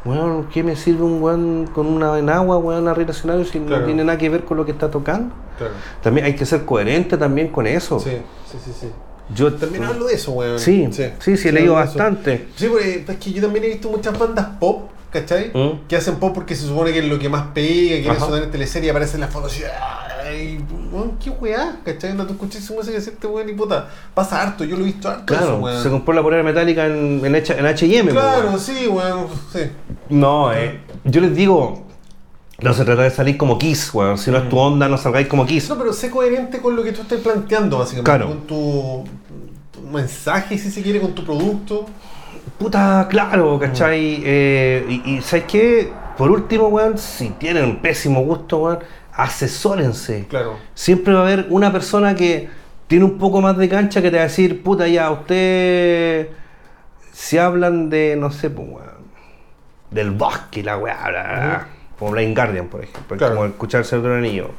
Bueno, 0.04 0.46
¿qué 0.52 0.62
me 0.62 0.74
sirve 0.74 1.02
un 1.02 1.22
weón 1.22 1.66
con 1.72 1.86
una 1.86 2.18
en 2.18 2.30
agua, 2.30 2.56
weón, 2.58 2.88
arriba 2.88 3.10
escenario 3.10 3.44
si 3.44 3.58
Claro. 3.60 3.80
no 3.80 3.86
tiene 3.86 4.04
nada 4.04 4.16
que 4.18 4.28
ver 4.28 4.44
con 4.44 4.56
lo 4.56 4.64
que 4.64 4.72
está 4.72 4.90
tocando? 4.90 5.34
Claro. 5.58 5.74
También 6.02 6.26
hay 6.26 6.34
que 6.34 6.46
ser 6.46 6.64
coherente 6.64 7.16
también 7.18 7.48
con 7.48 7.66
eso. 7.66 8.00
Sí, 8.00 8.12
sí, 8.50 8.58
sí, 8.64 8.72
sí. 8.80 8.88
Yo 9.34 9.52
También 9.52 9.84
hablo 9.84 10.06
de 10.06 10.14
eso, 10.14 10.32
weón. 10.32 10.58
Sí, 10.58 10.88
sí, 10.90 11.36
sí, 11.36 11.48
he 11.48 11.52
leído 11.52 11.74
bastante. 11.74 12.48
Sí, 12.56 12.66
porque 12.68 13.04
es 13.06 13.16
que 13.18 13.32
yo 13.32 13.42
también 13.42 13.64
he 13.66 13.68
visto 13.68 13.90
muchas 13.90 14.18
bandas 14.18 14.46
pop, 14.58 14.88
¿cachai? 15.12 15.50
Mm. 15.52 15.86
Que 15.86 15.96
hacen 15.96 16.16
pop 16.16 16.32
porque 16.34 16.54
se 16.54 16.66
supone 16.66 16.92
que 16.92 17.00
es 17.00 17.04
lo 17.04 17.18
que 17.18 17.28
más 17.28 17.48
pega, 17.54 17.96
que 17.96 18.02
quieren 18.02 18.20
sonar 18.20 18.44
en 18.44 18.50
teleserie 18.50 18.86
y 18.86 18.90
aparecen 18.90 19.20
las 19.20 19.30
fotos 19.30 19.58
y, 19.58 19.62
ay, 20.28 20.64
weón, 20.92 21.18
qué 21.22 21.30
weá, 21.30 21.80
¿cachai? 21.84 22.14
No 22.14 22.26
tú 22.26 22.34
escuchas 22.34 22.62
su 22.64 22.74
música 22.74 22.92
y 22.92 22.96
decirte, 22.96 23.26
weón, 23.26 23.48
y 23.48 23.52
puta, 23.54 23.88
pasa 24.14 24.42
harto, 24.42 24.64
yo 24.64 24.76
lo 24.76 24.82
he 24.82 24.86
visto 24.86 25.08
harto 25.08 25.26
Claro, 25.26 25.44
eso, 25.46 25.56
weón. 25.58 25.82
se 25.82 25.90
compró 25.90 26.14
la 26.14 26.22
polera 26.22 26.42
metálica 26.42 26.86
en, 26.86 27.20
en, 27.24 27.34
H- 27.34 27.58
en 27.58 27.66
H&M. 27.66 28.10
Claro, 28.10 28.48
weón. 28.48 28.60
sí, 28.60 28.86
weón, 28.86 29.26
sí. 29.52 29.60
No, 30.10 30.52
eh, 30.52 30.80
yo 31.04 31.20
les 31.20 31.34
digo, 31.34 31.84
no 32.60 32.74
se 32.74 32.84
trata 32.84 33.02
de 33.02 33.10
salir 33.10 33.36
como 33.36 33.58
Kiss, 33.58 33.92
weón. 33.94 34.18
Si 34.18 34.30
no 34.30 34.38
es 34.38 34.48
tu 34.48 34.58
onda, 34.58 34.88
no 34.88 34.98
salgáis 34.98 35.26
como 35.28 35.46
Kiss. 35.46 35.68
No, 35.68 35.78
pero 35.78 35.92
sé 35.92 36.10
coherente 36.10 36.58
con 36.58 36.74
lo 36.76 36.82
que 36.82 36.92
tú 36.92 37.02
estás 37.02 37.20
planteando, 37.20 37.78
básicamente. 37.78 38.10
Claro. 38.10 38.26
Con 38.28 38.46
tu, 38.46 39.04
tu 39.72 39.80
mensaje, 39.88 40.58
si 40.58 40.70
se 40.70 40.82
quiere, 40.82 41.00
con 41.00 41.14
tu 41.14 41.24
producto. 41.24 41.86
Puta, 42.58 43.06
claro, 43.08 43.58
¿cachai? 43.58 44.20
Eh, 44.24 44.84
y, 45.04 45.16
y 45.18 45.22
¿sabes 45.22 45.44
qué? 45.46 45.92
Por 46.16 46.32
último, 46.32 46.66
weón, 46.68 46.98
si 46.98 47.28
tienen 47.30 47.64
un 47.64 47.76
pésimo 47.76 48.22
gusto, 48.24 48.58
weón, 48.58 48.78
asesórense. 49.18 50.26
Claro. 50.28 50.56
Siempre 50.74 51.12
va 51.12 51.20
a 51.20 51.22
haber 51.24 51.46
una 51.50 51.70
persona 51.72 52.14
que 52.14 52.48
tiene 52.86 53.04
un 53.04 53.18
poco 53.18 53.40
más 53.42 53.56
de 53.58 53.68
cancha 53.68 54.00
que 54.00 54.10
te 54.10 54.16
va 54.16 54.22
a 54.22 54.26
decir, 54.26 54.62
puta, 54.62 54.88
ya, 54.88 55.10
usted. 55.10 56.28
Si 57.12 57.36
hablan 57.36 57.90
de, 57.90 58.16
no 58.16 58.30
sé, 58.30 58.48
pues, 58.48 58.68
weón, 58.68 58.88
del 59.90 60.12
bosque, 60.12 60.62
la 60.62 60.78
weá, 60.78 60.96
bla, 61.08 61.22
bla, 61.22 61.22
bla, 61.34 61.66
como 61.98 62.12
Blind 62.12 62.34
Guardian, 62.36 62.68
por 62.68 62.82
ejemplo, 62.84 63.16
Claro. 63.16 63.34
como 63.34 63.46
escucharse 63.46 63.96
otro 63.96 64.14
anillo. 64.14 64.50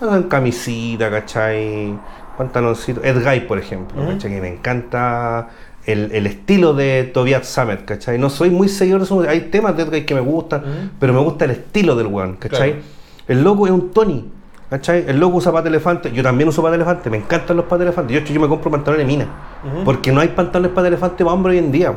Bueno, 0.00 0.28
camisita, 0.28 1.10
¿cachai? 1.10 1.94
Pantaloncito. 2.36 3.04
Ed 3.04 3.22
Guy, 3.22 3.40
por 3.46 3.58
ejemplo, 3.58 4.02
Ujú. 4.02 4.12
¿cachai? 4.12 4.32
Que 4.32 4.40
me 4.40 4.48
encanta 4.48 5.48
el, 5.86 6.10
el 6.12 6.26
estilo 6.26 6.74
de 6.74 7.04
Tobias 7.14 7.46
Summit, 7.46 7.84
¿cachai? 7.84 8.18
No 8.18 8.30
soy 8.30 8.50
muy 8.50 8.68
seguidor 8.68 9.00
de 9.00 9.04
eso, 9.04 9.20
hay 9.28 9.42
temas 9.42 9.76
de 9.76 9.84
Ed 9.84 9.90
Guy 9.90 10.04
que 10.06 10.14
me 10.14 10.20
gustan, 10.22 10.90
pero 10.98 11.12
me 11.12 11.20
gusta 11.20 11.44
el 11.44 11.52
estilo 11.52 11.94
del 11.94 12.08
weón, 12.08 12.34
¿cachai? 12.36 12.72
Claro. 12.72 12.84
El 13.28 13.42
loco 13.42 13.66
es 13.66 13.72
un 13.72 13.90
Tony, 13.90 14.24
¿cachai? 14.70 15.04
El 15.06 15.18
loco 15.20 15.36
usa 15.36 15.52
pata 15.52 15.68
elefante, 15.68 16.10
yo 16.12 16.22
también 16.22 16.48
uso 16.48 16.62
pata 16.62 16.74
elefante, 16.74 17.08
me 17.10 17.18
encantan 17.18 17.56
los 17.56 17.66
patas. 17.66 17.94
Yo, 17.96 18.02
de 18.06 18.16
hecho, 18.18 18.32
yo 18.32 18.40
me 18.40 18.48
compro 18.48 18.70
pantalones 18.70 19.06
mina, 19.06 19.26
Ujú. 19.64 19.84
porque 19.84 20.12
no 20.12 20.20
hay 20.20 20.28
pantalones 20.28 20.72
pata 20.72 20.88
elefante 20.88 21.24
para 21.24 21.34
hombre 21.34 21.52
hoy 21.52 21.58
en 21.58 21.72
día. 21.72 21.92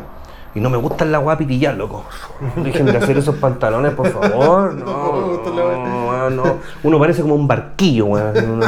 Y 0.54 0.62
no 0.62 0.70
me 0.70 0.78
gustan 0.78 1.12
la 1.12 1.18
guapa 1.18 1.40
pitillar, 1.40 1.76
loco. 1.76 2.06
Dejen 2.56 2.86
de 2.86 2.98
hacer 2.98 3.18
esos 3.18 3.36
pantalones, 3.36 3.94
por 3.94 4.08
favor. 4.10 4.74
No, 4.86 5.44
no, 5.44 6.10
weón, 6.10 6.36
no. 6.38 6.44
Uno 6.84 6.98
parece 7.00 7.22
como 7.22 7.36
un 7.36 7.46
barquillo, 7.48 8.06
weón. 8.06 8.62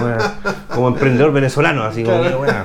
Como 0.73 0.89
emprendedor 0.89 1.31
venezolano, 1.31 1.83
así 1.83 2.03
como 2.03 2.17
weón. 2.17 2.55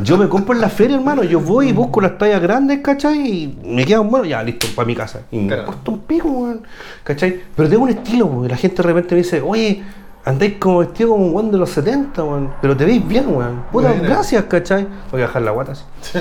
Yo 0.00 0.16
me 0.16 0.28
compro 0.28 0.54
en 0.54 0.60
la 0.60 0.68
feria, 0.68 0.96
hermano. 0.96 1.22
Yo 1.24 1.40
voy 1.40 1.68
y 1.68 1.72
busco 1.72 2.00
las 2.00 2.18
tallas 2.18 2.40
grandes, 2.40 2.80
¿cachai? 2.80 3.18
Y 3.18 3.58
me 3.64 3.84
quedan 3.84 4.08
bueno, 4.08 4.24
ya, 4.24 4.42
listo, 4.42 4.66
para 4.74 4.86
mi 4.86 4.94
casa. 4.94 5.22
Y 5.30 5.38
me 5.38 5.56
cuesta 5.62 5.90
un 5.90 6.00
pico, 6.00 6.28
weón. 6.28 6.62
¿cachai? 7.04 7.40
Pero 7.54 7.68
tengo 7.68 7.84
un 7.84 7.90
estilo, 7.90 8.26
weón. 8.26 8.48
La 8.48 8.56
gente 8.56 8.76
de 8.76 8.82
repente 8.82 9.14
me 9.14 9.22
dice, 9.22 9.40
oye, 9.40 9.82
andáis 10.24 10.54
como 10.58 10.78
vestido 10.78 11.10
como 11.10 11.26
un 11.26 11.34
weón 11.34 11.50
de 11.50 11.58
los 11.58 11.70
70, 11.70 12.22
weón. 12.24 12.54
Pero 12.60 12.76
te 12.76 12.84
veis 12.84 13.06
bien, 13.06 13.24
weón. 13.28 13.64
Puta, 13.72 13.92
gracias, 13.92 14.44
¿cachai? 14.44 14.86
Voy 15.10 15.22
a 15.22 15.26
bajar 15.26 15.42
la 15.42 15.50
guata 15.50 15.72
así. 15.72 15.84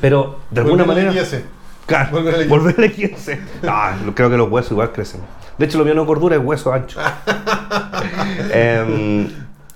Pero 0.00 0.40
de 0.50 0.60
alguna 0.60 0.84
Volver 0.84 1.06
manera. 1.06 1.26
Claro, 1.86 2.10
Volver 2.12 2.34
a 2.34 2.38
la 2.38 2.46
volver 2.46 2.74
a 2.78 2.80
la 2.82 2.88
15. 2.88 3.40
No, 3.62 4.14
creo 4.14 4.30
que 4.30 4.36
los 4.36 4.50
huesos 4.50 4.72
igual 4.72 4.92
crecen. 4.92 5.20
De 5.58 5.66
hecho, 5.66 5.76
lo 5.76 5.84
mío 5.84 5.94
no 5.94 6.02
es 6.02 6.06
gordura, 6.06 6.36
es 6.36 6.42
hueso 6.42 6.72
ancho. 6.72 7.00
Em, 8.52 9.28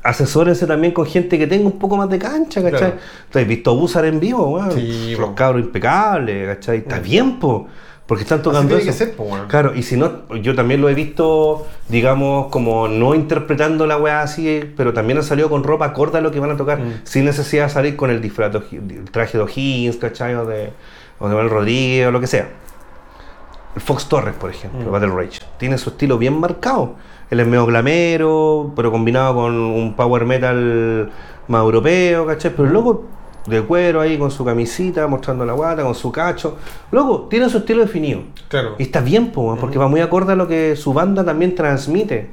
asesórense 0.04 0.66
también 0.66 0.92
con 0.92 1.06
gente 1.06 1.38
que 1.38 1.46
tenga 1.48 1.66
un 1.66 1.78
poco 1.78 1.96
más 1.96 2.08
de 2.08 2.18
cancha, 2.18 2.62
¿cachai? 2.62 2.78
Claro. 2.78 2.96
¿Tú 3.30 3.38
has 3.40 3.46
visto 3.46 3.74
Búzar 3.74 4.04
en 4.04 4.20
vivo, 4.20 4.44
weón? 4.50 4.70
Sí, 4.72 5.16
Los 5.18 5.30
cabros 5.30 5.62
impecables, 5.64 6.54
¿cachai? 6.54 6.78
Está 6.78 7.00
bien, 7.00 7.38
po. 7.40 7.66
Porque 8.06 8.22
están 8.22 8.40
Así 8.40 8.44
tocando 8.44 8.76
tiene 8.76 8.82
eso. 8.82 8.92
que 8.92 8.96
ser, 9.06 9.16
po, 9.16 9.22
weón. 9.24 9.48
Claro, 9.48 9.74
y 9.74 9.82
si 9.82 9.96
no, 9.96 10.28
yo 10.42 10.54
también 10.54 10.82
lo 10.82 10.90
he 10.90 10.94
visto, 10.94 11.66
digamos, 11.88 12.48
como 12.48 12.86
no 12.86 13.14
interpretando 13.14 13.86
la 13.86 13.96
weá 13.96 14.20
así, 14.20 14.60
pero 14.76 14.92
también 14.92 15.16
han 15.16 15.24
salido 15.24 15.48
con 15.48 15.64
ropa 15.64 15.92
corta 15.94 16.18
a 16.18 16.20
lo 16.20 16.30
que 16.30 16.38
van 16.38 16.50
a 16.50 16.56
tocar, 16.58 16.80
Mm. 16.80 16.92
sin 17.04 17.24
necesidad 17.24 17.64
de 17.64 17.70
salir 17.70 17.96
con 17.96 18.10
el 18.10 18.20
disfraz, 18.20 18.52
de 18.52 18.58
el 18.76 19.10
traje 19.10 19.38
de 19.38 19.44
O'Higgins, 19.44 19.96
¿cachai? 19.96 20.34
O 20.34 20.44
de, 20.44 20.70
o 21.18 21.28
de 21.28 21.34
Manuel 21.34 21.48
Rodríguez, 21.48 22.06
o 22.08 22.10
lo 22.10 22.20
que 22.20 22.26
sea. 22.26 22.46
El 23.74 23.80
Fox 23.80 24.06
Torres, 24.06 24.34
por 24.38 24.50
ejemplo, 24.50 24.80
Mm. 24.88 24.92
Battle 24.92 25.08
Rage, 25.08 25.40
tiene 25.58 25.78
su 25.78 25.88
estilo 25.90 26.18
bien 26.18 26.38
marcado. 26.38 26.96
Él 27.30 27.40
es 27.40 27.46
medio 27.46 27.66
glamero, 27.66 28.72
pero 28.76 28.90
combinado 28.90 29.34
con 29.34 29.54
un 29.54 29.94
power 29.94 30.24
metal 30.24 31.10
más 31.48 31.62
europeo, 31.62 32.26
¿cachai? 32.26 32.52
Pero 32.54 32.68
luego 32.68 33.04
de 33.46 33.62
cuero 33.62 34.00
ahí 34.00 34.16
con 34.18 34.30
su 34.30 34.44
camisita, 34.44 35.06
mostrando 35.06 35.44
la 35.44 35.52
guata, 35.52 35.82
con 35.82 35.94
su 35.94 36.10
cacho. 36.10 36.56
Loco, 36.90 37.26
tiene 37.28 37.48
su 37.48 37.58
estilo 37.58 37.82
definido. 37.82 38.22
Claro. 38.48 38.76
Y 38.78 38.82
está 38.84 39.00
bien, 39.00 39.32
po, 39.32 39.56
porque 39.56 39.78
va 39.78 39.88
muy 39.88 40.00
acorde 40.00 40.32
a 40.32 40.36
lo 40.36 40.48
que 40.48 40.76
su 40.76 40.92
banda 40.92 41.24
también 41.24 41.54
transmite. 41.54 42.30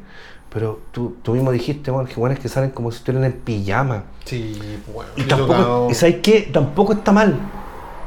Pero 0.54 0.80
tú, 0.92 1.16
tú 1.22 1.34
mismo 1.34 1.52
dijiste, 1.52 1.92
weón, 1.92 2.08
que 2.08 2.16
buenos 2.16 2.40
que 2.40 2.50
salen 2.50 2.72
como 2.72 2.92
si 2.92 2.98
estuvieran 2.98 3.26
en 3.26 3.40
pijama. 3.40 4.04
Sí, 4.26 4.60
bueno. 4.94 5.10
Y 5.16 5.24
tampoco, 5.24 5.90
¿sabes 5.94 6.18
qué? 6.22 6.50
Tampoco 6.52 6.94
está 6.94 7.12
mal. 7.14 7.40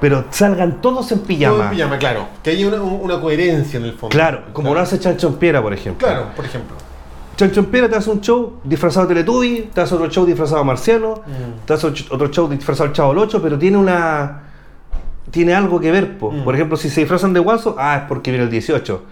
Pero 0.01 0.25
salgan 0.31 0.81
todos 0.81 1.11
en 1.13 1.21
pijama. 1.21 1.65
en 1.65 1.71
pijama, 1.71 1.99
claro. 1.99 2.27
Que 2.43 2.51
haya 2.51 2.69
una, 2.69 2.83
una 2.83 3.21
coherencia 3.21 3.79
en 3.79 3.85
el 3.87 3.93
fondo. 3.93 4.09
Claro, 4.15 4.45
como 4.53 4.75
lo 4.75 4.81
hace 4.81 4.99
Chancho 4.99 5.29
en 5.29 5.35
Piedra, 5.35 5.63
por 5.63 5.73
ejemplo. 5.73 6.07
Claro, 6.07 6.27
por 6.37 6.45
ejemplo. 6.45 6.77
Chancho 7.37 7.61
en 7.61 7.67
Piedra 7.67 7.89
te 7.89 7.97
hace 7.97 8.11
un 8.11 8.21
show 8.21 8.61
disfrazado 8.63 9.07
de 9.07 9.15
Teletubby, 9.15 9.71
te 9.75 9.81
hace 9.81 9.95
otro 9.95 10.09
show 10.09 10.25
disfrazado 10.27 10.59
de 10.61 10.65
Marciano, 10.67 11.15
Mm. 11.27 11.67
te 11.67 11.73
hace 11.73 11.87
otro- 12.11 12.29
show 12.29 12.49
disfrazado 12.49 12.89
del 12.89 12.95
Chavo 12.97 13.09
del 13.15 13.19
Ocho, 13.23 13.43
pero 13.43 13.59
tiene 13.59 13.77
una. 13.77 14.41
Tiene 15.31 15.55
algo 15.55 15.81
que 15.81 15.91
ver, 15.91 16.19
po. 16.19 16.31
Mm. 16.31 16.45
Por 16.45 16.55
ejemplo, 16.55 16.77
si 16.77 16.91
se 16.91 17.01
disfrazan 17.01 17.33
de 17.33 17.41
Guaso, 17.41 17.75
ah, 17.79 17.97
es 17.97 18.03
porque 18.09 18.31
viene 18.31 18.45
el 18.45 18.51
18. 18.51 19.03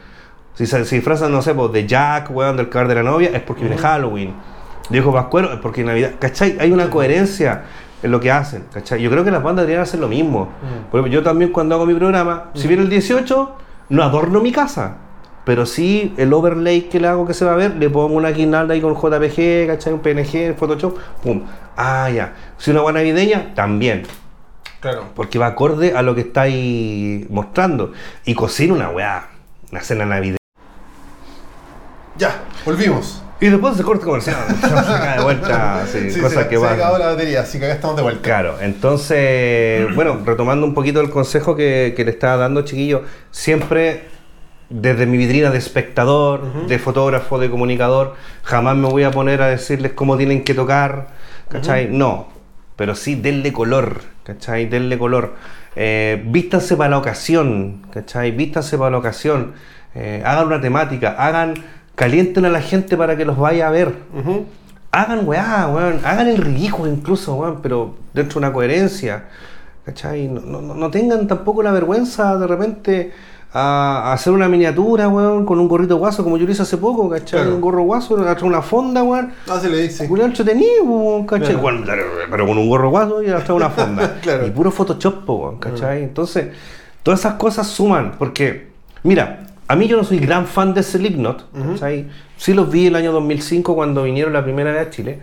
Si 0.55 0.67
se, 0.67 0.83
disfrazan, 0.85 1.33
no 1.33 1.41
sé, 1.43 1.55
po, 1.55 1.69
de 1.69 1.87
Jack, 1.87 2.31
weón, 2.31 2.57
del 2.57 2.69
cadáver 2.69 2.97
de 2.97 3.03
la 3.03 3.11
novia, 3.11 3.31
es 3.33 3.41
porque 3.43 3.63
viene 3.63 3.77
Mm. 3.77 3.81
Halloween. 3.81 4.35
De 4.91 4.99
Hijo 4.99 5.13
Pascuero, 5.13 5.53
es 5.53 5.59
porque 5.61 5.83
Navidad. 5.83 6.13
¿Cachai? 6.19 6.59
Hay 6.61 6.71
una 6.71 6.91
coherencia 6.91 7.63
en 8.03 8.11
lo 8.11 8.21
que 8.21 8.31
hacen, 8.31 8.65
¿cachai? 8.73 9.01
Yo 9.01 9.11
creo 9.11 9.25
que 9.25 9.31
las 9.31 9.43
bandas 9.43 9.65
deberían 9.65 9.83
hacer 9.83 10.01
lo 10.01 10.09
mismo. 10.09 10.47
Mm. 10.47 10.91
Por 10.91 11.01
ejemplo, 11.01 11.21
yo 11.21 11.23
también 11.23 11.53
cuando 11.53 11.75
hago 11.75 11.87
mi 11.87 11.95
programa, 11.95 12.51
si 12.55 12.69
viene 12.69 12.83
el 12.83 12.91
18, 12.91 13.57
no 13.91 14.03
adorno 14.03 14.41
mi 14.41 14.53
casa. 14.53 14.97
Pero 15.45 15.67
sí, 15.67 16.15
el 16.17 16.33
overlay 16.33 16.83
que 16.83 17.01
le 17.01 17.09
hago 17.09 17.27
que 17.27 17.35
se 17.35 17.45
va 17.45 17.53
a 17.53 17.57
ver, 17.57 17.75
le 17.77 17.91
pongo 17.91 18.15
una 18.15 18.31
guirnalda 18.31 18.75
ahí 18.75 18.81
con 18.81 18.95
JPG, 18.95 19.67
¿cachai? 19.67 19.93
Un 19.93 20.01
PNG, 20.01 20.55
Photoshop, 20.57 20.97
pum. 21.23 21.43
Ah, 21.77 22.09
ya. 22.11 22.35
Si 22.59 22.71
una 22.71 22.81
buena 22.81 23.01
navideña, 23.01 23.53
también. 23.55 24.05
Claro. 24.81 25.07
Porque 25.15 25.39
va 25.39 25.47
acorde 25.47 25.97
a 25.97 26.03
lo 26.03 26.15
que 26.15 26.23
estáis 26.23 27.29
mostrando. 27.29 27.93
Y 28.25 28.35
cocina 28.35 28.75
una 28.75 28.91
weá, 28.91 29.31
una 29.71 29.81
cena 29.81 30.07
navideña. 30.07 30.39
Ya, 32.17 32.43
volvimos. 32.65 33.23
Y 33.43 33.49
después 33.49 33.77
se 33.77 33.83
corta 33.83 34.05
comercial. 34.05 34.37
Saca 34.61 35.17
de 35.17 35.23
vuelta, 35.25 35.85
sí, 35.87 36.11
Sí, 36.11 36.21
cosas 36.21 36.45
se, 36.45 36.49
que 36.49 36.57
se 36.57 36.63
van. 36.63 36.75
acabó 36.75 36.97
la 36.99 37.07
batería, 37.09 37.41
así 37.41 37.59
que 37.59 37.65
acá 37.67 37.75
estamos 37.75 37.97
de 37.97 38.03
vuelta. 38.03 38.23
Claro, 38.23 38.55
entonces, 38.61 39.95
bueno, 39.95 40.21
retomando 40.25 40.65
un 40.65 40.75
poquito 40.75 41.01
el 41.01 41.11
consejo 41.11 41.57
que, 41.57 41.93
que 41.97 42.05
le 42.05 42.13
estaba 42.13 42.37
dando, 42.37 42.63
chiquillo, 42.63 43.03
siempre 43.31 44.05
desde 44.71 45.07
mi 45.07 45.19
vidrina 45.19 45.51
de 45.51 45.59
espectador, 45.59 46.67
de 46.67 46.79
fotógrafo, 46.79 47.39
de 47.39 47.51
comunicador, 47.51 48.15
jamás 48.43 48.77
me 48.77 48.89
voy 48.89 49.03
a 49.03 49.11
poner 49.11 49.43
a 49.43 49.49
decirles 49.49 49.93
cómo 49.93 50.17
tienen 50.17 50.45
que 50.45 50.55
tocar, 50.55 51.09
¿cachai? 51.51 51.89
No, 51.91 52.29
pero 52.77 52.95
sí 52.95 53.15
denle 53.17 53.53
color, 53.53 54.01
¿cachai? 54.25 54.67
Denle 54.67 54.97
color. 54.99 55.35
Eh, 55.77 56.23
vístanse 56.27 56.77
para 56.77 56.91
la 56.91 56.99
ocasión, 56.99 57.83
¿cachai? 57.93 58.31
Vístanse 58.31 58.79
para 58.79 58.91
la 58.93 58.99
ocasión. 58.99 59.53
Eh, 59.95 60.23
hagan 60.25 60.47
una 60.47 60.61
temática, 60.61 61.17
hagan, 61.19 61.55
calienten 61.95 62.45
a 62.45 62.51
la 62.51 62.61
gente 62.61 62.97
para 62.97 63.17
que 63.17 63.25
los 63.25 63.39
vaya 63.39 63.69
a 63.69 63.71
ver. 63.71 63.95
Hagan 64.91 65.27
weá, 65.27 65.69
weón. 65.69 66.01
Hagan 66.05 66.29
el 66.29 66.39
ridículo 66.39 66.91
incluso, 66.91 67.35
weón, 67.35 67.61
pero 67.63 67.95
dentro 68.13 68.41
de 68.41 68.47
una 68.47 68.53
coherencia. 68.53 69.25
¿Cachai? 69.85 70.29
No, 70.29 70.61
no, 70.61 70.75
no 70.75 70.91
tengan 70.91 71.27
tampoco 71.27 71.63
la 71.63 71.73
vergüenza 71.73 72.37
de 72.39 72.47
repente 72.47 73.13
a, 73.53 74.13
hacer 74.13 74.33
una 74.33 74.49
miniatura, 74.49 75.09
weón, 75.09 75.45
con 75.45 75.59
un 75.59 75.69
gorrito 75.69 75.97
guaso, 75.97 76.25
como 76.25 76.37
yo 76.37 76.47
lo 76.47 76.53
hice 76.53 76.63
hace 76.63 76.79
poco, 76.79 77.09
¿cachai? 77.09 77.41
Claro. 77.41 77.55
Un 77.55 77.61
gorro 77.61 77.83
guaso, 77.83 78.15
una 78.43 78.63
fonda, 78.63 79.03
weón. 79.03 79.33
Ah, 79.49 79.59
se 79.61 79.69
le 79.69 79.83
dice. 79.83 80.09
Julián 80.09 80.29
entretenido, 80.29 80.85
weón, 80.85 81.27
¿cachai? 81.27 81.49
Claro. 81.49 81.63
Bueno, 81.63 81.85
pero 82.31 82.47
con 82.47 82.59
un 82.59 82.69
gorro 82.69 82.91
guaso 82.91 83.23
y 83.23 83.29
atrás 83.29 83.51
una 83.51 83.71
fonda. 83.71 84.19
Claro. 84.23 84.47
Y 84.47 84.51
puro 84.51 84.71
Photoshop, 84.71 85.29
weón, 85.29 85.59
¿cachai? 85.59 86.05
Entonces, 86.05 86.49
todas 87.03 87.21
esas 87.21 87.35
cosas 87.35 87.67
suman, 87.67 88.13
porque, 88.19 88.69
mira, 89.03 89.47
a 89.69 89.77
mí 89.77 89.89
yo 89.89 89.97
no 89.97 90.05
soy 90.05 90.19
gran 90.19 90.47
fan 90.47 90.75
de 90.75 90.83
Slipknot. 90.83 91.47
¿cachai? 91.73 92.09
Sí 92.37 92.55
los 92.55 92.71
vi 92.71 92.87
el 92.87 92.97
año 92.97 93.13
2005 93.13 93.75
cuando 93.75 94.03
vinieron 94.03 94.33
la 94.33 94.43
primera 94.43 94.73
vez 94.73 94.87
a 94.87 94.91
Chile. 94.91 95.21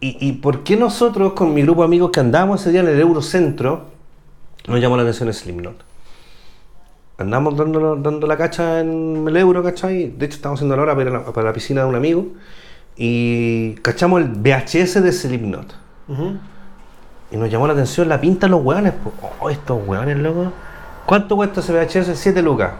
Y, 0.00 0.16
y 0.20 0.32
por 0.32 0.64
qué 0.64 0.76
nosotros, 0.76 1.32
con 1.32 1.54
mi 1.54 1.62
grupo 1.62 1.82
de 1.82 1.86
amigos 1.86 2.10
que 2.10 2.20
andábamos 2.20 2.60
ese 2.60 2.70
día 2.72 2.80
en 2.80 2.88
el 2.88 3.00
Eurocentro, 3.00 3.86
nos 4.66 4.80
llamó 4.80 4.96
la 4.96 5.02
atención 5.02 5.32
Slipknot? 5.32 5.84
Andamos 7.18 7.56
dando, 7.56 7.96
dando 7.96 8.26
la 8.26 8.36
cacha 8.36 8.80
en 8.80 9.24
el 9.26 9.36
euro, 9.36 9.62
¿cachai? 9.62 10.08
De 10.08 10.26
hecho, 10.26 10.36
estamos 10.36 10.58
haciendo 10.58 10.76
la 10.76 10.82
hora 10.82 10.96
para, 10.96 11.10
la, 11.10 11.24
para 11.24 11.46
la 11.48 11.52
piscina 11.52 11.82
de 11.82 11.88
un 11.88 11.94
amigo 11.94 12.26
y 12.96 13.74
cachamos 13.82 14.20
el 14.20 14.28
VHS 14.28 15.02
de 15.02 15.12
Slipknot. 15.12 15.74
Ujú. 16.08 16.36
Y 17.30 17.36
nos 17.36 17.50
llamó 17.50 17.66
la 17.66 17.72
atención 17.72 18.08
la 18.08 18.20
pinta 18.20 18.46
de 18.46 18.50
los 18.50 18.62
hueones. 18.62 18.94
Oh, 19.40 19.50
estos 19.50 19.86
hueones, 19.86 20.18
loco. 20.18 20.52
¿Cuánto 21.06 21.36
cuesta 21.36 21.60
ese 21.60 21.72
VHS? 21.72 22.18
7 22.18 22.42
lucas. 22.42 22.72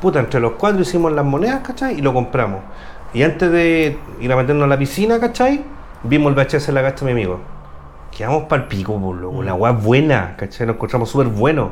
Puta, 0.00 0.20
entre 0.20 0.40
los 0.40 0.52
cuatro 0.52 0.80
hicimos 0.82 1.12
las 1.12 1.24
monedas, 1.24 1.60
¿cachai? 1.60 1.98
Y 1.98 2.02
lo 2.02 2.12
compramos. 2.12 2.60
Y 3.14 3.22
antes 3.22 3.50
de 3.50 3.96
ir 4.20 4.32
a 4.32 4.36
meternos 4.36 4.64
a 4.64 4.66
la 4.68 4.78
piscina, 4.78 5.18
¿cachai? 5.18 5.62
Vimos 6.02 6.30
el 6.30 6.34
VHS 6.44 6.68
en 6.68 6.74
la 6.74 6.82
cacha 6.82 7.04
de 7.06 7.14
mi 7.14 7.20
amigo. 7.20 7.40
Quedamos 8.16 8.44
para 8.44 8.62
el 8.62 8.68
pico, 8.68 8.98
po, 9.00 9.14
loco. 9.14 9.42
La 9.42 9.54
hueá 9.54 9.72
es 9.72 9.82
buena, 9.82 10.34
¿cachai? 10.36 10.66
Nos 10.66 10.76
encontramos 10.76 11.08
súper 11.10 11.28
buenos. 11.28 11.70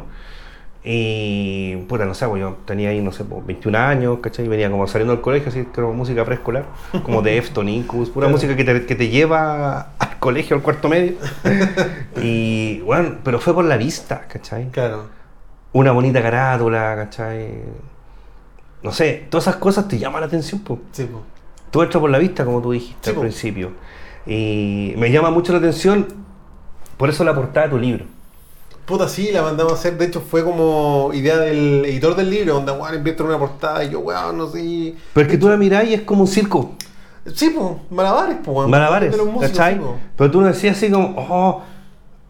Y, 0.87 1.77
puta, 1.89 2.05
no 2.05 2.13
sé, 2.13 2.27
pues 2.29 2.41
yo 2.43 2.59
tenía 2.67 2.91
ahí, 2.91 3.01
no 3.01 3.11
sé, 3.11 3.25
pues, 3.25 3.45
21 3.47 3.79
años, 3.79 4.19
¿cachai? 4.21 4.47
Venía 4.49 4.71
como 4.71 4.87
saliendo 4.87 5.15
del 5.15 5.23
colegio, 5.23 5.49
así, 5.49 5.65
como 5.65 5.95
música 5.95 6.25
preescolar, 6.27 6.65
como 7.03 7.23
de 7.23 7.39
Eftonicus, 7.39 8.11
pura 8.11 8.27
Claro. 8.27 8.37
música 8.37 8.55
que 8.55 8.65
te, 8.65 8.85
que 8.85 8.95
te 8.95 9.09
lleva 9.09 9.93
al 9.99 10.19
colegio, 10.19 10.57
al 10.57 10.63
cuarto 10.63 10.89
medio. 10.91 11.15
y, 12.23 12.81
bueno, 12.81 13.17
pero 13.25 13.41
fue 13.41 13.55
por 13.55 13.65
la 13.65 13.79
vista, 13.79 14.23
¿cachai? 14.29 14.69
Claro. 14.71 15.05
Una 15.73 15.93
bonita 15.93 16.21
carátula, 16.21 16.95
¿cachai? 16.97 17.63
No 18.85 18.93
sé, 18.93 19.27
todas 19.31 19.47
esas 19.49 19.57
cosas 19.57 19.89
te 19.89 19.99
llaman 19.99 20.21
la 20.21 20.27
atención, 20.27 20.61
pues. 20.61 20.79
Sí, 20.93 21.05
po. 21.05 21.23
Tú 21.71 21.83
entras 21.83 22.01
por 22.01 22.11
la 22.11 22.19
vista, 22.19 22.45
como 22.45 22.61
tú 22.63 22.71
dijiste 22.73 22.99
Sí, 23.03 23.11
al 23.11 23.15
po. 23.17 23.23
principio. 23.23 23.73
Y 24.27 24.95
me 24.97 25.11
llama 25.11 25.31
mucho 25.31 25.53
la 25.53 25.59
atención, 25.59 26.07
por 26.97 27.09
eso 27.09 27.25
la 27.25 27.35
portada 27.35 27.67
de 27.67 27.73
tu 27.73 27.79
libro. 27.79 28.05
Puta, 28.85 29.09
sí, 29.09 29.31
la 29.33 29.41
mandamos 29.43 29.73
a 29.73 29.77
hacer. 29.77 29.97
De 29.97 30.05
hecho, 30.05 30.21
fue 30.21 30.45
como 30.45 31.11
idea 31.15 31.39
del 31.39 31.87
editor 31.87 32.15
del 32.15 32.29
libro, 32.29 32.55
donde, 32.55 32.73
weón, 32.73 32.95
invierte 32.95 33.23
en 33.23 33.31
una 33.31 33.39
portada 33.39 33.83
y 33.83 33.91
yo, 33.91 34.01
weón, 34.01 34.37
no 34.37 34.47
sé. 34.49 34.95
Pero 35.15 35.27
es 35.27 35.33
que 35.33 35.39
tú 35.39 35.49
la 35.49 35.57
mirás 35.57 35.87
y 35.87 35.95
es 35.95 36.03
como 36.03 36.21
un 36.21 36.27
circo. 36.29 36.73
Sí, 37.35 37.51
pues, 37.57 37.67
malabares, 37.91 38.37
pues, 38.45 38.55
weón. 38.55 38.71
Malabares, 38.71 39.11
De 39.13 39.17
los 39.17 39.27
músicos, 39.27 39.49
¿cachai? 39.57 39.77
sí. 39.77 39.81
Pero 40.17 40.31
tú 40.31 40.43
decías 40.43 40.77
así 40.77 40.91
como, 40.91 41.15
oh, 41.17 41.63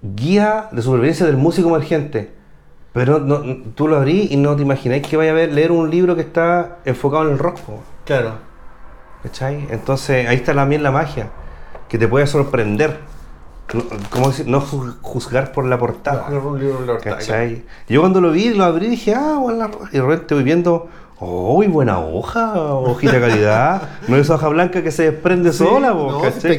guía 0.03 0.69
de 0.71 0.81
supervivencia 0.83 1.27
del 1.27 1.37
músico 1.37 1.69
emergente. 1.69 2.33
Pero 2.95 3.19
no, 3.19 3.41
no- 3.41 3.57
tú 3.75 3.89
lo 3.89 3.97
abrís 3.97 4.31
y 4.31 4.37
no 4.39 4.57
te 4.57 4.63
imagináis 4.63 5.07
que 5.07 5.17
vaya 5.19 5.33
a 5.33 5.35
ver, 5.35 5.53
leer 5.53 5.73
un 5.73 5.91
libro 5.91 6.15
que 6.15 6.23
está 6.23 6.79
enfocado 6.87 7.25
en 7.27 7.33
el 7.33 7.39
rock, 7.39 7.59
po, 7.61 7.81
Claro. 8.07 8.33
¿cachai? 9.23 9.67
Entonces 9.71 10.27
ahí 10.29 10.37
está 10.37 10.55
también 10.55 10.83
la 10.83 10.91
magia, 10.93 11.27
que 11.89 11.99
te 11.99 12.09
puede 12.09 12.27
sorprender. 12.27 13.01
No, 13.73 13.83
¿Cómo 14.11 14.29
decir? 14.29 14.47
No 14.47 14.61
ju- 14.61 14.95
juzgar 15.03 15.51
por 15.53 15.65
la 15.65 15.79
portada. 15.79 16.27
Claro, 16.27 16.49
un 16.51 16.61
libro 16.61 16.81
de 16.81 16.87
la 16.87 16.93
portada, 16.95 17.17
¿Cachai? 17.17 17.65
Yo 17.89 18.01
cuando 18.01 18.21
lo 18.21 18.31
vi, 18.31 18.51
lo 18.55 18.63
abrí 18.65 18.87
y 18.87 18.91
dije, 18.91 19.15
ah, 19.15 19.39
bueno, 19.41 19.69
y 19.91 19.97
de 19.97 20.03
repente 20.03 20.35
voy 20.35 20.45
viendo, 20.45 20.87
¡oh, 21.19 21.65
buena 21.67 21.99
hoja! 21.99 22.53
Hojita 22.57 23.19
calidad. 23.19 23.89
no 24.09 24.17
es 24.17 24.29
hoja 24.31 24.49
blanca 24.49 24.83
que 24.83 24.93
se 24.93 25.11
desprende 25.11 25.51
Sí, 25.51 25.65
sola, 25.65 25.89
no, 25.89 26.21
¿cachai? 26.21 26.59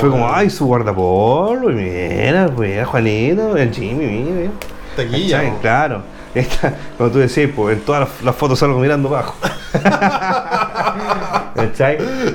Fue 0.00 0.08
como, 0.10 0.32
ay, 0.32 0.48
su 0.50 0.66
guardapolvo, 0.66 1.70
y 1.70 1.74
mira, 1.74 2.48
pues, 2.56 2.84
Juanito, 2.88 3.56
el 3.56 3.72
Jimmy, 3.72 4.06
mira. 4.06 4.50
Claro. 5.60 6.02
Esta, 6.34 6.74
como 6.96 7.10
tú 7.10 7.18
decís, 7.18 7.48
pues, 7.54 7.76
en 7.76 7.84
todas 7.84 8.00
las, 8.08 8.22
las 8.22 8.34
fotos 8.34 8.58
salgo 8.58 8.78
mirando 8.78 9.08
abajo. 9.08 9.34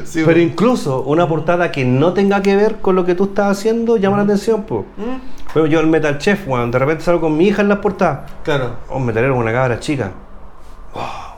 Sí, 0.05 0.23
Pero 0.25 0.39
incluso 0.39 1.01
una 1.03 1.27
portada 1.27 1.71
que 1.71 1.85
no 1.85 2.13
tenga 2.13 2.41
que 2.41 2.55
ver 2.55 2.77
con 2.77 2.95
lo 2.95 3.05
que 3.05 3.13
tú 3.15 3.25
estás 3.25 3.57
haciendo 3.57 3.97
llama 3.97 4.17
la 4.17 4.23
atención, 4.23 4.63
pues. 4.63 4.85
¿Mm? 4.97 5.17
Pero 5.53 5.65
yo 5.67 5.79
el 5.79 5.88
Metal 5.88 6.17
Chef, 6.17 6.47
weón, 6.47 6.71
de 6.71 6.79
repente 6.79 7.03
salgo 7.03 7.21
con 7.21 7.38
mi 7.38 7.47
hija 7.47 7.61
en 7.61 7.69
las 7.69 7.79
portadas. 7.79 8.31
Claro. 8.43 8.77
Oh, 8.89 8.99
metalero 8.99 9.34
con 9.34 9.43
una 9.43 9.51
cabra 9.51 9.79
chica. 9.79 10.11
Oh, 10.93 11.35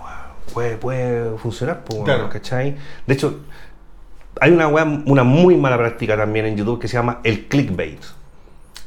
puede, 0.54 0.78
puede 0.78 1.38
funcionar, 1.38 1.84
pues, 1.84 2.04
Claro. 2.04 2.30
¿cachai? 2.30 2.78
De 3.06 3.14
hecho, 3.14 3.40
hay 4.40 4.52
una 4.52 4.68
weá, 4.68 4.86
una 5.06 5.24
muy 5.24 5.58
mala 5.58 5.78
práctica 5.78 6.16
también 6.16 6.46
en 6.46 6.56
YouTube 6.56 6.80
que 6.80 6.88
se 6.88 6.94
llama 6.96 7.20
el 7.24 7.48
clickbait. 7.48 8.02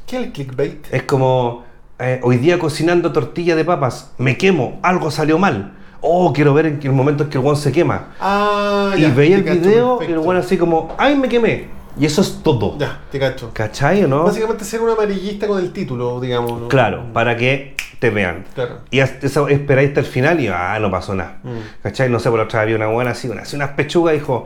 ¿Qué 0.07 0.17
es 0.17 0.23
el 0.23 0.31
clickbait? 0.31 0.87
Es 0.93 1.03
como 1.03 1.63
eh, 1.99 2.19
hoy 2.23 2.37
día 2.37 2.59
cocinando 2.59 3.11
tortilla 3.11 3.55
de 3.55 3.65
papas, 3.65 4.11
me 4.17 4.37
quemo, 4.37 4.79
algo 4.81 5.11
salió 5.11 5.37
mal. 5.37 5.73
Oh, 6.01 6.33
quiero 6.33 6.53
ver 6.53 6.65
en 6.65 6.79
el 6.83 6.91
momento 6.91 7.23
en 7.23 7.29
que 7.29 7.37
el 7.37 7.43
weón 7.43 7.55
se 7.55 7.71
quema. 7.71 8.09
Ah, 8.19 8.93
y 8.97 9.01
ya, 9.01 9.13
veía 9.13 9.37
el 9.37 9.43
video 9.43 10.01
y 10.01 10.11
el 10.11 10.17
weón 10.17 10.37
así 10.37 10.57
como, 10.57 10.93
¡ay, 10.97 11.15
me 11.15 11.29
quemé! 11.29 11.67
Y 11.97 12.05
eso 12.05 12.21
es 12.21 12.41
todo. 12.43 12.77
Ya, 12.77 12.99
te 13.11 13.19
cacho. 13.19 13.51
¿Cachai 13.53 14.03
o 14.03 14.07
no? 14.07 14.23
Básicamente 14.23 14.65
ser 14.65 14.81
un 14.81 14.89
amarillista 14.89 15.47
con 15.47 15.59
el 15.59 15.71
título, 15.71 16.19
digamos. 16.19 16.61
¿no? 16.61 16.67
Claro, 16.67 17.05
para 17.13 17.37
que 17.37 17.75
te 17.99 18.09
vean. 18.09 18.45
Claro. 18.55 18.79
Y 18.89 18.99
eso 18.99 19.47
esperáis 19.47 19.89
hasta 19.89 19.99
el 19.99 20.05
final 20.07 20.39
y 20.39 20.47
ah, 20.47 20.77
no 20.81 20.89
pasó 20.89 21.13
nada. 21.13 21.37
Mm. 21.43 21.83
¿Cachai? 21.83 22.09
No 22.09 22.19
sé, 22.19 22.29
por 22.29 22.39
la 22.39 22.45
otra 22.45 22.61
vez 22.61 22.65
había 22.65 22.75
una 22.77 22.87
buena 22.87 23.11
así, 23.11 23.29
una, 23.29 23.43
así 23.43 23.55
unas 23.55 23.69
pechugas, 23.71 24.15
dijo, 24.15 24.45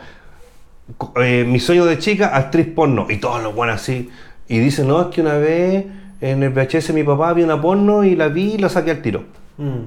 eh, 1.16 1.46
mi 1.48 1.60
sueño 1.60 1.86
de 1.86 1.98
chica, 1.98 2.36
actriz 2.36 2.68
porno. 2.68 3.08
Y 3.10 3.18
todos 3.18 3.42
los 3.42 3.56
buenos 3.56 3.78
así. 3.78 4.10
Y 4.50 4.60
dice, 4.60 4.84
no, 4.84 5.02
es 5.02 5.08
que 5.08 5.22
una 5.22 5.38
vez 5.38 5.86
en 6.22 6.44
el 6.44 6.50
VHS 6.52 6.94
mi 6.94 7.04
papá 7.04 7.34
vio 7.34 7.46
una 7.46 7.62
porno 7.62 8.04
y 8.04 8.16
la 8.16 8.28
vi 8.28 8.54
y 8.54 8.58
la 8.58 8.70
saqué 8.70 8.92
al 8.92 9.02
tiro. 9.02 9.24
Mm. 9.58 9.80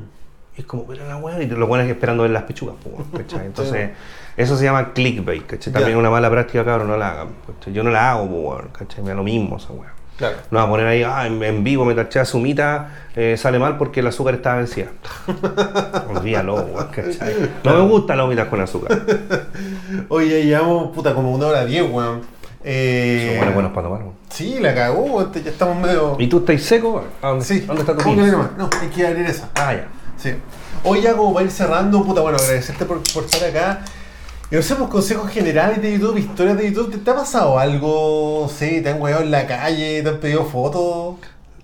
Y 0.57 0.61
es 0.61 0.66
como, 0.66 0.85
pero 0.86 1.07
la 1.07 1.16
buena, 1.16 1.43
y 1.43 1.47
los 1.47 1.69
buenos 1.69 1.89
esperando 1.89 2.23
ver 2.24 2.32
las 2.32 2.43
pechugas, 2.43 2.74
¿cachai? 3.16 3.47
Entonces, 3.47 3.90
eso 4.36 4.57
se 4.57 4.65
llama 4.65 4.93
clickbait, 4.93 5.47
¿cachai? 5.47 5.73
También 5.73 5.93
Ya. 5.94 5.98
una 5.98 6.11
mala 6.11 6.28
práctica, 6.31 6.65
cabrón, 6.65 6.89
no 6.89 6.97
la 6.97 7.11
hagan. 7.11 7.28
¿cachai? 7.47 7.73
Yo 7.73 7.82
no 7.82 7.90
la 7.90 8.11
hago, 8.12 8.61
¿cachai? 8.77 9.02
Me 9.02 9.11
da 9.11 9.15
lo 9.16 9.23
mismo 9.23 9.57
esa 9.57 9.73
weá. 9.73 9.93
Claro. 10.19 10.36
No 10.51 10.59
va 10.59 10.65
a 10.65 10.69
poner 10.69 10.86
ahí, 10.86 11.02
ah, 11.02 11.27
en, 11.27 11.43
en 11.43 11.65
vivo 11.65 11.86
me 11.86 11.94
taché 11.94 12.19
a 12.20 12.27
sumita, 12.27 12.90
eh, 13.16 13.36
sale 13.39 13.59
mal 13.59 13.78
porque 13.78 14.01
el 14.01 14.07
azúcar 14.09 14.35
estaba 14.35 14.57
vencida. 14.57 14.89
Olvídalo, 16.15 16.66
¿cachai? 16.94 17.35
No 17.65 17.74
me 17.74 17.81
gustan 17.90 18.19
las 18.19 18.27
humitas 18.27 18.48
con 18.48 18.61
azúcar. 18.61 19.01
Oye, 20.09 20.44
llevamos 20.44 20.94
puta 20.94 21.15
como 21.15 21.32
una 21.35 21.47
hora 21.47 21.65
diez, 21.65 21.89
weón. 21.90 22.20
Eh, 22.62 23.28
Son 23.28 23.36
buenos, 23.39 23.55
buenos 23.55 23.73
para 23.73 23.86
tomar, 23.86 24.02
weón. 24.02 24.19
Sí, 24.31 24.59
la 24.61 24.74
cagó, 24.74 25.02
weón, 25.02 25.32
ya 25.32 25.51
estamos 25.51 25.77
medio. 25.77 26.16
¿Y 26.19 26.28
tú 26.28 26.39
estás 26.39 26.62
seco? 26.62 27.05
¿A 27.20 27.28
dónde, 27.28 27.44
Sí, 27.44 27.61
¿Dónde 27.61 27.82
está 27.82 27.97
tu 27.97 28.11
nomás? 28.15 28.51
No, 28.57 28.70
hay 28.81 28.89
que 28.89 29.07
abrir 29.07 29.27
esa. 29.27 29.51
Ah, 29.55 29.74
ya. 29.74 29.89
Sí. 30.16 30.35
Hoy 30.85 31.02
ya 31.02 31.15
como 31.15 31.35
para 31.35 31.44
ir 31.44 31.52
cerrando, 31.52 32.02
puta, 32.05 32.20
bueno, 32.20 32.39
agradecerte 32.39 32.85
por, 32.85 33.02
por 33.12 33.24
estar 33.24 33.48
acá. 33.48 33.81
Y 34.51 34.57
no 34.57 34.62
sé, 34.62 34.74
pues 34.77 34.89
consejos 34.89 35.31
generales 35.31 35.82
de 35.82 35.93
YouTube, 35.93 36.16
historias 36.19 36.57
de 36.57 36.73
YouTube. 36.73 36.90
¿Te, 36.93 36.98
te 36.98 37.11
ha 37.11 37.15
pasado 37.16 37.59
algo? 37.59 38.48
Sí, 38.48 38.81
te 38.81 38.90
han 38.90 39.01
hueado 39.01 39.23
en 39.23 39.31
la 39.31 39.47
calle, 39.47 40.02
te 40.02 40.09
han 40.09 40.19
pedido 40.19 40.44
fotos. 40.44 41.16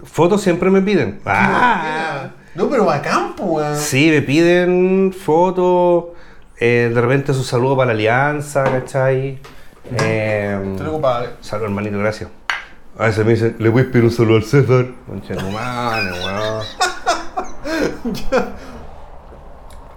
Fotos 0.05 0.43
siempre 0.43 0.71
me 0.71 0.83
piden. 0.83 1.21
Ah. 1.25 2.31
No, 2.55 2.69
pero 2.69 2.85
bacán, 2.85 3.35
pues, 3.37 3.49
weón. 3.49 3.77
Sí, 3.77 4.11
me 4.11 4.23
piden 4.23 5.13
fotos, 5.13 6.07
eh, 6.59 6.91
de 6.95 7.01
repente 7.01 7.35
su 7.35 7.45
saludo 7.45 7.77
para 7.77 7.89
la 7.89 7.93
alianza, 7.93 8.65
¿cachai? 8.65 9.39
Eh, 9.99 10.75
Te 10.77 10.83
lo. 10.83 11.01
Salud, 11.41 11.65
hermanito, 11.65 11.99
gracias. 11.99 12.31
A 12.99 13.07
veces 13.07 13.25
me 13.27 13.33
dicen, 13.33 13.57
le 13.59 13.69
voy 13.69 13.83
a 13.83 13.87
pedir 13.91 14.05
un 14.05 14.11
saludo 14.11 14.37
al 14.37 14.45
César. 14.45 14.87
Concha 15.07 15.35
de 15.35 15.41
tu 15.41 15.51
madre, 15.51 16.11
weón. 16.13 16.65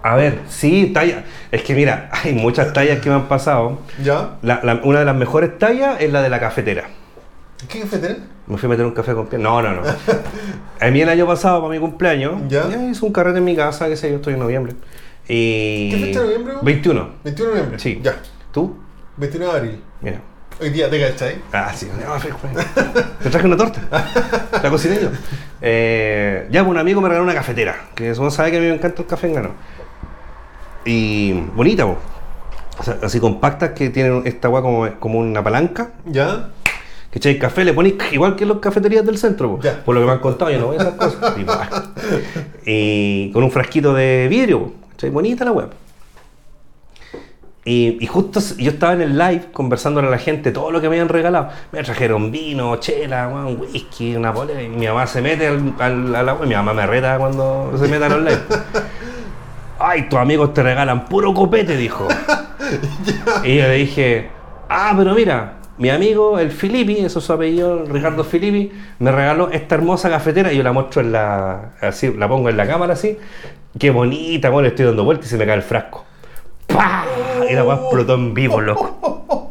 A 0.02 0.16
ver, 0.16 0.40
sí, 0.48 0.90
talla. 0.94 1.24
Es 1.52 1.62
que 1.62 1.74
mira, 1.74 2.08
hay 2.12 2.32
muchas 2.32 2.72
tallas 2.72 3.00
que 3.00 3.10
me 3.10 3.16
han 3.16 3.28
pasado. 3.28 3.80
¿Ya? 4.02 4.38
La- 4.42 4.60
la- 4.62 4.80
una 4.82 5.00
de 5.00 5.04
las 5.04 5.14
mejores 5.14 5.58
tallas 5.58 6.00
es 6.00 6.10
la 6.10 6.22
de 6.22 6.30
la 6.30 6.40
cafetera. 6.40 6.84
¿Qué 7.68 7.80
cafetera? 7.80 8.16
Me 8.46 8.56
fui 8.56 8.66
a 8.66 8.70
meter 8.70 8.86
un 8.86 8.92
café 8.92 9.12
con 9.12 9.26
piel. 9.26 9.42
No, 9.42 9.60
no, 9.60 9.74
no. 9.74 9.82
A 10.80 10.86
mí 10.90 11.02
el 11.02 11.08
año 11.10 11.26
pasado, 11.26 11.60
para 11.60 11.74
mi 11.74 11.78
cumpleaños, 11.78 12.40
¿Ya? 12.48 12.64
hice 12.90 13.04
un 13.04 13.12
carrete 13.12 13.38
en 13.38 13.44
mi 13.44 13.54
casa, 13.54 13.88
qué 13.88 13.96
sé 13.96 14.08
yo, 14.10 14.16
estoy 14.16 14.32
en 14.34 14.40
noviembre. 14.40 14.72
Y... 15.28 15.90
¿Qué 15.90 15.98
fecha 16.06 16.20
de 16.20 16.24
noviembre, 16.26 16.52
weón? 16.54 16.64
21. 16.64 17.08
21 17.24 17.50
de 17.50 17.56
noviembre. 17.56 17.78
Sí. 17.78 18.00
Ya. 18.02 18.16
¿Tú? 18.52 18.76
29 19.18 19.52
de 19.52 19.58
abril. 19.58 19.82
Mira. 20.00 20.20
Hoy 20.60 20.68
día, 20.68 20.90
¿te 20.90 21.00
cachai? 21.00 21.36
Ah, 21.54 21.72
sí. 21.74 21.88
fue. 21.88 22.50
Te 23.22 23.30
traje 23.30 23.46
una 23.46 23.56
torta. 23.56 23.80
La 24.62 24.68
cociné 24.68 25.00
yo. 25.00 25.08
Eh, 25.62 26.46
ya, 26.50 26.60
pues 26.60 26.70
un 26.70 26.76
amigo 26.76 27.00
me 27.00 27.08
regaló 27.08 27.24
una 27.24 27.32
cafetera. 27.32 27.88
Que 27.94 28.10
eso 28.10 28.30
sabe 28.30 28.50
que 28.50 28.58
a 28.58 28.60
mí 28.60 28.66
me 28.66 28.74
encanta 28.74 29.00
el 29.00 29.08
café 29.08 29.28
en 29.28 29.34
grano. 29.34 29.50
Y 30.84 31.32
bonita, 31.54 31.86
pues. 31.86 31.98
O 32.78 32.82
sea, 32.82 32.98
así 33.02 33.20
compactas 33.20 33.70
que 33.70 33.88
tienen 33.88 34.22
esta 34.26 34.48
agua 34.48 34.60
como, 34.60 34.90
como 34.98 35.18
una 35.20 35.42
palanca. 35.42 35.92
¿Ya? 36.04 36.50
Que 37.10 37.18
echáis 37.18 37.38
café, 37.38 37.64
le 37.64 37.72
ponéis 37.72 37.94
igual 38.12 38.36
que 38.36 38.44
en 38.44 38.50
las 38.50 38.58
cafeterías 38.58 39.04
del 39.06 39.16
centro, 39.16 39.56
po. 39.56 39.60
Por 39.86 39.94
lo 39.94 40.02
que 40.02 40.06
me 40.06 40.12
han 40.12 40.18
contado, 40.18 40.50
yo 40.50 40.58
no 40.58 40.66
voy 40.66 40.76
a 40.76 40.80
esas 40.80 40.94
cosas. 40.94 41.36
y, 42.66 43.32
con 43.32 43.44
un 43.44 43.50
frasquito 43.50 43.94
de 43.94 44.26
vidrio. 44.28 44.74
¿cachai? 44.90 45.08
bonita 45.08 45.42
la 45.46 45.52
web. 45.52 45.70
Y, 47.64 48.02
y 48.02 48.06
justo 48.06 48.40
yo 48.58 48.70
estaba 48.70 48.94
en 48.94 49.02
el 49.02 49.18
live 49.18 49.48
conversándole 49.52 50.08
a 50.08 50.10
la 50.10 50.18
gente 50.18 50.50
todo 50.50 50.70
lo 50.70 50.80
que 50.80 50.88
me 50.88 50.94
habían 50.96 51.08
regalado. 51.10 51.48
Me 51.72 51.82
trajeron 51.82 52.30
vino, 52.30 52.76
chela, 52.76 53.28
weón, 53.28 53.60
whisky, 53.60 54.16
una 54.16 54.32
polera. 54.32 54.62
Y 54.62 54.68
mi 54.68 54.86
mamá 54.86 55.06
se 55.06 55.20
mete 55.20 55.46
al, 55.46 55.74
al- 55.78 56.14
a 56.16 56.22
la 56.22 56.34
web. 56.34 56.48
Mi 56.48 56.54
mamá 56.54 56.72
me 56.72 56.86
reta 56.86 57.18
cuando 57.18 57.72
se 57.76 57.86
mete 57.88 58.04
a 58.04 58.08
los 58.08 58.20
live. 58.22 58.40
Ay, 59.78 60.08
tus 60.08 60.18
amigos 60.18 60.52
te 60.54 60.62
regalan 60.62 61.06
puro 61.06 61.32
copete, 61.34 61.76
dijo. 61.76 62.08
Y 63.42 63.56
yo 63.56 63.62
le 63.62 63.74
dije, 63.74 64.30
ah, 64.68 64.94
pero 64.96 65.14
mira, 65.14 65.54
mi 65.78 65.90
amigo, 65.90 66.38
el 66.38 66.50
Filippi, 66.52 66.98
eso 66.98 67.18
es 67.18 67.24
su 67.24 67.32
apellido, 67.32 67.84
Ricardo 67.86 68.22
Filippi, 68.22 68.70
me 69.00 69.10
regaló 69.10 69.50
esta 69.50 69.74
hermosa 69.74 70.08
cafetera 70.08 70.52
y 70.52 70.56
yo 70.58 70.62
la 70.62 70.72
muestro 70.72 71.00
en 71.02 71.10
la, 71.12 71.72
así, 71.80 72.12
la 72.16 72.28
pongo 72.28 72.48
en 72.48 72.56
la 72.56 72.66
cámara 72.68 72.92
así. 72.92 73.18
Qué 73.78 73.90
bonita, 73.90 74.50
bueno, 74.50 74.64
le 74.64 74.68
estoy 74.68 74.86
dando 74.86 75.02
vueltas 75.04 75.26
y 75.26 75.30
se 75.30 75.38
me 75.38 75.46
cae 75.46 75.56
el 75.56 75.62
frasco. 75.62 76.04
¡Pah! 76.72 77.04
Y 77.48 77.54
la 77.54 77.64
weá 77.64 77.76
explotó 77.76 78.14
en 78.14 78.34
vivo, 78.34 78.60
loco. 78.60 79.50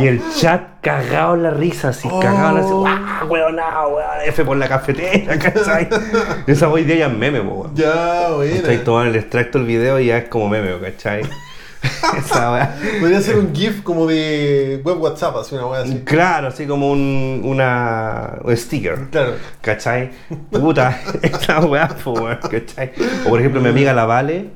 Y 0.00 0.06
el 0.06 0.22
chat 0.34 0.80
cagado 0.80 1.34
en 1.34 1.42
la 1.44 1.50
risa, 1.50 1.90
así, 1.90 2.08
cagado 2.08 2.48
en 2.48 2.54
la 2.54 2.60
risa. 2.62 2.74
Oh. 2.74 2.86
¡Ah, 2.86 3.24
weón, 3.28 3.56
no, 3.56 3.88
weón! 3.88 4.08
F 4.26 4.44
por 4.44 4.56
la 4.56 4.68
cafetera, 4.68 5.38
¿cachai? 5.38 5.88
Esa 6.46 6.68
hoy 6.68 6.84
día 6.84 6.96
ya 6.96 7.06
es 7.06 7.12
meme, 7.12 7.40
weón. 7.40 7.74
Ya, 7.74 8.28
Estoy 8.42 8.60
bueno. 8.60 8.82
tomando 8.84 9.10
el 9.10 9.16
extracto 9.16 9.58
del 9.58 9.66
video 9.66 10.00
y 10.00 10.06
ya 10.06 10.18
es 10.18 10.28
como 10.28 10.48
meme, 10.48 10.78
¿cachai? 10.80 11.22
Esa 12.18 12.52
weá. 12.52 12.76
Podría 13.00 13.20
ser 13.20 13.38
un 13.38 13.54
GIF 13.54 13.82
como 13.82 14.06
de 14.06 14.80
web 14.84 15.00
WhatsApp, 15.00 15.36
así 15.36 15.54
una 15.54 15.66
wea 15.66 15.82
así. 15.82 16.02
Claro, 16.04 16.48
así 16.48 16.66
como 16.66 16.90
un, 16.90 17.42
una, 17.44 18.38
un 18.42 18.56
sticker. 18.56 19.08
Claro. 19.10 19.34
¿Cachai? 19.60 20.10
Puta, 20.50 20.98
esta 21.22 21.60
weá, 21.60 21.88
weón, 22.04 22.38
¿cachai? 22.38 22.92
O 23.26 23.30
por 23.30 23.38
ejemplo, 23.40 23.60
mi 23.60 23.68
amiga 23.68 23.92
la 23.92 24.06
Vale, 24.06 24.50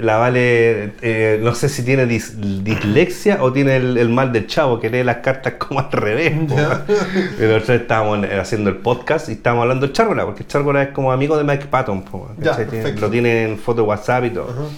la 0.00 0.16
Vale, 0.16 0.92
eh, 1.02 1.38
no 1.42 1.54
sé 1.54 1.68
si 1.68 1.82
tiene 1.84 2.06
dis- 2.06 2.34
dislexia 2.62 3.42
o 3.42 3.52
tiene 3.52 3.76
el, 3.76 3.96
el 3.98 4.08
mal 4.08 4.32
del 4.32 4.46
chavo, 4.46 4.80
que 4.80 4.88
lee 4.90 5.04
las 5.04 5.16
cartas 5.18 5.54
como 5.54 5.80
al 5.80 5.92
revés. 5.92 6.32
Y 6.32 6.44
nosotros 7.42 7.70
estábamos 7.70 8.26
haciendo 8.40 8.70
el 8.70 8.76
podcast 8.76 9.28
y 9.28 9.32
estábamos 9.32 9.62
hablando 9.62 9.86
de 9.86 9.92
Chárgola, 9.92 10.24
porque 10.24 10.46
Chárgola 10.46 10.82
es 10.82 10.88
como 10.90 11.12
amigo 11.12 11.36
de 11.36 11.44
Mike 11.44 11.66
Patton, 11.66 12.02
po, 12.02 12.30
Ya, 12.38 12.56
lo 12.98 13.10
tiene 13.10 13.44
en 13.44 13.58
foto 13.58 13.82
de 13.82 13.88
WhatsApp 13.88 14.24
y 14.24 14.30
todo. 14.30 14.70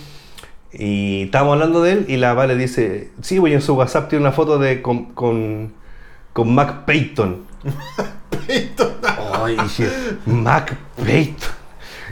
Y 0.72 1.22
estábamos 1.24 1.52
hablando 1.54 1.82
de 1.82 1.92
él 1.92 2.04
y 2.08 2.16
la 2.16 2.34
Vale 2.34 2.56
dice, 2.56 3.10
sí, 3.22 3.38
güey, 3.38 3.54
en 3.54 3.62
su 3.62 3.74
WhatsApp 3.74 4.08
tiene 4.08 4.22
una 4.24 4.32
foto 4.32 4.58
de 4.58 4.82
con, 4.82 5.06
con, 5.12 5.72
con 6.32 6.52
Mac 6.54 6.84
Payton. 6.84 7.44
Ay, 9.42 9.56
dije, 9.62 9.88
Mac 10.26 10.76
Payton. 10.96 11.50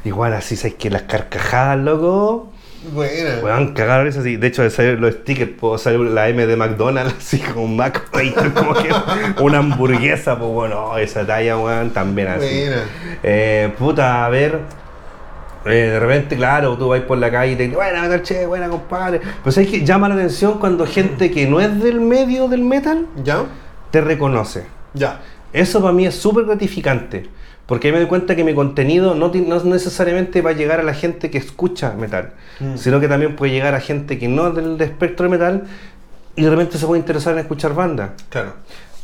Igual 0.05 0.33
así, 0.35 0.57
¿sabes 0.57 0.75
que 0.75 0.91
Las 0.91 1.03
carcajadas, 1.03 1.79
loco. 1.79 2.52
Buena. 2.93 3.39
Weón, 3.43 3.75
cagaron 3.75 4.09
eso 4.09 4.21
así. 4.21 4.37
De 4.37 4.49
hecho, 4.49 4.63
de 4.63 4.71
salir 4.71 4.99
los 4.99 5.15
stickers, 5.15 5.53
puedo 5.59 5.79
salir 5.79 6.01
la 6.01 6.29
M 6.29 6.45
de 6.47 6.57
McDonald's, 6.57 7.15
así 7.19 7.39
como 7.39 7.69
Mac 7.69 8.11
Payton, 8.11 8.51
como 8.55 8.75
que 8.75 8.91
una 9.41 9.59
hamburguesa, 9.59 10.39
pues 10.39 10.51
bueno, 10.51 10.97
esa 10.99 11.25
talla, 11.27 11.57
weón, 11.59 11.91
también 11.93 12.29
así. 12.29 12.65
Eh, 13.23 13.73
puta, 13.79 14.25
a 14.27 14.29
ver. 14.31 14.61
eh, 15.65 15.71
de 15.71 16.01
repente, 16.01 16.37
claro, 16.37 16.77
tú 16.77 16.89
vas 16.89 17.01
por 17.03 17.19
la 17.19 17.31
calle 17.31 17.53
y 17.53 17.57
te 17.57 17.63
dicen, 17.65 17.77
buena, 17.77 18.03
metal, 18.03 18.23
che, 18.23 18.47
buena, 18.47 18.69
compadre. 18.69 19.21
Pero 19.21 19.53
sabes 19.53 19.71
que 19.71 19.85
llama 19.85 20.09
la 20.09 20.15
atención 20.15 20.59
cuando 20.59 20.85
gente 20.87 21.31
que 21.31 21.47
no 21.47 21.61
es 21.61 21.81
del 21.83 22.01
medio 22.01 22.49
del 22.49 22.63
metal 22.63 23.07
¿Ya? 23.23 23.45
te 23.91 24.01
reconoce. 24.01 24.67
Ya. 24.95 25.21
Eso 25.53 25.81
para 25.81 25.93
mí 25.93 26.07
es 26.07 26.17
súper 26.17 26.47
gratificante. 26.47 27.29
Porque 27.67 27.89
ahí 27.89 27.93
me 27.93 28.01
doy 28.01 28.09
cuenta 28.09 28.35
que 28.37 28.45
mi 28.45 28.55
contenido 28.55 29.15
no, 29.15 29.31
necesariamente 29.65 30.43
va 30.43 30.51
a 30.51 30.53
llegar 30.53 30.81
a 30.81 30.83
la 30.83 30.95
gente 30.95 31.31
que 31.31 31.39
escucha 31.39 31.93
metal, 31.93 32.31
Mm. 32.61 32.77
sino 32.77 33.01
que 33.01 33.09
también 33.09 33.35
puede 33.37 33.53
llegar 33.53 33.75
a 33.75 33.81
gente 33.81 34.19
que 34.19 34.29
no 34.29 34.49
es 34.49 34.55
del 34.55 34.81
espectro 34.81 35.25
de 35.25 35.31
metal 35.31 35.65
y 36.37 36.43
de 36.43 36.51
repente 36.51 36.77
se 36.79 36.87
puede 36.87 37.01
interesar 37.01 37.33
en 37.35 37.39
escuchar 37.41 37.75
bandas. 37.75 38.11
Claro. 38.29 38.55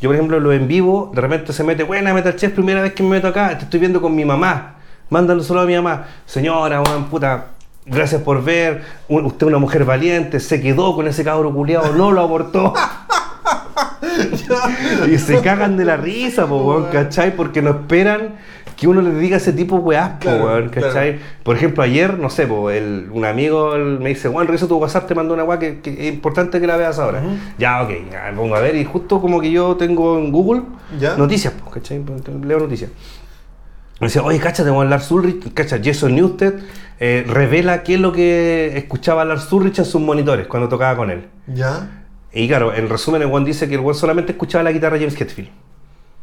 Yo, 0.00 0.08
por 0.10 0.14
ejemplo, 0.16 0.38
lo 0.38 0.52
en 0.52 0.68
vivo, 0.68 1.10
de 1.14 1.20
repente 1.20 1.52
se 1.52 1.64
mete, 1.64 1.82
buena 1.82 2.12
Metal 2.14 2.36
Chef, 2.36 2.52
primera 2.52 2.80
vez 2.82 2.92
que 2.92 3.02
me 3.02 3.10
meto 3.10 3.28
acá, 3.28 3.56
te 3.58 3.64
estoy 3.64 3.80
viendo 3.80 4.00
con 4.00 4.14
mi 4.14 4.24
mamá. 4.24 4.74
Mándalo 5.10 5.42
solo 5.42 5.62
a 5.62 5.64
mi 5.66 5.74
mamá. 5.74 6.06
Señora, 6.26 6.82
weón, 6.82 7.06
puta, 7.06 7.46
gracias 7.86 8.22
por 8.22 8.44
ver. 8.44 8.82
Usted 9.08 9.46
es 9.46 9.48
una 9.48 9.58
mujer 9.58 9.84
valiente, 9.84 10.38
se 10.40 10.60
quedó 10.60 10.94
con 10.94 11.08
ese 11.08 11.24
cabro 11.24 11.52
culiado, 11.52 11.92
no 11.94 12.12
lo 12.12 12.20
abortó. 12.20 12.74
y 15.10 15.18
se 15.18 15.40
cagan 15.40 15.76
de 15.76 15.84
la 15.84 15.96
risa, 15.96 16.46
po, 16.46 16.58
weón, 16.64 16.86
¿cachai? 16.92 17.34
Porque 17.36 17.62
no 17.62 17.70
esperan 17.70 18.34
que 18.76 18.86
uno 18.86 19.00
les 19.02 19.18
diga 19.18 19.38
ese 19.38 19.52
tipo 19.52 19.76
de 19.76 19.82
weás, 19.82 20.10
po, 20.10 20.18
Claro, 20.20 20.44
weón, 20.44 20.68
¿cachai? 20.68 21.16
claro. 21.16 21.32
Por 21.42 21.56
ejemplo, 21.56 21.82
ayer, 21.82 22.18
no 22.18 22.30
sé, 22.30 22.46
po, 22.46 22.70
el- 22.70 23.08
un 23.12 23.24
amigo 23.24 23.74
el- 23.74 23.98
me 23.98 24.10
dice, 24.10 24.28
Juan, 24.28 24.46
revisa 24.46 24.68
tu 24.68 24.76
WhatsApp, 24.76 25.06
te 25.08 25.14
mandó 25.14 25.34
una 25.34 25.44
weá 25.44 25.58
que, 25.58 25.80
que 25.80 26.08
es 26.08 26.14
importante 26.14 26.60
que 26.60 26.66
la 26.66 26.76
veas 26.76 26.98
ahora. 26.98 27.22
Ya, 27.58 27.82
ok, 27.82 27.90
ya, 28.12 28.32
pongo 28.36 28.54
a 28.54 28.60
ver 28.60 28.76
y 28.76 28.84
justo 28.84 29.20
como 29.20 29.40
que 29.40 29.50
yo 29.50 29.74
tengo 29.76 30.18
en 30.18 30.30
Google 30.30 30.62
Ya. 30.98 31.16
noticias, 31.16 31.52
po, 31.54 31.70
¿cachai? 31.70 31.96
Entonces, 31.96 32.34
Leo 32.44 32.60
noticias. 32.60 32.90
Me 34.00 34.06
decía, 34.06 34.22
oye, 34.22 34.38
cacha, 34.38 34.62
tengo 34.62 34.80
a 34.80 34.84
Lars 34.84 35.10
Ulrich, 35.10 35.52
cacha, 35.54 35.80
Jason 35.82 36.14
Newsted 36.14 36.54
eh, 37.00 37.24
revela 37.26 37.82
qué 37.82 37.94
es 37.94 38.00
lo 38.00 38.12
que 38.12 38.76
escuchaba 38.76 39.24
Lars 39.24 39.52
Ulrich 39.52 39.80
en 39.80 39.84
sus 39.84 40.00
monitores 40.00 40.46
cuando 40.46 40.68
tocaba 40.68 40.96
con 40.96 41.10
él. 41.10 41.26
¿Ya? 41.48 42.04
Y 42.32 42.46
claro, 42.48 42.74
en 42.74 42.88
resumen, 42.88 43.22
el 43.22 43.28
Juan 43.28 43.44
dice 43.44 43.68
que 43.68 43.74
el 43.76 43.80
Juan 43.80 43.94
solamente 43.94 44.32
escuchaba 44.32 44.62
la 44.64 44.72
guitarra 44.72 44.94
de 44.98 45.00
James 45.06 45.20
Hetfield. 45.20 45.50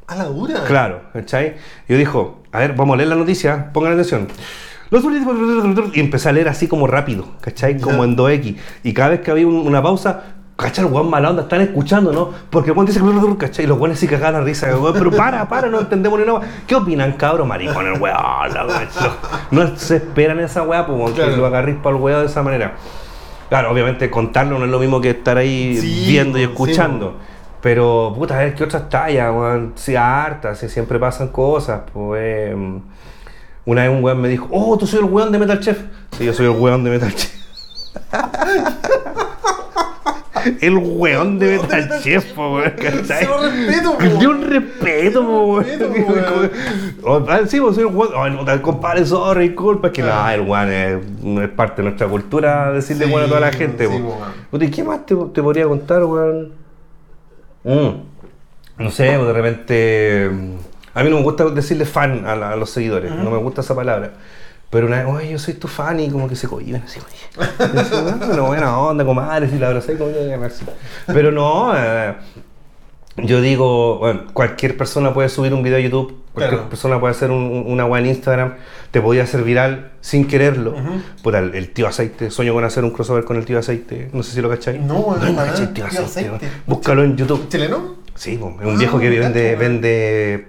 A 0.07 0.15
la 0.15 0.26
dura. 0.26 0.64
Claro, 0.65 1.02
¿cachai? 1.14 1.56
Y 1.88 1.94
yo 1.94 1.98
dijo, 1.98 2.44
a 2.52 2.60
ver, 2.60 2.73
vamos 2.73 2.94
a 2.94 2.98
leer 2.98 3.10
la 3.10 3.15
noticia, 3.15 3.72
pongan 3.73 3.94
atención. 3.94 4.27
Los 4.91 5.03
y 5.94 5.99
empecé 5.99 6.30
a 6.30 6.32
leer 6.32 6.48
así 6.48 6.68
como 6.68 6.86
rápido, 6.86 7.26
¿cachai? 7.41 7.80
Como 7.80 8.03
en 8.03 8.15
2X. 8.15 8.56
Y 8.84 8.94
cada 8.94 9.10
vez 9.10 9.22
que 9.22 9.32
había 9.32 9.48
un- 9.48 9.65
una 9.68 9.82
pausa, 9.82 10.23
¿cachai? 10.56 10.86
El 10.86 10.91
weón 10.94 11.10
mala 11.10 11.32
onda, 11.32 11.41
están 11.41 11.61
escuchando, 11.61 12.14
¿no? 12.14 12.30
Porque 12.52 12.69
el 12.69 12.77
weón 12.77 12.86
dice, 12.86 13.02
¿cachai? 13.40 13.65
Y 13.65 13.68
los 13.68 13.80
weones 13.80 13.98
sí 13.99 14.07
cagaban 14.07 14.36
la 14.36 14.41
risa, 14.41 14.68
pero 14.94 15.10
para, 15.11 15.49
para, 15.49 15.69
no 15.69 15.80
entendemos 15.80 16.19
ni 16.19 16.26
nada. 16.26 16.41
¿Qué 16.68 16.76
opinan, 16.76 17.14
cabros? 17.14 17.48
Maricón, 17.48 17.88
el 17.88 17.99
weón. 17.99 18.18
No 19.49 19.76
se 19.76 19.95
esperan 19.98 20.40
esa 20.40 20.61
weá, 20.61 20.86
pues, 20.86 21.14
que 21.14 21.26
lo 21.36 21.48
agarréis 21.48 21.77
para 21.77 21.95
el 21.95 22.02
weón 22.02 22.19
de 22.22 22.27
esa 22.27 22.44
manera. 22.44 22.76
Claro, 23.50 23.72
obviamente 23.72 24.10
contarlo 24.10 24.58
no 24.58 24.66
es 24.66 24.72
lo 24.72 24.80
mismo 24.80 25.00
que 25.02 25.12
estar 25.12 25.38
ahí 25.38 25.78
Sí, 25.80 26.06
viendo 26.08 26.38
y 26.38 26.46
sí, 26.46 26.50
escuchando. 26.52 27.18
Pero, 27.62 28.14
puta, 28.16 28.36
a 28.36 28.40
ver 28.44 28.56
qué 28.56 28.64
otras 28.64 28.90
tallas, 28.90 29.32
weón. 29.34 29.74
Sí, 29.76 29.96
hartas, 29.96 30.60
sí, 30.60 30.70
siempre 30.70 31.00
pasan 31.00 31.30
cosas, 31.30 31.82
pues. 31.94 32.22
eh, 32.24 32.56
Una 33.66 33.82
vez 33.84 33.92
un 33.92 34.04
weón 34.04 34.22
me 34.22 34.28
dijo, 34.30 34.48
oh, 34.52 34.78
tú 34.78 34.86
soy 34.88 35.00
el 35.00 35.06
weón 35.06 35.32
de 35.32 35.40
Metal 35.40 35.60
Chef. 35.60 35.80
Sí, 36.18 36.26
yo 36.26 36.34
soy 36.34 36.46
el 36.46 36.52
weón 36.52 36.84
de 36.84 36.90
Metal 36.92 37.14
Chef. 37.14 37.32
el 40.62 40.78
weón 40.78 41.40
de 41.40 41.58
Metal 41.60 42.02
Chef, 42.02 42.26
po, 42.34 42.56
weón. 42.56 42.74
Se 43.06 43.26
lo 43.26 43.38
respeto, 43.40 43.98
po. 43.98 44.20
Yo 44.20 44.30
un 44.32 44.42
respeto, 44.50 45.22
weón. 45.22 45.66
Weón. 47.04 47.26
Ah, 47.30 47.40
Sí, 47.48 47.60
pues 47.60 47.76
soy 47.76 47.88
el 47.88 47.96
weón. 47.96 48.36
No 48.36 48.46
te 48.46 48.62
compadre, 48.62 49.06
sorry, 49.06 49.50
disculpa. 49.50 49.88
Es 49.88 49.94
que 49.94 50.02
no, 50.02 50.30
el 50.30 50.42
weón 50.42 50.72
es, 50.72 50.98
es 51.44 51.50
parte 51.50 51.82
de 51.82 51.90
nuestra 51.90 52.08
cultura 52.08 52.72
decirle 52.72 53.06
weón 53.06 53.24
a 53.24 53.28
toda 53.28 53.40
la 53.40 53.52
gente, 53.52 53.88
weón. 53.88 54.06
Puta, 54.52 54.66
¿Y 54.66 54.72
qué 54.72 54.84
más 54.84 55.06
te, 55.06 55.16
podría 55.16 55.66
contar, 55.68 56.04
weón? 56.06 56.52
Mm. 57.64 57.90
No 58.78 58.92
sé, 58.92 59.04
de 59.04 59.34
repente. 59.34 60.30
mm, 60.32 60.56
A 60.96 61.04
mí 61.04 61.10
no 61.10 61.18
me 61.18 61.24
gusta 61.24 61.46
decirle 61.50 61.86
fan 61.86 62.26
a, 62.26 62.36
la- 62.36 62.52
a 62.52 62.56
los 62.56 62.70
seguidores, 62.70 63.12
no 63.12 63.30
me 63.32 63.38
gusta 63.38 63.62
esa 63.62 63.76
palabra. 63.76 64.12
Pero 64.76 64.88
una 64.88 64.98
vez, 65.04 65.08
oye, 65.14 65.32
yo 65.32 65.40
soy 65.40 65.54
tu 65.54 65.70
fan 65.70 66.00
y 66.02 66.10
como 66.10 66.28
que 66.28 66.36
se 66.36 66.48
cohiben 66.50 66.84
así, 66.84 67.00
oye. 67.00 67.46
Así, 67.80 67.96
bueno, 68.28 68.46
buena 68.48 68.78
onda, 68.78 69.06
comadre, 69.06 69.48
si 69.50 69.58
la 69.58 69.68
abracé, 69.68 69.98
como 69.98 70.12
que 70.12 70.34
así. 70.46 70.66
Pero 71.08 71.32
no, 71.32 71.72
eh, 71.78 72.14
yo 73.18 73.40
digo, 73.40 74.00
bueno, 74.00 74.24
cualquier 74.34 74.76
persona 74.76 75.14
puede 75.14 75.30
subir 75.30 75.54
un 75.54 75.64
video 75.64 75.78
a 75.78 75.82
YouTube, 75.82 76.18
cualquier 76.34 76.56
Claro. 76.58 76.70
persona 76.70 77.00
puede 77.00 77.12
hacer 77.12 77.32
un- 77.32 77.44
un- 77.46 77.72
una 77.72 77.86
web 77.86 78.04
en 78.04 78.10
Instagram, 78.10 78.56
te 78.92 79.00
podía 79.02 79.24
hacer 79.24 79.44
viral 79.44 79.92
sin 80.02 80.28
quererlo. 80.28 80.72
Ujú. 80.72 81.02
Puta, 81.24 81.40
el, 81.40 81.56
el 81.56 81.72
tío 81.72 81.88
aceite, 81.88 82.30
sueño 82.30 82.54
con 82.54 82.66
hacer 82.66 82.84
un 82.84 82.92
crossover 82.92 83.24
con 83.24 83.38
el 83.38 83.46
tío 83.46 83.58
aceite, 83.58 84.10
no 84.12 84.22
sé 84.24 84.34
si 84.34 84.42
lo 84.42 84.50
cacháis. 84.50 84.82
No, 84.82 84.96
no, 84.96 85.06
para 85.06 85.20
cachai, 85.22 85.34
nada. 85.34 85.74
tío 85.74 85.86
Tío 85.88 86.04
aceite. 86.04 86.48
Búscalo 86.68 87.04
en 87.06 87.16
YouTube. 87.16 87.48
¿Chileno? 87.48 87.96
Sí, 88.16 88.34
es 88.34 88.42
un 88.42 88.58
Ah, 88.62 88.78
viejo 88.78 89.00
que 89.00 89.10
vende, 89.10 89.56
vende 89.56 90.48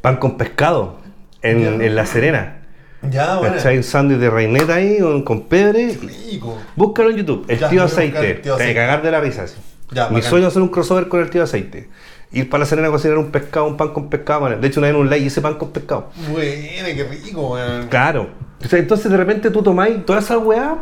pan 0.00 0.16
con 0.18 0.36
pescado 0.36 1.00
en, 1.42 1.82
en 1.82 1.96
La 1.96 2.06
Serena. 2.06 2.62
Ya, 3.10 3.36
bueno. 3.36 3.54
¿Cachai? 3.56 3.76
Un 3.76 3.82
sándwich 3.82 4.18
de 4.18 4.30
reineta 4.30 4.74
ahí 4.76 4.98
con, 5.00 5.22
con 5.22 5.42
pebre. 5.42 5.96
Rico. 6.00 6.58
Búscalo 6.74 7.10
en 7.10 7.16
YouTube, 7.16 7.44
el 7.48 7.58
Ya, 7.58 7.68
tío 7.68 7.82
aceite. 7.84 8.30
el 8.30 8.40
tío 8.42 8.56
Te 8.56 8.62
aceite. 8.62 8.80
cagar 8.80 9.02
de 9.02 9.10
la 9.10 9.20
risa. 9.20 9.42
así. 9.44 9.56
Ya, 9.92 10.08
Mi 10.08 10.16
bacán. 10.16 10.30
sueño 10.30 10.46
es 10.46 10.52
hacer 10.52 10.62
un 10.62 10.68
crossover 10.68 11.08
con 11.08 11.20
el 11.20 11.30
tío 11.30 11.42
aceite. 11.42 11.88
Ir 12.32 12.50
para 12.50 12.60
La 12.60 12.66
Serena 12.66 12.88
a 12.88 12.90
cocinar 12.90 13.18
un 13.18 13.30
pescado, 13.30 13.66
un 13.66 13.76
pan 13.76 13.90
con 13.92 14.08
pescado. 14.10 14.40
man. 14.42 14.60
De 14.60 14.66
hecho, 14.66 14.80
una 14.80 14.88
vez 14.88 14.94
en 14.96 15.00
un 15.00 15.08
live 15.08 15.24
hice 15.26 15.40
pan 15.40 15.54
con 15.54 15.70
pescado. 15.70 16.10
Buena, 16.30 16.94
qué 16.94 17.04
rico, 17.24 17.52
weón. 17.52 17.86
Claro. 17.88 18.28
O 18.64 18.68
sea, 18.68 18.78
entonces 18.78 19.10
de 19.10 19.16
repente 19.16 19.50
tú 19.50 19.62
tomáis 19.62 20.04
todas 20.04 20.24
esas 20.24 20.38
weas 20.38 20.72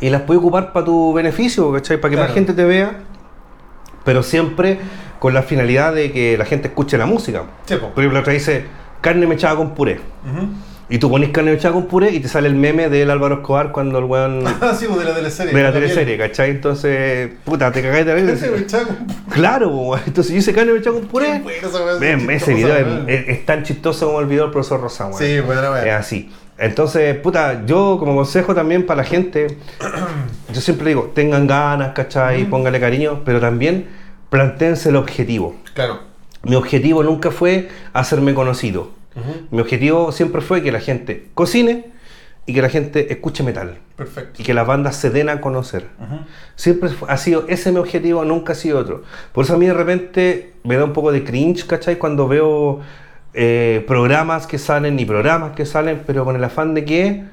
y 0.00 0.08
las 0.10 0.22
puedes 0.22 0.40
ocupar 0.40 0.72
para 0.72 0.84
tu 0.86 1.12
beneficio, 1.12 1.70
¿cachai? 1.72 1.98
Para 2.00 2.10
que 2.10 2.16
Claro. 2.16 2.28
más 2.28 2.34
gente 2.34 2.52
te 2.54 2.64
vea, 2.64 3.00
pero 4.04 4.22
siempre 4.22 4.78
con 5.18 5.34
la 5.34 5.42
finalidad 5.42 5.94
de 5.94 6.12
que 6.12 6.36
la 6.38 6.44
gente 6.44 6.68
escuche 6.68 6.96
la 6.98 7.06
música. 7.06 7.42
Por 7.66 7.76
ejemplo, 7.78 8.12
la 8.12 8.20
otra 8.20 8.32
dice 8.32 8.64
carne 9.00 9.26
mechada 9.26 9.56
con 9.56 9.74
puré. 9.74 10.00
Ujú. 10.24 10.48
Y 10.88 10.98
tú 10.98 11.10
pones 11.10 11.30
carne 11.30 11.50
mechada 11.50 11.74
con 11.74 11.86
puré 11.86 12.12
y 12.12 12.20
te 12.20 12.28
sale 12.28 12.46
el 12.46 12.54
meme 12.54 12.88
del 12.88 13.10
Álvaro 13.10 13.36
Escobar 13.36 13.72
cuando 13.72 13.98
el 13.98 14.04
weón. 14.04 14.44
Ah, 14.60 14.72
sí, 14.78 14.86
pues 14.86 15.00
de 15.00 15.04
la 15.04 15.14
teleserie. 15.16 15.52
de 15.52 15.62
la 15.62 15.72
teleserie, 15.72 16.16
¿cachai? 16.16 16.50
Entonces, 16.50 17.32
puta, 17.44 17.72
te 17.72 17.82
cagáis 17.82 18.06
de 18.06 18.14
la 18.14 18.32
Ese 18.32 18.46
risa. 18.46 18.56
me 18.56 18.62
echaba 18.62 18.84
con- 18.84 19.06
Claro, 19.30 19.68
weón. 19.70 20.00
entonces 20.06 20.32
yo 20.32 20.38
hice 20.38 20.52
carne 20.52 20.72
mechada 20.74 20.96
con 20.98 21.08
puré. 21.08 21.40
Bueno 21.40 21.98
Ven, 21.98 22.30
ese 22.30 22.54
video 22.54 22.76
es, 22.76 22.86
es- 23.08 23.28
es 23.28 23.46
tan 23.46 23.64
chistoso 23.64 24.06
como 24.06 24.20
el 24.20 24.26
video 24.26 24.44
del 24.44 24.52
profesor 24.52 24.80
Rosa, 24.80 25.06
weón. 25.06 25.18
Sí, 25.18 25.40
buena 25.40 25.62
Es 25.78 25.84
weá. 25.84 25.98
así. 25.98 26.30
Entonces, 26.58 27.16
puta, 27.16 27.66
yo 27.66 27.96
como 27.98 28.14
consejo 28.14 28.54
también 28.54 28.86
para 28.86 28.98
la 28.98 29.04
gente, 29.04 29.58
yo 30.54 30.60
siempre 30.60 30.88
digo, 30.88 31.10
tengan 31.14 31.48
ganas, 31.48 31.94
¿cachai? 31.94 32.44
Póngale 32.44 32.78
cariño, 32.78 33.22
pero 33.24 33.40
también 33.40 33.88
planteense 34.30 34.90
el 34.90 34.96
objetivo. 34.96 35.56
Claro. 35.74 36.00
Mi 36.44 36.54
objetivo 36.54 37.02
nunca 37.02 37.32
fue 37.32 37.68
hacerme 37.92 38.32
conocido. 38.32 38.90
Mi 39.50 39.60
objetivo 39.60 40.12
siempre 40.12 40.40
fue 40.40 40.62
que 40.62 40.70
la 40.72 40.80
gente 40.80 41.28
cocine 41.34 41.86
y 42.44 42.54
que 42.54 42.62
la 42.62 42.68
gente 42.68 43.12
escuche 43.12 43.42
metal. 43.42 43.78
Perfecto. 43.96 44.40
Y 44.40 44.44
que 44.44 44.54
las 44.54 44.66
bandas 44.66 44.96
se 44.96 45.10
den 45.10 45.28
a 45.28 45.40
conocer. 45.40 45.88
Siempre 46.54 46.90
ha 47.08 47.16
sido 47.16 47.44
ese 47.48 47.72
mi 47.72 47.78
objetivo, 47.78 48.24
nunca 48.24 48.52
ha 48.52 48.56
sido 48.56 48.78
otro. 48.78 49.02
Por 49.32 49.44
eso 49.44 49.54
a 49.54 49.58
mí 49.58 49.66
de 49.66 49.74
repente 49.74 50.52
me 50.64 50.76
da 50.76 50.84
un 50.84 50.92
poco 50.92 51.12
de 51.12 51.24
cringe, 51.24 51.66
¿cachai? 51.66 51.96
Cuando 51.96 52.28
veo 52.28 52.80
eh, 53.34 53.84
programas 53.86 54.46
que 54.46 54.58
salen 54.58 54.98
y 55.00 55.04
programas 55.04 55.52
que 55.56 55.66
salen, 55.66 56.02
pero 56.06 56.24
con 56.24 56.36
el 56.36 56.44
afán 56.44 56.74
de 56.74 56.84
que 56.84 57.24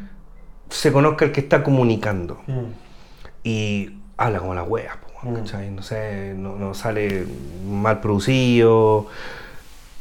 se 0.69 0.91
conozca 0.91 1.25
el 1.25 1.31
que 1.31 1.41
está 1.41 1.63
comunicando. 1.63 2.41
Mm. 2.47 2.63
Y 3.43 3.97
habla 4.17 4.39
como 4.39 4.55
la 4.55 4.63
wea, 4.63 4.97
Mm. 5.23 5.35
¿cachai? 5.35 5.71
No 5.71 5.81
sé, 5.81 6.33
no, 6.35 6.55
no 6.57 6.73
sale 6.73 7.25
mal 7.65 8.01
producido. 8.01 9.07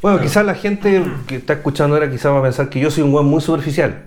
Bueno, 0.03 0.17
Claro. 0.17 0.29
quizás 0.29 0.45
la 0.45 0.53
gente 0.55 1.01
que 1.27 1.37
está 1.37 1.53
escuchando 1.53 1.95
ahora 1.95 2.11
quizás 2.11 2.33
va 2.33 2.39
a 2.39 2.43
pensar 2.43 2.69
que 2.69 2.77
yo 2.79 2.91
soy 2.91 3.03
un 3.03 3.13
weón 3.13 3.25
muy 3.25 3.39
superficial. 3.41 4.03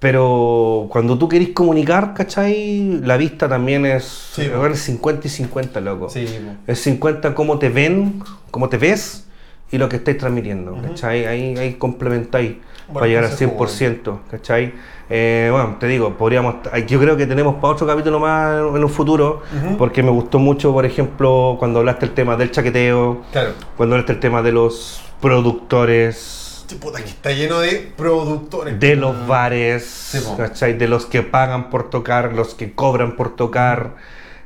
Pero 0.00 0.88
cuando 0.90 1.16
tú 1.18 1.28
querís 1.28 1.50
comunicar, 1.50 2.14
¿cachai? 2.14 3.00
La 3.04 3.16
vista 3.16 3.48
también 3.48 3.86
es, 3.86 4.02
Sí, 4.34 4.48
weón, 4.48 4.72
es 4.72 4.80
50 4.80 5.26
y 5.28 5.30
50, 5.30 5.80
loco. 5.80 6.08
Sí. 6.10 6.26
Es 6.66 6.80
50 6.82 7.32
cómo 7.34 7.58
te 7.60 7.68
ven, 7.68 8.22
cómo 8.50 8.68
te 8.68 8.76
ves 8.76 9.26
y 9.70 9.78
lo 9.78 9.88
que 9.88 9.96
estáis 9.96 10.18
transmitiendo, 10.18 10.72
Ujú. 10.72 10.82
¿cachai? 10.82 11.26
Ahí, 11.26 11.56
ahí 11.56 11.74
complementáis 11.74 12.56
para 12.92 13.06
llegar 13.06 13.24
al 13.24 13.30
consejo, 13.30 13.52
100%, 13.66 14.18
¿cachai? 14.30 14.72
Eh, 15.12 15.48
bueno, 15.50 15.76
te 15.80 15.86
digo, 15.88 16.16
podríamos, 16.16 16.56
yo 16.86 17.00
creo 17.00 17.16
que 17.16 17.26
tenemos 17.26 17.56
para 17.56 17.74
otro 17.74 17.86
capítulo 17.86 18.20
más 18.20 18.58
en 18.58 18.84
un 18.84 18.88
futuro, 18.88 19.42
porque 19.76 20.02
me 20.04 20.10
gustó 20.10 20.38
mucho, 20.38 20.72
por 20.72 20.86
ejemplo, 20.86 21.56
cuando 21.58 21.80
hablaste 21.80 22.06
el 22.06 22.12
tema 22.12 22.36
del 22.36 22.50
chaqueteo, 22.52 23.22
Claro. 23.32 23.52
cuando 23.76 23.96
hablaste 23.96 24.12
el 24.12 24.20
tema 24.20 24.40
de 24.42 24.52
los 24.52 25.02
productores, 25.20 26.46
Sí, 26.68 26.76
Puta, 26.76 27.00
que 27.00 27.08
está 27.08 27.32
lleno 27.32 27.58
de 27.58 27.92
productores. 27.96 28.78
de 28.78 28.94
los 28.94 29.16
Ah. 29.16 29.24
bares, 29.26 30.24
po. 30.24 30.36
¿cachai? 30.36 30.78
De 30.78 30.86
los 30.86 31.04
que 31.04 31.22
pagan 31.22 31.68
por 31.68 31.90
tocar, 31.90 32.32
los 32.32 32.54
que 32.54 32.72
cobran 32.72 33.16
por 33.16 33.34
tocar. 33.34 33.96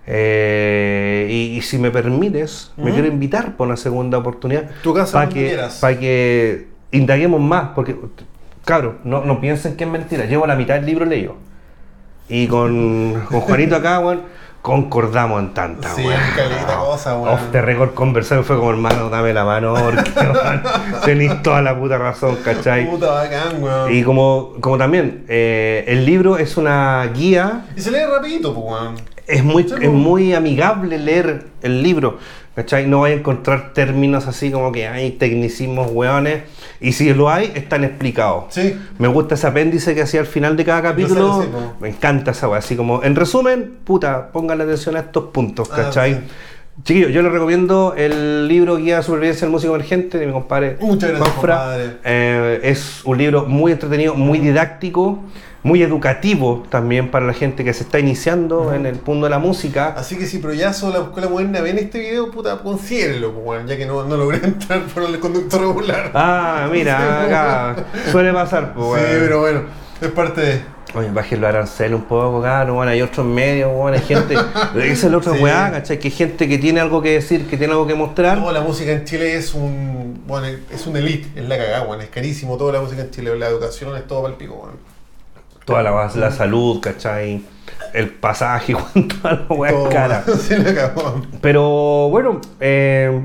Eh, 0.06 1.26
y, 1.30 1.56
y 1.58 1.60
si 1.62 1.76
me 1.76 1.90
permites, 1.90 2.72
me 2.78 2.92
quiero 2.92 3.08
invitar 3.08 3.56
por 3.58 3.66
una 3.66 3.76
segunda 3.76 4.16
oportunidad. 4.18 4.70
Tu 4.82 4.94
casa 4.94 5.12
para 5.12 5.28
que, 5.28 5.48
quieras. 5.48 5.78
pa' 5.80 5.98
que 5.98 6.68
indaguemos 6.92 7.40
más, 7.42 7.70
porque, 7.74 7.94
cabros, 8.64 8.94
no, 9.04 9.24
no 9.24 9.40
piensen 9.40 9.76
que 9.76 9.84
es 9.84 9.90
mentira. 9.90 10.24
Llevo 10.26 10.46
la 10.46 10.56
mitad 10.56 10.74
del 10.74 10.86
libro 10.86 11.04
leído. 11.04 11.36
Y 12.28 12.46
con, 12.46 13.22
con 13.28 13.40
Juanito 13.40 13.76
acá, 13.76 14.00
weón, 14.00 14.22
concordamos 14.62 15.40
en 15.42 15.52
tanta, 15.52 15.90
Sí, 15.94 16.02
weón. 16.06 16.18
caleta 16.34 16.76
cosa, 16.78 17.18
weón. 17.18 17.34
Off 17.34 17.42
the 17.52 17.60
record 17.60 17.92
conversar 17.92 18.42
fue 18.44 18.56
como, 18.56 18.70
hermano, 18.70 19.10
dame 19.10 19.34
la 19.34 19.44
mano, 19.44 19.74
porque 19.74 20.10
weón, 20.20 20.62
tenéis 21.04 21.42
toda 21.42 21.60
la 21.60 21.78
puta 21.78 21.98
razón, 21.98 22.36
¿cachai? 22.42 22.88
Puta 22.88 23.10
bacán, 23.10 23.62
weón. 23.62 23.92
Y 23.94 24.02
como, 24.04 24.54
como 24.60 24.78
también, 24.78 25.24
eh, 25.28 25.84
el 25.86 26.06
libro 26.06 26.38
es 26.38 26.56
una 26.56 27.04
guía, 27.14 27.66
Y 27.76 27.80
se 27.82 27.90
lee 27.90 27.98
rapidito, 28.10 28.54
pues, 28.54 28.66
weón. 28.66 28.94
es 29.26 29.44
muy, 29.44 29.64
es 29.64 29.72
po. 29.72 29.92
muy 29.92 30.32
amigable 30.32 30.98
leer 30.98 31.44
el 31.60 31.82
libro, 31.82 32.18
¿cachai? 32.54 32.86
No 32.86 33.00
vais 33.00 33.14
a 33.16 33.18
encontrar 33.18 33.72
términos 33.72 34.26
así 34.26 34.50
como 34.50 34.70
que 34.72 34.86
hay 34.86 35.12
tecnicismos, 35.12 35.90
weones, 35.92 36.42
y 36.80 36.92
si 36.92 37.12
lo 37.14 37.30
hay, 37.30 37.52
están 37.54 37.84
explicados. 37.84 38.44
Sí. 38.50 38.76
Me 38.98 39.08
gusta 39.08 39.34
ese 39.34 39.46
apéndice 39.46 39.94
que 39.94 40.02
hacía 40.02 40.20
al 40.20 40.26
final 40.26 40.56
de 40.56 40.64
cada 40.64 40.82
capítulo, 40.82 41.42
sí, 41.42 41.48
me 41.80 41.88
encanta 41.88 42.30
esa 42.32 42.48
weá, 42.48 42.58
así 42.58 42.76
como, 42.76 43.02
en 43.02 43.16
resumen, 43.16 43.78
puta, 43.84 44.30
pónganle 44.32 44.64
atención 44.64 44.96
a 44.96 45.00
estos 45.00 45.24
puntos, 45.24 45.68
Ah, 45.72 45.76
¿cachai? 45.76 46.14
sí. 46.14 46.20
Chiquillos, 46.82 47.12
yo 47.12 47.22
les 47.22 47.30
recomiendo 47.30 47.94
el 47.96 48.48
libro 48.48 48.76
Guía 48.78 48.96
de 48.96 49.02
Supervivencia 49.04 49.42
del 49.46 49.52
Músico 49.52 49.76
Emergente 49.76 50.18
de 50.18 50.26
mi 50.26 50.32
compadre 50.32 50.76
Muchas 50.80 51.10
gracias, 51.10 51.28
compadre. 51.36 51.90
Eh, 52.02 52.60
es 52.64 53.02
un 53.04 53.16
libro 53.16 53.46
muy 53.46 53.70
entretenido, 53.70 54.16
muy 54.16 54.40
didáctico. 54.40 55.20
Muy 55.64 55.82
educativo 55.82 56.62
también 56.68 57.10
para 57.10 57.26
la 57.26 57.32
gente 57.32 57.64
que 57.64 57.72
se 57.72 57.82
está 57.84 57.98
iniciando 57.98 58.72
en 58.74 58.84
el 58.86 59.00
mundo 59.04 59.24
de 59.26 59.30
la 59.30 59.38
música. 59.38 59.94
Así 59.96 60.16
que 60.16 60.26
si 60.26 60.38
Proyazo 60.38 60.90
la 60.90 60.98
escuela 61.00 61.28
moderna 61.28 61.60
ven 61.62 61.78
este 61.78 61.98
video, 61.98 62.30
puta, 62.30 62.58
considérelo, 62.58 63.32
pues, 63.32 63.66
ya 63.66 63.76
que 63.76 63.86
no, 63.86 64.04
no 64.04 64.16
logré 64.16 64.38
entrar 64.44 64.82
por 64.82 65.02
el 65.04 65.18
conducto 65.18 65.58
regular. 65.58 66.10
Ah, 66.14 66.68
mira, 66.70 67.24
acá 67.24 67.84
suele 68.12 68.32
pasar, 68.32 68.74
pues, 68.74 69.02
Sí, 69.02 69.16
pero 69.18 69.40
bueno, 69.40 69.62
es 70.00 70.08
parte 70.10 70.40
de. 70.42 70.74
Oye, 70.96 71.10
bajen 71.10 71.40
los 71.40 71.48
aranceles 71.48 71.98
un 71.98 72.04
poco, 72.04 72.40
claro, 72.40 72.74
bueno, 72.74 72.92
hay 72.92 73.02
otros 73.02 73.26
medios, 73.26 73.72
bueno, 73.72 73.96
hay 73.96 74.04
gente, 74.04 74.34
esa 74.76 75.06
es 75.06 75.10
la 75.10 75.16
otra 75.18 75.32
Sí. 75.34 75.42
weá, 75.42 75.72
¿cachai? 75.72 75.98
Que 75.98 76.06
hay 76.08 76.12
gente 76.14 76.46
que 76.46 76.58
tiene 76.58 76.78
algo 76.80 77.02
que 77.02 77.10
decir, 77.14 77.48
que 77.48 77.56
tiene 77.56 77.72
algo 77.72 77.86
que 77.86 77.94
mostrar. 77.96 78.38
No, 78.38 78.52
la 78.52 78.60
música 78.60 78.92
en 78.92 79.04
Chile 79.04 79.34
es 79.34 79.54
un. 79.54 80.22
Bueno, 80.26 80.46
es 80.70 80.86
un 80.86 80.96
elite, 80.96 81.26
es 81.40 81.48
la 81.48 81.56
cagada, 81.56 81.82
weón. 81.84 82.00
Es 82.02 82.10
carísimo 82.10 82.56
toda 82.58 82.74
la 82.74 82.80
música 82.80 83.00
en 83.02 83.10
Chile. 83.10 83.36
La 83.36 83.48
educación 83.48 83.96
es 83.96 84.06
todo 84.06 84.20
para 84.22 84.34
el 84.34 84.38
pico, 84.38 84.54
weón. 84.54 84.93
Toda 85.64 85.82
la, 85.82 86.10
la 86.14 86.30
salud, 86.30 86.80
¿cachai? 86.80 87.42
El 87.92 88.10
pasaje, 88.10 88.74
toda 89.22 89.34
la 89.48 89.54
weá 89.54 89.70
es 89.72 89.88
cara. 89.88 90.24
Se. 90.38 90.58
Pero 91.40 92.08
bueno, 92.10 92.40
eh, 92.60 93.24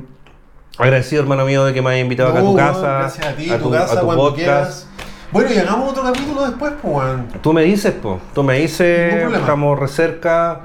agradecido 0.77 1.21
hermano 1.23 1.45
mío 1.45 1.65
de 1.65 1.73
que 1.73 1.81
me 1.81 1.89
hayas 1.91 2.03
invitado 2.03 2.29
acá 2.29 2.39
a 2.39 2.43
tu 2.43 2.55
casa, 2.55 2.97
Gracias 2.99 3.25
a 3.27 3.33
ti, 3.35 3.49
a 3.49 3.57
tu, 3.57 3.63
tu, 3.65 3.71
casa, 3.71 3.93
a 3.93 3.99
tu 3.99 4.05
cuando 4.05 4.23
podcast. 4.23 4.37
quieras. 4.37 4.85
Bueno, 5.31 5.53
y 5.53 5.57
hagamos 5.59 5.91
otro 5.91 6.03
capítulo 6.03 6.41
después, 6.47 6.73
pues. 6.81 7.41
Tú 7.43 7.53
me 7.53 7.61
dices, 7.61 7.93
po, 7.93 8.19
tú 8.33 8.41
me 8.41 8.57
dices, 8.59 9.31
estamos 9.31 9.77
re 9.77 9.87
cerca. 9.87 10.61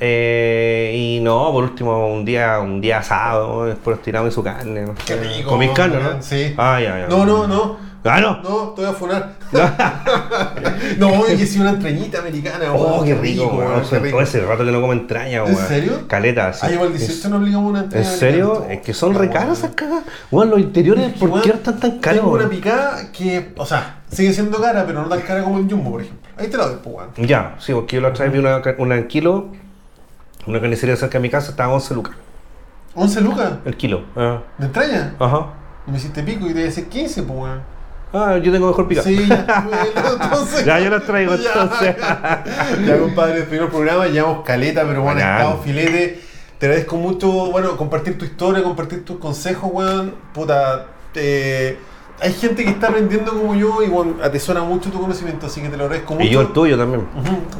Eh, 0.00 0.92
y 0.96 1.20
no, 1.20 1.52
por 1.52 1.62
último, 1.62 2.08
un 2.08 2.24
día, 2.24 2.58
un 2.58 2.80
día 2.80 2.98
asado, 2.98 3.66
después 3.66 4.02
tiramos 4.02 4.34
su 4.34 4.42
carne. 4.42 4.86
Qué 5.06 5.14
rico, 5.16 5.50
Comís 5.50 5.70
carne, 5.70 5.98
¿no? 6.02 6.20
sí. 6.22 6.52
Ah, 6.56 6.80
ya, 6.80 6.98
ya. 6.98 7.06
No, 7.06 7.24
no, 7.24 7.46
no. 7.46 7.87
Ah, 8.04 8.20
no. 8.20 8.40
No, 8.42 8.68
te 8.74 8.82
voy 8.82 8.90
a 8.90 8.92
funar. 8.94 9.32
no, 10.98 11.28
y 11.32 11.36
que 11.36 11.46
si 11.46 11.58
una 11.60 11.70
entrañita 11.70 12.20
americana, 12.20 12.72
Oh, 12.72 13.02
qué 13.04 13.14
rico, 13.14 13.46
weón. 13.48 13.82
Todo 14.10 14.20
ese 14.22 14.40
rato 14.40 14.64
que 14.64 14.70
no 14.70 14.80
como 14.80 14.92
entraña, 14.92 15.38
¿En 15.38 15.54
weón. 15.54 15.66
serio? 15.68 15.92
Caleta, 16.08 16.52
sí. 16.52 16.60
Ah, 16.68 16.72
igual 16.72 16.92
18 16.96 17.28
no 17.28 17.36
obligamos 17.36 17.70
una 17.70 17.78
¿En 17.80 17.84
entraña 17.86 18.04
serio? 18.10 18.46
americana. 18.52 18.74
Es 18.74 18.80
que 18.86 18.94
son 18.94 19.12
Ya, 19.14 19.18
re 19.18 19.28
caras 19.28 19.42
weón. 19.44 19.56
esas 19.56 19.70
cagas. 19.74 20.02
Weón, 20.30 20.50
los 20.50 20.60
interiores, 20.60 21.12
¿por 21.14 21.42
qué 21.42 21.50
están 21.50 21.80
tan 21.80 21.98
caros? 21.98 22.20
Tengo 22.20 22.32
una 22.34 22.48
picada 22.48 23.10
que, 23.12 23.52
o 23.56 23.66
sea, 23.66 24.02
sigue 24.10 24.32
siendo 24.32 24.60
cara, 24.60 24.84
pero 24.86 25.02
no 25.02 25.08
tan 25.08 25.20
cara 25.22 25.42
como 25.42 25.58
el 25.58 25.68
Jumbo, 25.68 25.90
por 25.92 26.02
ejemplo. 26.02 26.28
Ahí 26.36 26.46
te 26.48 26.56
la 26.56 26.66
doy, 26.66 26.76
pues, 26.82 26.94
weón. 26.96 27.10
Ya, 27.28 27.56
sí, 27.58 27.72
porque 27.74 27.96
yo 27.96 28.02
la 28.02 28.08
otra 28.08 28.24
vez 28.24 28.32
vi 28.32 28.38
una, 28.38 28.62
una 28.78 28.96
en 28.96 29.08
kilo, 29.08 29.48
una 30.46 30.60
carnicería 30.60 30.96
cerca 30.96 31.18
de 31.18 31.22
mi 31.22 31.30
casa, 31.30 31.50
estaba 31.50 31.72
a 31.72 31.74
11 31.74 31.94
lucas. 31.94 32.14
11 32.94 33.20
lucas 33.20 33.52
El 33.64 33.76
kilo. 33.76 34.04
ah, 34.16 34.40
de 34.56 34.66
entraña. 34.66 35.14
Ajá. 35.18 35.46
Y 35.86 35.90
me 35.90 35.98
hiciste 35.98 36.22
pico 36.22 36.46
y 36.48 36.54
te 36.54 36.60
decir 36.60 36.88
15, 36.88 37.22
pues, 37.24 37.38
weón. 37.38 37.77
Ah, 38.12 38.38
yo 38.38 38.50
tengo 38.52 38.68
mejor 38.68 38.88
pica. 38.88 39.02
Sí, 39.02 39.16
bueno, 39.26 40.22
entonces. 40.22 40.64
Ya, 40.64 40.80
yo 40.80 40.90
las 40.90 41.04
traigo, 41.04 41.34
Ya. 41.36 41.50
entonces. 41.52 41.96
ya, 42.86 42.98
compadre, 42.98 43.38
el 43.40 43.44
primer 43.46 43.68
programa, 43.68 44.06
llevamos 44.06 44.44
caleta, 44.44 44.84
pero 44.86 45.02
bueno, 45.02 45.20
estado 45.20 45.58
filete. 45.62 46.20
Te 46.58 46.66
agradezco 46.66 46.96
mucho, 46.96 47.28
bueno, 47.52 47.76
compartir 47.76 48.18
tu 48.18 48.24
historia, 48.24 48.62
compartir 48.62 49.04
tus 49.04 49.18
consejos, 49.18 49.70
weón. 49.72 50.14
Puta, 50.34 50.86
eh, 51.14 51.78
hay 52.20 52.32
gente 52.32 52.64
que 52.64 52.70
está 52.70 52.88
aprendiendo 52.88 53.30
como 53.32 53.54
yo 53.54 53.80
y, 53.82 53.88
bueno, 53.88 54.14
atesora 54.24 54.62
mucho 54.62 54.90
tu 54.90 55.00
conocimiento, 55.00 55.46
así 55.46 55.60
que 55.60 55.68
te 55.68 55.76
lo 55.76 55.84
agradezco 55.84 56.14
mucho. 56.14 56.26
Y 56.26 56.30
yo 56.30 56.40
el 56.40 56.48
tuyo 56.52 56.76
también. 56.76 57.06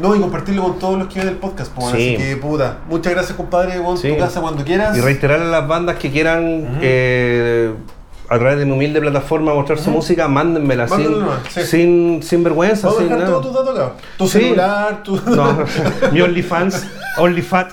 No, 0.00 0.16
y 0.16 0.18
compartirlo 0.20 0.62
con 0.64 0.78
todos 0.80 0.98
los 0.98 1.06
que 1.06 1.20
ven 1.20 1.28
el 1.28 1.36
podcast, 1.36 1.70
pues, 1.72 1.90
Sí. 1.90 2.14
así 2.16 2.24
que, 2.24 2.36
puta, 2.38 2.78
muchas 2.88 3.12
gracias, 3.12 3.36
compadre, 3.36 3.78
weón, 3.78 3.98
Sí. 3.98 4.08
tu 4.10 4.18
casa 4.18 4.40
cuando 4.40 4.64
quieras. 4.64 4.96
Y 4.96 5.00
reiterar 5.00 5.40
a 5.42 5.44
las 5.44 5.68
bandas 5.68 5.96
que 5.96 6.10
quieran 6.10 6.78
eh, 6.82 7.72
a 8.30 8.38
través 8.38 8.58
de 8.58 8.66
mi 8.66 8.72
humilde 8.72 9.00
plataforma 9.00 9.54
mostrar 9.54 9.78
su 9.78 9.90
música, 9.90 10.28
mándenmela 10.28 10.86
sin, 10.88 10.98
Mándenla 11.04 11.40
sí. 11.50 11.62
sin, 11.64 12.22
sin 12.22 12.44
vergüenza, 12.44 12.90
sin 12.90 13.04
dejar 13.04 13.18
nada. 13.20 13.30
todos 13.30 13.46
tus 13.46 13.54
datos 13.54 13.78
acá. 13.78 13.92
Tu 14.18 14.26
Sí. 14.28 14.40
celular, 14.40 15.02
tu... 15.02 15.16
No, 15.16 15.64
mi 16.12 16.20
OnlyFans, 16.20 16.86
OnlyFat. 17.18 17.72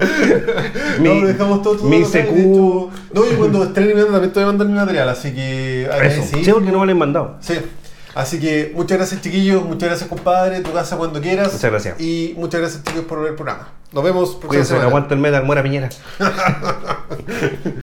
no, 1.00 1.26
dejamos 1.26 1.60
todo 1.62 1.76
tu 1.76 1.84
mi 1.84 2.02
CQ. 2.02 2.14
hecho- 2.16 2.90
No, 3.12 3.26
y 3.30 3.34
cuando 3.36 3.62
esté 3.64 3.74
terminando 3.74 4.12
también 4.12 4.32
te 4.32 4.40
voy 4.40 4.44
a 4.44 4.46
mandar 4.46 4.66
mi 4.66 4.72
material, 4.74 5.08
así 5.10 5.32
que... 5.34 5.82
Eso. 5.82 5.92
agradecido. 5.92 6.44
Sí, 6.44 6.50
porque 6.52 6.72
no 6.72 6.78
me 6.80 6.86
lo 6.86 6.92
han 6.92 6.98
mandado. 6.98 7.36
Sí. 7.40 7.58
Así 8.14 8.40
que 8.40 8.72
muchas 8.74 8.98
gracias 8.98 9.20
chiquillos, 9.20 9.62
muchas 9.62 9.88
gracias 9.90 10.08
compadre, 10.08 10.60
tu 10.60 10.72
casa 10.72 10.96
cuando 10.96 11.20
quieras. 11.20 11.52
Muchas 11.52 11.70
gracias. 11.70 12.00
Y 12.00 12.34
muchas 12.38 12.60
gracias 12.60 12.82
chicos 12.82 13.04
por 13.04 13.20
ver 13.20 13.28
el 13.30 13.34
programa. 13.36 13.68
Nos 13.92 14.02
vemos 14.04 14.36
Cuídense, 14.46 14.74
aguanta 14.76 15.14
el 15.14 15.20
metal, 15.20 15.44
muera 15.44 15.62
Piñera. 15.62 15.90